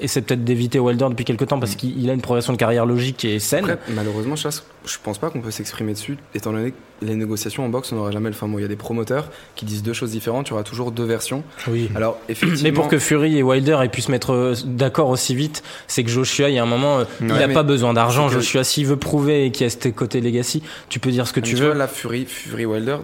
essaie 0.00 0.22
peut-être 0.22 0.44
d'éviter 0.44 0.78
Wilder 0.78 1.06
depuis 1.10 1.24
quelque 1.24 1.44
temps 1.44 1.58
parce 1.60 1.74
qu'il 1.74 1.98
il 2.00 2.08
a 2.10 2.12
une 2.12 2.20
progression 2.20 2.52
de 2.52 2.58
carrière 2.58 2.86
logique 2.86 3.24
et 3.24 3.38
saine. 3.38 3.64
Après, 3.70 3.78
malheureusement, 3.94 4.36
je, 4.36 4.48
je 4.84 4.96
pense 5.02 5.18
pas 5.18 5.30
qu'on 5.30 5.40
peut 5.40 5.50
s'exprimer 5.50 5.92
dessus, 5.92 6.16
étant 6.34 6.52
donné 6.52 6.70
que 6.72 6.76
les 7.06 7.14
négociations 7.14 7.64
en 7.64 7.68
boxe, 7.68 7.92
on 7.92 7.96
n'aura 7.96 8.10
jamais 8.10 8.28
le 8.28 8.34
fin 8.34 8.46
mot. 8.46 8.58
Il 8.58 8.62
y 8.62 8.64
a 8.64 8.68
des 8.68 8.76
promoteurs 8.76 9.30
qui 9.54 9.64
disent 9.64 9.82
deux 9.82 9.92
choses 9.92 10.10
différentes, 10.10 10.48
il 10.48 10.50
y 10.50 10.52
aura 10.54 10.62
toujours 10.64 10.90
deux 10.92 11.04
versions. 11.04 11.42
oui. 11.68 11.90
Alors, 11.94 12.18
effectivement. 12.28 12.62
Mais 12.62 12.72
pour 12.72 12.88
que 12.88 12.98
Fury 12.98 13.38
et 13.38 13.42
Wilder 13.42 13.78
aient 13.82 13.88
pu 13.88 14.00
se 14.02 14.10
mettre 14.10 14.32
euh, 14.32 14.54
d'accord 14.64 15.08
aussi 15.10 15.34
vite, 15.34 15.62
c'est 15.86 16.02
que 16.04 16.10
Joshua, 16.10 16.48
il 16.48 16.54
y 16.54 16.58
a 16.58 16.62
un 16.62 16.66
moment, 16.66 16.98
euh, 16.98 17.04
il 17.20 17.30
Ouais, 17.32 17.42
a 17.42 17.46
mais 17.46 17.54
pas 17.54 17.62
besoin 17.62 17.94
d'argent. 17.94 18.28
Joshua, 18.28 18.64
s'il 18.64 18.86
veut 18.86 18.96
prouver 18.96 19.50
qu'il 19.52 19.64
y 19.64 19.66
a 19.66 19.70
ce 19.70 19.88
côté 19.88 20.20
legacy, 20.20 20.62
tu 20.88 20.98
peux 21.00 21.10
dire 21.10 21.26
ce 21.28 21.32
que 21.32 21.40
Mais 21.40 21.46
tu 21.46 21.54
vois, 21.56 21.66
veux. 21.68 21.74
là, 21.74 21.86
Fury, 21.88 22.24
Fury 22.26 22.66
Wilder, 22.66 22.96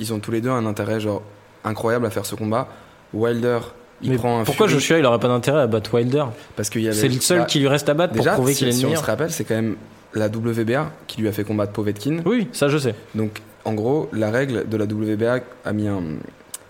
ils 0.00 0.12
ont 0.12 0.18
tous 0.18 0.30
les 0.32 0.40
deux 0.40 0.50
un 0.50 0.66
intérêt 0.66 1.00
genre 1.00 1.22
incroyable 1.64 2.06
à 2.06 2.10
faire 2.10 2.24
ce 2.26 2.34
combat. 2.34 2.68
Wilder, 3.14 3.58
il 4.02 4.10
Mais 4.10 4.16
prend 4.16 4.40
un 4.40 4.44
pourquoi 4.44 4.68
Fury 4.68 4.80
Joshua, 4.80 4.98
il 4.98 5.06
aurait 5.06 5.18
pas 5.18 5.28
d'intérêt 5.28 5.62
à 5.62 5.66
battre 5.66 5.92
Wilder 5.94 6.24
parce 6.56 6.70
qu'il 6.70 6.92
C'est 6.94 7.08
le 7.08 7.20
seul 7.20 7.40
bah, 7.40 7.44
qui 7.46 7.58
lui 7.58 7.68
reste 7.68 7.88
à 7.88 7.94
battre 7.94 8.14
pour 8.14 8.22
déjà, 8.22 8.34
prouver 8.34 8.52
si, 8.52 8.60
qu'il 8.60 8.68
est 8.68 8.72
si 8.72 8.82
le 8.82 8.88
on 8.88 8.96
se 8.96 9.04
rappelle, 9.04 9.30
c'est 9.30 9.44
quand 9.44 9.54
même 9.56 9.76
la 10.14 10.26
WBA 10.26 10.90
qui 11.06 11.20
lui 11.20 11.28
a 11.28 11.32
fait 11.32 11.44
combattre 11.44 11.72
Povetkin. 11.72 12.18
Oui, 12.24 12.48
ça 12.52 12.68
je 12.68 12.78
sais. 12.78 12.94
Donc, 13.14 13.42
en 13.64 13.74
gros, 13.74 14.08
la 14.12 14.30
règle 14.30 14.68
de 14.68 14.76
la 14.76 14.84
WBA 14.84 15.40
a 15.64 15.72
mis 15.72 15.88
un. 15.88 16.02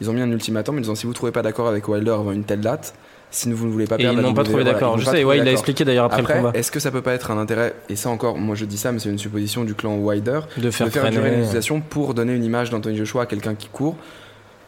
Ils 0.00 0.08
ont 0.08 0.12
mis 0.12 0.20
un 0.20 0.30
ultimatum 0.30 0.76
en 0.76 0.80
disant 0.80 0.94
si 0.94 1.06
vous 1.06 1.12
trouvez 1.12 1.32
pas 1.32 1.42
d'accord 1.42 1.68
avec 1.68 1.88
Wilder 1.88 2.12
avant 2.12 2.32
une 2.32 2.44
telle 2.44 2.60
date, 2.60 2.94
si 3.30 3.52
vous 3.52 3.66
ne 3.66 3.72
voulez 3.72 3.86
pas 3.86 3.96
Et 3.96 4.02
perdre 4.02 4.18
ils 4.18 4.22
la 4.22 4.28
n'ont 4.28 4.34
pas 4.34 4.44
trouvé 4.44 4.64
d'accord. 4.64 4.96
ils 4.96 5.00
Je 5.00 5.10
sais, 5.10 5.24
ouais, 5.24 5.36
il 5.36 5.40
a 5.40 5.44
d'accord. 5.44 5.52
expliqué 5.52 5.84
d'ailleurs 5.84 6.04
après, 6.04 6.20
Après, 6.20 6.34
le 6.34 6.40
combat 6.40 6.58
est-ce 6.58 6.70
que 6.70 6.80
ça 6.80 6.90
peut 6.90 7.02
pas 7.02 7.12
être 7.14 7.30
un 7.30 7.38
intérêt 7.38 7.74
Et 7.88 7.96
ça 7.96 8.08
encore, 8.08 8.38
moi 8.38 8.54
je 8.54 8.64
dis 8.64 8.78
ça, 8.78 8.92
mais 8.92 9.00
c'est 9.00 9.10
une 9.10 9.18
supposition 9.18 9.64
du 9.64 9.74
clan 9.74 9.96
Wilder 9.96 10.40
de 10.56 10.70
faire, 10.70 10.86
de 10.86 10.92
faire 10.92 11.10
durer 11.10 11.30
les 11.30 11.36
négociations 11.38 11.80
pour 11.80 12.14
donner 12.14 12.34
une 12.34 12.44
image 12.44 12.70
d'Anthony 12.70 12.96
Joshua 12.96 13.22
à 13.22 13.26
quelqu'un 13.26 13.54
qui 13.54 13.68
court. 13.68 13.96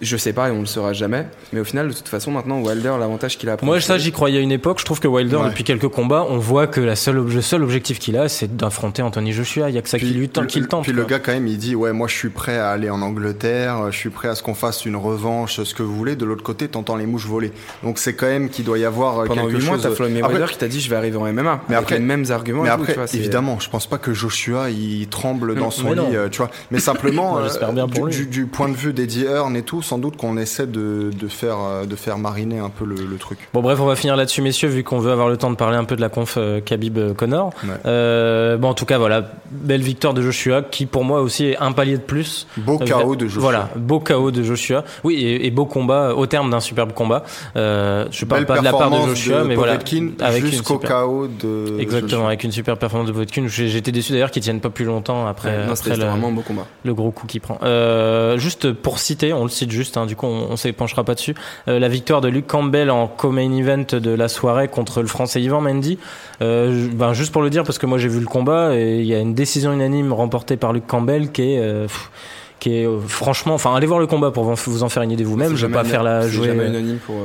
Je 0.00 0.16
sais 0.16 0.32
pas 0.32 0.48
et 0.48 0.52
on 0.52 0.60
le 0.60 0.66
saura 0.66 0.92
jamais. 0.92 1.26
Mais 1.52 1.60
au 1.60 1.64
final, 1.64 1.88
de 1.88 1.92
toute 1.92 2.08
façon, 2.08 2.30
maintenant, 2.30 2.60
Wilder, 2.60 2.94
l'avantage 2.98 3.36
qu'il 3.36 3.48
a. 3.50 3.52
après- 3.52 3.66
Moi, 3.66 3.80
ça, 3.80 3.98
j'y 3.98 4.12
croyais 4.12 4.38
à 4.38 4.40
une 4.40 4.52
époque. 4.52 4.78
Je 4.80 4.84
trouve 4.86 4.98
que 5.00 5.08
Wilder, 5.08 5.36
Ouais. 5.36 5.48
depuis 5.48 5.64
quelques 5.64 5.88
combats, 5.88 6.26
on 6.28 6.38
voit 6.38 6.66
que 6.66 6.80
la 6.80 6.96
seule, 6.96 7.16
le 7.26 7.42
seul 7.42 7.62
objectif 7.62 7.98
qu'il 7.98 8.16
a, 8.16 8.28
c'est 8.28 8.56
d'affronter 8.56 9.02
Anthony 9.02 9.32
Joshua. 9.32 9.68
Il 9.68 9.74
y 9.74 9.78
a 9.78 9.82
que 9.82 9.88
ça 9.88 9.98
qui 9.98 10.06
Puis, 10.06 10.14
lui 10.14 10.28
tente, 10.30 10.46
qui 10.46 10.60
le 10.60 10.66
tente. 10.68 10.84
puis 10.84 10.92
le 10.92 11.04
gars 11.04 11.18
quand 11.18 11.32
même 11.32 11.46
il 11.46 11.58
dit 11.58 11.74
ouais 11.74 11.92
moi 11.92 12.08
je 12.08 12.14
suis 12.14 12.30
prêt 12.30 12.56
à 12.56 12.70
aller 12.70 12.88
en 12.88 13.02
Angleterre, 13.02 13.90
je 13.92 13.96
suis 13.96 14.10
prêt 14.10 14.28
à 14.28 14.34
ce 14.34 14.42
qu'on 14.42 14.54
fasse 14.54 14.86
une 14.86 14.96
revanche, 14.96 15.62
ce 15.62 15.74
que 15.74 15.82
vous 15.82 15.94
voulez. 15.94 16.16
De 16.16 16.24
l'autre 16.24 16.42
côté 16.42 16.68
t'entends 16.68 16.96
les 16.96 17.06
mouches 17.06 17.26
voler. 17.26 17.52
Donc 17.82 17.98
c'est 17.98 18.14
quand 18.14 18.26
même 18.26 18.48
qu'il 18.48 18.64
doit 18.64 18.78
y 18.78 18.84
avoir 18.84 19.20
euh, 19.20 19.24
Pendant 19.26 19.42
quelque 19.46 19.58
8 19.58 19.64
mois, 19.66 19.74
chose. 19.74 19.82
t'as 19.82 19.90
Floyd 19.90 20.16
Après- 20.16 20.28
Mayweather 20.32 20.50
qui 20.52 20.58
t'a 20.58 20.68
dit 20.68 20.80
je 20.80 20.88
vais 20.90 20.96
arriver 20.96 21.16
en 21.18 21.26
MMA. 21.26 21.60
Mais 21.68 21.74
avec 21.76 21.84
après- 21.88 21.98
les 21.98 22.04
mêmes 22.04 22.24
arguments. 22.30 22.62
Mais 22.62 22.68
tout, 22.70 22.74
après, 22.76 22.92
tu 22.92 22.98
vois, 22.98 23.06
c'est- 23.06 23.18
évidemment, 23.18 23.58
je 23.60 23.68
pense 23.68 23.86
pas 23.86 23.98
que 23.98 24.12
Joshua 24.14 24.70
il 24.70 25.08
tremble 25.08 25.54
Non, 25.54 25.60
dans 25.66 25.70
son 25.70 25.90
mais 25.90 25.94
non. 25.96 26.08
lit, 26.08 26.16
euh, 26.16 26.28
tu 26.30 26.38
vois. 26.38 26.50
Mais 26.70 26.78
simplement, 26.80 27.30
Moi, 27.32 27.40
euh, 27.40 27.44
j'espère 27.48 27.72
bien 27.72 27.86
pour 27.88 28.08
du, 28.08 28.16
lui. 28.18 28.26
du- 28.26 28.30
du 28.40 28.46
point 28.46 28.68
de 28.68 28.74
vue 28.76 28.92
d'Eddie 28.92 29.24
Hearn 29.24 29.54
et 29.56 29.62
tout, 29.62 29.82
sans 29.90 29.98
doute 29.98 30.16
qu'on 30.16 30.36
essaie 30.36 30.66
de, 30.68 31.10
de 31.12 31.28
faire 31.28 31.56
euh, 31.60 31.84
de 31.84 31.96
faire 31.96 32.16
mariner 32.16 32.58
un 32.60 32.68
peu 32.70 32.84
le, 32.84 32.94
le 32.94 33.16
truc. 33.16 33.38
Bon, 33.52 33.60
bref, 33.60 33.80
on 33.80 33.86
va 33.86 33.96
finir 33.96 34.14
là-dessus, 34.14 34.40
messieurs, 34.40 34.68
vu 34.68 34.84
qu'on 34.84 35.00
veut 35.00 35.10
avoir 35.10 35.28
le 35.28 35.36
temps 35.36 35.50
de 35.50 35.56
parler 35.56 35.76
un 35.76 35.82
peu 35.84 35.96
de 35.96 36.00
la 36.00 36.08
conf 36.08 36.34
euh, 36.36 36.60
Khabib-Connor. 36.60 37.50
Ouais. 37.64 37.70
Euh, 37.86 38.56
bon, 38.56 38.68
en 38.68 38.74
tout 38.74 38.84
cas, 38.86 38.98
voilà, 38.98 39.30
belle 39.50 39.82
victoire 39.82 40.14
de 40.14 40.22
Joshua, 40.22 40.62
qui 40.62 40.86
pour 40.86 41.02
moi 41.04 41.20
aussi 41.22 41.46
est 41.46 41.58
un 41.58 41.72
palier 41.72 41.96
de 41.96 42.02
plus. 42.02 42.46
Beau 42.56 42.78
Euh, 42.80 42.84
chaos 42.84 43.16
de 43.16 43.26
Joshua. 43.26 43.40
Voilà, 43.42 43.68
beau 43.76 43.98
chaos 44.00 44.30
de 44.30 44.42
Joshua. 44.44 44.84
Oui, 45.02 45.16
et, 45.16 45.46
et 45.46 45.50
beau 45.50 45.66
combat 45.66 46.14
au 46.14 46.26
terme 46.26 46.50
d'un 46.50 46.60
superbe 46.60 46.92
combat. 46.92 47.24
Euh, 47.56 48.06
je 48.12 48.24
parle 48.24 48.42
Belle 48.42 48.46
pas 48.56 48.58
de 48.60 48.64
la 48.64 48.72
part 48.72 48.90
de 48.90 49.08
Joshua, 49.08 49.42
mais 49.44 49.56
voilà, 49.56 49.72
avec 50.20 50.46
jusqu'au 50.46 50.78
chaos 50.78 51.26
de 51.26 51.76
Exactement, 51.80 52.10
Joshua. 52.10 52.26
avec 52.28 52.44
une 52.44 52.52
super 52.52 52.76
performance 52.78 53.08
de 53.08 53.12
Povetkin. 53.12 53.46
J'étais 53.48 53.90
déçu 53.92 54.12
d'ailleurs 54.12 54.30
qu'il 54.30 54.42
tienne 54.42 54.60
pas 54.60 54.70
plus 54.70 54.84
longtemps 54.84 55.26
après, 55.26 55.48
Ouais, 55.50 55.56
non, 55.56 55.62
après 55.64 55.76
c'était 55.76 55.90
c'était 55.90 56.04
le- 56.04 56.10
vraiment 56.10 56.28
un 56.28 56.32
beau 56.32 56.42
combat. 56.42 56.66
le 56.84 56.94
gros 56.94 57.10
coup 57.10 57.26
qu'il 57.26 57.40
prend. 57.40 57.58
Euh, 57.64 58.38
juste 58.38 58.72
pour 58.72 58.98
citer, 59.00 59.32
on 59.32 59.42
le 59.42 59.48
cite 59.48 59.70
juste, 59.70 59.79
hein, 59.96 60.06
du 60.06 60.16
coup 60.16 60.26
on, 60.26 60.48
on 60.50 60.56
s'épanchera 60.56 61.04
pas 61.04 61.14
dessus, 61.14 61.34
euh, 61.68 61.78
la 61.78 61.88
victoire 61.88 62.20
de 62.20 62.28
Luke 62.28 62.46
Campbell 62.46 62.90
en 62.90 63.06
co-main 63.06 63.52
event 63.52 63.84
de 63.92 64.10
la 64.10 64.28
soirée 64.28 64.68
contre 64.68 65.00
le 65.00 65.06
français 65.08 65.40
Yvan 65.40 65.60
Mendy. 65.60 65.98
Euh, 66.42 66.88
ben, 66.92 67.12
juste 67.12 67.32
pour 67.32 67.42
le 67.42 67.50
dire, 67.50 67.64
parce 67.64 67.78
que 67.78 67.86
moi 67.86 67.98
j'ai 67.98 68.08
vu 68.08 68.20
le 68.20 68.26
combat 68.26 68.74
et 68.76 68.98
il 69.00 69.06
y 69.06 69.14
a 69.14 69.18
une 69.18 69.34
décision 69.34 69.72
unanime 69.72 70.12
remportée 70.12 70.56
par 70.56 70.72
Luke 70.72 70.86
Campbell 70.86 71.30
qui 71.32 71.42
est... 71.42 71.58
euh, 71.60 71.82
pff, 71.84 72.10
qui 72.58 72.74
est 72.74 72.86
franchement, 73.08 73.54
enfin 73.54 73.74
allez 73.74 73.86
voir 73.86 74.00
le 74.00 74.06
combat 74.06 74.30
pour 74.30 74.44
vous 74.44 74.82
en 74.82 74.90
faire 74.90 75.02
une 75.02 75.12
idée 75.12 75.24
vous-même. 75.24 75.56
Je 75.56 75.66
vais 75.66 75.72
pas 75.72 75.82
faire 75.82 76.02
la 76.02 76.28
jouer. 76.28 76.48
jamais 76.48 76.66
unanime 76.66 76.98
pour. 76.98 77.16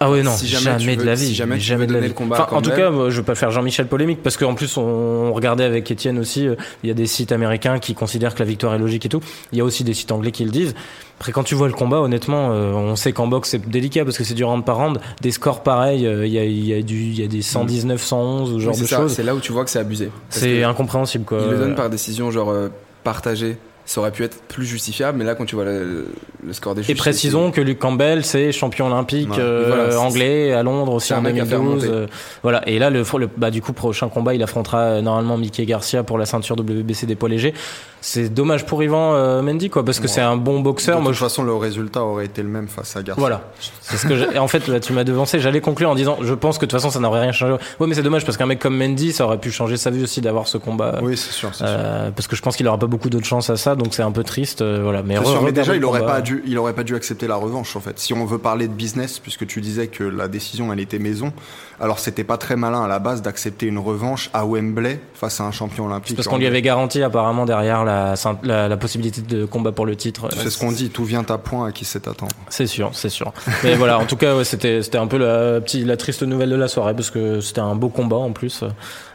ah 0.00 0.10
ouais 0.10 0.22
non, 0.22 0.30
si 0.32 0.46
jamais 0.46 0.96
de 0.96 1.04
la 1.04 1.14
vie, 1.14 1.26
si 1.26 1.34
jamais 1.34 1.86
de 1.86 1.92
la 1.92 2.00
vie. 2.00 2.08
le 2.08 2.14
combat 2.14 2.46
Enfin, 2.46 2.56
en 2.56 2.62
tout 2.62 2.70
cas, 2.70 2.90
moi, 2.90 3.10
je 3.10 3.18
veux 3.18 3.22
pas 3.22 3.34
faire 3.34 3.50
Jean-Michel 3.50 3.86
polémique 3.88 4.22
parce 4.22 4.38
qu'en 4.38 4.54
plus 4.54 4.78
on, 4.78 4.82
on 4.82 5.32
regardait 5.34 5.64
avec 5.64 5.90
Étienne 5.90 6.18
aussi, 6.18 6.48
euh, 6.48 6.56
il 6.82 6.88
y 6.88 6.90
a 6.90 6.94
des 6.94 7.04
sites 7.06 7.30
américains 7.30 7.78
qui 7.78 7.94
considèrent 7.94 8.34
que 8.34 8.38
la 8.38 8.46
victoire 8.46 8.74
est 8.74 8.78
logique 8.78 9.04
et 9.04 9.10
tout. 9.10 9.20
Il 9.52 9.58
y 9.58 9.60
a 9.60 9.64
aussi 9.64 9.84
des 9.84 9.92
sites 9.92 10.12
anglais 10.12 10.32
qui 10.32 10.44
le 10.44 10.50
disent. 10.50 10.74
Après 11.18 11.32
quand 11.32 11.44
tu 11.44 11.54
vois 11.54 11.68
le 11.68 11.74
combat, 11.74 11.98
honnêtement, 11.98 12.50
euh, 12.52 12.72
on 12.72 12.96
sait 12.96 13.12
qu'en 13.12 13.26
boxe 13.26 13.50
c'est 13.50 13.68
délicat 13.68 14.04
parce 14.04 14.18
que 14.18 14.24
c'est 14.24 14.34
du 14.34 14.44
round 14.44 14.64
par 14.64 14.76
round. 14.76 15.00
Des 15.20 15.30
scores 15.30 15.62
pareils, 15.62 16.06
euh, 16.06 16.26
il 16.26 16.32
y 16.32 16.38
a 16.38 16.44
y 16.44 16.72
a 16.72 16.78
y 16.78 17.24
a 17.24 17.26
des 17.26 17.42
119, 17.42 18.02
111 18.02 18.52
ou 18.52 18.60
genre 18.60 18.74
oui, 18.74 18.80
de 18.80 18.86
choses. 18.86 19.14
C'est 19.14 19.22
là 19.22 19.34
où 19.34 19.40
tu 19.40 19.52
vois 19.52 19.64
que 19.64 19.70
c'est 19.70 19.78
abusé. 19.78 20.10
C'est 20.28 20.64
incompréhensible 20.64 21.24
quoi. 21.24 21.38
Il 21.44 21.50
le 21.50 21.58
donne 21.58 21.74
par 21.74 21.88
décision 21.88 22.30
genre 22.30 22.50
euh, 22.50 22.68
partagée. 23.04 23.56
Ça 23.86 24.00
aurait 24.00 24.12
pu 24.12 24.24
être 24.24 24.40
plus 24.44 24.64
justifiable, 24.64 25.18
mais 25.18 25.24
là 25.24 25.34
quand 25.34 25.44
tu 25.44 25.56
vois 25.56 25.64
le, 25.66 26.06
le 26.42 26.52
score 26.54 26.74
des. 26.74 26.90
Et 26.90 26.94
précisons 26.94 27.50
que 27.50 27.60
Luke 27.60 27.78
Campbell, 27.78 28.24
c'est 28.24 28.50
champion 28.50 28.86
olympique 28.86 29.28
Ouais. 29.30 29.36
euh, 29.38 29.64
voilà, 29.68 30.00
anglais 30.00 30.52
à 30.54 30.62
Londres 30.62 30.94
aussi 30.94 31.12
en 31.12 31.20
mec 31.20 31.38
à 31.38 31.44
faire 31.44 31.58
2012. 31.60 31.84
monter. 31.84 31.94
euh, 31.94 32.06
voilà. 32.42 32.66
Et 32.66 32.78
là, 32.78 32.88
le, 32.88 33.02
le- 33.18 33.28
bah, 33.36 33.50
du 33.50 33.60
coup, 33.60 33.74
prochain 33.74 34.08
combat, 34.08 34.34
il 34.34 34.42
affrontera 34.42 34.78
euh, 34.78 35.00
normalement 35.02 35.36
Mickey 35.36 35.66
Garcia 35.66 36.02
pour 36.02 36.16
la 36.16 36.24
ceinture 36.24 36.56
WBC 36.58 37.04
des 37.06 37.14
poids 37.14 37.28
légers. 37.28 37.52
C'est 38.00 38.28
dommage 38.28 38.66
pour 38.66 38.82
Ivan 38.82 39.14
euh, 39.14 39.40
Mendy, 39.42 39.70
quoi, 39.70 39.82
parce 39.84 39.98
que 39.98 40.04
Ouais. 40.04 40.08
c'est 40.08 40.20
un 40.20 40.36
bon 40.36 40.58
De 40.58 40.64
boxeur. 40.64 40.96
toute 40.96 41.04
Moi, 41.04 41.12
je- 41.12 41.18
façon, 41.18 41.42
le 41.42 41.54
résultat 41.54 42.02
aurait 42.02 42.26
été 42.26 42.42
le 42.42 42.48
même 42.48 42.68
face 42.68 42.96
à 42.96 43.02
Garcia. 43.02 43.18
voilà. 43.20 43.50
C'est 43.82 43.96
ce 43.98 44.06
que 44.06 44.16
j'ai- 44.16 44.34
et 44.34 44.38
en 44.38 44.48
fait, 44.48 44.66
là, 44.68 44.80
tu 44.80 44.92
m'as 44.94 45.04
devancé. 45.04 45.40
J'allais 45.40 45.60
conclure 45.60 45.90
en 45.90 45.94
disant, 45.94 46.16
je 46.22 46.32
pense 46.34 46.56
que 46.58 46.64
de 46.64 46.70
toute 46.70 46.78
façon, 46.80 46.90
ça 46.90 47.00
n'aurait 47.00 47.20
rien 47.20 47.32
changé. 47.32 47.52
Ouais, 47.80 47.86
mais 47.86 47.94
c'est 47.94 48.02
dommage 48.02 48.24
parce 48.24 48.36
qu'un 48.38 48.46
mec 48.46 48.58
comme 48.60 48.76
Mendy, 48.78 49.12
ça 49.12 49.24
aurait 49.26 49.38
pu 49.38 49.50
changer 49.50 49.76
sa 49.76 49.90
vie 49.90 50.02
aussi 50.02 50.20
d'avoir 50.22 50.48
ce 50.48 50.56
combat. 50.58 51.00
Oui, 51.02 51.16
c'est 51.18 51.32
sûr. 51.32 51.50
Euh, 51.62 52.10
parce 52.10 52.26
que 52.28 52.36
je 52.36 52.42
pense 52.42 52.56
qu'il 52.56 52.66
aura 52.68 52.78
pas 52.78 52.86
beaucoup 52.86 53.08
d'autres 53.10 53.26
chances 53.26 53.48
à 53.50 53.56
ça. 53.56 53.73
Ça, 53.76 53.82
donc 53.82 53.94
c'est 53.94 54.02
un 54.02 54.12
peu 54.12 54.24
triste. 54.24 54.62
euh, 54.62 54.80
voilà. 54.82 55.02
Mais, 55.02 55.14
C'est 55.16 55.20
re- 55.20 55.24
sûr, 55.24 55.32
mais 55.34 55.38
regardez 55.50 55.60
déjà, 55.60 55.76
il 55.76 55.84
aurait 55.84 56.00
combat. 56.00 56.12
pas 56.14 56.20
dû, 56.20 56.42
il 56.46 56.56
aurait 56.58 56.72
pas 56.74 56.84
dû 56.84 56.94
accepter 56.94 57.26
la 57.26 57.36
revanche 57.36 57.76
en 57.76 57.80
fait. 57.80 57.98
Si 57.98 58.12
on 58.14 58.24
veut 58.24 58.38
parler 58.38 58.68
de 58.68 58.72
business, 58.72 59.18
puisque 59.18 59.46
tu 59.46 59.60
disais 59.60 59.86
que 59.88 60.04
la 60.04 60.28
décision 60.28 60.72
elle 60.72 60.80
était 60.80 60.98
maison, 60.98 61.32
alors 61.80 61.98
c'était 61.98 62.24
pas 62.24 62.36
très 62.36 62.56
malin 62.56 62.82
à 62.82 62.88
la 62.88 62.98
base 62.98 63.22
d'accepter 63.22 63.66
une 63.66 63.78
revanche 63.78 64.30
à 64.32 64.44
Wembley 64.46 65.00
face 65.14 65.40
à 65.40 65.44
un 65.44 65.52
champion 65.52 65.86
olympique. 65.86 66.16
Parce 66.16 66.28
qu'on 66.28 66.38
lui 66.38 66.46
avait 66.46 66.62
garanti 66.62 67.02
apparemment 67.02 67.44
derrière 67.44 67.84
la, 67.84 68.14
la, 68.42 68.68
la 68.68 68.76
possibilité 68.76 69.22
de 69.22 69.44
combat 69.44 69.72
pour 69.72 69.86
le 69.86 69.96
titre. 69.96 70.28
C'est 70.32 70.50
ce 70.50 70.58
qu'on 70.58 70.72
dit, 70.72 70.90
tout 70.90 71.04
vient 71.04 71.24
à 71.28 71.38
point 71.38 71.68
à 71.68 71.72
qui 71.72 71.84
sait 71.84 72.08
attendre. 72.08 72.32
C'est 72.48 72.66
sûr, 72.66 72.90
c'est 72.92 73.08
sûr. 73.08 73.32
Mais 73.62 73.74
voilà, 73.76 73.98
en 73.98 74.06
tout 74.06 74.16
cas, 74.16 74.36
ouais, 74.36 74.44
c'était 74.44 74.82
c'était 74.82 74.98
un 74.98 75.06
peu 75.06 75.18
la 75.18 75.60
petite, 75.60 75.86
la 75.86 75.96
triste 75.96 76.22
nouvelle 76.22 76.50
de 76.50 76.56
la 76.56 76.68
soirée 76.68 76.94
parce 76.94 77.10
que 77.10 77.40
c'était 77.40 77.60
un 77.60 77.74
beau 77.74 77.88
combat 77.88 78.16
en 78.16 78.32
plus, 78.32 78.62
euh, 78.62 78.68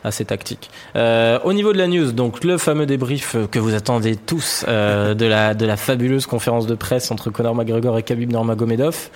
assez 0.04 0.26
tactique. 0.26 0.70
Euh, 0.96 1.40
au 1.44 1.54
niveau 1.54 1.74
de 1.74 1.78
la 1.78 1.88
news, 1.88 2.12
donc 2.12 2.44
le 2.44 2.58
fameux 2.58 2.86
débrief 2.86 3.36
que 3.52 3.60
vous 3.60 3.74
attendez 3.74 4.16
tous 4.16 4.66
euh, 4.68 5.14
de 5.14 5.26
la 5.26 5.54
de 5.54 5.66
la 5.66 5.78
fabuleuse 5.78 6.26
conférence 6.26 6.68
de 6.68 6.76
presse 6.76 7.12
entre 7.12 7.30
Conor 7.30 7.56
McGregor 7.56 7.98
et 7.98 8.04
Khabib 8.04 8.32
Nurmagomedov. 8.32 9.10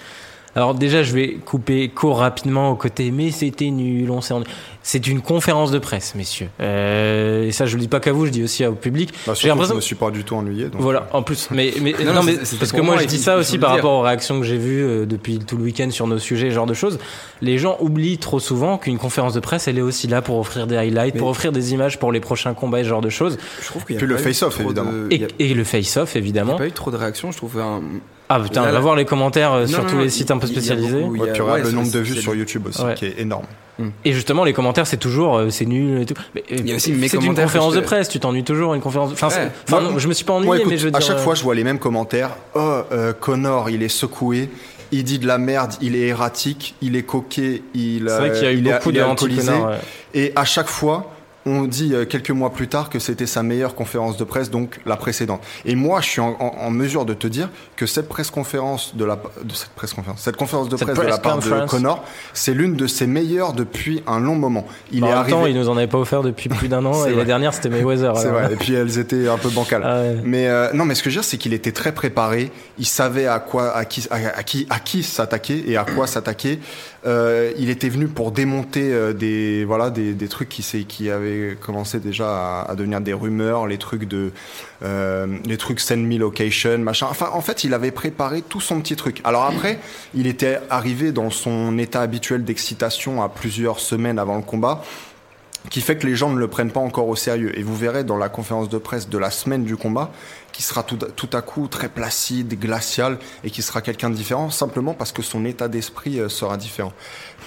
Alors 0.56 0.76
déjà, 0.76 1.02
je 1.02 1.14
vais 1.14 1.38
couper 1.44 1.90
court 1.90 2.20
rapidement 2.20 2.70
au 2.70 2.76
côté, 2.76 3.10
mais 3.10 3.32
c'était 3.32 3.72
nul, 3.72 4.12
on 4.12 4.22
s'est 4.22 4.36
C'est 4.84 5.08
une 5.08 5.22
conférence 5.22 5.72
de 5.72 5.80
presse, 5.80 6.14
messieurs. 6.14 6.50
Euh, 6.62 7.48
et 7.48 7.52
ça, 7.52 7.66
je 7.66 7.76
le 7.76 7.82
dis 7.82 7.88
pas 7.88 8.00
qu'à 8.00 8.12
vous, 8.12 8.26
je 8.28 8.32
dis 8.32 8.44
aussi 8.44 8.64
au 8.66 8.74
public. 8.74 9.12
Bah, 9.26 9.34
J'ai 9.36 9.48
l'impression 9.48 9.74
je 9.74 9.78
me 9.78 9.82
suis 9.82 9.96
pas 9.96 10.12
du 10.12 10.24
tout 10.24 10.36
ennuyé. 10.36 10.66
donc- 10.66 10.80
voilà, 10.82 11.08
en 11.14 11.24
plus, 11.24 11.48
mais, 11.52 11.74
mais 11.82 11.94
Non, 12.14 12.22
mais 12.22 12.36
parce 12.60 12.72
que 12.72 12.82
moi, 12.82 12.94
moi, 12.96 13.02
je 13.02 13.08
dis 13.08 13.18
ça 13.18 13.38
aussi 13.38 13.58
par 13.58 13.72
dire. 13.72 13.78
rapport 13.78 13.94
aux 13.94 14.02
réactions 14.04 14.40
que 14.40 14.46
j'ai 14.46 14.58
vues 14.58 14.84
euh, 14.84 15.06
depuis 15.08 15.40
tout 15.40 15.58
le 15.58 15.64
week-end 15.64 15.90
sur 15.90 16.06
nos 16.06 16.20
sujets, 16.20 16.50
ce 16.50 16.56
genre 16.56 16.68
de 16.68 16.74
choses. 16.76 17.00
Les 17.42 17.58
gens 17.58 17.78
oublient 17.80 18.20
trop 18.20 18.40
souvent 18.40 18.78
qu'une 18.78 19.00
conférence 19.00 19.34
de 19.34 19.40
presse, 19.40 19.68
elle 19.68 19.78
est 19.80 19.82
aussi 19.82 20.08
là 20.08 20.22
pour 20.22 20.38
offrir 20.38 20.68
des 20.68 20.76
highlights, 20.78 21.16
Mais- 21.16 21.20
pour 21.20 21.30
offrir 21.30 21.52
des 21.52 21.74
images 21.74 21.98
pour 21.98 22.12
les 22.12 22.20
prochains 22.20 22.54
combats 22.54 22.80
et 22.80 22.84
ce 22.84 22.90
genre 22.90 23.02
de 23.02 23.10
choses. 23.10 23.38
Je 23.62 23.66
trouve 23.68 23.86
qu'il 23.86 23.96
y 23.96 23.98
a 23.98 24.00
Puis 24.00 24.08
le 24.08 24.16
pas 24.18 24.22
face-off, 24.22 24.60
évidemment. 24.60 24.92
de- 24.92 25.28
Et, 25.40 25.54
le 25.56 25.64
face-off, 25.64 26.12
il 26.14 26.16
y 26.16 26.18
a 26.18 26.22
évidemment. 26.22 26.56
pas 26.58 26.68
eu 26.68 26.72
trop 26.72 26.92
de 26.92 26.98
réactions, 26.98 27.32
je 27.32 27.38
trouve. 27.38 27.58
un- 27.60 27.82
Ah 28.36 28.40
putain, 28.40 28.64
on 28.68 28.72
va 28.72 28.80
voir 28.80 28.96
les 28.96 29.06
commentaires 29.06 29.52
euh, 29.54 29.62
Non, 29.62 29.68
sur 29.68 29.84
non, 29.84 29.90
tous 29.90 29.96
non, 29.96 30.02
les 30.02 30.10
sites 30.10 30.32
un 30.32 30.38
peu 30.38 30.48
spécialisés. 30.48 31.02
beaucoup- 31.02 31.14
Ouais, 31.14 31.20
il 31.24 31.26
y 31.28 31.30
a- 31.30 31.34
puis 31.34 31.42
regarde 31.42 31.60
ouais, 31.60 31.66
le 31.66 31.72
nombre 31.72 31.92
de 31.92 32.00
vues 32.00 32.16
sur 32.16 32.34
YouTube 32.36 32.68
aussi, 32.68 32.82
Ouais. 32.82 32.94
qui 32.96 33.06
est 33.06 33.20
énorme. 33.20 33.46
Et 34.06 34.14
justement, 34.14 34.44
les 34.44 34.54
commentaires, 34.54 34.86
c'est 34.88 34.98
toujours 34.98 35.38
euh, 35.38 35.50
c'est 35.50 35.66
nul 35.66 36.02
et 36.02 36.06
tout. 36.06 36.14
Mais, 36.36 36.42
euh, 36.52 36.56
Il 36.60 36.70
y 36.70 36.72
a 36.74 36.76
aussi 36.76 36.92
mes 36.94 37.08
c'est 37.08 37.18
une 37.18 37.36
conférence 37.36 37.74
de 37.74 37.80
presse, 37.82 38.08
tu 38.08 38.20
t'ennuies 38.20 38.44
toujours 38.44 38.74
une 38.76 38.82
conférence. 38.82 39.12
Enfin, 39.12 39.28
enfin, 39.68 39.82
non, 39.82 39.98
je 40.00 40.08
me 40.08 40.14
suis 40.14 40.24
pas 40.26 40.34
ennuyé, 40.34 40.58
écoute, 40.58 40.72
mais 40.72 40.78
je 40.78 40.84
veux 40.88 40.96
à 40.96 41.00
dire. 41.00 41.08
chaque 41.08 41.18
euh, 41.18 41.22
fois, 41.22 41.36
je 41.36 41.44
vois 41.44 41.56
les 41.56 41.64
mêmes 41.64 41.80
commentaires. 41.80 42.30
Oh, 42.56 42.60
euh, 42.92 43.14
Connor, 43.14 43.70
il 43.70 43.82
est 43.84 43.88
secoué. 43.90 44.50
Il 44.92 45.04
dit 45.04 45.18
de 45.18 45.26
la 45.26 45.40
merde, 45.40 45.74
il 45.82 45.96
est 45.96 46.08
erratique, 46.08 46.76
il 46.84 46.96
est 46.96 47.02
coquet, 47.02 47.64
il, 47.74 48.06
C'est 48.08 48.16
vrai 48.18 48.32
qu'il 48.32 48.44
y 48.44 48.46
a 48.46 48.52
eu 48.52 48.58
il 48.60 48.68
est- 48.68 48.74
beaucoup 48.74 48.90
il 48.92 48.98
est 48.98 49.00
de 49.00 49.06
alcoolisé. 49.06 49.50
anti-Conor, 49.50 49.70
ouais. 49.72 49.78
Et 50.14 50.34
à 50.36 50.46
chaque 50.46 50.68
fois, 50.68 51.13
on 51.46 51.64
dit 51.64 51.94
euh, 51.94 52.06
quelques 52.06 52.32
mois 52.32 52.52
plus 52.52 52.68
tard 52.68 52.90
que 52.90 53.00
c'était 53.00 53.26
sa 53.26 53.44
meilleure 53.44 53.76
conférence 53.76 54.16
de 54.18 54.24
presse, 54.24 54.50
donc 54.50 54.80
la 54.86 54.96
précédente. 54.96 55.42
Et 55.66 55.76
moi, 55.76 56.00
je 56.02 56.08
suis 56.10 56.22
en, 56.22 56.38
en- 56.40 56.56
en 56.58 56.70
mesure 56.72 57.04
de 57.06 57.14
te 57.14 57.28
dire 57.28 57.50
que 57.76 57.86
cette 57.86 58.08
presse 58.08 58.32
conférence 58.32 58.96
de 58.96 59.04
la 59.06 59.18
de 59.44 59.54
cette 59.54 59.70
presse 59.72 59.94
conférence, 59.94 60.22
cette 60.22 60.38
conférence 60.38 60.70
de 60.70 60.78
Cette 60.78 60.88
presse 60.94 61.00
de 61.00 61.10
la 61.10 61.18
part 61.18 61.40
de. 61.40 61.66
Connor, 61.68 62.04
c'est 62.34 62.54
l'une 62.54 62.76
de 62.76 62.88
ses 62.88 63.08
meilleures 63.08 63.54
depuis 63.54 64.04
un 64.08 64.20
long 64.20 64.36
moment. 64.36 64.66
Il 64.92 65.02
Bah, 65.02 65.08
est 65.08 65.14
en 65.14 65.22
même 65.22 65.30
temps, 65.30 65.40
arrivé. 65.42 65.52
il 65.58 65.60
nous 65.62 65.70
en 65.70 65.78
avait 65.78 65.88
pas 65.88 65.98
offert 65.98 66.22
depuis 66.24 66.50
plus 66.50 66.68
d'un 66.70 66.86
an 66.86 67.06
et 67.08 67.14
la 67.14 67.26
dernière 67.26 67.54
c'était 67.54 67.70
Mayweather. 67.70 68.16
C'est 68.18 68.30
vrai. 68.30 68.54
Et 68.54 68.56
puis 68.56 68.74
elles 68.74 68.98
étaient 69.00 69.28
un 69.28 69.38
peu 69.38 69.50
bancales. 69.50 69.82
Ah 69.86 70.02
ouais. 70.02 70.16
Mais 70.24 70.48
euh, 70.48 70.72
non, 70.74 70.86
mais 70.86 70.96
ce 70.96 71.04
que 71.04 71.10
je 71.10 71.16
veux 71.16 71.22
dire, 71.22 71.30
c'est 71.30 71.38
qu'il 71.38 71.54
était 71.54 71.72
très 71.74 71.92
préparé. 71.92 72.52
Il 72.80 72.86
savait 72.86 73.28
à 73.28 73.40
quoi, 73.40 73.76
à 73.76 73.84
qui, 73.86 74.08
à, 74.12 74.16
à 74.38 74.44
qui, 74.44 74.66
à 74.70 74.80
qui 74.80 75.04
s'attaquer 75.04 75.64
et 75.70 75.76
à 75.78 75.84
quoi 75.84 76.08
s'attaquer. 76.08 76.60
Euh, 77.06 77.52
il 77.58 77.70
était 77.70 77.90
venu 77.90 78.08
pour 78.08 78.32
démonter 78.32 78.94
des, 79.14 79.66
voilà, 79.66 79.90
des, 79.90 80.14
des 80.14 80.28
trucs 80.30 80.48
qui, 80.48 80.64
qui 80.86 81.10
avaient 81.10 81.33
commencé 81.60 82.00
déjà 82.00 82.62
à, 82.62 82.72
à 82.72 82.76
devenir 82.76 83.02
des 83.02 83.14
rumeurs, 83.14 83.68
les 83.68 83.78
trucs 83.78 84.06
de, 84.06 84.32
euh, 84.84 85.28
les 85.46 85.58
trucs 85.58 85.80
send 85.80 85.98
me 85.98 86.18
location, 86.18 86.78
machin. 86.80 87.08
Enfin, 87.10 87.30
en 87.34 87.42
fait, 87.42 87.64
il 87.64 87.74
avait 87.74 87.92
préparé 87.92 88.42
tout 88.42 88.62
son 88.62 88.82
petit 88.82 88.96
truc. 88.96 89.22
Alors 89.24 89.44
après, 89.44 89.80
il 90.14 90.28
était 90.28 90.60
arrivé 90.70 91.12
dans 91.12 91.30
son 91.30 91.78
état 91.78 92.02
habituel 92.02 92.44
d'excitation 92.44 93.22
à 93.22 93.30
plusieurs 93.30 93.80
semaines 93.80 94.20
avant 94.20 94.36
le 94.36 94.44
combat 94.44 94.84
qui 95.70 95.82
fait 95.82 95.98
que 95.98 96.06
les 96.06 96.16
gens 96.16 96.30
ne 96.30 96.40
le 96.40 96.48
prennent 96.48 96.72
pas 96.72 96.80
encore 96.80 97.08
au 97.08 97.16
sérieux. 97.16 97.58
Et 97.58 97.64
vous 97.64 97.76
verrez 97.76 98.04
dans 98.04 98.18
la 98.18 98.30
conférence 98.30 98.70
de 98.70 98.78
presse 98.78 99.10
de 99.10 99.18
la 99.18 99.32
semaine 99.32 99.64
du 99.64 99.78
combat, 99.78 100.12
qui 100.52 100.62
sera 100.62 100.84
tout, 100.84 100.98
tout 100.98 101.30
à 101.34 101.42
coup 101.42 101.68
très 101.68 101.90
placide, 101.90 102.60
glacial, 102.60 103.18
et 103.44 103.50
qui 103.50 103.64
sera 103.64 103.82
quelqu'un 103.82 104.12
de 104.12 104.16
différent, 104.16 104.52
simplement 104.52 104.94
parce 104.94 105.12
que 105.12 105.24
son 105.24 105.46
état 105.46 105.68
d'esprit 105.68 106.20
euh, 106.20 106.30
sera 106.30 106.58
différent. 106.58 106.94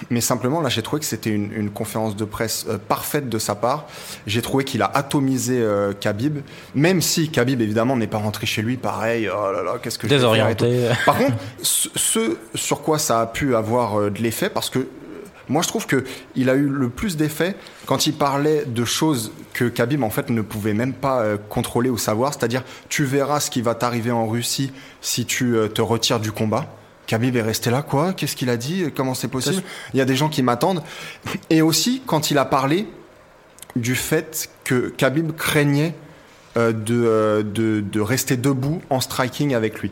Mais 0.09 0.19
simplement, 0.19 0.59
là, 0.59 0.67
j'ai 0.67 0.81
trouvé 0.81 0.99
que 0.99 1.05
c'était 1.05 1.29
une, 1.29 1.51
une 1.53 1.69
conférence 1.69 2.17
de 2.17 2.25
presse 2.25 2.65
euh, 2.67 2.77
parfaite 2.77 3.29
de 3.29 3.39
sa 3.39 3.55
part. 3.55 3.87
J'ai 4.25 4.41
trouvé 4.41 4.65
qu'il 4.65 4.81
a 4.81 4.91
atomisé 4.93 5.59
euh, 5.61 5.93
Khabib, 5.93 6.39
même 6.75 7.01
si 7.01 7.29
Khabib, 7.29 7.61
évidemment, 7.61 7.95
n'est 7.95 8.07
pas 8.07 8.17
rentré 8.17 8.45
chez 8.45 8.61
lui, 8.61 8.75
pareil, 8.75 9.29
oh 9.29 9.51
là 9.53 9.63
là, 9.63 9.75
qu'est-ce 9.81 9.97
que. 9.97 10.07
Désorienté. 10.07 10.89
Par 11.05 11.17
contre, 11.17 11.37
ce, 11.61 11.87
ce 11.95 12.37
sur 12.55 12.81
quoi 12.81 12.99
ça 12.99 13.21
a 13.21 13.25
pu 13.25 13.55
avoir 13.55 13.99
euh, 13.99 14.09
de 14.09 14.21
l'effet, 14.21 14.49
parce 14.49 14.69
que 14.69 14.87
moi 15.49 15.61
je 15.61 15.67
trouve 15.67 15.85
que 15.85 16.03
il 16.35 16.49
a 16.49 16.55
eu 16.55 16.67
le 16.67 16.89
plus 16.89 17.17
d'effet 17.17 17.55
quand 17.85 18.07
il 18.07 18.13
parlait 18.13 18.65
de 18.65 18.85
choses 18.85 19.31
que 19.53 19.65
Khabib 19.65 20.03
en 20.03 20.09
fait 20.09 20.29
ne 20.29 20.41
pouvait 20.41 20.73
même 20.73 20.93
pas 20.93 21.21
euh, 21.21 21.37
contrôler 21.49 21.89
ou 21.89 21.97
savoir, 21.97 22.33
c'est-à-dire 22.33 22.63
tu 22.89 23.03
verras 23.03 23.39
ce 23.39 23.49
qui 23.49 23.61
va 23.61 23.75
t'arriver 23.75 24.11
en 24.11 24.27
Russie 24.27 24.71
si 25.01 25.25
tu 25.25 25.55
euh, 25.55 25.67
te 25.67 25.81
retires 25.81 26.19
du 26.19 26.31
combat. 26.31 26.73
Khabib 27.07 27.37
est 27.37 27.41
resté 27.41 27.69
là, 27.69 27.81
quoi? 27.83 28.11
Qu'est-ce 28.11 28.35
qu'il 28.35 28.49
a 28.49 28.57
dit? 28.57 28.91
Comment 28.93 29.13
c'est 29.13 29.29
possible? 29.29 29.63
Il 29.93 29.97
y 29.97 30.01
a 30.01 30.05
des 30.05 30.17
gens 30.17 30.27
qui 30.27 30.43
m'attendent. 30.43 30.83
Et 31.49 31.61
aussi, 31.61 32.01
quand 32.05 32.31
il 32.31 32.37
a 32.37 32.43
parlé 32.43 32.85
du 33.77 33.95
fait 33.95 34.49
que 34.65 34.89
Khabib 34.89 35.31
craignait 35.31 35.95
euh, 36.57 36.73
de, 36.73 37.43
de, 37.43 37.79
de 37.79 38.01
rester 38.01 38.35
debout 38.35 38.81
en 38.89 38.99
striking 38.99 39.55
avec 39.55 39.79
lui. 39.79 39.91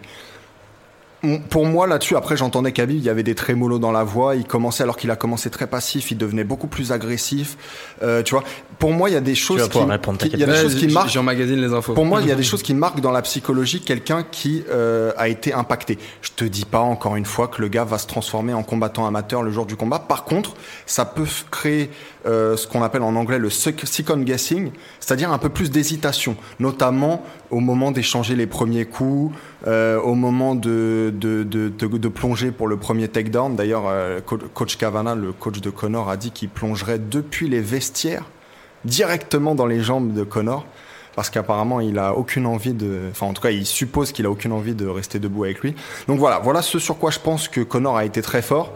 Pour 1.50 1.66
moi, 1.66 1.88
là-dessus, 1.88 2.16
après, 2.16 2.38
j'entendais 2.38 2.72
Khabib, 2.72 2.98
il 2.98 3.04
y 3.04 3.10
avait 3.10 3.24
des 3.24 3.36
trémolos 3.36 3.80
dans 3.80 3.92
la 3.92 4.04
voix. 4.04 4.36
Il 4.36 4.46
commençait, 4.46 4.84
alors 4.84 4.98
qu'il 4.98 5.12
a 5.12 5.16
commencé 5.16 5.50
très 5.50 5.68
passif, 5.68 6.12
il 6.12 6.18
devenait 6.18 6.44
beaucoup 6.44 6.68
plus 6.68 6.92
agressif. 6.92 7.58
Euh, 8.04 8.24
tu 8.24 8.36
vois, 8.36 8.44
pour 8.80 8.92
moi, 8.92 9.10
il 9.10 9.14
y 9.14 9.18
a 9.18 9.22
des 9.22 9.36
choses 9.36 9.58
vas 9.60 9.64
qui, 9.66 9.72
pouvoir 9.72 9.90
répondre, 9.90 10.18
qui- 10.18 10.28
il 10.28 10.40
y 10.40 10.44
a 10.44 10.48
des 10.48 10.52
Ouais, 10.54 10.62
choses 10.62 10.76
qui 10.76 10.88
j- 10.90 10.94
marquent. 10.94 11.10
J'emmagasine 11.10 11.62
les 11.62 11.74
infos. 11.74 11.94
Pour 11.94 12.06
moi, 12.06 12.22
il 12.22 12.28
y 12.28 12.32
a 12.32 12.36
des 12.36 12.44
choses 12.52 12.64
qui 12.64 12.74
marquent 12.74 13.00
dans 13.02 13.12
la 13.12 13.22
psychologie 13.22 13.82
quelqu'un 13.82 14.24
qui 14.24 14.64
euh, 14.70 15.12
a 15.18 15.28
été 15.28 15.54
impacté. 15.54 15.98
Je 16.22 16.32
te 16.36 16.44
dis 16.46 16.66
pas 16.66 16.80
encore 16.80 17.16
une 17.16 17.26
fois 17.26 17.48
que 17.48 17.62
le 17.62 17.68
gars 17.68 17.84
va 17.86 17.98
se 17.98 18.08
transformer 18.08 18.54
en 18.54 18.64
combattant 18.64 19.06
amateur 19.08 19.44
le 19.44 19.52
jour 19.52 19.66
du 19.66 19.76
combat. 19.76 20.00
Par 20.00 20.24
contre, 20.26 20.54
ça 20.86 21.06
peut 21.06 21.26
créer 21.52 21.90
euh, 22.26 22.58
ce 22.58 22.66
qu'on 22.68 22.82
appelle 22.82 23.04
en 23.04 23.16
anglais 23.16 23.38
le 23.38 23.50
sec- 23.50 23.86
second 23.86 24.18
guessing, 24.18 24.72
c'est-à-dire 25.00 25.32
un 25.32 25.38
peu 25.38 25.50
plus 25.50 25.70
d'hésitation, 25.70 26.36
notamment 26.60 27.24
au 27.52 27.60
moment 27.60 27.92
d'échanger 27.92 28.36
les 28.36 28.48
premiers 28.48 28.86
coups, 28.86 29.34
euh, 29.68 30.00
au 30.00 30.14
moment 30.14 30.54
de, 30.56 31.12
de, 31.16 31.44
de, 31.44 32.08
plonger 32.10 32.52
pour 32.52 32.68
le 32.68 32.78
premier 32.78 33.08
takedown. 33.08 33.56
D'ailleurs, 33.56 33.84
euh, 33.88 34.20
co- 34.22 34.38
coach 34.54 34.78
Cavana, 34.78 35.16
le 35.16 35.32
coach 35.32 35.60
de 35.62 35.70
Connor, 35.70 36.10
a 36.10 36.18
dit 36.18 36.32
qu'il 36.32 36.50
plongerait 36.50 37.00
depuis 37.00 37.48
les 37.50 37.62
vestiaires 37.62 38.26
directement 38.84 39.56
dans 39.56 39.66
les 39.66 39.82
jambes 39.82 40.14
de 40.14 40.24
Connor 40.24 40.66
parce 41.16 41.30
qu'apparemment 41.30 41.80
il 41.80 41.98
a 41.98 42.14
aucune 42.14 42.46
envie 42.46 42.74
de 42.74 43.08
enfin 43.10 43.26
en 43.26 43.34
tout 43.34 43.42
cas 43.42 43.50
il 43.50 43.66
suppose 43.66 44.12
qu'il 44.12 44.26
a 44.26 44.30
aucune 44.30 44.52
envie 44.52 44.76
de 44.76 44.86
rester 44.86 45.18
debout 45.18 45.46
avec 45.46 45.62
lui 45.62 45.74
donc 46.08 46.20
voilà 46.20 46.40
voilà 46.40 46.62
ce 46.62 46.78
sur 46.78 47.00
quoi 47.00 47.10
je 47.10 47.18
pense 47.20 47.48
que 47.48 47.62
Connor 47.62 47.98
a 47.98 48.06
été 48.06 48.22
très 48.22 48.42
fort 48.44 48.74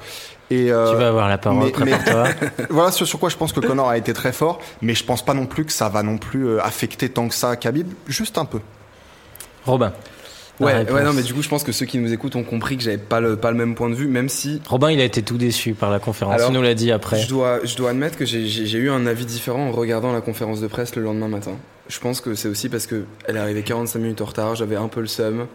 et 0.49 0.71
euh, 0.71 0.91
Tu 0.93 0.97
vas 0.97 1.09
avoir 1.09 1.27
la 1.29 1.37
parole, 1.37 1.69
mais- 1.85 1.91
voilà 2.71 2.91
ce 2.91 3.05
sur 3.05 3.19
quoi 3.19 3.29
je 3.29 3.35
pense 3.37 3.51
que 3.53 3.59
Connor 3.59 3.87
a 3.89 3.97
été 3.97 4.13
très 4.13 4.31
fort 4.31 4.59
mais 4.81 4.95
je 4.95 5.03
pense 5.03 5.23
pas 5.23 5.33
non 5.35 5.45
plus 5.45 5.65
que 5.65 5.71
ça 5.73 5.89
va 5.89 6.01
non 6.01 6.17
plus 6.17 6.59
affecter 6.61 7.09
tant 7.09 7.27
que 7.27 7.35
ça 7.35 7.55
Khabib 7.55 7.87
juste 8.07 8.37
un 8.39 8.45
peu 8.45 8.61
Robin. 9.65 9.91
Ouais, 10.59 10.91
ouais, 10.91 11.03
non, 11.03 11.13
mais 11.13 11.21
du 11.23 11.33
coup, 11.33 11.41
je 11.41 11.47
pense 11.49 11.63
que 11.63 11.71
ceux 11.71 11.85
qui 11.85 11.97
nous 11.99 12.11
écoutent 12.11 12.35
ont 12.35 12.43
compris 12.43 12.75
que 12.77 12.83
j'avais 12.83 12.97
pas 12.97 13.19
le, 13.21 13.35
pas 13.37 13.51
le 13.51 13.57
même 13.57 13.75
point 13.75 13.89
de 13.89 13.95
vue, 13.95 14.07
même 14.07 14.27
si 14.29 14.61
Robin, 14.67 14.91
il 14.91 14.99
a 14.99 15.05
été 15.05 15.21
tout 15.21 15.37
déçu 15.37 15.73
par 15.73 15.89
la 15.89 15.99
conférence. 15.99 16.35
Alors, 16.35 16.49
il 16.51 16.53
nous 16.53 16.61
l'a 16.61 16.73
dit 16.73 16.91
après. 16.91 17.19
je 17.21 17.29
dois, 17.29 17.59
je 17.63 17.75
dois 17.77 17.91
admettre 17.91 18.17
que 18.17 18.25
j'ai- 18.25 18.45
eu 18.77 18.89
un 18.89 19.05
avis 19.05 19.25
différent 19.25 19.67
en 19.67 19.71
regardant 19.71 20.11
la 20.11 20.21
conférence 20.21 20.59
de 20.61 20.67
presse 20.67 20.95
le 20.95 21.01
lendemain 21.03 21.27
matin. 21.29 21.53
Je 21.87 21.99
pense 21.99 22.21
que 22.21 22.35
c'est 22.35 22.47
aussi 22.49 22.67
parce 22.69 22.87
que 22.87 23.03
elle 23.25 23.37
est 23.37 23.39
arrivée 23.39 23.61
45 23.63 23.99
minutes 23.99 24.21
en 24.21 24.25
retard, 24.25 24.55
j'avais 24.55 24.75
un 24.75 24.87
peu 24.89 25.01
le 25.01 25.07
seum. 25.07 25.47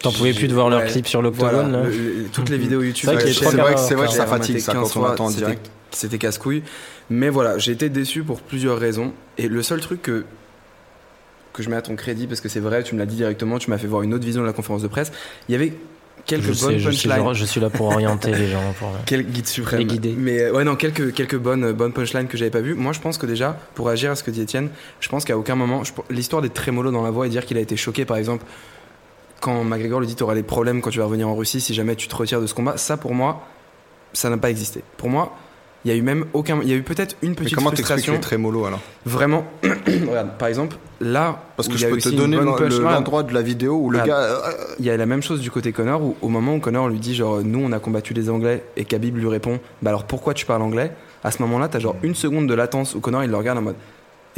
T'en 0.00 0.12
pouvais 0.12 0.32
plus 0.32 0.46
de 0.46 0.54
voir 0.54 0.70
leurs 0.70 0.82
Ouais, 0.82 0.86
clips 0.86 1.08
sur 1.08 1.20
l'octogone. 1.20 1.70
voilà, 1.72 1.82
là. 1.84 1.88
le- 1.90 2.26
toutes 2.32 2.48
les 2.50 2.58
vidéos 2.58 2.82
YouTube. 2.82 3.08
C'est 3.10 3.14
vrai 3.16 3.24
que 3.24 3.94
vrai 3.94 4.06
que 4.06 4.12
ça 4.12 4.26
fatigue 4.26 4.58
ça 4.60 4.72
15 4.72 4.92
quand 4.92 5.00
on 5.00 5.02
fois, 5.02 5.10
entend 5.12 5.24
en 5.24 5.28
c'était- 5.30 5.40
direct 5.40 5.70
C'était 5.90 6.18
casse-couille. 6.18 6.62
Mais 7.10 7.30
voilà, 7.30 7.58
j'ai 7.58 7.72
été 7.72 7.88
déçu 7.88 8.22
pour 8.22 8.40
plusieurs 8.40 8.78
raisons. 8.78 9.12
Et 9.38 9.48
le 9.48 9.62
seul 9.62 9.80
truc 9.80 10.02
que, 10.02 10.24
que 11.58 11.62
je 11.64 11.68
mets 11.70 11.76
à 11.76 11.82
ton 11.82 11.96
crédit, 11.96 12.26
parce 12.26 12.40
que 12.40 12.48
c'est 12.48 12.60
vrai, 12.60 12.82
tu 12.82 12.94
me 12.94 13.00
l'as 13.00 13.06
dit 13.06 13.16
directement, 13.16 13.58
tu 13.58 13.68
m'as 13.68 13.76
fait 13.78 13.86
voir 13.86 14.02
une 14.02 14.14
autre 14.14 14.24
vision 14.24 14.40
de 14.40 14.46
la 14.46 14.52
conférence 14.54 14.80
de 14.82 14.88
presse, 14.88 15.12
il 15.48 15.52
y 15.52 15.54
avait 15.56 15.74
quelques 16.24 16.44
Je 16.52 16.60
bonnes 16.60 16.72
sais, 16.72 16.78
je, 16.78 16.90
suis, 16.90 17.08
punchlines. 17.08 17.34
je 17.34 17.44
suis 17.44 17.60
là 17.60 17.68
pour 17.70 17.86
orienter 17.86 18.32
les 18.32 18.48
gens. 18.48 18.72
Pour... 18.78 18.92
Quel 19.06 19.24
guide 19.24 19.46
suprême. 19.46 19.80
Les 19.80 19.84
guider. 19.86 20.14
Mais 20.16 20.40
euh, 20.42 20.52
ouais, 20.52 20.64
non, 20.64 20.76
quelques, 20.76 21.12
quelques 21.12 21.36
bonnes, 21.38 21.72
bonnes 21.72 21.92
punchlines 21.92 22.26
que 22.28 22.36
j'avais 22.38 22.50
pas 22.50 22.60
vues. 22.60 22.74
Moi, 22.74 22.92
je 22.92 23.00
pense 23.00 23.18
que 23.18 23.26
déjà, 23.26 23.58
pour 23.74 23.86
réagir 23.86 24.10
à 24.10 24.14
ce 24.14 24.22
que 24.22 24.30
dit 24.30 24.40
Étienne, 24.42 24.68
je 25.00 25.08
pense 25.08 25.24
qu'à 25.24 25.36
aucun 25.36 25.54
moment, 25.56 25.84
je- 25.84 25.92
l'histoire 26.10 26.40
des 26.42 26.50
trémolos 26.50 26.90
dans 26.92 27.02
la 27.02 27.10
voix 27.10 27.26
et 27.26 27.30
dire 27.30 27.44
qu'il 27.46 27.56
a 27.56 27.60
été 27.60 27.76
choqué, 27.76 28.04
par 28.04 28.16
exemple, 28.16 28.44
quand 29.40 29.64
McGregor 29.64 30.00
lui 30.00 30.06
dit 30.06 30.16
t'auras 30.16 30.34
des 30.34 30.42
problèmes 30.42 30.80
quand 30.80 30.90
tu 30.90 30.98
vas 30.98 31.04
revenir 31.06 31.28
en 31.28 31.34
Russie 31.36 31.60
si 31.60 31.72
jamais 31.74 31.96
tu 31.96 32.08
te 32.08 32.14
retires 32.16 32.40
de 32.40 32.46
ce 32.46 32.54
combat, 32.54 32.76
ça 32.76 32.96
pour 32.96 33.14
moi, 33.14 33.46
ça 34.12 34.28
n'a 34.30 34.36
pas 34.36 34.50
existé. 34.50 34.82
Pour 34.96 35.08
moi, 35.10 35.36
Il 35.84 35.90
y 35.92 35.94
a 35.94 35.96
eu 35.96 36.02
même 36.02 36.24
aucun. 36.32 36.58
Il 36.62 36.68
y 36.68 36.72
a 36.72 36.76
eu 36.76 36.82
peut-être 36.82 37.16
une 37.22 37.30
Mais 37.30 37.36
petite 37.36 37.54
comment 37.54 37.70
t'expliques 37.70 37.86
frustration. 37.86 38.12
les 38.14 38.20
trémolos 38.20 38.64
alors 38.64 38.80
Vraiment. 39.06 39.44
Regarde, 39.62 40.30
par 40.36 40.48
exemple, 40.48 40.76
là. 41.00 41.40
Parce 41.56 41.68
que 41.68 41.76
je 41.78 41.86
a 41.86 41.90
peux 41.90 41.98
te 41.98 42.08
donner 42.08 42.36
l'endroit 42.36 43.22
de 43.22 43.32
la 43.32 43.42
vidéo 43.42 43.76
où 43.76 43.90
le 43.90 44.00
gars. 44.00 44.16
euh, 44.18 44.40
Il 44.80 44.84
y 44.84 44.90
a 44.90 44.96
la 44.96 45.06
même 45.06 45.22
chose 45.22 45.40
du 45.40 45.50
côté 45.50 45.72
Connor 45.72 46.02
où 46.02 46.16
au 46.20 46.28
moment 46.28 46.54
où 46.56 46.60
Connor 46.60 46.88
lui 46.88 46.98
dit 46.98 47.14
genre 47.14 47.40
nous 47.42 47.60
on 47.62 47.70
a 47.72 47.78
combattu 47.78 48.12
les 48.12 48.28
Anglais 48.28 48.64
et 48.76 48.84
Khabib 48.84 49.16
lui 49.16 49.28
répond 49.28 49.60
bah 49.82 49.90
alors 49.90 50.04
pourquoi 50.04 50.34
tu 50.34 50.46
parles 50.46 50.62
anglais? 50.62 50.92
À 51.24 51.30
ce 51.30 51.40
moment-là 51.42 51.68
t'as 51.68 51.78
genre 51.78 51.96
une 52.02 52.14
seconde 52.14 52.48
de 52.48 52.54
latence 52.54 52.94
où 52.94 53.00
Connor 53.00 53.22
il 53.24 53.30
le 53.30 53.36
regarde 53.36 53.58
en 53.58 53.62
mode 53.62 53.76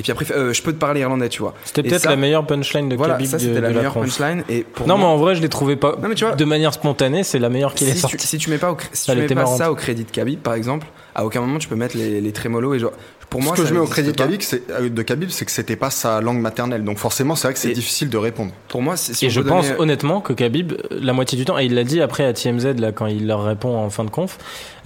et 0.00 0.02
puis 0.02 0.10
après 0.12 0.24
Euh, 0.32 0.52
je 0.52 0.62
peux 0.62 0.72
te 0.72 0.78
parler 0.78 1.00
irlandais 1.00 1.28
tu 1.28 1.40
vois. 1.42 1.54
C'était 1.64 1.82
peut-être 1.82 2.06
la 2.06 2.16
meilleure 2.16 2.44
punchline 2.46 2.88
de 2.88 2.96
Voilà 2.96 3.14
Khabib 3.14 3.26
ça 3.28 3.38
c'était 3.38 3.60
la 3.60 3.68
de 3.68 3.74
meilleure 3.74 3.92
punchline 3.94 4.42
et 4.48 4.64
pour 4.64 4.86
Non, 4.88 4.98
mais 4.98 5.04
en 5.04 5.16
vrai, 5.16 5.34
je 5.36 5.42
l'ai 5.42 5.48
trouvé 5.48 5.76
pas 5.76 5.96
Non, 6.02 6.08
mais 6.08 6.14
tu 6.16 6.24
vois- 6.24 6.34
de 6.34 6.44
manière 6.44 6.72
spontanée. 6.74 7.22
C'est 7.22 7.38
la 7.38 7.48
meilleure 7.50 7.74
qu'il 7.74 7.86
si, 7.88 7.98
sortie. 7.98 8.16
tu, 8.16 8.26
si 8.26 8.38
tu 8.38 8.50
mets 8.50 8.58
pas, 8.58 8.72
au, 8.72 8.76
si 8.92 9.10
tu 9.10 9.16
mets 9.16 9.26
pas 9.26 9.34
marrante. 9.34 9.58
ça 9.58 9.70
au 9.70 9.74
crédit 9.76 10.04
de 10.04 10.10
Khabib 10.10 10.40
par 10.40 10.54
exemple 10.54 10.86
à 11.14 11.24
aucun 11.24 11.40
moment 11.40 11.58
tu 11.58 11.68
peux 11.68 11.74
mettre 11.76 11.96
les, 11.96 12.20
les 12.20 12.32
trémolos 12.32 12.74
et 12.74 12.78
genre 12.78 12.92
pour 13.30 13.40
moi 13.42 13.54
Ce 13.56 13.62
que 13.62 13.66
je 13.68 13.72
mets 13.72 13.80
au 13.80 13.86
crédit 13.86 14.10
de 14.12 14.16
pas. 14.16 14.24
Khabib, 14.24 14.40
c'est, 14.42 14.68
euh, 14.70 14.88
de 14.90 15.02
Khabib, 15.02 15.30
c'est 15.30 15.44
que 15.46 15.50
c'était 15.52 15.76
pas 15.76 15.88
sa 15.90 16.20
langue 16.20 16.40
maternelle. 16.40 16.84
Donc 16.84 16.98
forcément, 16.98 17.36
c'est 17.36 17.46
vrai 17.48 17.54
que 17.54 17.60
c'est 17.60 17.70
difficile 17.72 18.10
de 18.10 18.18
répondre. 18.18 18.50
Pour 18.68 18.82
moi 18.82 18.96
c'est- 18.96 19.14
si 19.14 19.26
et 19.26 19.30
je 19.30 19.40
pense 19.40 19.66
donner- 19.68 19.78
honnêtement 19.80 20.20
que 20.20 20.32
Khabib, 20.32 20.72
euh, 20.72 20.98
la 21.00 21.12
moitié 21.12 21.38
du 21.38 21.44
temps, 21.44 21.58
et 21.58 21.64
il 21.64 21.74
l'a 21.74 21.84
dit 21.84 22.02
après 22.02 22.24
à 22.24 22.32
TMZ 22.32 22.74
là 22.78 22.92
quand 22.92 23.06
il 23.06 23.26
leur 23.26 23.44
répond 23.44 23.74
en 23.76 23.88
fin 23.88 24.04
de 24.04 24.10
conf, 24.10 24.36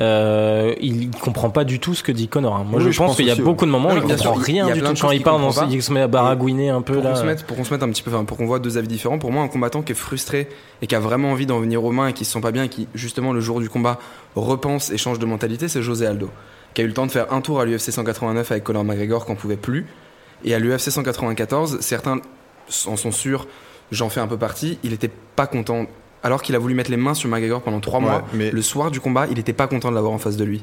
euh, 0.01 0.75
il 0.81 1.11
comprend 1.11 1.51
pas 1.51 1.65
du 1.65 1.81
tout 1.81 1.95
ce 1.95 2.03
que 2.03 2.13
dit 2.13 2.29
Connor. 2.29 2.55
hein. 2.57 2.65
Moi, 2.69 2.79
Oui, 2.81 2.85
je, 2.87 2.91
je 2.93 2.99
pense 2.99 3.09
pense 3.09 3.17
qu'il 3.17 3.27
y 3.27 3.31
a 3.31 3.35
beaucoup 3.37 3.65
de 3.67 3.71
moments 3.71 3.91
où 3.93 3.97
il 3.97 4.03
comprend 4.03 4.19
sûr, 4.19 4.35
il 4.37 4.41
y 4.41 4.53
rien 4.61 4.67
a 4.69 4.73
du 4.73 4.81
plein 4.81 4.89
tout 4.91 4.95
de 4.97 5.01
quand 5.01 5.11
il 5.11 5.23
parle, 5.23 5.41
il 5.71 5.83
se 5.83 5.93
met 5.93 6.01
à 6.01 6.09
baragouiner 6.09 6.69
un 6.71 6.83
peu 6.83 6.95
pour 6.95 7.05
là. 7.05 7.11
qu'on 7.11 7.17
se 7.17 7.25
mette 7.25 7.45
pour 7.45 7.57
qu'on 7.57 7.65
se 7.65 7.73
mette 7.73 7.83
un 7.83 7.89
petit 7.89 8.03
peu 8.03 8.11
enfin, 8.15 8.25
pour 8.25 8.37
qu'on 8.37 8.47
voit 8.47 8.59
deux 8.59 8.77
avis 8.79 8.89
différents 8.89 9.19
pour 9.19 9.33
moi 9.33 9.43
un 9.43 9.49
combattant 9.49 9.83
qui 9.83 9.93
est 9.93 9.97
frustré 9.97 10.49
et 10.83 10.87
qui 10.87 10.95
a 10.95 11.01
vraiment 11.01 11.31
envie 11.31 11.47
d'en 11.47 11.61
venir 11.61 11.83
aux 11.85 11.93
mains 11.93 12.09
et 12.09 12.13
qui 12.13 12.25
se 12.25 12.33
sent 12.33 12.41
pas 12.41 12.51
bien 12.53 12.65
et 12.65 12.69
qui 12.69 12.89
justement 12.95 13.33
le 13.33 13.41
jour 13.41 13.61
du 13.61 13.69
combat 13.71 13.99
repense 14.37 14.91
et 14.91 14.99
change 14.99 15.19
de 15.19 15.27
mentalité 15.27 15.69
c'est 15.69 15.83
José 15.83 16.07
Aldo 16.07 16.29
qui 16.75 16.81
a 16.83 16.85
eu 16.85 16.89
le 16.89 16.93
temps 16.95 17.07
de 17.07 17.13
faire 17.13 17.33
un 17.33 17.41
tour 17.41 17.61
à 17.61 17.65
l'UFC 17.65 17.91
189 17.93 18.51
avec 18.51 18.65
Conor 18.65 18.85
McGregor 18.85 19.25
qu'on 19.25 19.37
pouvait 19.37 19.57
plus. 19.57 19.87
Et 20.45 20.55
à 20.55 20.59
l'UFC 20.59 20.91
194 20.91 21.79
certains 21.81 22.21
en 22.87 22.97
sont 22.97 23.13
sûrs 23.13 23.47
j'en 23.91 24.09
fais 24.09 24.21
un 24.21 24.27
peu 24.27 24.37
partie 24.39 24.79
il 24.83 24.93
était 24.93 25.11
pas 25.37 25.47
content. 25.47 25.87
Alors 26.23 26.41
qu'il 26.43 26.55
a 26.55 26.59
voulu 26.59 26.75
mettre 26.75 26.91
les 26.91 26.97
mains 26.97 27.15
sur 27.15 27.29
McGregor 27.29 27.63
pendant 27.63 27.81
trois 27.81 28.01
Ouais, 28.01 28.07
mois 28.07 28.25
mais- 28.33 28.51
le 28.51 28.63
soir 28.63 28.91
du 28.91 29.01
combat 29.01 29.27
il 29.31 29.39
était 29.39 29.53
pas 29.53 29.67
content 29.67 29.91
de 29.91 29.95
l'avoir 29.95 30.13
en 30.13 30.19
face 30.19 30.37
de 30.37 30.45
lui. 30.45 30.63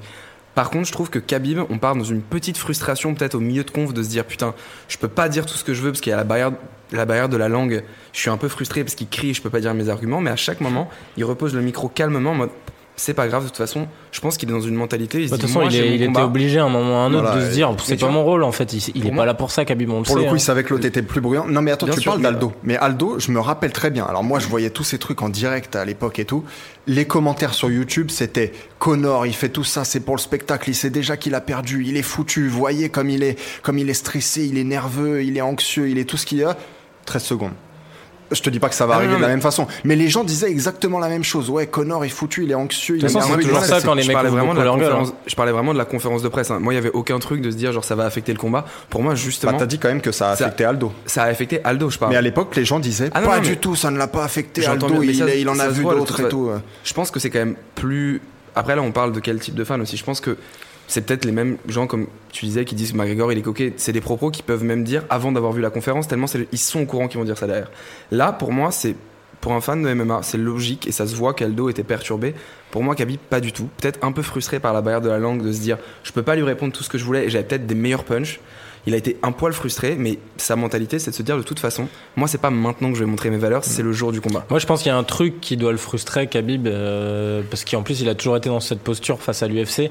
Par 0.54 0.70
contre, 0.70 0.86
je 0.86 0.92
trouve 0.92 1.10
que 1.10 1.18
Khabib, 1.20 1.60
on 1.70 1.78
part 1.78 1.96
dans 1.96 2.04
une 2.04 2.22
petite 2.22 2.58
frustration 2.58 3.14
peut-être 3.16 3.36
au 3.36 3.40
milieu 3.40 3.64
de 3.64 3.72
conf 3.72 3.94
de 3.94 4.04
se 4.04 4.10
dire 4.10 4.26
putain, 4.26 4.54
je 4.90 4.98
peux 4.98 5.08
pas 5.08 5.30
dire 5.30 5.46
tout 5.46 5.54
ce 5.54 5.64
que 5.64 5.74
je 5.74 5.82
veux 5.82 5.92
parce 5.92 6.02
qu'il 6.02 6.10
y 6.10 6.14
a 6.14 6.18
la 6.18 6.26
barrière, 6.26 6.52
la 6.92 7.06
barrière 7.06 7.30
de 7.30 7.38
la 7.38 7.48
langue. 7.48 7.84
Je 8.12 8.20
suis 8.20 8.30
un 8.30 8.36
peu 8.36 8.50
frustré 8.50 8.84
parce 8.84 8.96
qu'il 8.96 9.08
crie 9.08 9.30
et 9.30 9.34
je 9.34 9.42
peux 9.42 9.50
pas 9.50 9.62
dire 9.62 9.74
mes 9.74 9.88
arguments, 9.88 10.20
mais 10.20 10.30
à 10.30 10.36
chaque 10.36 10.60
moment, 10.60 10.90
il 11.16 11.24
repose 11.24 11.56
le 11.56 11.62
micro 11.62 11.88
calmement 11.88 12.32
en 12.32 12.36
mode 12.36 12.50
c'est 12.96 13.14
pas 13.14 13.28
grave 13.28 13.44
de 13.44 13.48
toute 13.48 13.58
façon. 13.58 13.88
Je 14.12 14.20
pense 14.22 14.38
qu'il 14.38 14.48
est 14.50 14.52
dans 14.52 14.60
une 14.62 14.76
mentalité. 14.76 15.20
Il 15.22 15.26
se 15.26 15.32
Bah, 15.32 15.38
De 15.38 15.42
toute 15.42 15.48
dit, 15.48 15.54
façon, 15.54 15.66
moi, 15.66 15.72
il, 15.74 16.02
est- 16.02 16.06
était 16.06 16.22
obligé 16.22 16.60
à 16.60 16.66
un 16.66 16.70
moment 16.70 16.92
ou 16.92 16.98
à 16.98 17.00
un 17.00 17.14
autre 17.14 17.24
Voilà, 17.28 17.42
de 17.42 17.50
se 17.50 17.54
dire 17.54 17.74
c'est 17.84 17.96
pas 18.00 18.06
vois, 18.08 18.12
mon 18.16 18.24
rôle 18.24 18.44
en 18.44 18.52
fait. 18.52 18.74
Il, 18.74 18.84
il 18.96 19.08
est 19.08 19.12
pas 19.16 19.26
là 19.26 19.34
pour 19.34 19.50
ça, 19.52 19.66
Khabib, 19.66 19.90
on 19.90 20.00
le 20.00 20.04
Pour 20.04 20.14
sait. 20.16 20.22
le 20.22 20.28
coup, 20.28 20.34
hein. 20.34 20.38
il 20.38 20.42
savait 20.42 20.64
que 20.64 20.72
l'autre 20.74 20.86
était 20.86 21.02
le 21.02 21.08
plus 21.08 21.22
bruyant. 21.22 21.48
Non, 21.48 21.62
mais 21.62 21.72
attends, 21.72 21.88
Bien 21.88 21.96
tu 21.96 22.02
sûr, 22.02 22.12
parles 22.12 22.22
mais- 22.22 22.30
d'Aldo. 22.32 22.54
Mais 22.64 22.78
Aldo, 22.78 23.18
je 23.20 23.32
me 23.32 23.40
rappelle 23.40 23.72
très 23.72 23.90
bien. 23.90 24.06
Alors 24.06 24.24
moi, 24.24 24.40
je 24.40 24.48
voyais 24.48 24.70
tous 24.70 24.84
ces 24.84 25.00
trucs 25.00 25.22
en 25.22 25.30
direct 25.30 25.76
à 25.76 25.84
l'époque 25.86 26.20
et 26.20 26.26
tout. 26.26 26.44
Les 26.88 27.06
commentaires 27.06 27.54
sur 27.54 27.72
YouTube, 27.72 28.12
c'était 28.12 28.52
Connor, 28.80 29.26
il 29.26 29.34
fait 29.34 29.50
tout 29.50 29.64
ça, 29.64 29.84
c'est 29.84 30.02
pour 30.02 30.16
le 30.16 30.22
spectacle. 30.22 30.70
Il 30.70 30.76
sait 30.76 30.90
déjà 30.90 31.18
qu'il 31.18 31.34
a 31.36 31.42
perdu, 31.42 31.84
il 31.88 31.98
est 31.98 32.02
foutu. 32.04 32.48
Voyez 32.50 32.90
comme 32.90 33.10
il 33.10 33.24
est, 33.24 33.40
comme 33.64 33.78
il 33.80 33.90
est 33.90 33.94
stressé, 33.96 34.46
il 34.46 34.58
est 34.58 34.64
nerveux, 34.64 35.24
il 35.24 35.38
est 35.38 35.42
anxieux, 35.42 35.90
il 35.90 35.98
est 35.98 36.06
tout 36.06 36.18
ce 36.18 36.26
qu'il 36.26 36.40
y 36.40 36.44
a. 36.44 36.56
13 37.06 37.24
secondes. 37.24 37.52
Je 38.32 38.42
te 38.42 38.50
dis 38.50 38.60
pas 38.60 38.70
que 38.70 38.76
ça 38.76 38.86
va 38.86 38.94
Ah, 38.94 38.98
arriver 38.98 39.14
non, 39.14 39.18
de 39.18 39.22
la 39.24 39.28
mais- 39.28 39.34
même 39.36 39.42
façon, 39.42 39.68
mais 39.84 39.96
les 39.96 40.08
gens 40.10 40.24
disaient 40.24 40.50
exactement 40.50 41.00
la 41.00 41.10
même 41.10 41.24
chose. 41.24 41.50
Ouais, 41.50 41.68
Connor 41.68 42.06
est 42.06 42.10
foutu, 42.10 42.44
il 42.46 42.52
est 42.52 42.56
anxieux, 42.56 42.96
il 42.96 43.02
De 43.02 43.06
est 43.06 43.10
toute 43.10 43.20
façon, 43.22 43.34
c'est 43.36 43.42
toujours 43.48 43.64
ça 43.66 43.82
quand 43.82 43.94
les 43.94 44.04
je 44.04 44.08
mecs 44.08 44.18
vraiment 44.18 44.54
de 44.54 44.60
la 44.60 44.66
leur 44.66 44.78
gueule, 44.78 44.86
conférence. 44.90 45.14
Je 45.28 45.36
parlais 45.36 45.52
vraiment 45.52 45.74
de 45.74 45.78
la 45.78 45.86
conférence 45.86 46.22
de 46.22 46.30
presse. 46.30 46.50
hein. 46.52 46.60
Moi, 46.60 46.74
il 46.74 46.76
y 46.76 46.80
avait 46.80 46.92
aucun 46.92 47.20
truc 47.20 47.42
de 47.42 47.52
se 47.52 47.56
dire 47.58 47.72
genre 47.74 47.84
ça 47.84 47.96
va 47.96 48.06
affecter 48.06 48.32
le 48.34 48.40
combat. 48.40 48.66
Pour 48.90 49.02
moi, 49.04 49.14
Bah, 49.14 49.16
justement, 49.20 49.58
t'as 49.58 49.66
dit 49.66 49.80
quand 49.80 49.90
même 49.90 50.02
que 50.02 50.12
ça 50.12 50.32
a 50.32 50.36
Ça- 50.36 50.46
affecté 50.46 50.66
Aldo. 50.66 50.92
ça 51.06 51.24
a 51.24 51.26
affecté 51.28 51.62
Aldo. 51.64 51.90
Je 51.90 51.98
parle. 52.00 52.12
Mais 52.12 52.18
à 52.18 52.22
l'époque, 52.22 52.56
les 52.56 52.66
gens 52.66 52.80
disaient 52.80 53.10
Ah 53.14 53.22
non, 53.22 53.28
pas 53.28 53.38
non, 53.38 53.44
du 53.44 53.58
tout, 53.58 53.76
ça 53.76 53.92
ne 53.92 53.98
l'a 53.98 54.08
pas 54.08 54.24
affecté. 54.24 54.66
Aldo, 54.66 55.02
il, 55.04 55.50
en 55.50 55.60
a 55.60 55.68
vu 55.68 55.84
d'autres 55.84 56.22
et 56.22 56.30
tout. 56.30 56.50
Je 56.84 56.94
pense 56.94 57.12
que 57.12 57.20
c'est 57.20 57.30
quand 57.30 57.40
même 57.40 57.56
plus. 57.76 58.22
Après, 58.56 58.76
là, 58.76 58.82
on 58.82 58.92
parle 58.92 59.12
de 59.14 59.20
quel 59.20 59.40
type 59.40 59.56
de 59.56 59.64
fan 59.64 59.82
aussi. 59.82 59.96
Je 59.98 60.04
pense 60.04 60.20
que 60.22 60.38
c'est 60.92 61.06
peut-être 61.06 61.24
les 61.24 61.32
mêmes 61.32 61.58
gens, 61.70 61.88
comme 61.88 62.08
tu 62.34 62.46
disais, 62.46 62.66
qui 62.66 62.76
disent 62.76 62.92
que 62.92 62.98
McGregor, 62.98 63.32
il 63.32 63.38
est 63.38 63.42
coquet. 63.42 63.72
C'est 63.78 63.94
des 63.94 64.02
propos 64.02 64.30
qu'ils 64.30 64.44
peuvent 64.44 64.66
même 64.66 64.84
dire 64.84 65.06
avant 65.10 65.32
d'avoir 65.32 65.54
vu 65.54 65.62
la 65.62 65.70
conférence, 65.70 66.10
tellement 66.10 66.26
ils 66.52 66.58
sont 66.58 66.82
au 66.82 66.86
courant 66.86 67.08
qu'ils 67.08 67.18
vont 67.18 67.24
dire 67.24 67.38
ça 67.38 67.48
derrière. 67.48 67.72
Là, 68.12 68.34
pour 68.34 68.52
moi, 68.52 68.72
c'est. 68.72 68.96
Pour 69.40 69.54
un 69.54 69.62
fan 69.62 69.82
de 69.82 69.92
MMA, 69.92 70.20
c'est 70.22 70.38
logique 70.38 70.86
et 70.86 70.92
ça 70.92 71.08
se 71.08 71.16
voit 71.16 71.34
qu'Aldo 71.34 71.70
était 71.70 71.82
perturbé. 71.82 72.36
Pour 72.70 72.84
moi, 72.84 72.94
Khabib, 72.94 73.18
pas 73.18 73.40
du 73.40 73.54
tout. 73.54 73.70
Peut-être 73.82 73.98
un 74.04 74.12
peu 74.12 74.22
frustré 74.22 74.60
par 74.60 74.72
la 74.72 74.82
barrière 74.82 75.02
de 75.02 75.10
la 75.10 75.18
langue, 75.18 75.42
de 75.42 75.52
se 75.52 75.62
dire 75.62 75.80
je 76.04 76.12
peux 76.12 76.22
pas 76.22 76.36
lui 76.36 76.44
répondre 76.44 76.74
tout 76.74 76.84
ce 76.84 76.90
que 76.90 77.00
je 77.00 77.06
voulais 77.06 77.26
et 77.26 77.30
j'avais 77.30 77.46
peut-être 77.46 77.66
des 77.66 77.74
meilleurs 77.74 78.04
punchs. 78.04 78.40
Il 78.86 78.94
a 78.94 78.98
été 78.98 79.18
un 79.24 79.32
poil 79.32 79.54
frustré, 79.54 79.96
mais 79.98 80.20
sa 80.38 80.56
mentalité, 80.56 81.00
c'est 81.00 81.12
de 81.12 81.16
se 81.16 81.24
dire 81.24 81.38
de 81.38 81.44
toute 81.44 81.60
façon, 81.60 81.88
moi, 82.16 82.28
c'est 82.28 82.38
pas 82.40 82.52
maintenant 82.52 82.90
que 82.90 82.96
je 82.96 83.04
vais 83.04 83.10
montrer 83.10 83.30
mes 83.30 83.38
valeurs, 83.38 83.64
c'est 83.64 83.82
le 83.82 83.94
jour 83.94 84.12
du 84.12 84.22
combat. 84.22 84.46
Moi, 84.50 84.60
je 84.60 84.68
pense 84.68 84.84
qu'il 84.84 84.92
y 84.92 84.94
a 84.94 84.98
un 84.98 85.04
truc 85.04 85.40
qui 85.40 85.58
doit 85.58 85.72
le 85.72 85.78
frustrer, 85.78 86.28
Khabib, 86.28 86.68
euh, 86.68 87.42
parce 87.50 87.64
qu'en 87.66 87.82
plus, 87.82 88.02
il 88.02 88.10
a 88.10 88.16
toujours 88.16 88.38
été 88.38 88.50
dans 88.50 88.60
cette 88.60 88.82
posture 88.82 89.22
face 89.22 89.42
à 89.42 89.48
l'UFC. 89.48 89.90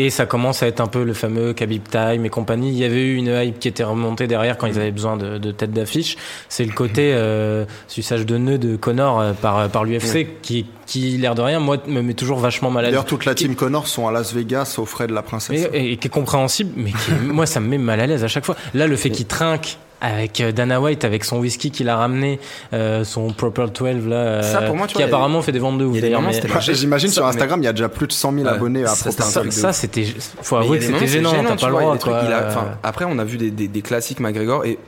Et 0.00 0.10
ça 0.10 0.26
commence 0.26 0.62
à 0.62 0.68
être 0.68 0.80
un 0.80 0.86
peu 0.86 1.02
le 1.02 1.12
fameux 1.12 1.52
Khabib 1.52 1.82
Time 1.88 2.24
et 2.24 2.28
compagnie. 2.28 2.68
Il 2.68 2.78
y 2.78 2.84
avait 2.84 3.02
eu 3.02 3.16
une 3.16 3.26
hype 3.26 3.58
qui 3.58 3.66
était 3.66 3.82
remontée 3.82 4.28
derrière 4.28 4.56
quand 4.56 4.68
ils 4.68 4.78
avaient 4.78 4.92
besoin 4.92 5.16
de, 5.16 5.38
de 5.38 5.50
tête 5.50 5.72
d'affiche. 5.72 6.16
C'est 6.48 6.64
le 6.64 6.70
côté 6.70 7.12
euh, 7.14 7.64
suçage 7.88 8.24
de 8.24 8.38
nœuds 8.38 8.58
de 8.58 8.76
Connor 8.76 9.18
euh, 9.18 9.32
par, 9.32 9.68
par 9.68 9.82
l'UFC 9.84 10.40
qui, 10.40 10.66
qui, 10.86 11.18
l'air 11.18 11.34
de 11.34 11.42
rien, 11.42 11.58
moi, 11.58 11.78
me 11.88 12.00
met 12.00 12.14
toujours 12.14 12.38
vachement 12.38 12.70
mal 12.70 12.84
à 12.84 12.86
l'aise. 12.86 12.92
D'ailleurs, 12.92 13.06
toute 13.06 13.24
la 13.24 13.34
team 13.34 13.56
Connor 13.56 13.88
sont 13.88 14.06
à 14.06 14.12
Las 14.12 14.32
Vegas 14.32 14.76
aux 14.78 14.86
frais 14.86 15.08
de 15.08 15.14
la 15.14 15.22
princesse. 15.22 15.68
Et, 15.72 15.94
et 15.94 15.96
qui 15.96 16.06
est 16.06 16.10
compréhensible, 16.10 16.70
mais 16.76 16.92
qui, 16.92 17.10
moi, 17.26 17.46
ça 17.46 17.58
me 17.58 17.66
met 17.66 17.78
mal 17.78 17.98
à 17.98 18.06
l'aise 18.06 18.22
à 18.22 18.28
chaque 18.28 18.44
fois. 18.44 18.54
Là, 18.74 18.86
le 18.86 18.94
fait 18.94 19.10
qu'il 19.10 19.26
trinque 19.26 19.78
avec 20.00 20.40
euh, 20.40 20.52
Dana 20.52 20.80
White, 20.80 21.04
avec 21.04 21.24
son 21.24 21.38
whisky 21.38 21.70
qu'il 21.70 21.88
a 21.88 21.96
ramené, 21.96 22.38
euh, 22.72 23.04
son 23.04 23.28
Proper 23.32 23.66
12 23.74 24.06
là, 24.06 24.16
euh, 24.16 24.42
Ça, 24.42 24.62
pour 24.62 24.76
moi, 24.76 24.86
tu 24.86 24.92
qui 24.94 24.94
vois, 24.94 25.02
y 25.02 25.04
a- 25.04 25.08
apparemment 25.08 25.42
fait 25.42 25.52
des 25.52 25.58
ventes 25.58 25.78
de 25.78 25.84
ouf 25.84 25.94
mais- 26.20 26.72
J'imagine 26.74 27.10
sur 27.10 27.22
mais- 27.24 27.28
Instagram, 27.30 27.60
il 27.60 27.64
y 27.64 27.68
a 27.68 27.72
déjà 27.72 27.88
plus 27.88 28.06
de 28.06 28.12
100 28.12 28.32
000 28.32 28.44
Ouais, 28.46 28.52
abonnés 28.52 28.84
à 28.84 28.88
ça, 28.88 29.10
ça, 29.10 29.42
ça, 29.50 29.72
c'était, 29.72 30.04
faut 30.42 30.56
avouer 30.56 30.78
que 30.78 30.84
c'était 30.84 31.06
gênant, 31.06 31.30
t'as 31.30 31.56
pas 31.56 31.66
le 31.68 31.72
droit, 31.72 31.96
trucs, 31.98 32.12
quoi. 32.12 32.22
il 32.26 32.32
a- 32.32 32.46
enfin, 32.48 32.66
après, 32.82 33.04
on 33.08 33.18
a 33.18 33.24
vu 33.24 33.38
des, 33.38 33.50
des- 33.50 33.68
des 33.68 33.82
classiques 33.82 34.20
McGregor 34.20 34.64
et 34.64 34.78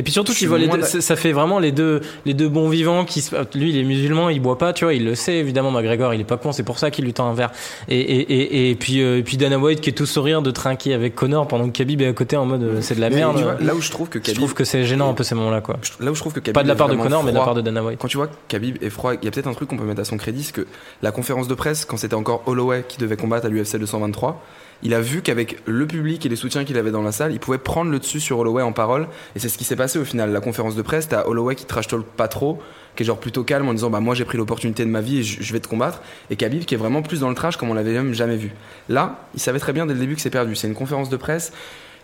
Et 0.00 0.02
puis 0.02 0.12
surtout 0.14 0.32
les 0.56 0.66
deux, 0.66 0.78
d'ac- 0.78 1.02
ça 1.02 1.14
fait 1.14 1.32
vraiment 1.32 1.58
les 1.58 1.72
deux, 1.72 2.00
les 2.24 2.32
deux 2.32 2.48
bons 2.48 2.70
vivants 2.70 3.04
qui 3.04 3.22
lui, 3.54 3.68
il 3.68 3.76
est 3.76 3.82
musulman, 3.84 4.30
il 4.30 4.40
boit 4.40 4.56
pas, 4.56 4.72
tu 4.72 4.86
vois, 4.86 4.94
il 4.94 5.04
le 5.04 5.14
sait, 5.14 5.34
évidemment, 5.34 5.70
McGregor, 5.70 6.14
il 6.14 6.22
est 6.22 6.24
pas 6.24 6.38
con, 6.38 6.52
c'est 6.52 6.62
pour 6.62 6.78
ça 6.78 6.90
qu'il 6.90 7.04
lui 7.04 7.12
tend 7.12 7.28
un 7.28 7.34
verre. 7.34 7.50
Et, 7.88 8.00
et, 8.00 8.20
et, 8.32 8.70
et 8.70 8.74
puis, 8.76 9.02
euh, 9.02 9.18
et 9.18 9.22
puis 9.22 9.36
Dana 9.36 9.58
White 9.58 9.82
qui 9.82 9.90
est 9.90 9.92
tout 9.92 10.06
sourire 10.06 10.40
de 10.40 10.50
trinquer 10.50 10.94
avec 10.94 11.14
Connor 11.14 11.46
pendant 11.46 11.66
que 11.68 11.76
Khabib 11.76 12.00
est 12.00 12.06
à 12.06 12.12
côté 12.14 12.38
en 12.38 12.46
mode, 12.46 12.62
euh, 12.62 12.78
c'est 12.80 12.94
de 12.94 13.00
la 13.02 13.10
Mais 13.10 13.16
merde. 13.16 13.36
tu 13.36 13.42
vois, 13.42 13.56
là 13.60 13.74
où 13.74 13.82
je 13.82 13.90
trouve 13.90 14.08
que 14.08 14.18
je 14.26 14.32
trouve 14.32 14.54
que 14.54 14.64
c'est 14.64 14.84
gênant 14.84 15.10
un 15.10 15.14
peu 15.14 15.22
ces 15.22 15.34
moments-là, 15.34 15.60
quoi. 15.60 15.76
là 16.00 16.10
où 16.10 16.14
je 16.14 16.20
trouve 16.20 16.32
que 16.32 16.40
Khabib 16.40 16.54
Pas 16.54 16.62
de 16.62 16.68
la 16.68 16.74
part 16.76 16.88
de 16.88 16.96
Connor, 16.96 17.22
mais 17.22 17.32
de 17.32 17.36
la 17.36 17.44
part 17.44 17.54
de 17.54 17.60
Dana 17.60 17.82
White. 17.84 17.98
Quand 18.00 18.08
tu 18.08 18.16
vois 18.16 18.30
Khabib 18.48 18.82
est 18.82 18.88
froid, 18.88 19.12
il 19.20 19.22
y 19.22 19.28
a 19.28 19.30
peut-être 19.30 19.48
un 19.48 19.52
truc 19.54 19.68
qu'on 19.68 19.76
peut 19.76 19.84
mettre 19.84 20.00
à 20.00 20.04
son 20.04 20.16
crédit, 20.16 20.44
c'est 20.44 20.54
que 20.54 20.66
la 21.02 21.12
conférence 21.12 21.46
de 21.46 21.54
presse, 21.54 21.84
quand 21.84 21.98
c'était 21.98 22.14
encore 22.14 22.42
Holloway 22.46 22.84
qui 22.88 22.96
devait 22.96 23.16
combattre 23.18 23.44
à 23.44 23.48
l'UFC 23.50 23.76
223, 23.76 24.42
il 24.82 24.94
a 24.94 25.00
vu 25.00 25.20
qu'avec 25.22 25.58
le 25.66 25.86
public 25.86 26.24
et 26.24 26.28
les 26.28 26.36
soutiens 26.36 26.64
qu'il 26.64 26.78
avait 26.78 26.90
dans 26.90 27.02
la 27.02 27.12
salle, 27.12 27.32
il 27.32 27.38
pouvait 27.40 27.58
prendre 27.58 27.90
le 27.90 27.98
dessus 27.98 28.20
sur 28.20 28.38
Holloway 28.38 28.62
en 28.62 28.72
parole. 28.72 29.08
Et 29.36 29.38
c'est 29.38 29.48
ce 29.48 29.58
qui 29.58 29.64
s'est 29.64 29.76
passé 29.76 29.98
au 29.98 30.04
final. 30.04 30.32
La 30.32 30.40
conférence 30.40 30.74
de 30.76 30.82
presse, 30.82 31.08
t'as 31.08 31.26
Holloway 31.26 31.54
qui 31.54 31.66
trash 31.66 31.86
talk 31.88 32.04
pas 32.04 32.28
trop, 32.28 32.60
qui 32.96 33.02
est 33.02 33.06
genre 33.06 33.18
plutôt 33.18 33.44
calme 33.44 33.68
en 33.68 33.74
disant 33.74 33.90
bah 33.90 34.00
moi 34.00 34.14
j'ai 34.14 34.24
pris 34.24 34.38
l'opportunité 34.38 34.84
de 34.84 34.90
ma 34.90 35.00
vie 35.02 35.18
et 35.18 35.22
je, 35.22 35.52
vais 35.52 35.60
te 35.60 35.68
combattre. 35.68 36.00
Et 36.30 36.36
Khabib 36.36 36.64
qui 36.64 36.74
est 36.74 36.78
vraiment 36.78 37.02
plus 37.02 37.20
dans 37.20 37.28
le 37.28 37.34
trash 37.34 37.56
comme 37.56 37.70
on 37.70 37.74
l'avait 37.74 37.92
même 37.92 38.14
jamais 38.14 38.36
vu. 38.36 38.52
Là, 38.88 39.18
il 39.34 39.40
savait 39.40 39.58
très 39.58 39.72
bien 39.72 39.84
dès 39.86 39.92
le 39.94 40.00
début 40.00 40.14
que 40.16 40.22
c'est 40.22 40.30
perdu. 40.30 40.54
C'est 40.56 40.66
une 40.68 40.74
conférence 40.74 41.10
de 41.10 41.16
presse. 41.16 41.52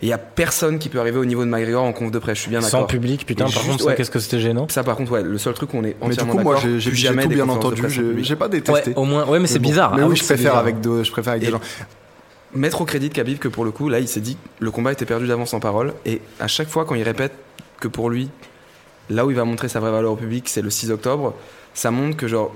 Et 0.03 0.07
il 0.07 0.09
y 0.11 0.13
a 0.13 0.19
personne 0.19 0.79
qui 0.79 0.91
peut 0.91 1.01
arriver 1.01 1.19
au 1.19 1.25
niveau 1.25 1.43
de 1.43 1.49
McGregor 1.49 1.83
en 1.83 1.95
conf 1.95 2.11
de 2.11 2.19
presse. 2.19 2.37
Je 2.37 2.43
suis 2.43 2.51
bien 2.51 2.61
Sans 2.61 2.71
d'accord. 2.81 2.87
public, 2.89 3.25
putain, 3.25 3.47
Et 3.47 3.51
par 3.51 3.63
juste, 3.63 3.73
contre, 3.79 3.87
ouais. 3.87 3.95
qu'est-ce 3.95 4.11
que 4.11 4.19
c'était 4.19 4.41
gênant. 4.41 4.67
Ça, 4.69 4.85
par 4.85 4.95
contre, 4.95 5.13
ouais, 5.13 5.23
le 5.23 5.39
seul 5.39 5.55
truc 5.55 5.73
où 5.73 5.79
on 5.79 5.85
est 5.85 5.97
Mais 6.03 6.09
du 6.09 6.13
entièrement 6.13 6.33
coup, 6.35 6.39
moi, 6.41 6.55
d'accord, 6.57 6.69
j'ai 6.69 6.81
j'ai- 6.81 6.91
j'ai 6.91 7.07
jamais 7.09 7.23
tout 7.23 7.31
bien 7.31 7.47
de 7.47 7.51
entendu. 7.51 7.83
J'ai 8.19 8.37
pas 8.37 8.45
Ouais, 8.45 8.51
détesté. 8.51 8.93
au 8.95 9.05
moins, 9.07 9.25
ouais, 9.27 9.39
mais 9.41 9.47
c'est 9.47 9.59
bon. 9.59 9.71
bizarre. 9.71 9.97
Mais 9.97 10.03
Ah 10.03 10.07
oui, 10.09 10.15
je 10.17 10.23
préfère 10.25 10.37
bizarre. 10.39 10.59
avec 10.59 10.83
deux, 10.83 11.03
je 11.03 11.11
préfère 11.11 11.33
avec 11.33 11.45
Et- 11.45 11.47
des 11.47 11.53
gens. 11.53 11.61
Mettre 12.55 12.81
au 12.81 12.85
crédit 12.85 13.09
de 13.09 13.15
Khabib 13.15 13.39
que 13.39 13.49
pour 13.49 13.65
le 13.65 13.71
coup, 13.71 13.89
là, 13.89 13.99
il 14.01 14.09
s'est 14.09 14.21
dit 14.21 14.37
le 14.61 14.71
combat 14.71 14.93
était 14.93 15.05
perdu 15.05 15.27
d'avance 15.27 15.53
en 15.53 15.61
parole. 15.61 15.95
Et 16.05 16.21
à 16.41 16.47
chaque 16.47 16.69
fois, 16.69 16.85
quand 16.85 16.95
il 16.95 17.03
répète 17.03 17.33
que 17.81 17.89
pour 17.89 18.09
lui, 18.09 18.31
là 19.11 19.27
où 19.27 19.31
il 19.31 19.37
va 19.37 19.45
montrer 19.45 19.69
sa 19.69 19.81
vraie 19.81 19.91
valeur 19.91 20.13
au 20.13 20.17
public, 20.17 20.49
c'est 20.49 20.63
le 20.63 20.71
6 20.71 20.91
octobre, 20.91 21.35
ça 21.75 21.91
montre 21.91 22.17
que, 22.17 22.29
genre, 22.29 22.53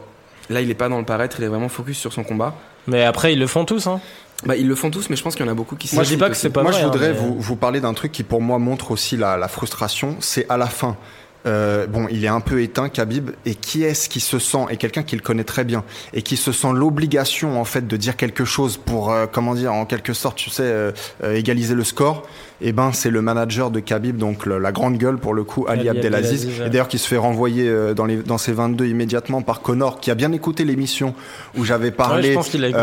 là, 0.49 0.61
il 0.61 0.71
est 0.71 0.75
pas 0.75 0.89
dans 0.89 0.99
le 0.99 1.05
paraître, 1.05 1.37
il 1.41 1.45
est 1.45 1.49
vraiment 1.49 1.69
focus 1.69 1.99
sur 1.99 2.13
son 2.13 2.23
combat. 2.25 2.55
Mais 2.87 3.05
après, 3.05 3.33
ils 3.35 3.39
le 3.39 3.47
font 3.47 3.65
tous, 3.65 3.87
hein. 3.87 4.01
Bah, 4.47 4.57
ils 4.57 4.67
le 4.67 4.75
font 4.75 4.91
tous, 4.91 5.11
mais 5.11 5.17
je 5.17 5.23
pense 5.23 5.35
qu'il 5.37 5.45
y 5.45 5.49
en 5.49 5.53
a 5.53 5.55
beaucoup 5.55 5.77
qui 5.77 5.95
Moi, 5.95 6.03
je 6.03 6.09
dis 6.09 6.17
pas 6.17 6.31
que 6.31 6.37
c'est 6.37 6.49
pas 6.49 6.63
Moi, 6.63 6.71
vrai. 6.71 6.81
je 6.81 6.87
hein, 6.87 6.91
voudrais 6.91 7.13
mais- 7.13 7.19
vous, 7.19 7.39
vous 7.39 7.57
parler 7.57 7.81
d'un 7.81 7.93
truc 7.93 8.11
qui, 8.11 8.23
pour 8.23 8.41
moi, 8.41 8.59
montre 8.59 8.91
aussi 8.93 9.19
la, 9.19 9.37
la 9.37 9.49
frustration. 9.49 10.17
C'est 10.21 10.47
à 10.49 10.57
la 10.57 10.67
fin. 10.67 10.97
Euh, 11.47 11.87
bon, 11.87 12.07
il 12.11 12.25
est 12.25 12.29
un 12.29 12.41
peu 12.41 12.61
éteint, 12.63 12.89
Khabib. 12.89 13.31
Et 13.47 13.55
qui 13.55 13.83
est-ce 13.85 14.09
qui 14.09 14.21
se 14.21 14.39
sent, 14.39 14.67
et 14.71 14.77
quelqu'un 14.77 15.03
qui 15.03 15.17
le 15.17 15.23
connaît 15.23 15.45
très 15.45 15.65
bien, 15.65 15.85
et 16.13 16.23
qui 16.23 16.37
se 16.37 16.53
sent 16.53 16.69
l'obligation, 16.75 17.61
en 17.61 17.65
fait, 17.65 17.87
de 17.87 17.97
dire 17.97 18.17
quelque 18.17 18.45
chose 18.45 18.77
pour, 18.77 19.11
euh, 19.13 19.27
comment 19.31 19.55
dire, 19.55 19.73
en 19.73 19.87
quelque 19.87 20.13
sorte, 20.13 20.37
tu 20.37 20.51
sais, 20.51 20.63
euh, 20.65 20.93
égaliser 21.35 21.75
le 21.75 21.85
score? 21.85 22.27
Et 22.63 22.73
ben 22.73 22.91
c'est 22.93 23.09
le 23.09 23.23
manager 23.23 23.71
de 23.71 23.81
Khabib, 23.81 24.19
donc 24.19 24.45
le- 24.45 24.59
la 24.59 24.71
grande 24.71 24.99
gueule 24.99 25.17
pour 25.17 25.33
le 25.33 25.45
coup, 25.45 25.65
Ali, 25.67 25.89
Ali 25.89 25.99
Abdelaziz. 25.99 26.47
Et 26.67 26.69
d'ailleurs 26.69 26.89
qui 26.89 26.99
se 26.99 27.09
fait 27.09 27.17
renvoyer 27.17 27.73
dans, 27.97 28.05
les, 28.05 28.17
dans 28.17 28.37
ses 28.37 28.53
22 28.53 28.85
immédiatement 28.85 29.41
par 29.41 29.63
Connor, 29.63 29.99
qui 29.99 30.11
a 30.11 30.15
bien 30.15 30.31
écouté 30.33 30.65
l'émission 30.67 31.15
où 31.57 31.65
j'avais 31.65 31.91
parlé 31.91 32.33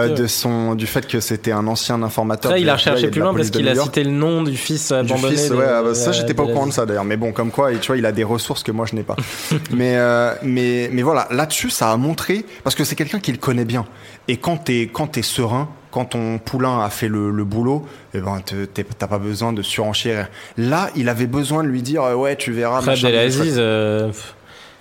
écouté, 0.07 0.15
de 0.15 0.25
son, 0.25 0.73
du 0.73 0.87
fait 0.87 1.05
que 1.05 1.19
c'était 1.19 1.51
un 1.51 1.67
ancien 1.67 2.01
informateur. 2.01 2.49
Ça, 2.53 2.57
il 2.57 2.67
a 2.67 2.71
et 2.71 2.75
recherché 2.75 3.09
plus 3.11 3.21
loin 3.21 3.35
parce 3.35 3.51
qu'il 3.51 3.67
a 3.69 3.75
cité 3.75 4.03
le 4.03 4.09
nom 4.09 4.41
du 4.41 4.57
fils 4.57 4.87
Du 4.87 4.95
abandonné. 4.95 5.35
fils, 5.35 5.49
de- 5.49 5.55
ouais, 5.55 5.65
ah 5.69 5.83
bah, 5.83 5.89
de- 5.89 5.93
ça 5.93 6.11
j'étais 6.11 6.33
pas 6.33 6.41
au 6.41 6.47
courant 6.47 6.65
de 6.65 6.73
ça 6.73 6.87
d'ailleurs, 6.87 7.05
mais 7.05 7.17
bon, 7.17 7.31
comme 7.31 7.51
quoi, 7.51 7.71
tu 7.75 7.85
vois, 7.85 7.97
il 7.97 8.05
a 8.07 8.11
des 8.11 8.23
ressources 8.23 8.46
que 8.55 8.71
moi 8.71 8.85
je 8.85 8.95
n'ai 8.95 9.03
pas. 9.03 9.15
mais, 9.71 9.95
euh, 9.97 10.33
mais, 10.43 10.89
mais 10.91 11.01
voilà, 11.01 11.27
là-dessus, 11.31 11.69
ça 11.69 11.91
a 11.91 11.97
montré, 11.97 12.45
parce 12.63 12.75
que 12.75 12.83
c'est 12.83 12.95
quelqu'un 12.95 13.19
qui 13.19 13.31
le 13.31 13.37
connaît 13.37 13.65
bien. 13.65 13.85
Et 14.27 14.37
quand 14.37 14.57
t'es, 14.57 14.89
quand 14.91 15.07
t'es 15.07 15.21
serein, 15.21 15.69
quand 15.91 16.05
ton 16.05 16.37
poulain 16.37 16.81
a 16.81 16.89
fait 16.89 17.07
le, 17.07 17.31
le 17.31 17.43
boulot, 17.43 17.85
eh 18.13 18.19
ben, 18.19 18.41
t'as 18.43 19.07
pas 19.07 19.19
besoin 19.19 19.53
de 19.53 19.61
surenchérir. 19.61 20.27
Là, 20.57 20.89
il 20.95 21.09
avait 21.09 21.27
besoin 21.27 21.63
de 21.63 21.69
lui 21.69 21.81
dire, 21.81 22.03
euh, 22.03 22.15
ouais, 22.15 22.35
tu 22.35 22.51
verras. 22.51 22.79
Abdelaziz, 22.79 23.55
euh, 23.57 24.11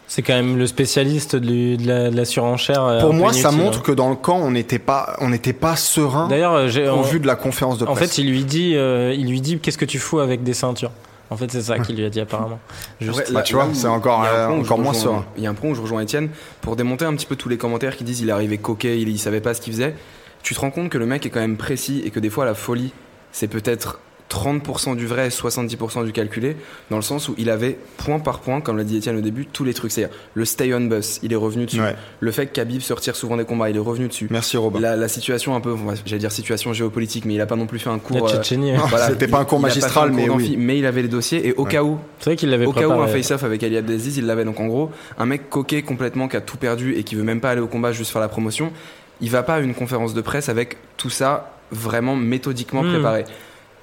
c'est 0.08 0.22
quand 0.22 0.34
même 0.34 0.56
le 0.56 0.66
spécialiste 0.66 1.34
de, 1.34 1.76
la, 1.86 2.10
de 2.10 2.16
la 2.16 2.24
surenchère. 2.24 2.98
Pour 3.00 3.12
moi, 3.12 3.32
ça 3.32 3.50
montre 3.50 3.82
que 3.82 3.92
dans 3.92 4.08
le 4.08 4.16
camp, 4.16 4.38
on 4.38 4.50
n'était 4.50 4.78
pas, 4.78 5.16
on 5.20 5.30
n'était 5.30 5.52
pas 5.52 5.76
serein 5.76 6.28
D'ailleurs, 6.28 6.52
au 6.54 6.98
en, 6.98 7.02
vu 7.02 7.18
de 7.18 7.26
la 7.26 7.36
conférence 7.36 7.78
de 7.78 7.86
en 7.86 7.94
presse. 7.94 8.14
fait, 8.14 8.22
il 8.22 8.30
lui 8.30 8.44
dit, 8.44 8.76
euh, 8.76 9.14
il 9.16 9.28
lui 9.28 9.40
dit, 9.40 9.58
qu'est-ce 9.58 9.78
que 9.78 9.84
tu 9.84 9.98
fous 9.98 10.20
avec 10.20 10.42
des 10.42 10.54
ceintures? 10.54 10.92
En 11.30 11.36
fait, 11.36 11.50
c'est 11.50 11.62
ça 11.62 11.78
qu'il 11.80 11.96
lui 11.96 12.04
a 12.04 12.10
dit 12.10 12.20
apparemment. 12.20 12.60
Juste. 13.00 13.18
Après, 13.18 13.32
Bah, 13.32 13.38
là- 13.40 13.44
tu 13.44 13.54
vois, 13.54 13.64
là 13.64 13.70
c'est 13.74 13.86
encore, 13.88 14.20
il 14.22 14.26
y 14.26 14.28
a 14.28 14.32
un 14.32 14.36
euh, 14.36 14.46
point 14.48 14.56
où 14.58 14.60
je 14.60 14.66
encore 14.66 14.78
moins 14.78 14.92
rejoins- 14.92 15.02
serein. 15.02 15.24
Il 15.36 15.42
y 15.42 15.46
a 15.46 15.50
un 15.50 15.54
point 15.54 15.70
où 15.70 15.74
je 15.74 15.80
rejoins 15.82 16.00
Étienne 16.02 16.28
pour 16.60 16.76
démonter 16.76 17.04
un 17.04 17.14
petit 17.14 17.26
peu 17.26 17.36
tous 17.36 17.48
les 17.48 17.56
commentaires 17.58 17.96
qui 17.96 18.04
disent 18.04 18.20
il 18.20 18.28
est 18.28 18.32
arrivé 18.32 18.58
coquet, 18.58 19.00
il, 19.00 19.08
il 19.08 19.18
savait 19.18 19.40
pas 19.40 19.52
ce 19.54 19.60
qu'il 19.60 19.72
faisait. 19.72 19.94
Tu 20.42 20.54
te 20.54 20.60
rends 20.60 20.70
compte 20.70 20.90
que 20.90 20.98
le 20.98 21.06
mec 21.06 21.26
est 21.26 21.30
quand 21.30 21.40
même 21.40 21.56
précis 21.56 22.02
et 22.04 22.10
que 22.10 22.20
des 22.20 22.30
fois 22.30 22.44
la 22.44 22.54
folie, 22.54 22.92
c'est 23.32 23.48
peut-être 23.48 23.98
30% 24.30 24.96
du 24.96 25.06
vrai 25.06 25.26
et 25.26 25.30
70% 25.30 26.04
du 26.04 26.12
calculé, 26.12 26.56
dans 26.90 26.96
le 26.96 27.02
sens 27.02 27.28
où 27.28 27.34
il 27.38 27.48
avait 27.48 27.78
point 27.96 28.18
par 28.18 28.40
point, 28.40 28.60
comme 28.60 28.76
l'a 28.76 28.84
dit 28.84 28.96
Étienne 28.96 29.16
au 29.16 29.20
début, 29.20 29.46
tous 29.46 29.62
les 29.64 29.72
trucs. 29.72 29.92
C'est-à-dire 29.92 30.14
le 30.34 30.44
stay 30.44 30.74
on 30.74 30.80
bus, 30.80 31.20
il 31.22 31.32
est 31.32 31.36
revenu 31.36 31.66
dessus. 31.66 31.80
Ouais. 31.80 31.94
Le 32.20 32.30
fait 32.32 32.46
que 32.46 32.52
Khabib 32.52 32.80
se 32.80 32.92
retire 32.92 33.14
souvent 33.16 33.36
des 33.36 33.44
combats, 33.44 33.70
il 33.70 33.76
est 33.76 33.80
revenu 33.80 34.08
dessus. 34.08 34.26
Merci 34.30 34.56
Robin. 34.56 34.80
La, 34.80 34.96
la 34.96 35.08
situation 35.08 35.54
un 35.54 35.60
peu, 35.60 35.74
j'allais 36.04 36.18
dire 36.18 36.32
situation 36.32 36.72
géopolitique, 36.72 37.24
mais 37.24 37.34
il 37.34 37.40
a 37.40 37.46
pas 37.46 37.56
non 37.56 37.66
plus 37.66 37.78
fait 37.78 37.90
un 37.90 37.98
cours. 37.98 38.26
euh, 38.26 38.28
Tchétchénie. 38.32 38.72
ouais. 38.72 38.78
voilà, 38.88 39.08
C'était 39.08 39.28
pas 39.28 39.38
un 39.38 39.44
cours 39.44 39.60
magistral, 39.60 40.08
cours 40.10 40.16
mais 40.16 40.28
oui. 40.28 40.56
mais 40.58 40.78
il 40.78 40.86
avait 40.86 41.02
les 41.02 41.08
dossiers 41.08 41.46
et 41.48 41.52
au 41.54 41.62
Ouais. 41.64 41.70
cas 41.70 41.82
où 41.84 41.98
C'est 42.18 42.30
vrai 42.30 42.36
qu'il 42.36 42.50
l'avait 42.50 42.66
au 42.66 42.72
cas 42.72 42.88
où 42.88 42.92
un 42.92 43.06
face-off 43.06 43.44
avec 43.44 43.62
Ali 43.62 43.76
Abdelaziz, 43.76 44.16
il 44.16 44.26
l'avait. 44.26 44.44
Donc 44.44 44.58
en 44.60 44.66
gros, 44.66 44.90
un 45.18 45.26
mec 45.26 45.48
coquet 45.50 45.82
complètement 45.82 46.28
qui 46.28 46.36
a 46.36 46.40
tout 46.40 46.56
perdu 46.56 46.94
et 46.96 47.04
qui 47.04 47.14
veut 47.14 47.22
même 47.24 47.40
pas 47.40 47.50
aller 47.50 47.60
au 47.60 47.66
combat, 47.68 47.92
juste 47.92 48.10
faire 48.10 48.20
la 48.20 48.28
promotion, 48.28 48.72
il 49.20 49.30
va 49.30 49.42
pas 49.42 49.54
à 49.54 49.60
une 49.60 49.74
conférence 49.74 50.14
de 50.14 50.20
presse 50.20 50.48
avec 50.48 50.76
tout 50.96 51.10
ça 51.10 51.52
vraiment 51.72 52.14
méthodiquement 52.16 52.82
Hmm. 52.82 52.90
préparé. 52.92 53.24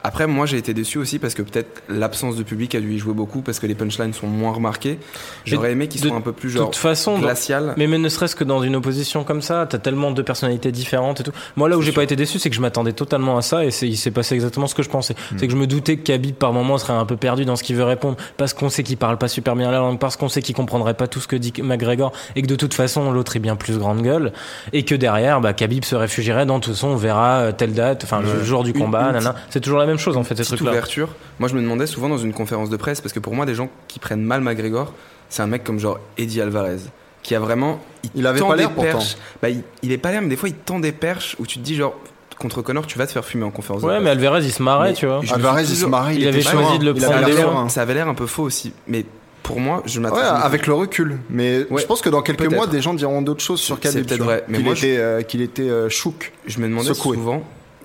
Après, 0.04 0.28
moi 0.28 0.46
j'ai 0.46 0.58
été 0.58 0.74
déçu 0.74 0.98
aussi 0.98 1.20
parce 1.20 1.34
que 1.34 1.42
peut-être 1.42 1.84
l'absence 1.88 2.36
de 2.36 2.44
public 2.44 2.76
a 2.76 2.80
dû 2.82 2.94
y 2.94 3.00
jouer 3.00 3.14
beaucoup 3.14 3.42
parce 3.42 3.60
que 3.60 3.68
les 3.68 3.76
punchlines 3.76 4.14
sont 4.14 4.28
moins 4.28 4.52
remarquées. 4.52 5.00
J'aurais 5.46 5.72
aimé 5.72 5.88
qu'ils 5.88 6.02
soient 6.02 6.16
un 6.16 6.22
peu 6.22 6.34
plus 6.34 6.54
De 6.54 6.58
genre 6.58 6.72
toute 6.72 6.82
façon, 6.82 7.20
glacial. 7.20 7.74
Mais, 7.78 7.88
mais 7.88 7.98
ne 7.98 8.10
serait-ce 8.10 8.36
que 8.36 8.44
dans 8.44 8.62
une 8.62 8.76
opposition 8.76 9.24
comme 9.24 9.42
ça, 9.42 9.66
t'as 9.70 9.78
tellement 9.78 10.12
de 10.12 10.22
personnalités 10.22 10.72
différentes 10.72 11.22
et 11.22 11.24
tout. 11.24 11.32
Moi, 11.56 11.70
là 11.70 11.78
où 11.78 11.82
j'ai 11.82 11.92
pas 11.92 12.04
été 12.04 12.16
déçu, 12.16 12.40
c'est 12.40 12.50
que 12.50 12.56
je 12.56 12.62
m'attendais 12.62 12.94
totalement 12.94 13.38
à 13.38 13.42
ça 13.42 13.64
et 13.64 13.70
il 13.82 13.98
s'est 13.98 14.12
passé 14.12 14.36
exactement 14.36 14.68
ce 14.68 14.76
que 14.76 14.84
je 14.84 14.90
pensais. 14.90 15.14
Hmm. 15.14 15.38
C'est 15.38 15.48
que 15.48 15.54
je 15.54 15.58
me 15.58 15.68
doutais 15.68 15.98
que 15.98 16.04
Khabib, 16.04 16.36
par 16.36 16.54
moment, 16.54 16.78
serait 16.78 16.94
un 16.94 17.06
peu 17.06 17.16
perdu 17.16 17.46
dans 17.46 17.56
ce 17.56 17.64
qu'il 17.64 17.76
veut 17.76 17.84
répondre 17.84 18.18
parce 18.38 18.54
qu'on 18.54 18.70
sait 18.70 18.84
qu'il 18.84 18.98
parle 18.98 19.18
pas 19.18 19.28
super 19.28 19.56
bien 19.56 19.72
la 19.72 19.78
langue, 19.78 20.00
parce 20.00 20.18
qu'on 20.18 20.30
sait 20.30 20.42
qu'il 20.42 20.56
comprendrait 20.56 20.96
pas 20.96 21.08
tout 21.08 21.20
ce 21.20 21.28
que 21.28 21.36
dit 21.36 21.54
McGregor 21.62 22.12
et 22.36 22.42
que 22.42 22.48
de 22.48 22.56
toute 22.56 22.74
façon, 22.74 23.12
l'autre 23.12 23.36
est 23.36 23.40
bien 23.40 23.56
plus 23.56 23.78
grande 23.78 24.02
gueule 24.02 24.34
et 24.74 24.84
que 24.84 24.96
derrière, 24.96 25.40
bah, 25.40 25.54
Khabib 25.54 25.86
se 25.86 25.96
réfugierait 25.96 26.46
dans, 26.46 26.60
de 26.60 26.64
toute 26.64 26.74
façon, 26.74 26.90
on 26.90 26.96
verra 26.96 27.40
euh, 27.40 27.52
telle 27.52 27.74
date, 27.74 28.04
enfin, 28.04 28.22
le 28.22 28.44
jour 28.44 28.64
du 28.64 28.74
combat, 28.74 29.06
nanana. 29.06 29.36
C'est 29.50 29.62
toujours 29.62 29.80
la 29.80 29.86
même 29.86 29.93
chose, 30.00 30.18
en 30.18 30.24
fait, 30.24 30.36
ces 30.36 30.44
trucs-là. 30.44 30.72
ouverture. 30.72 31.10
Moi, 31.40 31.50
je 31.50 31.56
me 31.56 31.62
demandais 31.62 31.88
souvent 31.88 32.10
dans 32.10 32.18
une 32.18 32.34
conférence 32.34 32.70
de 32.70 32.78
presse, 32.78 33.02
parce 33.02 33.14
que 33.14 33.20
pour 33.20 33.34
moi, 33.36 33.46
des 33.46 33.56
gens 33.56 33.70
qui 33.88 34.00
prennent 34.00 34.24
mal 34.24 34.42
McGregor, 34.42 34.94
c'est 35.30 35.42
un 35.42 35.48
mec 35.48 35.64
comme 35.64 35.80
genre 35.80 36.00
Eddie 36.18 36.42
Alvarez, 36.42 36.78
qui 37.24 37.36
a 37.36 37.40
vraiment. 37.40 37.80
Il 38.16 38.28
avait 38.28 38.40
tend 38.40 38.48
pas 38.50 38.56
des 38.56 38.62
l'air 38.64 38.72
pourtant. 38.72 38.92
perches. 38.92 39.18
Bah, 39.42 39.50
il, 39.50 39.64
il 39.82 39.92
est 39.92 39.98
pas 39.98 40.12
l'air, 40.12 40.22
mais 40.22 40.28
des 40.30 40.36
fois, 40.38 40.50
il 40.50 40.56
tend 40.56 40.80
des 40.80 40.92
perches 40.92 41.36
où 41.40 41.46
tu 41.46 41.60
te 41.60 41.64
dis 41.64 41.76
genre. 41.76 41.96
Contre 42.40 42.64
Connor, 42.64 42.88
tu 42.88 42.98
vas 42.98 43.06
te 43.06 43.12
faire 43.12 43.24
fumer 43.24 43.44
en 43.46 43.52
conférence 43.52 43.84
de 43.84 43.88
Ouais, 43.88 44.00
mais 44.02 44.10
Alvarez, 44.10 44.42
il 44.44 44.52
se 44.52 44.62
marrait, 44.64 44.90
Mais 44.90 44.96
tu 44.96 45.06
vois. 45.06 45.22
Alvarez, 45.32 45.62
il 45.64 45.68
se 45.78 45.86
marrait, 45.86 46.16
il 46.16 46.22
il, 46.24 46.28
avait 46.28 46.42
choisi 46.42 46.80
de 46.80 46.84
le 46.86 46.94
Il 46.96 47.02
ça 47.02 47.16
avait 47.16 47.32
prendre 47.44 47.70
ça 47.72 47.84
avait 47.84 47.94
l'air 47.94 48.08
un 48.10 48.16
peu 48.16 48.26
faux 48.26 48.42
aussi. 48.44 48.74
Mais 48.88 49.06
pour 49.44 49.60
moi, 49.60 49.84
je 49.86 49.98
Ouais, 50.00 50.04
m'attendais. 50.04 50.24
avec 50.44 50.66
le 50.68 50.74
recul. 50.74 51.20
Mais 51.30 51.66
Ouais, 51.70 51.82
je 51.84 51.86
pense 51.88 52.02
que 52.02 52.10
dans 52.10 52.22
quelques 52.24 52.40
peut-être. 52.40 52.54
mois, 52.56 52.66
des 52.68 52.82
gens 52.82 52.96
diront 52.96 53.22
d'autres 53.22 53.44
choses 53.44 53.62
sur 53.62 53.76
C'est 53.76 53.82
Khabib. 53.84 54.08
peut-être 54.08 54.18
tu 54.18 54.24
vois. 54.24 54.34
vrai, 54.34 54.44
mais 54.48 54.58
qu'il 54.58 54.66
moi, 54.66 54.74
je- 54.74 54.86
était, 54.88 54.98
euh, 54.98 55.22
qu'il 55.22 55.42
était 55.42 55.62
euh, 55.70 55.90
chouk. 55.90 56.34
Je 56.48 56.58
me 56.60 56.68
demandais 56.68 56.88
Secoué. 56.94 57.16
souvent 57.18 57.44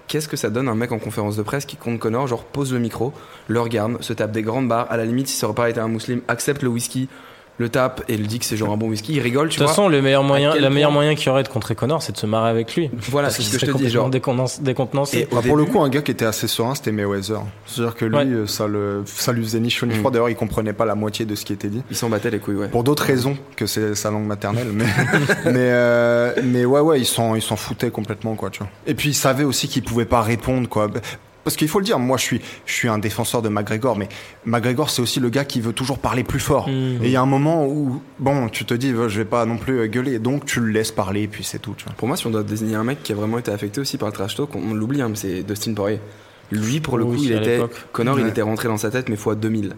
qu'est-ce 0.09 0.29
que 0.29 0.37
ça 0.37 0.51
donne 0.51 0.69
un 0.69 0.75
mec 0.75 0.91
en 0.91 0.99
conférence 0.99 1.37
de 1.37 1.43
presse 1.43 1.67
qui 1.67 1.77
compte 1.77 2.01
Connor, 2.01 2.27
genre 2.27 2.45
pose 2.45 2.73
le 2.73 2.79
micro, 2.81 3.13
le 3.47 3.61
regarde, 3.61 4.03
se 4.03 4.13
tape 4.13 4.33
des 4.33 4.43
grandes 4.43 4.69
barres, 4.69 4.91
à 4.91 4.97
la 4.97 5.05
limite 5.05 5.29
si 5.29 5.37
ça 5.37 5.49
aurait 5.49 5.73
pas 5.73 5.81
un 5.81 5.89
musulman, 5.89 6.23
accepte 6.29 6.63
le 6.63 6.69
whisky, 6.69 7.09
le 7.59 7.69
tape 7.69 8.03
et 8.09 8.17
le 8.17 8.25
dit 8.27 8.39
que 8.39 8.45
c'est 8.45 8.57
genre 8.57 8.73
un 8.73 8.77
bon 8.77 8.89
whisky, 8.89 9.15
il 9.15 9.21
rigole, 9.21 9.49
De 9.49 9.55
toute 9.55 9.67
façon, 9.67 9.89
le 9.89 10.01
meilleur 10.01 10.23
moyen, 10.23 10.55
le 10.55 10.71
meilleur 10.71 10.93
moyen 10.93 11.15
qu'il 11.15 11.27
y 11.27 11.31
aurait 11.31 11.43
de 11.43 11.49
contrer 11.49 11.75
Connor, 11.75 12.03
c'est 12.03 12.13
de 12.13 12.17
se 12.19 12.27
marrer 12.27 12.51
avec 12.51 12.75
lui. 12.77 12.91
Voilà, 13.11 13.27
Parce 13.29 13.37
c'est 13.37 13.43
qu'il 13.43 13.53
ce 13.53 13.57
que 13.59 13.61
je 13.67 13.67
serait 13.73 13.79
te 13.79 13.85
dis, 13.85 13.91
genre. 13.91 14.09
décontenancé. 14.11 15.19
Et 15.21 15.29
Bah, 15.35 15.41
pour 15.45 15.57
le 15.57 15.65
coup, 15.65 15.81
un 15.81 15.89
gars 15.89 16.03
qui 16.03 16.11
était 16.13 16.25
assez 16.25 16.47
serein, 16.49 16.75
c'était 16.75 16.93
Mayweather. 16.93 17.41
C'est-à-dire 17.67 17.95
que 17.95 18.05
lui, 18.05 18.17
Ouais. 18.17 18.25
euh, 18.27 18.47
ça, 18.47 18.67
le, 18.67 19.03
ça 19.07 19.33
lui 19.33 19.43
faisait 19.43 19.61
ni 19.61 19.71
chaud 19.71 19.87
ni 19.87 19.95
Mm. 19.95 19.99
froid. 19.99 20.11
D'ailleurs, 20.11 20.31
il 20.31 20.37
comprenait 20.37 20.73
pas 20.73 20.85
la 20.85 20.95
moitié 20.95 21.25
de 21.27 21.35
ce 21.35 21.45
qui 21.45 21.53
était 21.53 21.69
dit. 21.69 21.83
Il 21.91 21.97
s'en 21.97 22.09
battait 22.09 22.31
les 22.31 22.39
couilles, 22.39 22.55
ouais. 22.57 22.69
Pour 22.69 22.85
d'autres 22.85 23.05
raisons 23.05 23.37
que 23.57 23.67
c'est 23.67 23.95
sa 23.95 24.11
langue 24.11 24.27
maternelle. 24.27 24.69
Mais, 24.73 24.85
mais, 25.47 25.53
euh, 25.57 26.33
mais 26.45 26.65
ouais, 26.65 26.81
ouais, 26.81 27.01
il 27.01 27.07
s'en, 27.07 27.35
il 27.35 27.43
s'en 27.43 27.57
foutait 27.57 27.91
complètement, 27.91 28.35
quoi, 28.37 28.51
tu 28.51 28.61
vois. 28.61 28.69
Et 28.87 28.95
puis, 28.95 29.11
il 29.11 29.15
savait 29.15 29.45
aussi 29.45 29.69
qu'il 29.69 29.83
pouvait 29.83 30.05
pas 30.05 30.23
répondre, 30.23 30.69
quoi. 30.69 30.89
Parce 31.49 31.57
qu'il 31.57 31.69
faut 31.69 31.79
le 31.79 31.87
dire, 31.87 31.99
moi 31.99 32.19
je 32.19 32.25
suis, 32.25 32.41
je 32.67 32.75
suis 32.75 32.89
un 32.89 32.99
défenseur 32.99 33.41
de 33.41 33.49
McGregor, 33.49 33.97
mais 33.97 34.11
McGregor 34.45 34.91
c'est 34.91 35.01
aussi 35.01 35.19
le 35.19 35.31
gars 35.31 35.47
qui 35.47 35.63
veut 35.63 35.73
toujours 35.73 35.99
parler 35.99 36.23
plus 36.23 36.41
fort. 36.41 36.69
Mm. 36.69 37.03
Et 37.03 37.07
il 37.07 37.11
y 37.11 37.17
a 37.17 37.23
un 37.23 37.27
moment 37.27 37.67
où, 37.67 38.03
bon, 38.19 38.51
tu 38.51 38.67
te 38.67 38.75
dis, 38.75 38.91
je 38.91 39.19
vais 39.19 39.25
pas 39.25 39.47
non 39.47 39.57
plus 39.57 39.89
gueuler, 39.89 40.19
donc 40.19 40.45
tu 40.45 40.61
le 40.61 40.71
laisses 40.71 40.93
parler, 40.93 41.27
puis 41.27 41.45
c'est 41.45 41.59
tout, 41.59 41.73
tu 41.75 41.87
vois. 41.87 41.95
Pour 41.95 42.07
moi, 42.07 42.19
si 42.19 42.27
on 42.27 42.31
doit 42.31 42.43
désigner 42.43 42.75
un 42.75 42.85
mec 42.85 43.03
qui 43.03 43.13
a 43.13 43.15
vraiment 43.15 43.39
été 43.39 43.51
affecté 43.51 43.81
aussi 43.81 43.97
par 43.97 44.11
le 44.11 44.13
trash 44.13 44.35
talk, 44.35 44.55
on, 44.55 44.59
on 44.59 44.75
l'oublie, 44.75 45.01
hein, 45.01 45.09
mais 45.09 45.17
c'est 45.17 45.43
Dustin 45.43 45.73
Poirier. 45.73 46.01
Lui, 46.53 46.81
pour 46.81 46.99
le 46.99 47.05
Oui, 47.05 47.17
coup, 47.17 47.25
il 47.25 47.33
était. 47.33 47.61
Connor, 47.93 48.21
il 48.21 48.27
était 48.27 48.43
rentré 48.43 48.69
dans 48.69 48.77
sa 48.77 48.91
tête, 48.91 49.09
mais 49.09 49.17
fois 49.17 49.35
2000. 49.35 49.75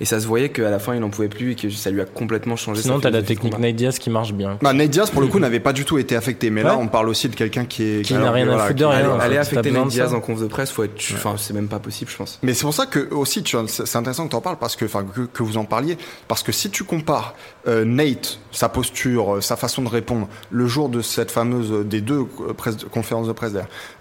Et 0.00 0.04
ça 0.04 0.20
se 0.20 0.26
voyait 0.26 0.48
qu'à 0.50 0.70
la 0.70 0.78
fin, 0.78 0.94
il 0.94 1.02
en 1.02 1.10
pouvait 1.10 1.28
plus 1.28 1.52
et 1.52 1.54
que 1.54 1.70
ça 1.70 1.90
lui 1.90 2.00
a 2.00 2.04
complètement 2.04 2.56
changé 2.56 2.82
Sinon, 2.82 3.00
t'as 3.00 3.10
la 3.10 3.22
technique. 3.22 3.58
Nate 3.58 3.74
Diaz 3.76 3.98
qui 3.98 4.10
marche 4.10 4.32
bien. 4.32 4.58
Bah, 4.62 4.72
Nate 4.72 4.90
Diaz, 4.90 5.10
pour 5.10 5.20
le 5.22 5.26
coup, 5.28 5.38
n'avait 5.38 5.60
pas 5.60 5.72
du 5.72 5.84
tout 5.84 5.98
été 5.98 6.16
affecté, 6.16 6.50
mais 6.50 6.62
là, 6.62 6.76
on 6.78 6.88
parle 6.88 7.08
aussi 7.08 7.28
de 7.28 7.34
quelqu'un 7.36 7.64
qui 7.64 7.82
est. 7.82 8.02
Qui 8.02 8.14
n'a 8.14 8.30
rien 8.30 8.48
à 8.48 8.52
foutre 8.58 8.68
qui- 8.68 8.74
de 8.74 8.84
rien. 8.84 9.18
Aller, 9.18 9.36
affecter 9.38 9.70
Nate 9.70 9.88
Diaz 9.88 10.12
en 10.14 10.20
conf 10.20 10.40
de 10.40 10.46
presse, 10.46 10.70
faut 10.70 10.84
être. 10.84 10.94
Enfin, 11.14 11.34
c'est 11.38 11.54
même 11.54 11.68
pas 11.68 11.78
possible, 11.78 12.10
je 12.10 12.16
pense. 12.16 12.38
Mais 12.42 12.54
c'est 12.54 12.62
pour 12.64 12.74
ça 12.74 12.86
que 12.86 13.08
aussi, 13.14 13.42
tu 13.42 13.56
vois, 13.56 13.66
c'est 13.68 13.96
intéressant 13.96 14.24
que 14.24 14.30
tu 14.30 14.36
en 14.36 14.40
parles 14.40 14.58
parce 14.58 14.76
que, 14.76 14.84
enfin, 14.84 15.04
que, 15.04 15.22
que 15.22 15.42
vous 15.42 15.56
en 15.56 15.64
parliez, 15.64 15.96
parce 16.28 16.42
que 16.42 16.52
si 16.52 16.70
tu 16.70 16.84
compares 16.84 17.34
euh, 17.66 17.84
Nate, 17.84 18.38
sa 18.52 18.68
posture, 18.68 19.36
euh, 19.36 19.40
sa 19.40 19.56
façon 19.56 19.82
de 19.82 19.88
répondre, 19.88 20.28
le 20.50 20.66
jour 20.66 20.88
de 20.88 21.00
cette 21.00 21.30
fameuse 21.30 21.72
euh, 21.72 21.84
des 21.84 22.00
deux 22.00 22.20
euh, 22.40 22.52
presse- 22.52 22.84
conférences 22.90 23.26
de 23.28 23.32
presse 23.32 23.52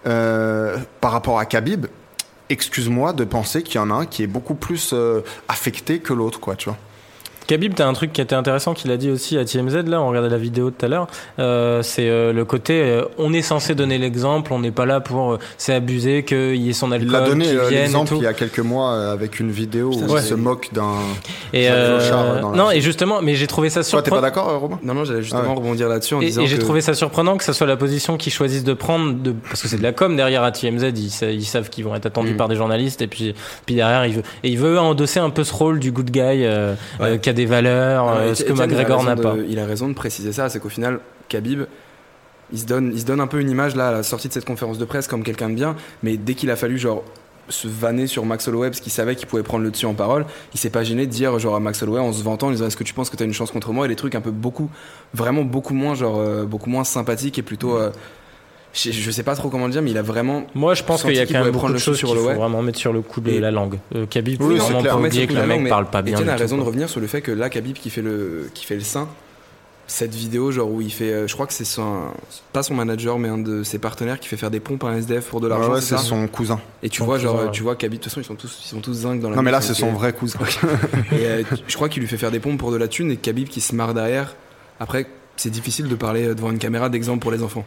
euh, 0.08 0.78
par 1.02 1.12
rapport 1.12 1.40
à 1.40 1.46
Khabib, 1.46 1.86
excuse-moi 2.54 3.14
de 3.14 3.26
penser 3.26 3.64
qu'il 3.64 3.76
y 3.76 3.80
en 3.80 3.90
a 3.90 3.94
un 3.94 4.06
qui 4.06 4.24
est 4.24 4.28
beaucoup 4.28 4.56
plus 4.56 4.92
euh, 4.94 5.22
affecté 5.48 6.00
que 6.00 6.14
l'autre, 6.14 6.40
quoi, 6.40 6.56
tu 6.56 6.70
vois. 6.70 6.78
Khabib, 7.48 7.74
t'as 7.76 7.86
un 7.88 7.94
truc 7.94 8.14
qui 8.14 8.22
était 8.22 8.36
intéressant 8.36 8.74
qu'il 8.74 8.90
a 8.92 8.98
dit 8.98 9.10
aussi 9.12 9.38
à 9.38 9.44
TMZ, 9.46 9.84
là, 9.88 10.02
on 10.02 10.08
regardait 10.08 10.30
la 10.30 10.38
vidéo 10.38 10.72
tout 10.72 10.86
à 10.86 10.90
l'heure, 10.90 11.08
euh, 11.40 11.82
c'est 11.84 12.10
euh, 12.10 12.32
le 12.32 12.46
côté, 12.46 12.82
euh, 12.82 13.04
on 13.18 13.34
est 13.34 13.42
censé 13.42 13.76
donner 13.76 13.98
l'exemple, 13.98 14.54
on 14.54 14.60
n'est 14.60 14.72
pas 14.72 14.86
là 14.86 15.02
pour, 15.02 15.34
euh, 15.34 15.40
c'est 15.58 15.74
abusé 15.74 16.24
qu'il 16.24 16.56
y 16.56 16.70
ait 16.70 16.74
son 16.74 16.92
alcool, 16.92 17.08
Il 17.10 17.12
l'a 17.12 17.22
donné 17.22 17.48
euh, 17.50 17.70
l'exemple 17.70 18.14
il 18.16 18.24
y 18.24 18.28
a 18.28 18.34
quelques 18.34 18.60
mois 18.60 18.92
euh, 18.94 19.14
avec 19.14 19.40
une 19.40 19.52
vidéo 19.52 19.92
où 19.94 20.14
Ouais. 20.14 20.22
il 20.22 20.26
se 20.26 20.34
moque 20.36 20.70
d'un. 20.74 20.94
Et, 21.54 21.68
euh, 21.70 22.00
la- 22.00 22.42
non, 22.56 22.72
et 22.72 22.80
justement, 22.82 23.22
mais 23.22 23.36
j'ai 23.36 23.48
trouvé 23.48 23.70
ça 23.70 23.84
Toi, 23.84 24.02
t'es 24.02 24.10
pas 24.10 24.16
surprenant. 24.18 24.22
d'accord, 24.22 24.50
euh, 24.50 24.58
Robin 24.58 24.80
Non, 24.84 24.94
non, 24.94 25.04
j'allais 25.04 25.22
justement 25.22 25.42
Ah 25.46 25.50
ouais. 25.50 25.56
rebondir 25.56 25.90
là-dessus 25.90 26.14
en 26.16 26.22
Et, 26.22 26.26
disant 26.28 26.42
et 26.44 26.48
j'ai 26.48 26.56
que 26.58 26.62
trouvé 26.62 26.80
ça 26.82 26.94
surprenant 26.94 27.36
que 27.38 27.44
ça 27.44 27.52
soit 27.54 27.68
la 27.68 27.76
position 27.78 28.16
qu'ils 28.18 28.32
choisissent 28.32 28.64
de 28.64 28.74
prendre, 28.74 29.14
de, 29.22 29.32
parce 29.32 29.62
que 29.62 29.68
c'est 29.68 29.78
de 29.78 29.84
la 29.84 29.92
com 29.92 30.16
derrière 30.16 30.44
à 30.44 30.52
TMZ, 30.52 30.92
ils, 30.96 31.10
sa- 31.10 31.30
ils 31.32 31.44
savent 31.46 31.70
qu'ils 31.70 31.84
vont 31.84 31.94
être 31.96 32.06
attendus 32.06 32.34
Mm. 32.34 32.38
par 32.38 32.48
des 32.48 32.56
journalistes, 32.56 33.02
et 33.02 33.08
puis, 33.08 33.36
puis 33.66 33.76
derrière, 33.76 34.06
il 34.06 34.14
veut, 34.16 34.24
et 34.44 34.50
il 34.50 34.58
veut 34.58 34.80
endosser 34.80 35.20
un 35.20 35.30
peu 35.30 35.44
ce 35.44 35.54
rôle 35.54 35.80
du 35.80 35.92
good 35.92 36.10
guy, 36.10 36.22
euh, 36.22 36.76
Ouais. 37.00 37.20
Euh, 37.34 37.36
a 37.36 37.38
des 37.38 37.46
valeurs, 37.46 38.06
Non, 38.06 38.12
euh, 38.12 38.32
Etienne, 38.32 38.36
ce 38.36 38.44
que 38.44 38.54
McGregor 38.54 39.04
n'a 39.04 39.16
pas. 39.16 39.36
Il 39.48 39.60
a 39.60 39.66
raison 39.66 39.88
de 39.88 39.94
préciser 39.94 40.32
ça, 40.32 40.50
c'est 40.50 40.60
qu'au 40.60 40.70
final, 40.70 41.00
Khabib, 41.30 41.64
il 42.52 42.60
se, 42.60 42.66
donne, 42.66 42.92
il 42.94 43.00
se 43.00 43.06
donne 43.06 43.20
un 43.20 43.28
peu 43.28 43.40
une 43.40 43.50
image 43.50 43.76
là 43.76 43.90
à 43.90 43.92
la 43.92 44.04
sortie 44.04 44.28
de 44.28 44.34
cette 44.34 44.46
conférence 44.46 44.78
de 44.78 44.86
presse 44.86 45.08
comme 45.08 45.24
quelqu'un 45.24 45.50
de 45.50 45.56
bien, 45.56 45.76
mais 46.04 46.18
dès 46.18 46.36
qu'il 46.36 46.52
a 46.52 46.56
fallu 46.56 46.78
genre 46.78 47.04
se 47.50 47.68
vanner 47.68 48.08
sur 48.08 48.26
Max 48.26 48.48
Holloway 48.48 48.70
parce 48.70 48.80
qu'il 48.80 48.92
savait 48.92 49.16
qu'il 49.16 49.28
pouvait 49.28 49.44
prendre 49.44 49.64
le 49.64 49.72
dessus 49.72 49.86
en 49.86 49.94
parole, 49.94 50.26
il 50.54 50.60
s'est 50.60 50.70
pas 50.70 50.84
gêné 50.84 51.06
de 51.06 51.12
dire 51.12 51.38
genre 51.40 51.56
à 51.56 51.60
Max 51.60 51.82
Holloway 51.82 52.00
en 52.00 52.14
se 52.14 52.24
vantant, 52.24 52.48
en 52.48 52.52
disant 52.52 52.68
est-ce 52.68 52.78
que 52.78 52.84
tu 52.84 52.94
penses 52.94 53.10
que 53.10 53.18
tu 53.18 53.24
as 53.24 53.26
une 53.26 53.34
chance 53.34 53.52
contre 53.52 53.74
moi? 53.74 53.86
Et 53.86 53.90
des 53.90 53.96
trucs 53.96 54.16
un 54.16 54.22
peu 54.22 54.32
beaucoup, 54.32 54.70
vraiment 55.14 55.44
beaucoup 55.44 55.74
moins 55.74 55.96
genre 55.96 56.20
euh, 56.20 56.46
beaucoup 56.46 56.70
moins 56.70 56.84
sympathiques 56.84 57.38
et 57.38 57.42
plutôt 57.42 57.78
euh, 57.78 57.92
je, 58.74 58.92
je 58.92 59.12
sais 59.12 59.24
pas 59.24 59.36
trop 59.36 59.50
comment 59.50 59.66
le 59.68 59.72
dire 59.72 59.82
mais 59.82 59.92
il 59.92 59.98
a 59.98 60.02
vraiment 60.02 60.46
Moi, 60.56 60.74
je 60.74 60.84
pense 60.84 61.04
qu'il 61.04 61.14
y 61.16 61.20
a 61.20 61.26
quand 61.26 61.44
même 61.44 61.52
beaucoup 61.52 61.72
de 61.72 61.78
choses 61.78 62.00
qu'il 62.00 62.08
faut 62.08 62.16
vraiment 62.16 62.62
mettre 62.62 62.80
sur 62.80 62.92
le 62.94 63.02
coup 63.02 63.22
de 63.22 63.30
Et- 63.32 63.40
la 63.40 63.52
langue. 63.52 63.80
Euh, 63.96 64.06
Khabib, 64.08 64.42
Oui, 64.42 64.58
vraiment 64.58 64.82
clair. 64.82 64.98
oublier 65.00 65.28
sur 65.28 65.36
que 65.36 65.42
le 65.42 65.48
mec 65.48 65.70
parle 65.70 65.90
pas 65.90 66.02
bien 66.02 66.16
Etienne 66.16 66.30
a 66.30 66.36
raison 66.36 66.58
de 66.58 66.64
revenir 66.64 66.90
sur 66.90 67.00
le 67.00 67.08
fait 67.08 67.22
que 67.22 67.32
là 67.32 67.50
Khabib 67.50 67.76
qui 67.78 67.90
fait 67.90 68.02
le 68.02 68.50
qui 68.54 68.66
fait 68.66 68.76
le 68.76 68.82
saint 68.82 69.08
cette 69.86 70.16
vidéo 70.16 70.50
genre 70.52 70.72
où 70.72 70.82
il 70.82 70.92
fait 70.92 71.12
euh, 71.12 71.28
je 71.28 71.34
crois 71.34 71.46
que 71.46 71.52
c'est 71.54 71.66
son 71.66 72.04
pas 72.54 72.64
son 72.64 72.74
manager 72.74 73.20
mais 73.20 73.28
un 73.28 73.38
de 73.38 73.64
ses 73.64 73.80
partenaires 73.80 74.18
qui 74.20 74.30
fait 74.30 74.38
faire 74.38 74.50
des 74.50 74.62
pompes 74.62 74.84
à 74.86 74.88
un 74.88 74.96
SDF 74.98 75.26
pour 75.28 75.42
de 75.42 75.46
Ouais, 75.48 75.50
l'argent 75.54 75.74
ouais, 75.74 75.82
c'est 75.82 75.98
c'est 75.98 76.04
son 76.06 76.26
cousin. 76.28 76.60
et 76.82 76.90
tu 76.90 77.00
son 77.00 77.06
vois 77.06 77.20
genre 77.20 77.34
cousin, 77.34 77.46
ouais. 77.48 77.52
tu 77.52 77.64
vois 77.64 77.76
qu'habite 77.76 78.00
de 78.00 78.04
toute 78.06 78.12
façon 78.14 78.22
ils 78.22 78.26
sont 78.26 78.36
tous 78.36 78.62
ils 78.64 78.68
sont 78.70 78.80
tous 78.80 78.94
zinc 78.94 79.20
dans 79.20 79.30
la 79.30 79.36
Non, 79.36 79.42
mais 79.42 79.52
là, 79.52 79.60
c'est 79.62 79.74
son 79.74 79.92
vrai 79.92 80.14
cousin. 80.14 80.40
et 81.12 81.26
euh, 81.26 81.44
je 81.68 81.76
crois 81.76 81.90
qu'il 81.90 82.02
lui 82.02 82.08
fait 82.08 82.18
faire 82.18 82.32
des 82.32 82.40
pompes 82.40 82.58
pour 82.58 82.72
de 82.72 82.78
la 82.78 82.88
thune 82.88 83.12
et 83.12 83.18
Khabib 83.18 83.50
qui 83.50 83.60
se 83.62 83.76
marre 83.76 83.94
derrière 83.94 84.36
après 84.80 85.06
c'est 85.36 85.50
difficile 85.52 85.90
de 85.90 85.96
parler 85.96 86.34
devant 86.34 86.50
une 86.52 86.60
caméra 86.60 86.88
d'exemple 86.90 87.20
pour 87.20 87.32
les 87.32 87.44
enfants 87.44 87.66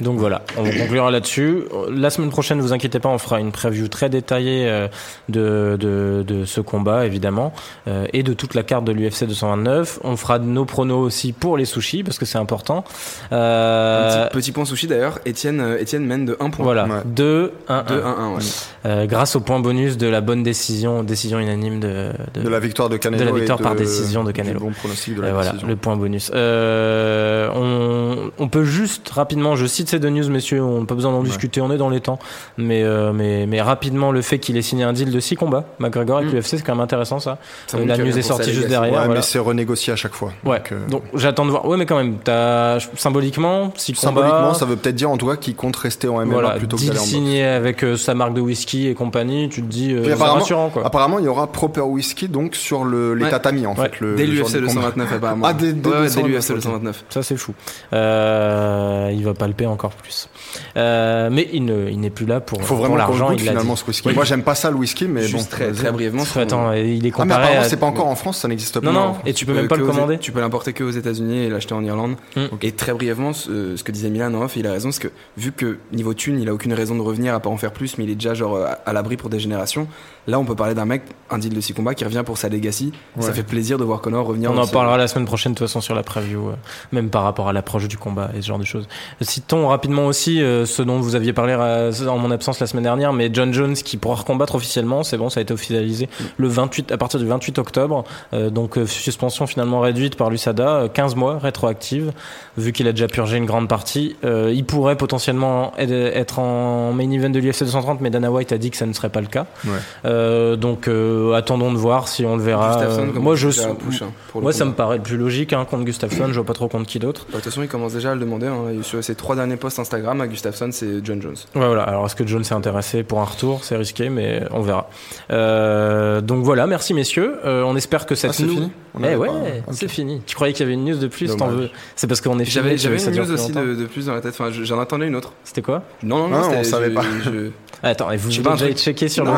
Donc 0.00 0.18
voilà, 0.18 0.42
on 0.58 0.64
conclura 0.64 1.10
là-dessus. 1.10 1.62
La 1.90 2.10
semaine 2.10 2.28
prochaine, 2.30 2.60
vous 2.60 2.72
inquiétez 2.74 2.98
pas, 3.00 3.08
on 3.08 3.16
fera 3.18 3.40
une 3.40 3.50
preview 3.50 3.88
très 3.88 4.10
détaillée 4.10 4.68
euh, 4.68 4.88
de, 5.30 5.76
de, 5.80 6.22
de 6.26 6.44
ce 6.44 6.60
combat, 6.60 7.06
évidemment, 7.06 7.54
euh, 7.88 8.06
et 8.12 8.22
de 8.22 8.34
toute 8.34 8.54
la 8.54 8.62
carte 8.62 8.84
de 8.84 8.92
l'UFC 8.92 9.24
229. 9.26 10.00
On 10.04 10.16
fera 10.16 10.38
nos 10.38 10.66
pronos 10.66 11.00
aussi 11.00 11.32
pour 11.32 11.56
les 11.56 11.64
sushis, 11.64 12.02
parce 12.02 12.18
que 12.18 12.26
c'est 12.26 12.36
important. 12.36 12.84
Euh, 13.32 14.26
petit, 14.28 14.38
petit 14.38 14.52
point 14.52 14.64
sushi 14.66 14.86
d'ailleurs 14.86 15.18
Étienne 15.24 15.76
Étienne 15.80 16.04
mène 16.04 16.24
de 16.26 16.36
1 16.40 16.50
point 16.50 16.64
voilà, 16.64 16.84
Ouais. 16.86 17.02
2, 17.06 17.52
1, 17.68 17.82
2 17.84 17.94
1 17.94 18.06
1 18.06 18.30
ouais. 18.34 18.42
Euh, 18.84 19.06
grâce 19.06 19.34
au 19.34 19.40
point 19.40 19.60
bonus 19.60 19.96
de 19.96 20.06
la 20.06 20.20
bonne 20.20 20.42
décision, 20.42 21.02
décision 21.04 21.38
unanime 21.38 21.80
de, 21.80 22.12
de, 22.34 22.42
De 22.42 22.48
la 22.48 22.60
victoire 22.60 22.88
de 22.88 22.96
Canelo. 22.98 23.24
de 23.24 23.28
la 23.30 23.34
victoire 23.34 23.60
et 23.60 23.62
par 23.62 23.74
décision 23.74 24.24
de 24.24 24.32
Canelo. 24.32 24.60
bon 24.60 24.72
pronostic 24.72 25.14
de 25.16 25.22
la 25.22 25.28
Euh, 25.28 25.32
voilà, 25.32 25.50
décision. 25.52 25.68
le 25.68 25.76
point 25.76 25.96
bonus. 25.96 26.30
Euh, 26.34 27.48
on, 27.54 28.30
on 28.38 28.48
peut 28.48 28.64
juste 28.64 29.08
rapidement, 29.08 29.56
je 29.56 29.66
cite 29.66 29.85
ces 29.88 29.98
deux 29.98 30.10
news, 30.10 30.28
messieurs, 30.30 30.62
on 30.62 30.80
n'a 30.80 30.86
pas 30.86 30.94
besoin 30.94 31.12
d'en 31.12 31.20
Ouais. 31.20 31.26
discuter, 31.26 31.60
on 31.60 31.70
est 31.70 31.76
dans 31.78 31.88
les 31.88 32.00
temps. 32.00 32.18
Mais, 32.58 32.82
euh, 32.82 33.12
mais, 33.12 33.46
mais 33.46 33.60
rapidement, 33.62 34.12
le 34.12 34.22
fait 34.22 34.38
qu'il 34.38 34.56
ait 34.56 34.62
signé 34.62 34.84
un 34.84 34.92
deal 34.92 35.10
de 35.10 35.20
6 35.20 35.36
combats, 35.36 35.64
McGregor 35.78 36.18
avec 36.18 36.30
Mm. 36.30 36.34
l'UFC, 36.36 36.56
c'est 36.58 36.62
quand 36.62 36.74
même 36.74 36.82
intéressant 36.84 37.20
ça. 37.20 37.38
Ça 37.66 37.78
Euh, 37.78 37.86
la 37.86 37.96
news 37.98 38.16
est 38.18 38.22
sortie 38.22 38.52
juste 38.52 38.68
derrière. 38.68 38.92
Ouais, 38.92 38.98
voilà. 39.06 39.14
mais 39.20 39.22
c'est 39.22 39.38
renégocié 39.38 39.92
à 39.92 39.96
chaque 39.96 40.14
fois. 40.14 40.32
Ouais, 40.44 40.58
Donc, 40.58 40.72
euh, 40.72 40.86
donc 40.88 41.02
j'attends 41.14 41.44
de 41.46 41.50
voir. 41.50 41.66
Ouais, 41.66 41.76
mais 41.76 41.86
quand 41.86 41.96
même, 41.96 42.16
t'as, 42.22 42.78
symboliquement, 42.96 43.72
6 43.76 43.94
symboliquement, 43.94 44.40
combats. 44.48 44.54
ça 44.54 44.64
veut 44.66 44.76
peut-être 44.76 44.94
dire 44.96 45.10
en 45.10 45.16
tout 45.16 45.26
cas 45.26 45.36
qu'il 45.36 45.54
compte 45.56 45.76
rester 45.76 46.08
en 46.08 46.20
MMA 46.20 46.32
voilà, 46.32 46.50
plutôt 46.50 46.76
que 46.76 46.84
d'aller 46.86 46.98
en 46.98 47.02
signé 47.02 47.44
avec 47.44 47.82
euh, 47.84 47.96
sa 47.96 48.14
marque 48.14 48.34
de 48.34 48.40
whisky 48.40 48.88
et 48.88 48.94
compagnie, 48.94 49.48
tu 49.48 49.62
te 49.62 49.66
dis, 49.66 49.92
euh, 49.92 50.12
apparemment- 50.14 50.34
rassurant 50.40 50.68
quoi. 50.70 50.86
Apparemment, 50.86 51.18
il 51.18 51.24
y 51.24 51.28
aura 51.28 51.46
Proper 51.46 51.80
Whisky 51.82 52.28
donc 52.28 52.54
sur 52.54 52.84
le, 52.84 53.14
les 53.14 53.24
Ouais. 53.24 53.30
tatamis 53.30 53.66
en 53.66 53.74
Ouais. 53.74 53.84
fait. 53.90 54.00
Le, 54.00 54.14
dès 54.16 54.26
l'UFC 54.26 54.58
du 54.60 54.66
combat. 54.66 54.90
229 54.90 55.12
apparemment 55.12 55.46
Ah, 55.48 55.52
dès- 55.52 55.72
dès 55.72 55.88
ouais, 55.88 55.94
ouais, 55.96 56.02
dès 56.02 56.08
229, 56.08 56.26
l'UFC 56.28 56.50
ok. 56.50 56.56
229 56.56 57.04
Ça 57.10 57.22
c'est 57.22 57.36
fou. 57.36 57.52
Il 57.92 59.24
va 59.24 59.34
palper 59.34 59.66
encore 59.76 59.92
plus. 59.92 60.28
Euh, 60.76 61.28
mais 61.30 61.48
il 61.52 61.64
ne- 61.64 61.88
il 61.88 62.00
n'est 62.00 62.10
plus 62.10 62.26
là 62.26 62.40
pour, 62.40 62.60
Faut 62.62 62.68
pour 62.68 62.76
vraiment 62.78 62.96
l'argent. 62.96 63.30
Il 63.30 63.38
finalement 63.40 63.76
ce 63.76 63.84
whisky. 63.86 64.08
Moi, 64.12 64.24
j'aime 64.24 64.42
pas 64.42 64.54
ça 64.54 64.70
le 64.70 64.76
whisky, 64.76 65.06
mais 65.06 65.22
juste 65.22 65.34
bon. 65.44 65.50
très, 65.50 65.72
très 65.72 65.92
brièvement 65.92 66.24
Faut- 66.24 66.40
Attends, 66.40 66.72
il 66.72 66.80
est 66.80 66.96
Ah, 66.98 67.02
mais 67.02 67.10
comparé. 67.10 67.42
apparemment, 67.42 67.60
à- 67.60 67.68
c'est 67.68 67.76
pas 67.76 67.86
encore 67.86 68.06
en 68.08 68.16
France, 68.16 68.38
ça 68.38 68.48
n'existe 68.48 68.80
pas. 68.80 68.86
Non, 68.86 68.92
non, 68.92 69.16
et 69.24 69.32
tu 69.34 69.46
peux 69.46 69.54
même 69.54 69.68
pas 69.68 69.76
que 69.76 69.80
le 69.82 69.86
aux- 69.86 69.90
commander. 69.92 70.18
Tu 70.18 70.32
peux 70.32 70.40
l'importer 70.40 70.72
que 70.72 70.82
aux 70.84 70.90
États-Unis 70.90 71.44
et 71.44 71.48
l'acheter 71.48 71.74
en 71.74 71.84
Irlande. 71.84 72.16
Mm. 72.36 72.40
Et 72.62 72.72
très 72.72 72.92
brièvement, 72.92 73.32
ce, 73.32 73.76
ce 73.76 73.84
que 73.84 73.92
disait 73.92 74.10
Milan 74.10 74.34
en 74.34 74.42
off, 74.42 74.56
il 74.56 74.66
a 74.66 74.72
raison, 74.72 74.90
c'est 74.90 75.02
que 75.02 75.08
vu 75.36 75.52
que 75.52 75.78
niveau 75.92 76.14
thune, 76.14 76.40
il 76.40 76.48
a 76.48 76.54
aucune 76.54 76.72
raison 76.72 76.94
de 76.96 77.02
revenir 77.02 77.34
à 77.34 77.40
pas 77.40 77.50
en 77.50 77.56
faire 77.56 77.72
plus, 77.72 77.98
mais 77.98 78.04
il 78.04 78.10
est 78.10 78.14
déjà 78.16 78.34
genre 78.34 78.56
à, 78.56 78.70
à 78.84 78.92
l'abri 78.92 79.16
pour 79.16 79.30
des 79.30 79.38
générations. 79.38 79.86
Là, 80.26 80.38
on 80.38 80.44
peut 80.44 80.56
parler 80.56 80.74
d'un 80.74 80.84
mec, 80.86 81.02
un 81.30 81.38
deal 81.38 81.54
de 81.54 81.60
six 81.60 81.72
combats 81.72 81.94
qui 81.94 82.04
revient 82.04 82.22
pour 82.24 82.36
sa 82.38 82.48
legacy. 82.48 82.92
Ça 83.22 83.32
fait 83.32 83.42
plaisir 83.44 83.78
de 83.78 83.84
voir 83.84 84.00
Connor 84.00 84.26
revenir. 84.26 84.50
On 84.50 84.54
en 84.58 84.66
parlera 84.72 84.96
la 84.96 85.06
semaine 85.08 85.24
prochaine, 85.26 85.52
de 85.52 85.58
toute 85.58 85.66
façon, 85.68 85.80
sur 85.80 85.94
la 85.94 86.02
preview, 86.02 86.48
euh, 86.48 86.52
même 86.92 87.10
par 87.10 87.22
rapport 87.22 87.48
à 87.48 87.52
l'approche 87.52 87.86
du 87.88 87.96
combat 87.96 88.30
et 88.36 88.42
ce 88.42 88.46
genre 88.48 88.58
de 88.58 88.64
choses. 88.64 88.88
Citons 89.20 89.68
rapidement 89.68 90.06
aussi 90.06 90.42
euh, 90.42 90.66
ce 90.66 90.82
dont 90.82 90.98
vous 91.00 91.14
aviez 91.14 91.32
parlé 91.32 91.54
euh, 91.58 91.92
en 92.08 92.18
mon 92.18 92.30
absence 92.30 92.60
la 92.60 92.66
semaine 92.66 92.84
dernière, 92.84 93.12
mais 93.12 93.30
John 93.32 93.52
Jones 93.52 93.74
qui 93.74 93.96
pourra 93.96 94.16
recombattre 94.16 94.54
officiellement, 94.56 95.02
c'est 95.04 95.16
bon, 95.16 95.30
ça 95.30 95.40
a 95.40 95.42
été 95.42 95.54
officialisé 95.54 96.08
le 96.38 96.48
28, 96.48 96.92
à 96.92 96.96
partir 96.98 97.20
du 97.20 97.26
28 97.26 97.58
octobre. 97.58 98.04
Euh, 98.32 98.50
donc 98.50 98.78
suspension 98.86 99.46
finalement 99.46 99.80
réduite 99.80 100.16
par 100.16 100.30
l'USADA, 100.30 100.68
euh, 100.68 100.88
15 100.88 101.14
mois 101.14 101.38
rétroactive, 101.38 102.12
vu 102.58 102.72
qu'il 102.72 102.88
a 102.88 102.92
déjà 102.92 103.06
purgé 103.08 103.36
une 103.36 103.46
grande 103.46 103.68
partie. 103.68 104.16
Il 104.24 104.64
pourrait 104.64 104.96
potentiellement 104.96 105.72
être- 105.78 105.90
être 105.92 106.38
en 106.38 106.92
main 106.92 107.10
event 107.10 107.30
de 107.30 107.38
l'UFC 107.38 107.60
230, 107.64 108.00
mais 108.00 108.10
Dana 108.10 108.30
White 108.30 108.52
a 108.52 108.58
dit 108.58 108.70
que 108.70 108.76
ça 108.76 108.86
ne 108.86 108.92
serait 108.92 109.08
pas 109.10 109.20
le 109.20 109.26
cas. 109.26 109.46
Ouais. 109.64 109.70
Euh, 110.16 110.56
donc 110.56 110.88
euh, 110.88 111.32
attendons 111.34 111.72
de 111.72 111.78
voir 111.78 112.08
si 112.08 112.24
on 112.24 112.36
le 112.36 112.42
verra. 112.42 112.80
Euh, 112.82 113.06
moi 113.14 113.34
je 113.34 113.48
push, 113.48 114.02
hein, 114.02 114.08
pour 114.30 114.40
le 114.40 114.44
moi, 114.44 114.52
ça 114.52 114.64
me 114.64 114.72
paraît 114.72 114.96
le 114.96 115.02
plus 115.02 115.16
logique 115.16 115.52
hein, 115.52 115.66
contre 115.68 115.84
Gustafsson. 115.84 116.28
Je 116.28 116.34
vois 116.34 116.44
pas 116.44 116.54
trop 116.54 116.68
contre 116.68 116.86
qui 116.86 116.98
d'autre. 116.98 117.26
Bah, 117.26 117.38
De 117.38 117.42
toute 117.42 117.44
façon, 117.52 117.62
il 117.62 117.68
commence 117.68 117.92
déjà 117.92 118.12
à 118.12 118.14
le 118.14 118.20
demander. 118.20 118.46
Hein. 118.46 118.82
Sur 118.82 119.02
ses 119.04 119.14
trois 119.14 119.36
derniers 119.36 119.56
posts 119.56 119.78
Instagram 119.78 120.20
à 120.20 120.26
Gustafsson, 120.26 120.70
c'est 120.72 121.04
John 121.04 121.20
Jones. 121.20 121.36
Ouais, 121.54 121.66
voilà. 121.66 121.82
Alors, 121.82 122.06
est-ce 122.06 122.16
que 122.16 122.26
John 122.26 122.42
s'est 122.44 122.54
intéressé 122.54 123.02
pour 123.02 123.20
un 123.20 123.24
retour? 123.24 123.62
C'est 123.64 123.76
risqué, 123.76 124.08
mais 124.08 124.42
on 124.52 124.62
verra. 124.62 124.88
Euh, 125.30 126.20
donc 126.20 126.44
voilà, 126.44 126.66
merci 126.66 126.94
messieurs. 126.94 127.36
Euh, 127.44 127.62
on 127.64 127.76
espère 127.76 128.06
que 128.06 128.14
cette 128.14 128.30
Ah, 128.30 128.34
c'est 128.34 128.46
fini 128.46 128.70
Eh 129.04 129.16
ouais, 129.16 129.28
c'est 129.72 129.88
fini. 129.88 130.22
Tu 130.26 130.34
croyais 130.34 130.52
qu'il 130.52 130.64
y 130.64 130.66
avait 130.66 130.74
une 130.74 130.84
news 130.84 130.96
de 130.98 131.06
plus 131.08 131.36
T'en 131.36 131.48
veux? 131.48 131.68
C'est 131.96 132.06
parce 132.06 132.20
qu'on 132.20 132.38
est 132.38 132.44
J'avais 132.44 132.70
que 132.72 132.76
j'avais 132.78 133.02
une 133.02 133.10
news 133.16 133.30
aussi 133.32 133.52
de, 133.52 133.74
de 133.74 133.84
plus 133.86 134.06
dans 134.06 134.14
la 134.14 134.20
tête. 134.20 134.32
Enfin, 134.38 134.50
je- 134.50 134.64
j'en 134.64 134.80
attendais 134.80 135.06
une 135.06 135.16
autre. 135.16 135.32
C'était 135.44 135.62
quoi? 135.62 135.82
Non, 136.02 136.28
non, 136.28 136.28
non, 136.28 136.36
Ah, 136.44 136.56
on 136.58 136.64
savait 136.64 136.90
pas. 136.90 137.02
je- 137.24 137.50
Attends, 137.82 138.10
et 138.10 138.16
vous 138.16 138.30
truc- 138.30 138.76
checker 138.78 139.08
sur 139.08 139.24
le. 139.24 139.30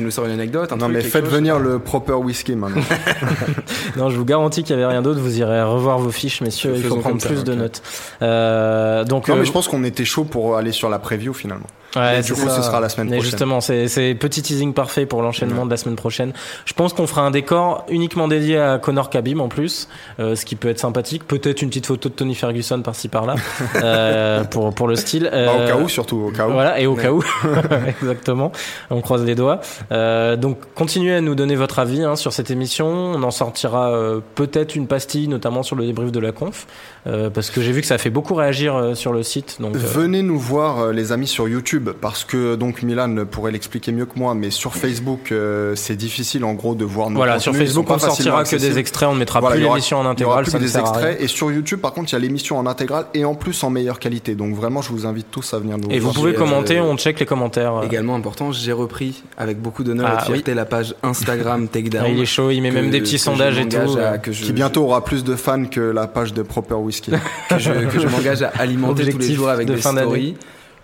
Tu, 0.00 0.04
nous 0.04 0.10
sors 0.10 0.24
une 0.26 0.32
anecdote. 0.32 0.72
Un 0.72 0.76
Non, 0.76 0.86
truc, 0.86 0.96
mais 0.96 1.02
faites 1.02 1.24
chose. 1.24 1.34
venir 1.34 1.58
le 1.58 1.78
Proper 1.78 2.14
Whisky 2.14 2.56
maintenant. 2.56 2.82
Non, 3.96 4.10
je 4.10 4.16
vous 4.16 4.24
garantis 4.24 4.62
qu'il 4.62 4.70
y 4.70 4.78
avait 4.78 4.86
rien 4.86 5.02
d'autre. 5.02 5.20
Vous 5.20 5.38
irez 5.38 5.62
revoir 5.62 5.98
vos 5.98 6.10
fiches, 6.10 6.40
messieurs. 6.40 6.74
Il 6.76 6.82
faut 6.82 6.96
prendre 6.96 7.08
comme 7.08 7.20
ça, 7.20 7.28
plus 7.28 7.44
de 7.44 7.52
ok. 7.52 7.58
notes. 7.58 7.82
Euh, 8.22 9.04
donc, 9.04 9.28
Non, 9.28 9.34
euh, 9.34 9.38
mais 9.40 9.44
je 9.44 9.52
pense 9.52 9.68
qu'on 9.68 9.84
était 9.84 10.04
chaud 10.04 10.24
pour 10.24 10.56
aller 10.56 10.72
sur 10.72 10.88
la 10.88 10.98
preview 10.98 11.32
finalement. 11.32 11.66
Ouais, 11.96 12.22
du 12.22 12.32
coup, 12.34 12.40
ça. 12.48 12.56
ce 12.56 12.62
sera 12.62 12.80
la 12.80 12.88
semaine 12.88 13.08
Mais 13.08 13.16
prochaine. 13.16 13.30
justement, 13.30 13.60
c'est 13.60 13.88
c'est 13.88 14.14
petit 14.14 14.42
teasing 14.42 14.72
parfait 14.74 15.06
pour 15.06 15.22
l'enchaînement 15.22 15.64
de 15.66 15.70
la 15.70 15.76
semaine 15.76 15.96
prochaine. 15.96 16.32
Je 16.64 16.72
pense 16.72 16.92
qu'on 16.92 17.06
fera 17.06 17.22
un 17.22 17.30
décor 17.30 17.84
uniquement 17.88 18.28
dédié 18.28 18.58
à 18.58 18.78
Connor 18.78 19.10
Khabib 19.10 19.40
en 19.40 19.48
plus, 19.48 19.88
euh, 20.20 20.36
ce 20.36 20.44
qui 20.44 20.54
peut 20.56 20.68
être 20.68 20.78
sympathique. 20.78 21.26
Peut-être 21.26 21.62
une 21.62 21.68
petite 21.68 21.86
photo 21.86 22.08
de 22.08 22.14
Tony 22.14 22.34
Ferguson 22.34 22.80
par-ci 22.82 23.08
par-là 23.08 23.34
euh, 23.82 24.44
pour 24.44 24.72
pour 24.74 24.86
le 24.88 24.96
style. 24.96 25.28
Bah, 25.32 25.52
au 25.56 25.60
Euh, 25.60 25.66
cas 25.68 25.76
où, 25.78 25.88
surtout 25.88 26.16
au 26.28 26.30
cas 26.30 26.46
où. 26.48 26.52
Voilà, 26.52 26.80
et 26.80 26.86
au 26.86 26.94
cas 26.94 27.10
où, 27.12 27.22
exactement, 28.02 28.52
on 28.90 29.00
croise 29.00 29.24
les 29.24 29.34
doigts. 29.34 29.60
Euh, 29.92 30.36
donc, 30.36 30.58
continuez 30.74 31.14
à 31.14 31.20
nous 31.20 31.34
donner 31.34 31.56
votre 31.56 31.78
avis 31.78 32.02
hein, 32.02 32.16
sur 32.16 32.32
cette 32.32 32.50
émission. 32.50 32.86
On 32.88 33.22
en 33.22 33.30
sortira 33.30 33.90
euh, 33.90 34.20
peut-être 34.34 34.76
une 34.76 34.86
pastille, 34.86 35.28
notamment 35.28 35.62
sur 35.62 35.76
le 35.76 35.84
débrief 35.86 36.12
de 36.12 36.20
la 36.20 36.32
conf, 36.32 36.66
euh, 37.06 37.30
parce 37.30 37.50
que 37.50 37.60
j'ai 37.60 37.72
vu 37.72 37.80
que 37.80 37.86
ça 37.86 37.94
a 37.94 37.98
fait 37.98 38.10
beaucoup 38.10 38.34
réagir 38.34 38.74
euh, 38.76 38.94
sur 38.94 39.12
le 39.12 39.22
site. 39.22 39.56
Donc, 39.60 39.74
euh, 39.74 39.78
Venez 39.78 40.22
nous 40.22 40.38
voir, 40.38 40.78
euh, 40.80 40.92
les 40.92 41.12
amis, 41.12 41.26
sur 41.26 41.48
YouTube, 41.48 41.79
parce 42.00 42.24
que 42.24 42.54
donc 42.54 42.82
Milan 42.82 43.24
pourrait 43.30 43.52
l'expliquer 43.52 43.92
mieux 43.92 44.06
que 44.06 44.18
moi, 44.18 44.34
mais 44.34 44.50
sur 44.50 44.74
Facebook, 44.74 45.32
euh, 45.32 45.74
c'est 45.76 45.96
difficile 45.96 46.44
en 46.44 46.54
gros 46.54 46.74
de 46.74 46.84
voir 46.84 47.10
nos 47.10 47.16
voilà, 47.16 47.38
sur 47.38 47.52
contenus, 47.52 47.68
Facebook, 47.68 47.86
on 47.88 47.98
facilement 47.98 48.14
sortira 48.38 48.44
que 48.44 48.56
des 48.56 48.78
extraits, 48.78 49.08
on 49.08 49.14
ne 49.14 49.18
mettra 49.18 49.40
Voilà, 49.40 49.56
plus 49.56 49.64
l'émission 49.64 49.98
en 49.98 50.06
intégrale, 50.06 50.44
plus 50.44 50.52
ça 50.52 50.58
ne 50.58 50.64
des 50.64 50.78
extraits. 50.78 51.20
Et 51.20 51.26
sur 51.26 51.50
YouTube, 51.50 51.80
par 51.80 51.92
contre, 51.92 52.10
il 52.10 52.14
y 52.14 52.16
a 52.16 52.18
l'émission 52.18 52.58
en 52.58 52.66
intégrale 52.66 53.06
et 53.14 53.24
en 53.24 53.34
plus 53.34 53.62
en 53.64 53.70
meilleure 53.70 53.98
qualité. 53.98 54.34
Donc 54.34 54.54
vraiment, 54.54 54.82
je 54.82 54.90
vous 54.90 55.06
invite 55.06 55.30
tous 55.30 55.54
à 55.54 55.58
venir 55.58 55.78
nous 55.78 55.90
Et 55.90 55.98
vous 55.98 56.12
pouvez 56.12 56.34
commenter, 56.34 56.78
euh, 56.78 56.84
on 56.84 56.96
check 56.96 57.18
les 57.20 57.26
commentaires. 57.26 57.82
Également 57.84 58.14
important, 58.14 58.52
j'ai 58.52 58.72
repris 58.72 59.22
avec 59.36 59.60
beaucoup 59.60 59.84
d'honneur 59.84 60.06
Ah, 60.10 60.14
et 60.14 60.28
de 60.28 60.32
fierté 60.32 60.54
la 60.54 60.64
page 60.64 60.94
Instagram 61.02 61.68
Takedown. 61.72 62.04
Ah, 62.06 62.08
il 62.08 62.20
est 62.20 62.26
chaud, 62.26 62.50
il 62.50 62.60
met 62.60 62.70
même 62.70 62.90
des 62.90 63.00
petits 63.00 63.18
sondages 63.18 63.58
et 63.58 63.68
tout. 63.68 63.76
à- 63.76 64.00
euh. 64.00 64.18
que 64.18 64.32
je, 64.32 64.44
Qui 64.44 64.52
bientôt 64.52 64.82
aura 64.84 65.04
plus 65.04 65.24
de 65.24 65.36
fans 65.36 65.64
que 65.64 65.80
la 65.80 66.06
page 66.06 66.32
de 66.34 66.42
Proper 66.42 66.74
Whisky. 66.74 67.10
que 67.48 67.58
je, 67.58 67.70
je 67.94 68.06
m'engage 68.08 68.42
à 68.42 68.48
alimenter 68.58 69.10
tous 69.10 69.18
les 69.18 69.34
jours 69.34 69.48
avec 69.48 69.66
de 69.66 69.74
des 69.74 69.80
stories. 69.80 70.36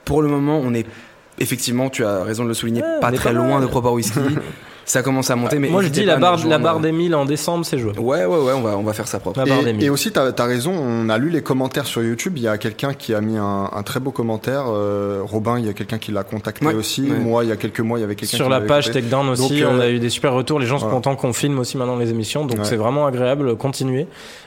Pour 0.07 0.23
le 0.23 0.29
moment, 0.29 0.59
on 0.65 0.73
est 0.73 0.87
effectivement, 1.39 1.91
tu 1.91 2.05
as 2.05 2.23
raison 2.23 2.45
de 2.45 2.49
le 2.49 2.55
souligner, 2.55 2.81
Ouais, 2.83 3.01
pas 3.01 3.13
très 3.13 3.31
pas 3.31 3.33
loin 3.33 3.61
de 3.61 3.67
Proper 3.67 3.91
Whisky. 3.91 4.19
Ça 4.89 5.03
commence 5.03 5.31
à 5.33 5.37
monter, 5.37 5.59
mais 5.59 5.69
Moi 5.69 5.83
je 5.83 5.89
dis 5.89 6.05
la 6.05 6.17
barre, 6.17 6.47
la 6.47 6.59
barre 6.59 6.79
des 6.79 6.93
1000 6.93 7.15
en 7.17 7.25
décembre, 7.25 7.67
c'est 7.67 7.77
jouable. 7.77 7.99
Ouais, 7.99 8.25
ouais, 8.25 8.39
ouais, 8.39 8.53
on 8.55 8.61
va, 8.61 8.79
on 8.79 8.85
va 8.85 8.93
faire 8.93 9.09
ça 9.09 9.19
propre. 9.19 9.41
La 9.41 9.45
barre 9.45 9.65
des 9.65 9.71
Et, 9.71 9.73
1000. 9.73 9.85
et 9.85 9.91
aussi, 9.91 10.13
t'as 10.13 10.31
as 10.39 10.45
raison, 10.45 10.73
on 10.73 11.09
a 11.09 11.19
lu 11.19 11.29
les 11.29 11.43
commentaires 11.43 11.87
sur 11.87 12.05
YouTube. 12.05 12.35
Il 12.37 12.45
y 12.45 12.49
a 12.49 12.57
quelqu'un 12.57 12.95
qui 12.95 13.13
a 13.13 13.21
mis 13.21 13.37
un, 13.37 13.69
un 13.73 13.83
très 13.83 13.99
beau 13.99 14.13
commentaire. 14.13 14.67
euh, 14.69 15.23
Robin, 15.25 15.59
il 15.59 15.67
y 15.67 15.69
a 15.69 15.73
quelqu'un 15.73 15.99
qui 15.99 16.13
l'a 16.13 16.23
contacté 16.23 16.65
Ouais, 16.65 16.73
aussi. 16.75 17.03
ouais. 17.11 17.19
Moi, 17.19 17.43
il 17.43 17.49
y 17.49 17.53
a 17.53 17.57
quelques 17.57 17.81
mois, 17.81 17.99
il 17.99 18.03
y 18.03 18.05
avait 18.05 18.15
quelqu'un 18.15 18.37
Sur 18.37 18.47
qui 18.47 18.53
la 18.53 18.61
page. 18.61 18.93
Takedown 18.93 19.29
aussi, 19.29 19.61
Donc, 19.61 19.69
euh, 19.73 19.77
on 19.77 19.81
a 19.81 19.89
eu 19.89 19.99
des 19.99 20.09
super 20.09 20.33
retours. 20.33 20.61
Les 20.61 20.67
gens 20.67 20.79
sont 20.79 20.89
contents 20.89 21.17
qu'on 21.17 21.33
filme 21.33 21.59
aussi 21.59 21.77
maintenant 21.77 21.97
les 21.97 22.11
émissions, 22.11 22.45
donc 22.47 22.59
Ouais. 22.61 22.65
c'est 22.65 22.77
vraiment 22.77 23.07
agréable. 23.07 23.57
Continuez. 23.57 24.07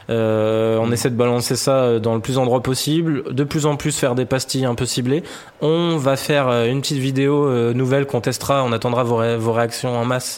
Euh, 0.09 0.77
on 0.81 0.91
essaie 0.91 1.09
de 1.09 1.15
balancer 1.15 1.55
ça 1.55 1.99
dans 1.99 2.15
le 2.15 2.21
plus 2.21 2.37
endroit 2.37 2.63
possible, 2.63 3.23
de 3.31 3.43
plus 3.43 3.65
en 3.67 3.75
plus 3.75 3.95
faire 3.95 4.15
des 4.15 4.25
pastilles 4.25 4.65
un 4.65 4.73
peu 4.73 4.85
ciblées. 4.85 5.21
On 5.61 5.97
va 5.97 6.15
faire 6.15 6.47
euh, 6.47 6.65
une 6.65 6.81
petite 6.81 6.97
vidéo 6.97 7.45
euh, 7.45 7.73
nouvelle 7.73 8.05
qu'on 8.07 8.21
testera. 8.21 8.63
On 8.63 8.71
attendra 8.71 9.03
vos, 9.03 9.17
ré- 9.17 9.37
vos 9.37 9.51
réactions 9.53 9.95
en 9.95 10.05
masse. 10.05 10.28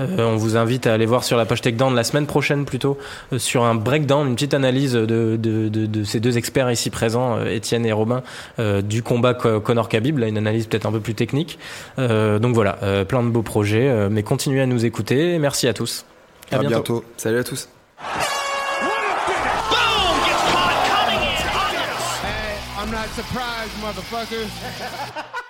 Euh, 0.00 0.06
on 0.18 0.36
vous 0.36 0.56
invite 0.56 0.86
à 0.86 0.92
aller 0.94 1.06
voir 1.06 1.24
sur 1.24 1.36
la 1.36 1.44
page 1.46 1.60
Takedown 1.62 1.94
la 1.94 2.04
semaine 2.04 2.26
prochaine 2.26 2.64
plutôt 2.64 2.98
euh, 3.32 3.38
sur 3.38 3.64
un 3.64 3.74
breakdown, 3.74 4.26
une 4.28 4.34
petite 4.34 4.54
analyse 4.54 4.92
de, 4.92 5.36
de, 5.36 5.68
de, 5.68 5.86
de 5.86 6.04
ces 6.04 6.20
deux 6.20 6.36
experts 6.38 6.70
ici 6.70 6.90
présents, 6.90 7.36
euh, 7.38 7.46
Étienne 7.46 7.86
et 7.86 7.92
Robin, 7.92 8.22
euh, 8.58 8.82
du 8.82 9.02
combat 9.02 9.34
Co- 9.34 9.60
Conor 9.60 9.88
Khabib. 9.88 10.18
Là, 10.18 10.28
une 10.28 10.38
analyse 10.38 10.66
peut-être 10.66 10.86
un 10.86 10.92
peu 10.92 11.00
plus 11.00 11.14
technique. 11.14 11.58
Euh, 11.98 12.38
donc 12.38 12.54
voilà, 12.54 12.78
euh, 12.82 13.04
plein 13.04 13.22
de 13.22 13.28
beaux 13.28 13.42
projets. 13.42 13.88
euh, 13.88 14.08
mais 14.10 14.22
continuez 14.22 14.60
à 14.62 14.66
nous 14.66 14.84
écouter. 14.84 15.38
Merci 15.38 15.68
à 15.68 15.74
tous. 15.74 16.04
À 16.52 16.58
bientôt. 16.68 17.04
Salut 17.16 17.38
à 17.38 17.44
tous. 17.44 17.68
Motherfuckers. 23.80 24.50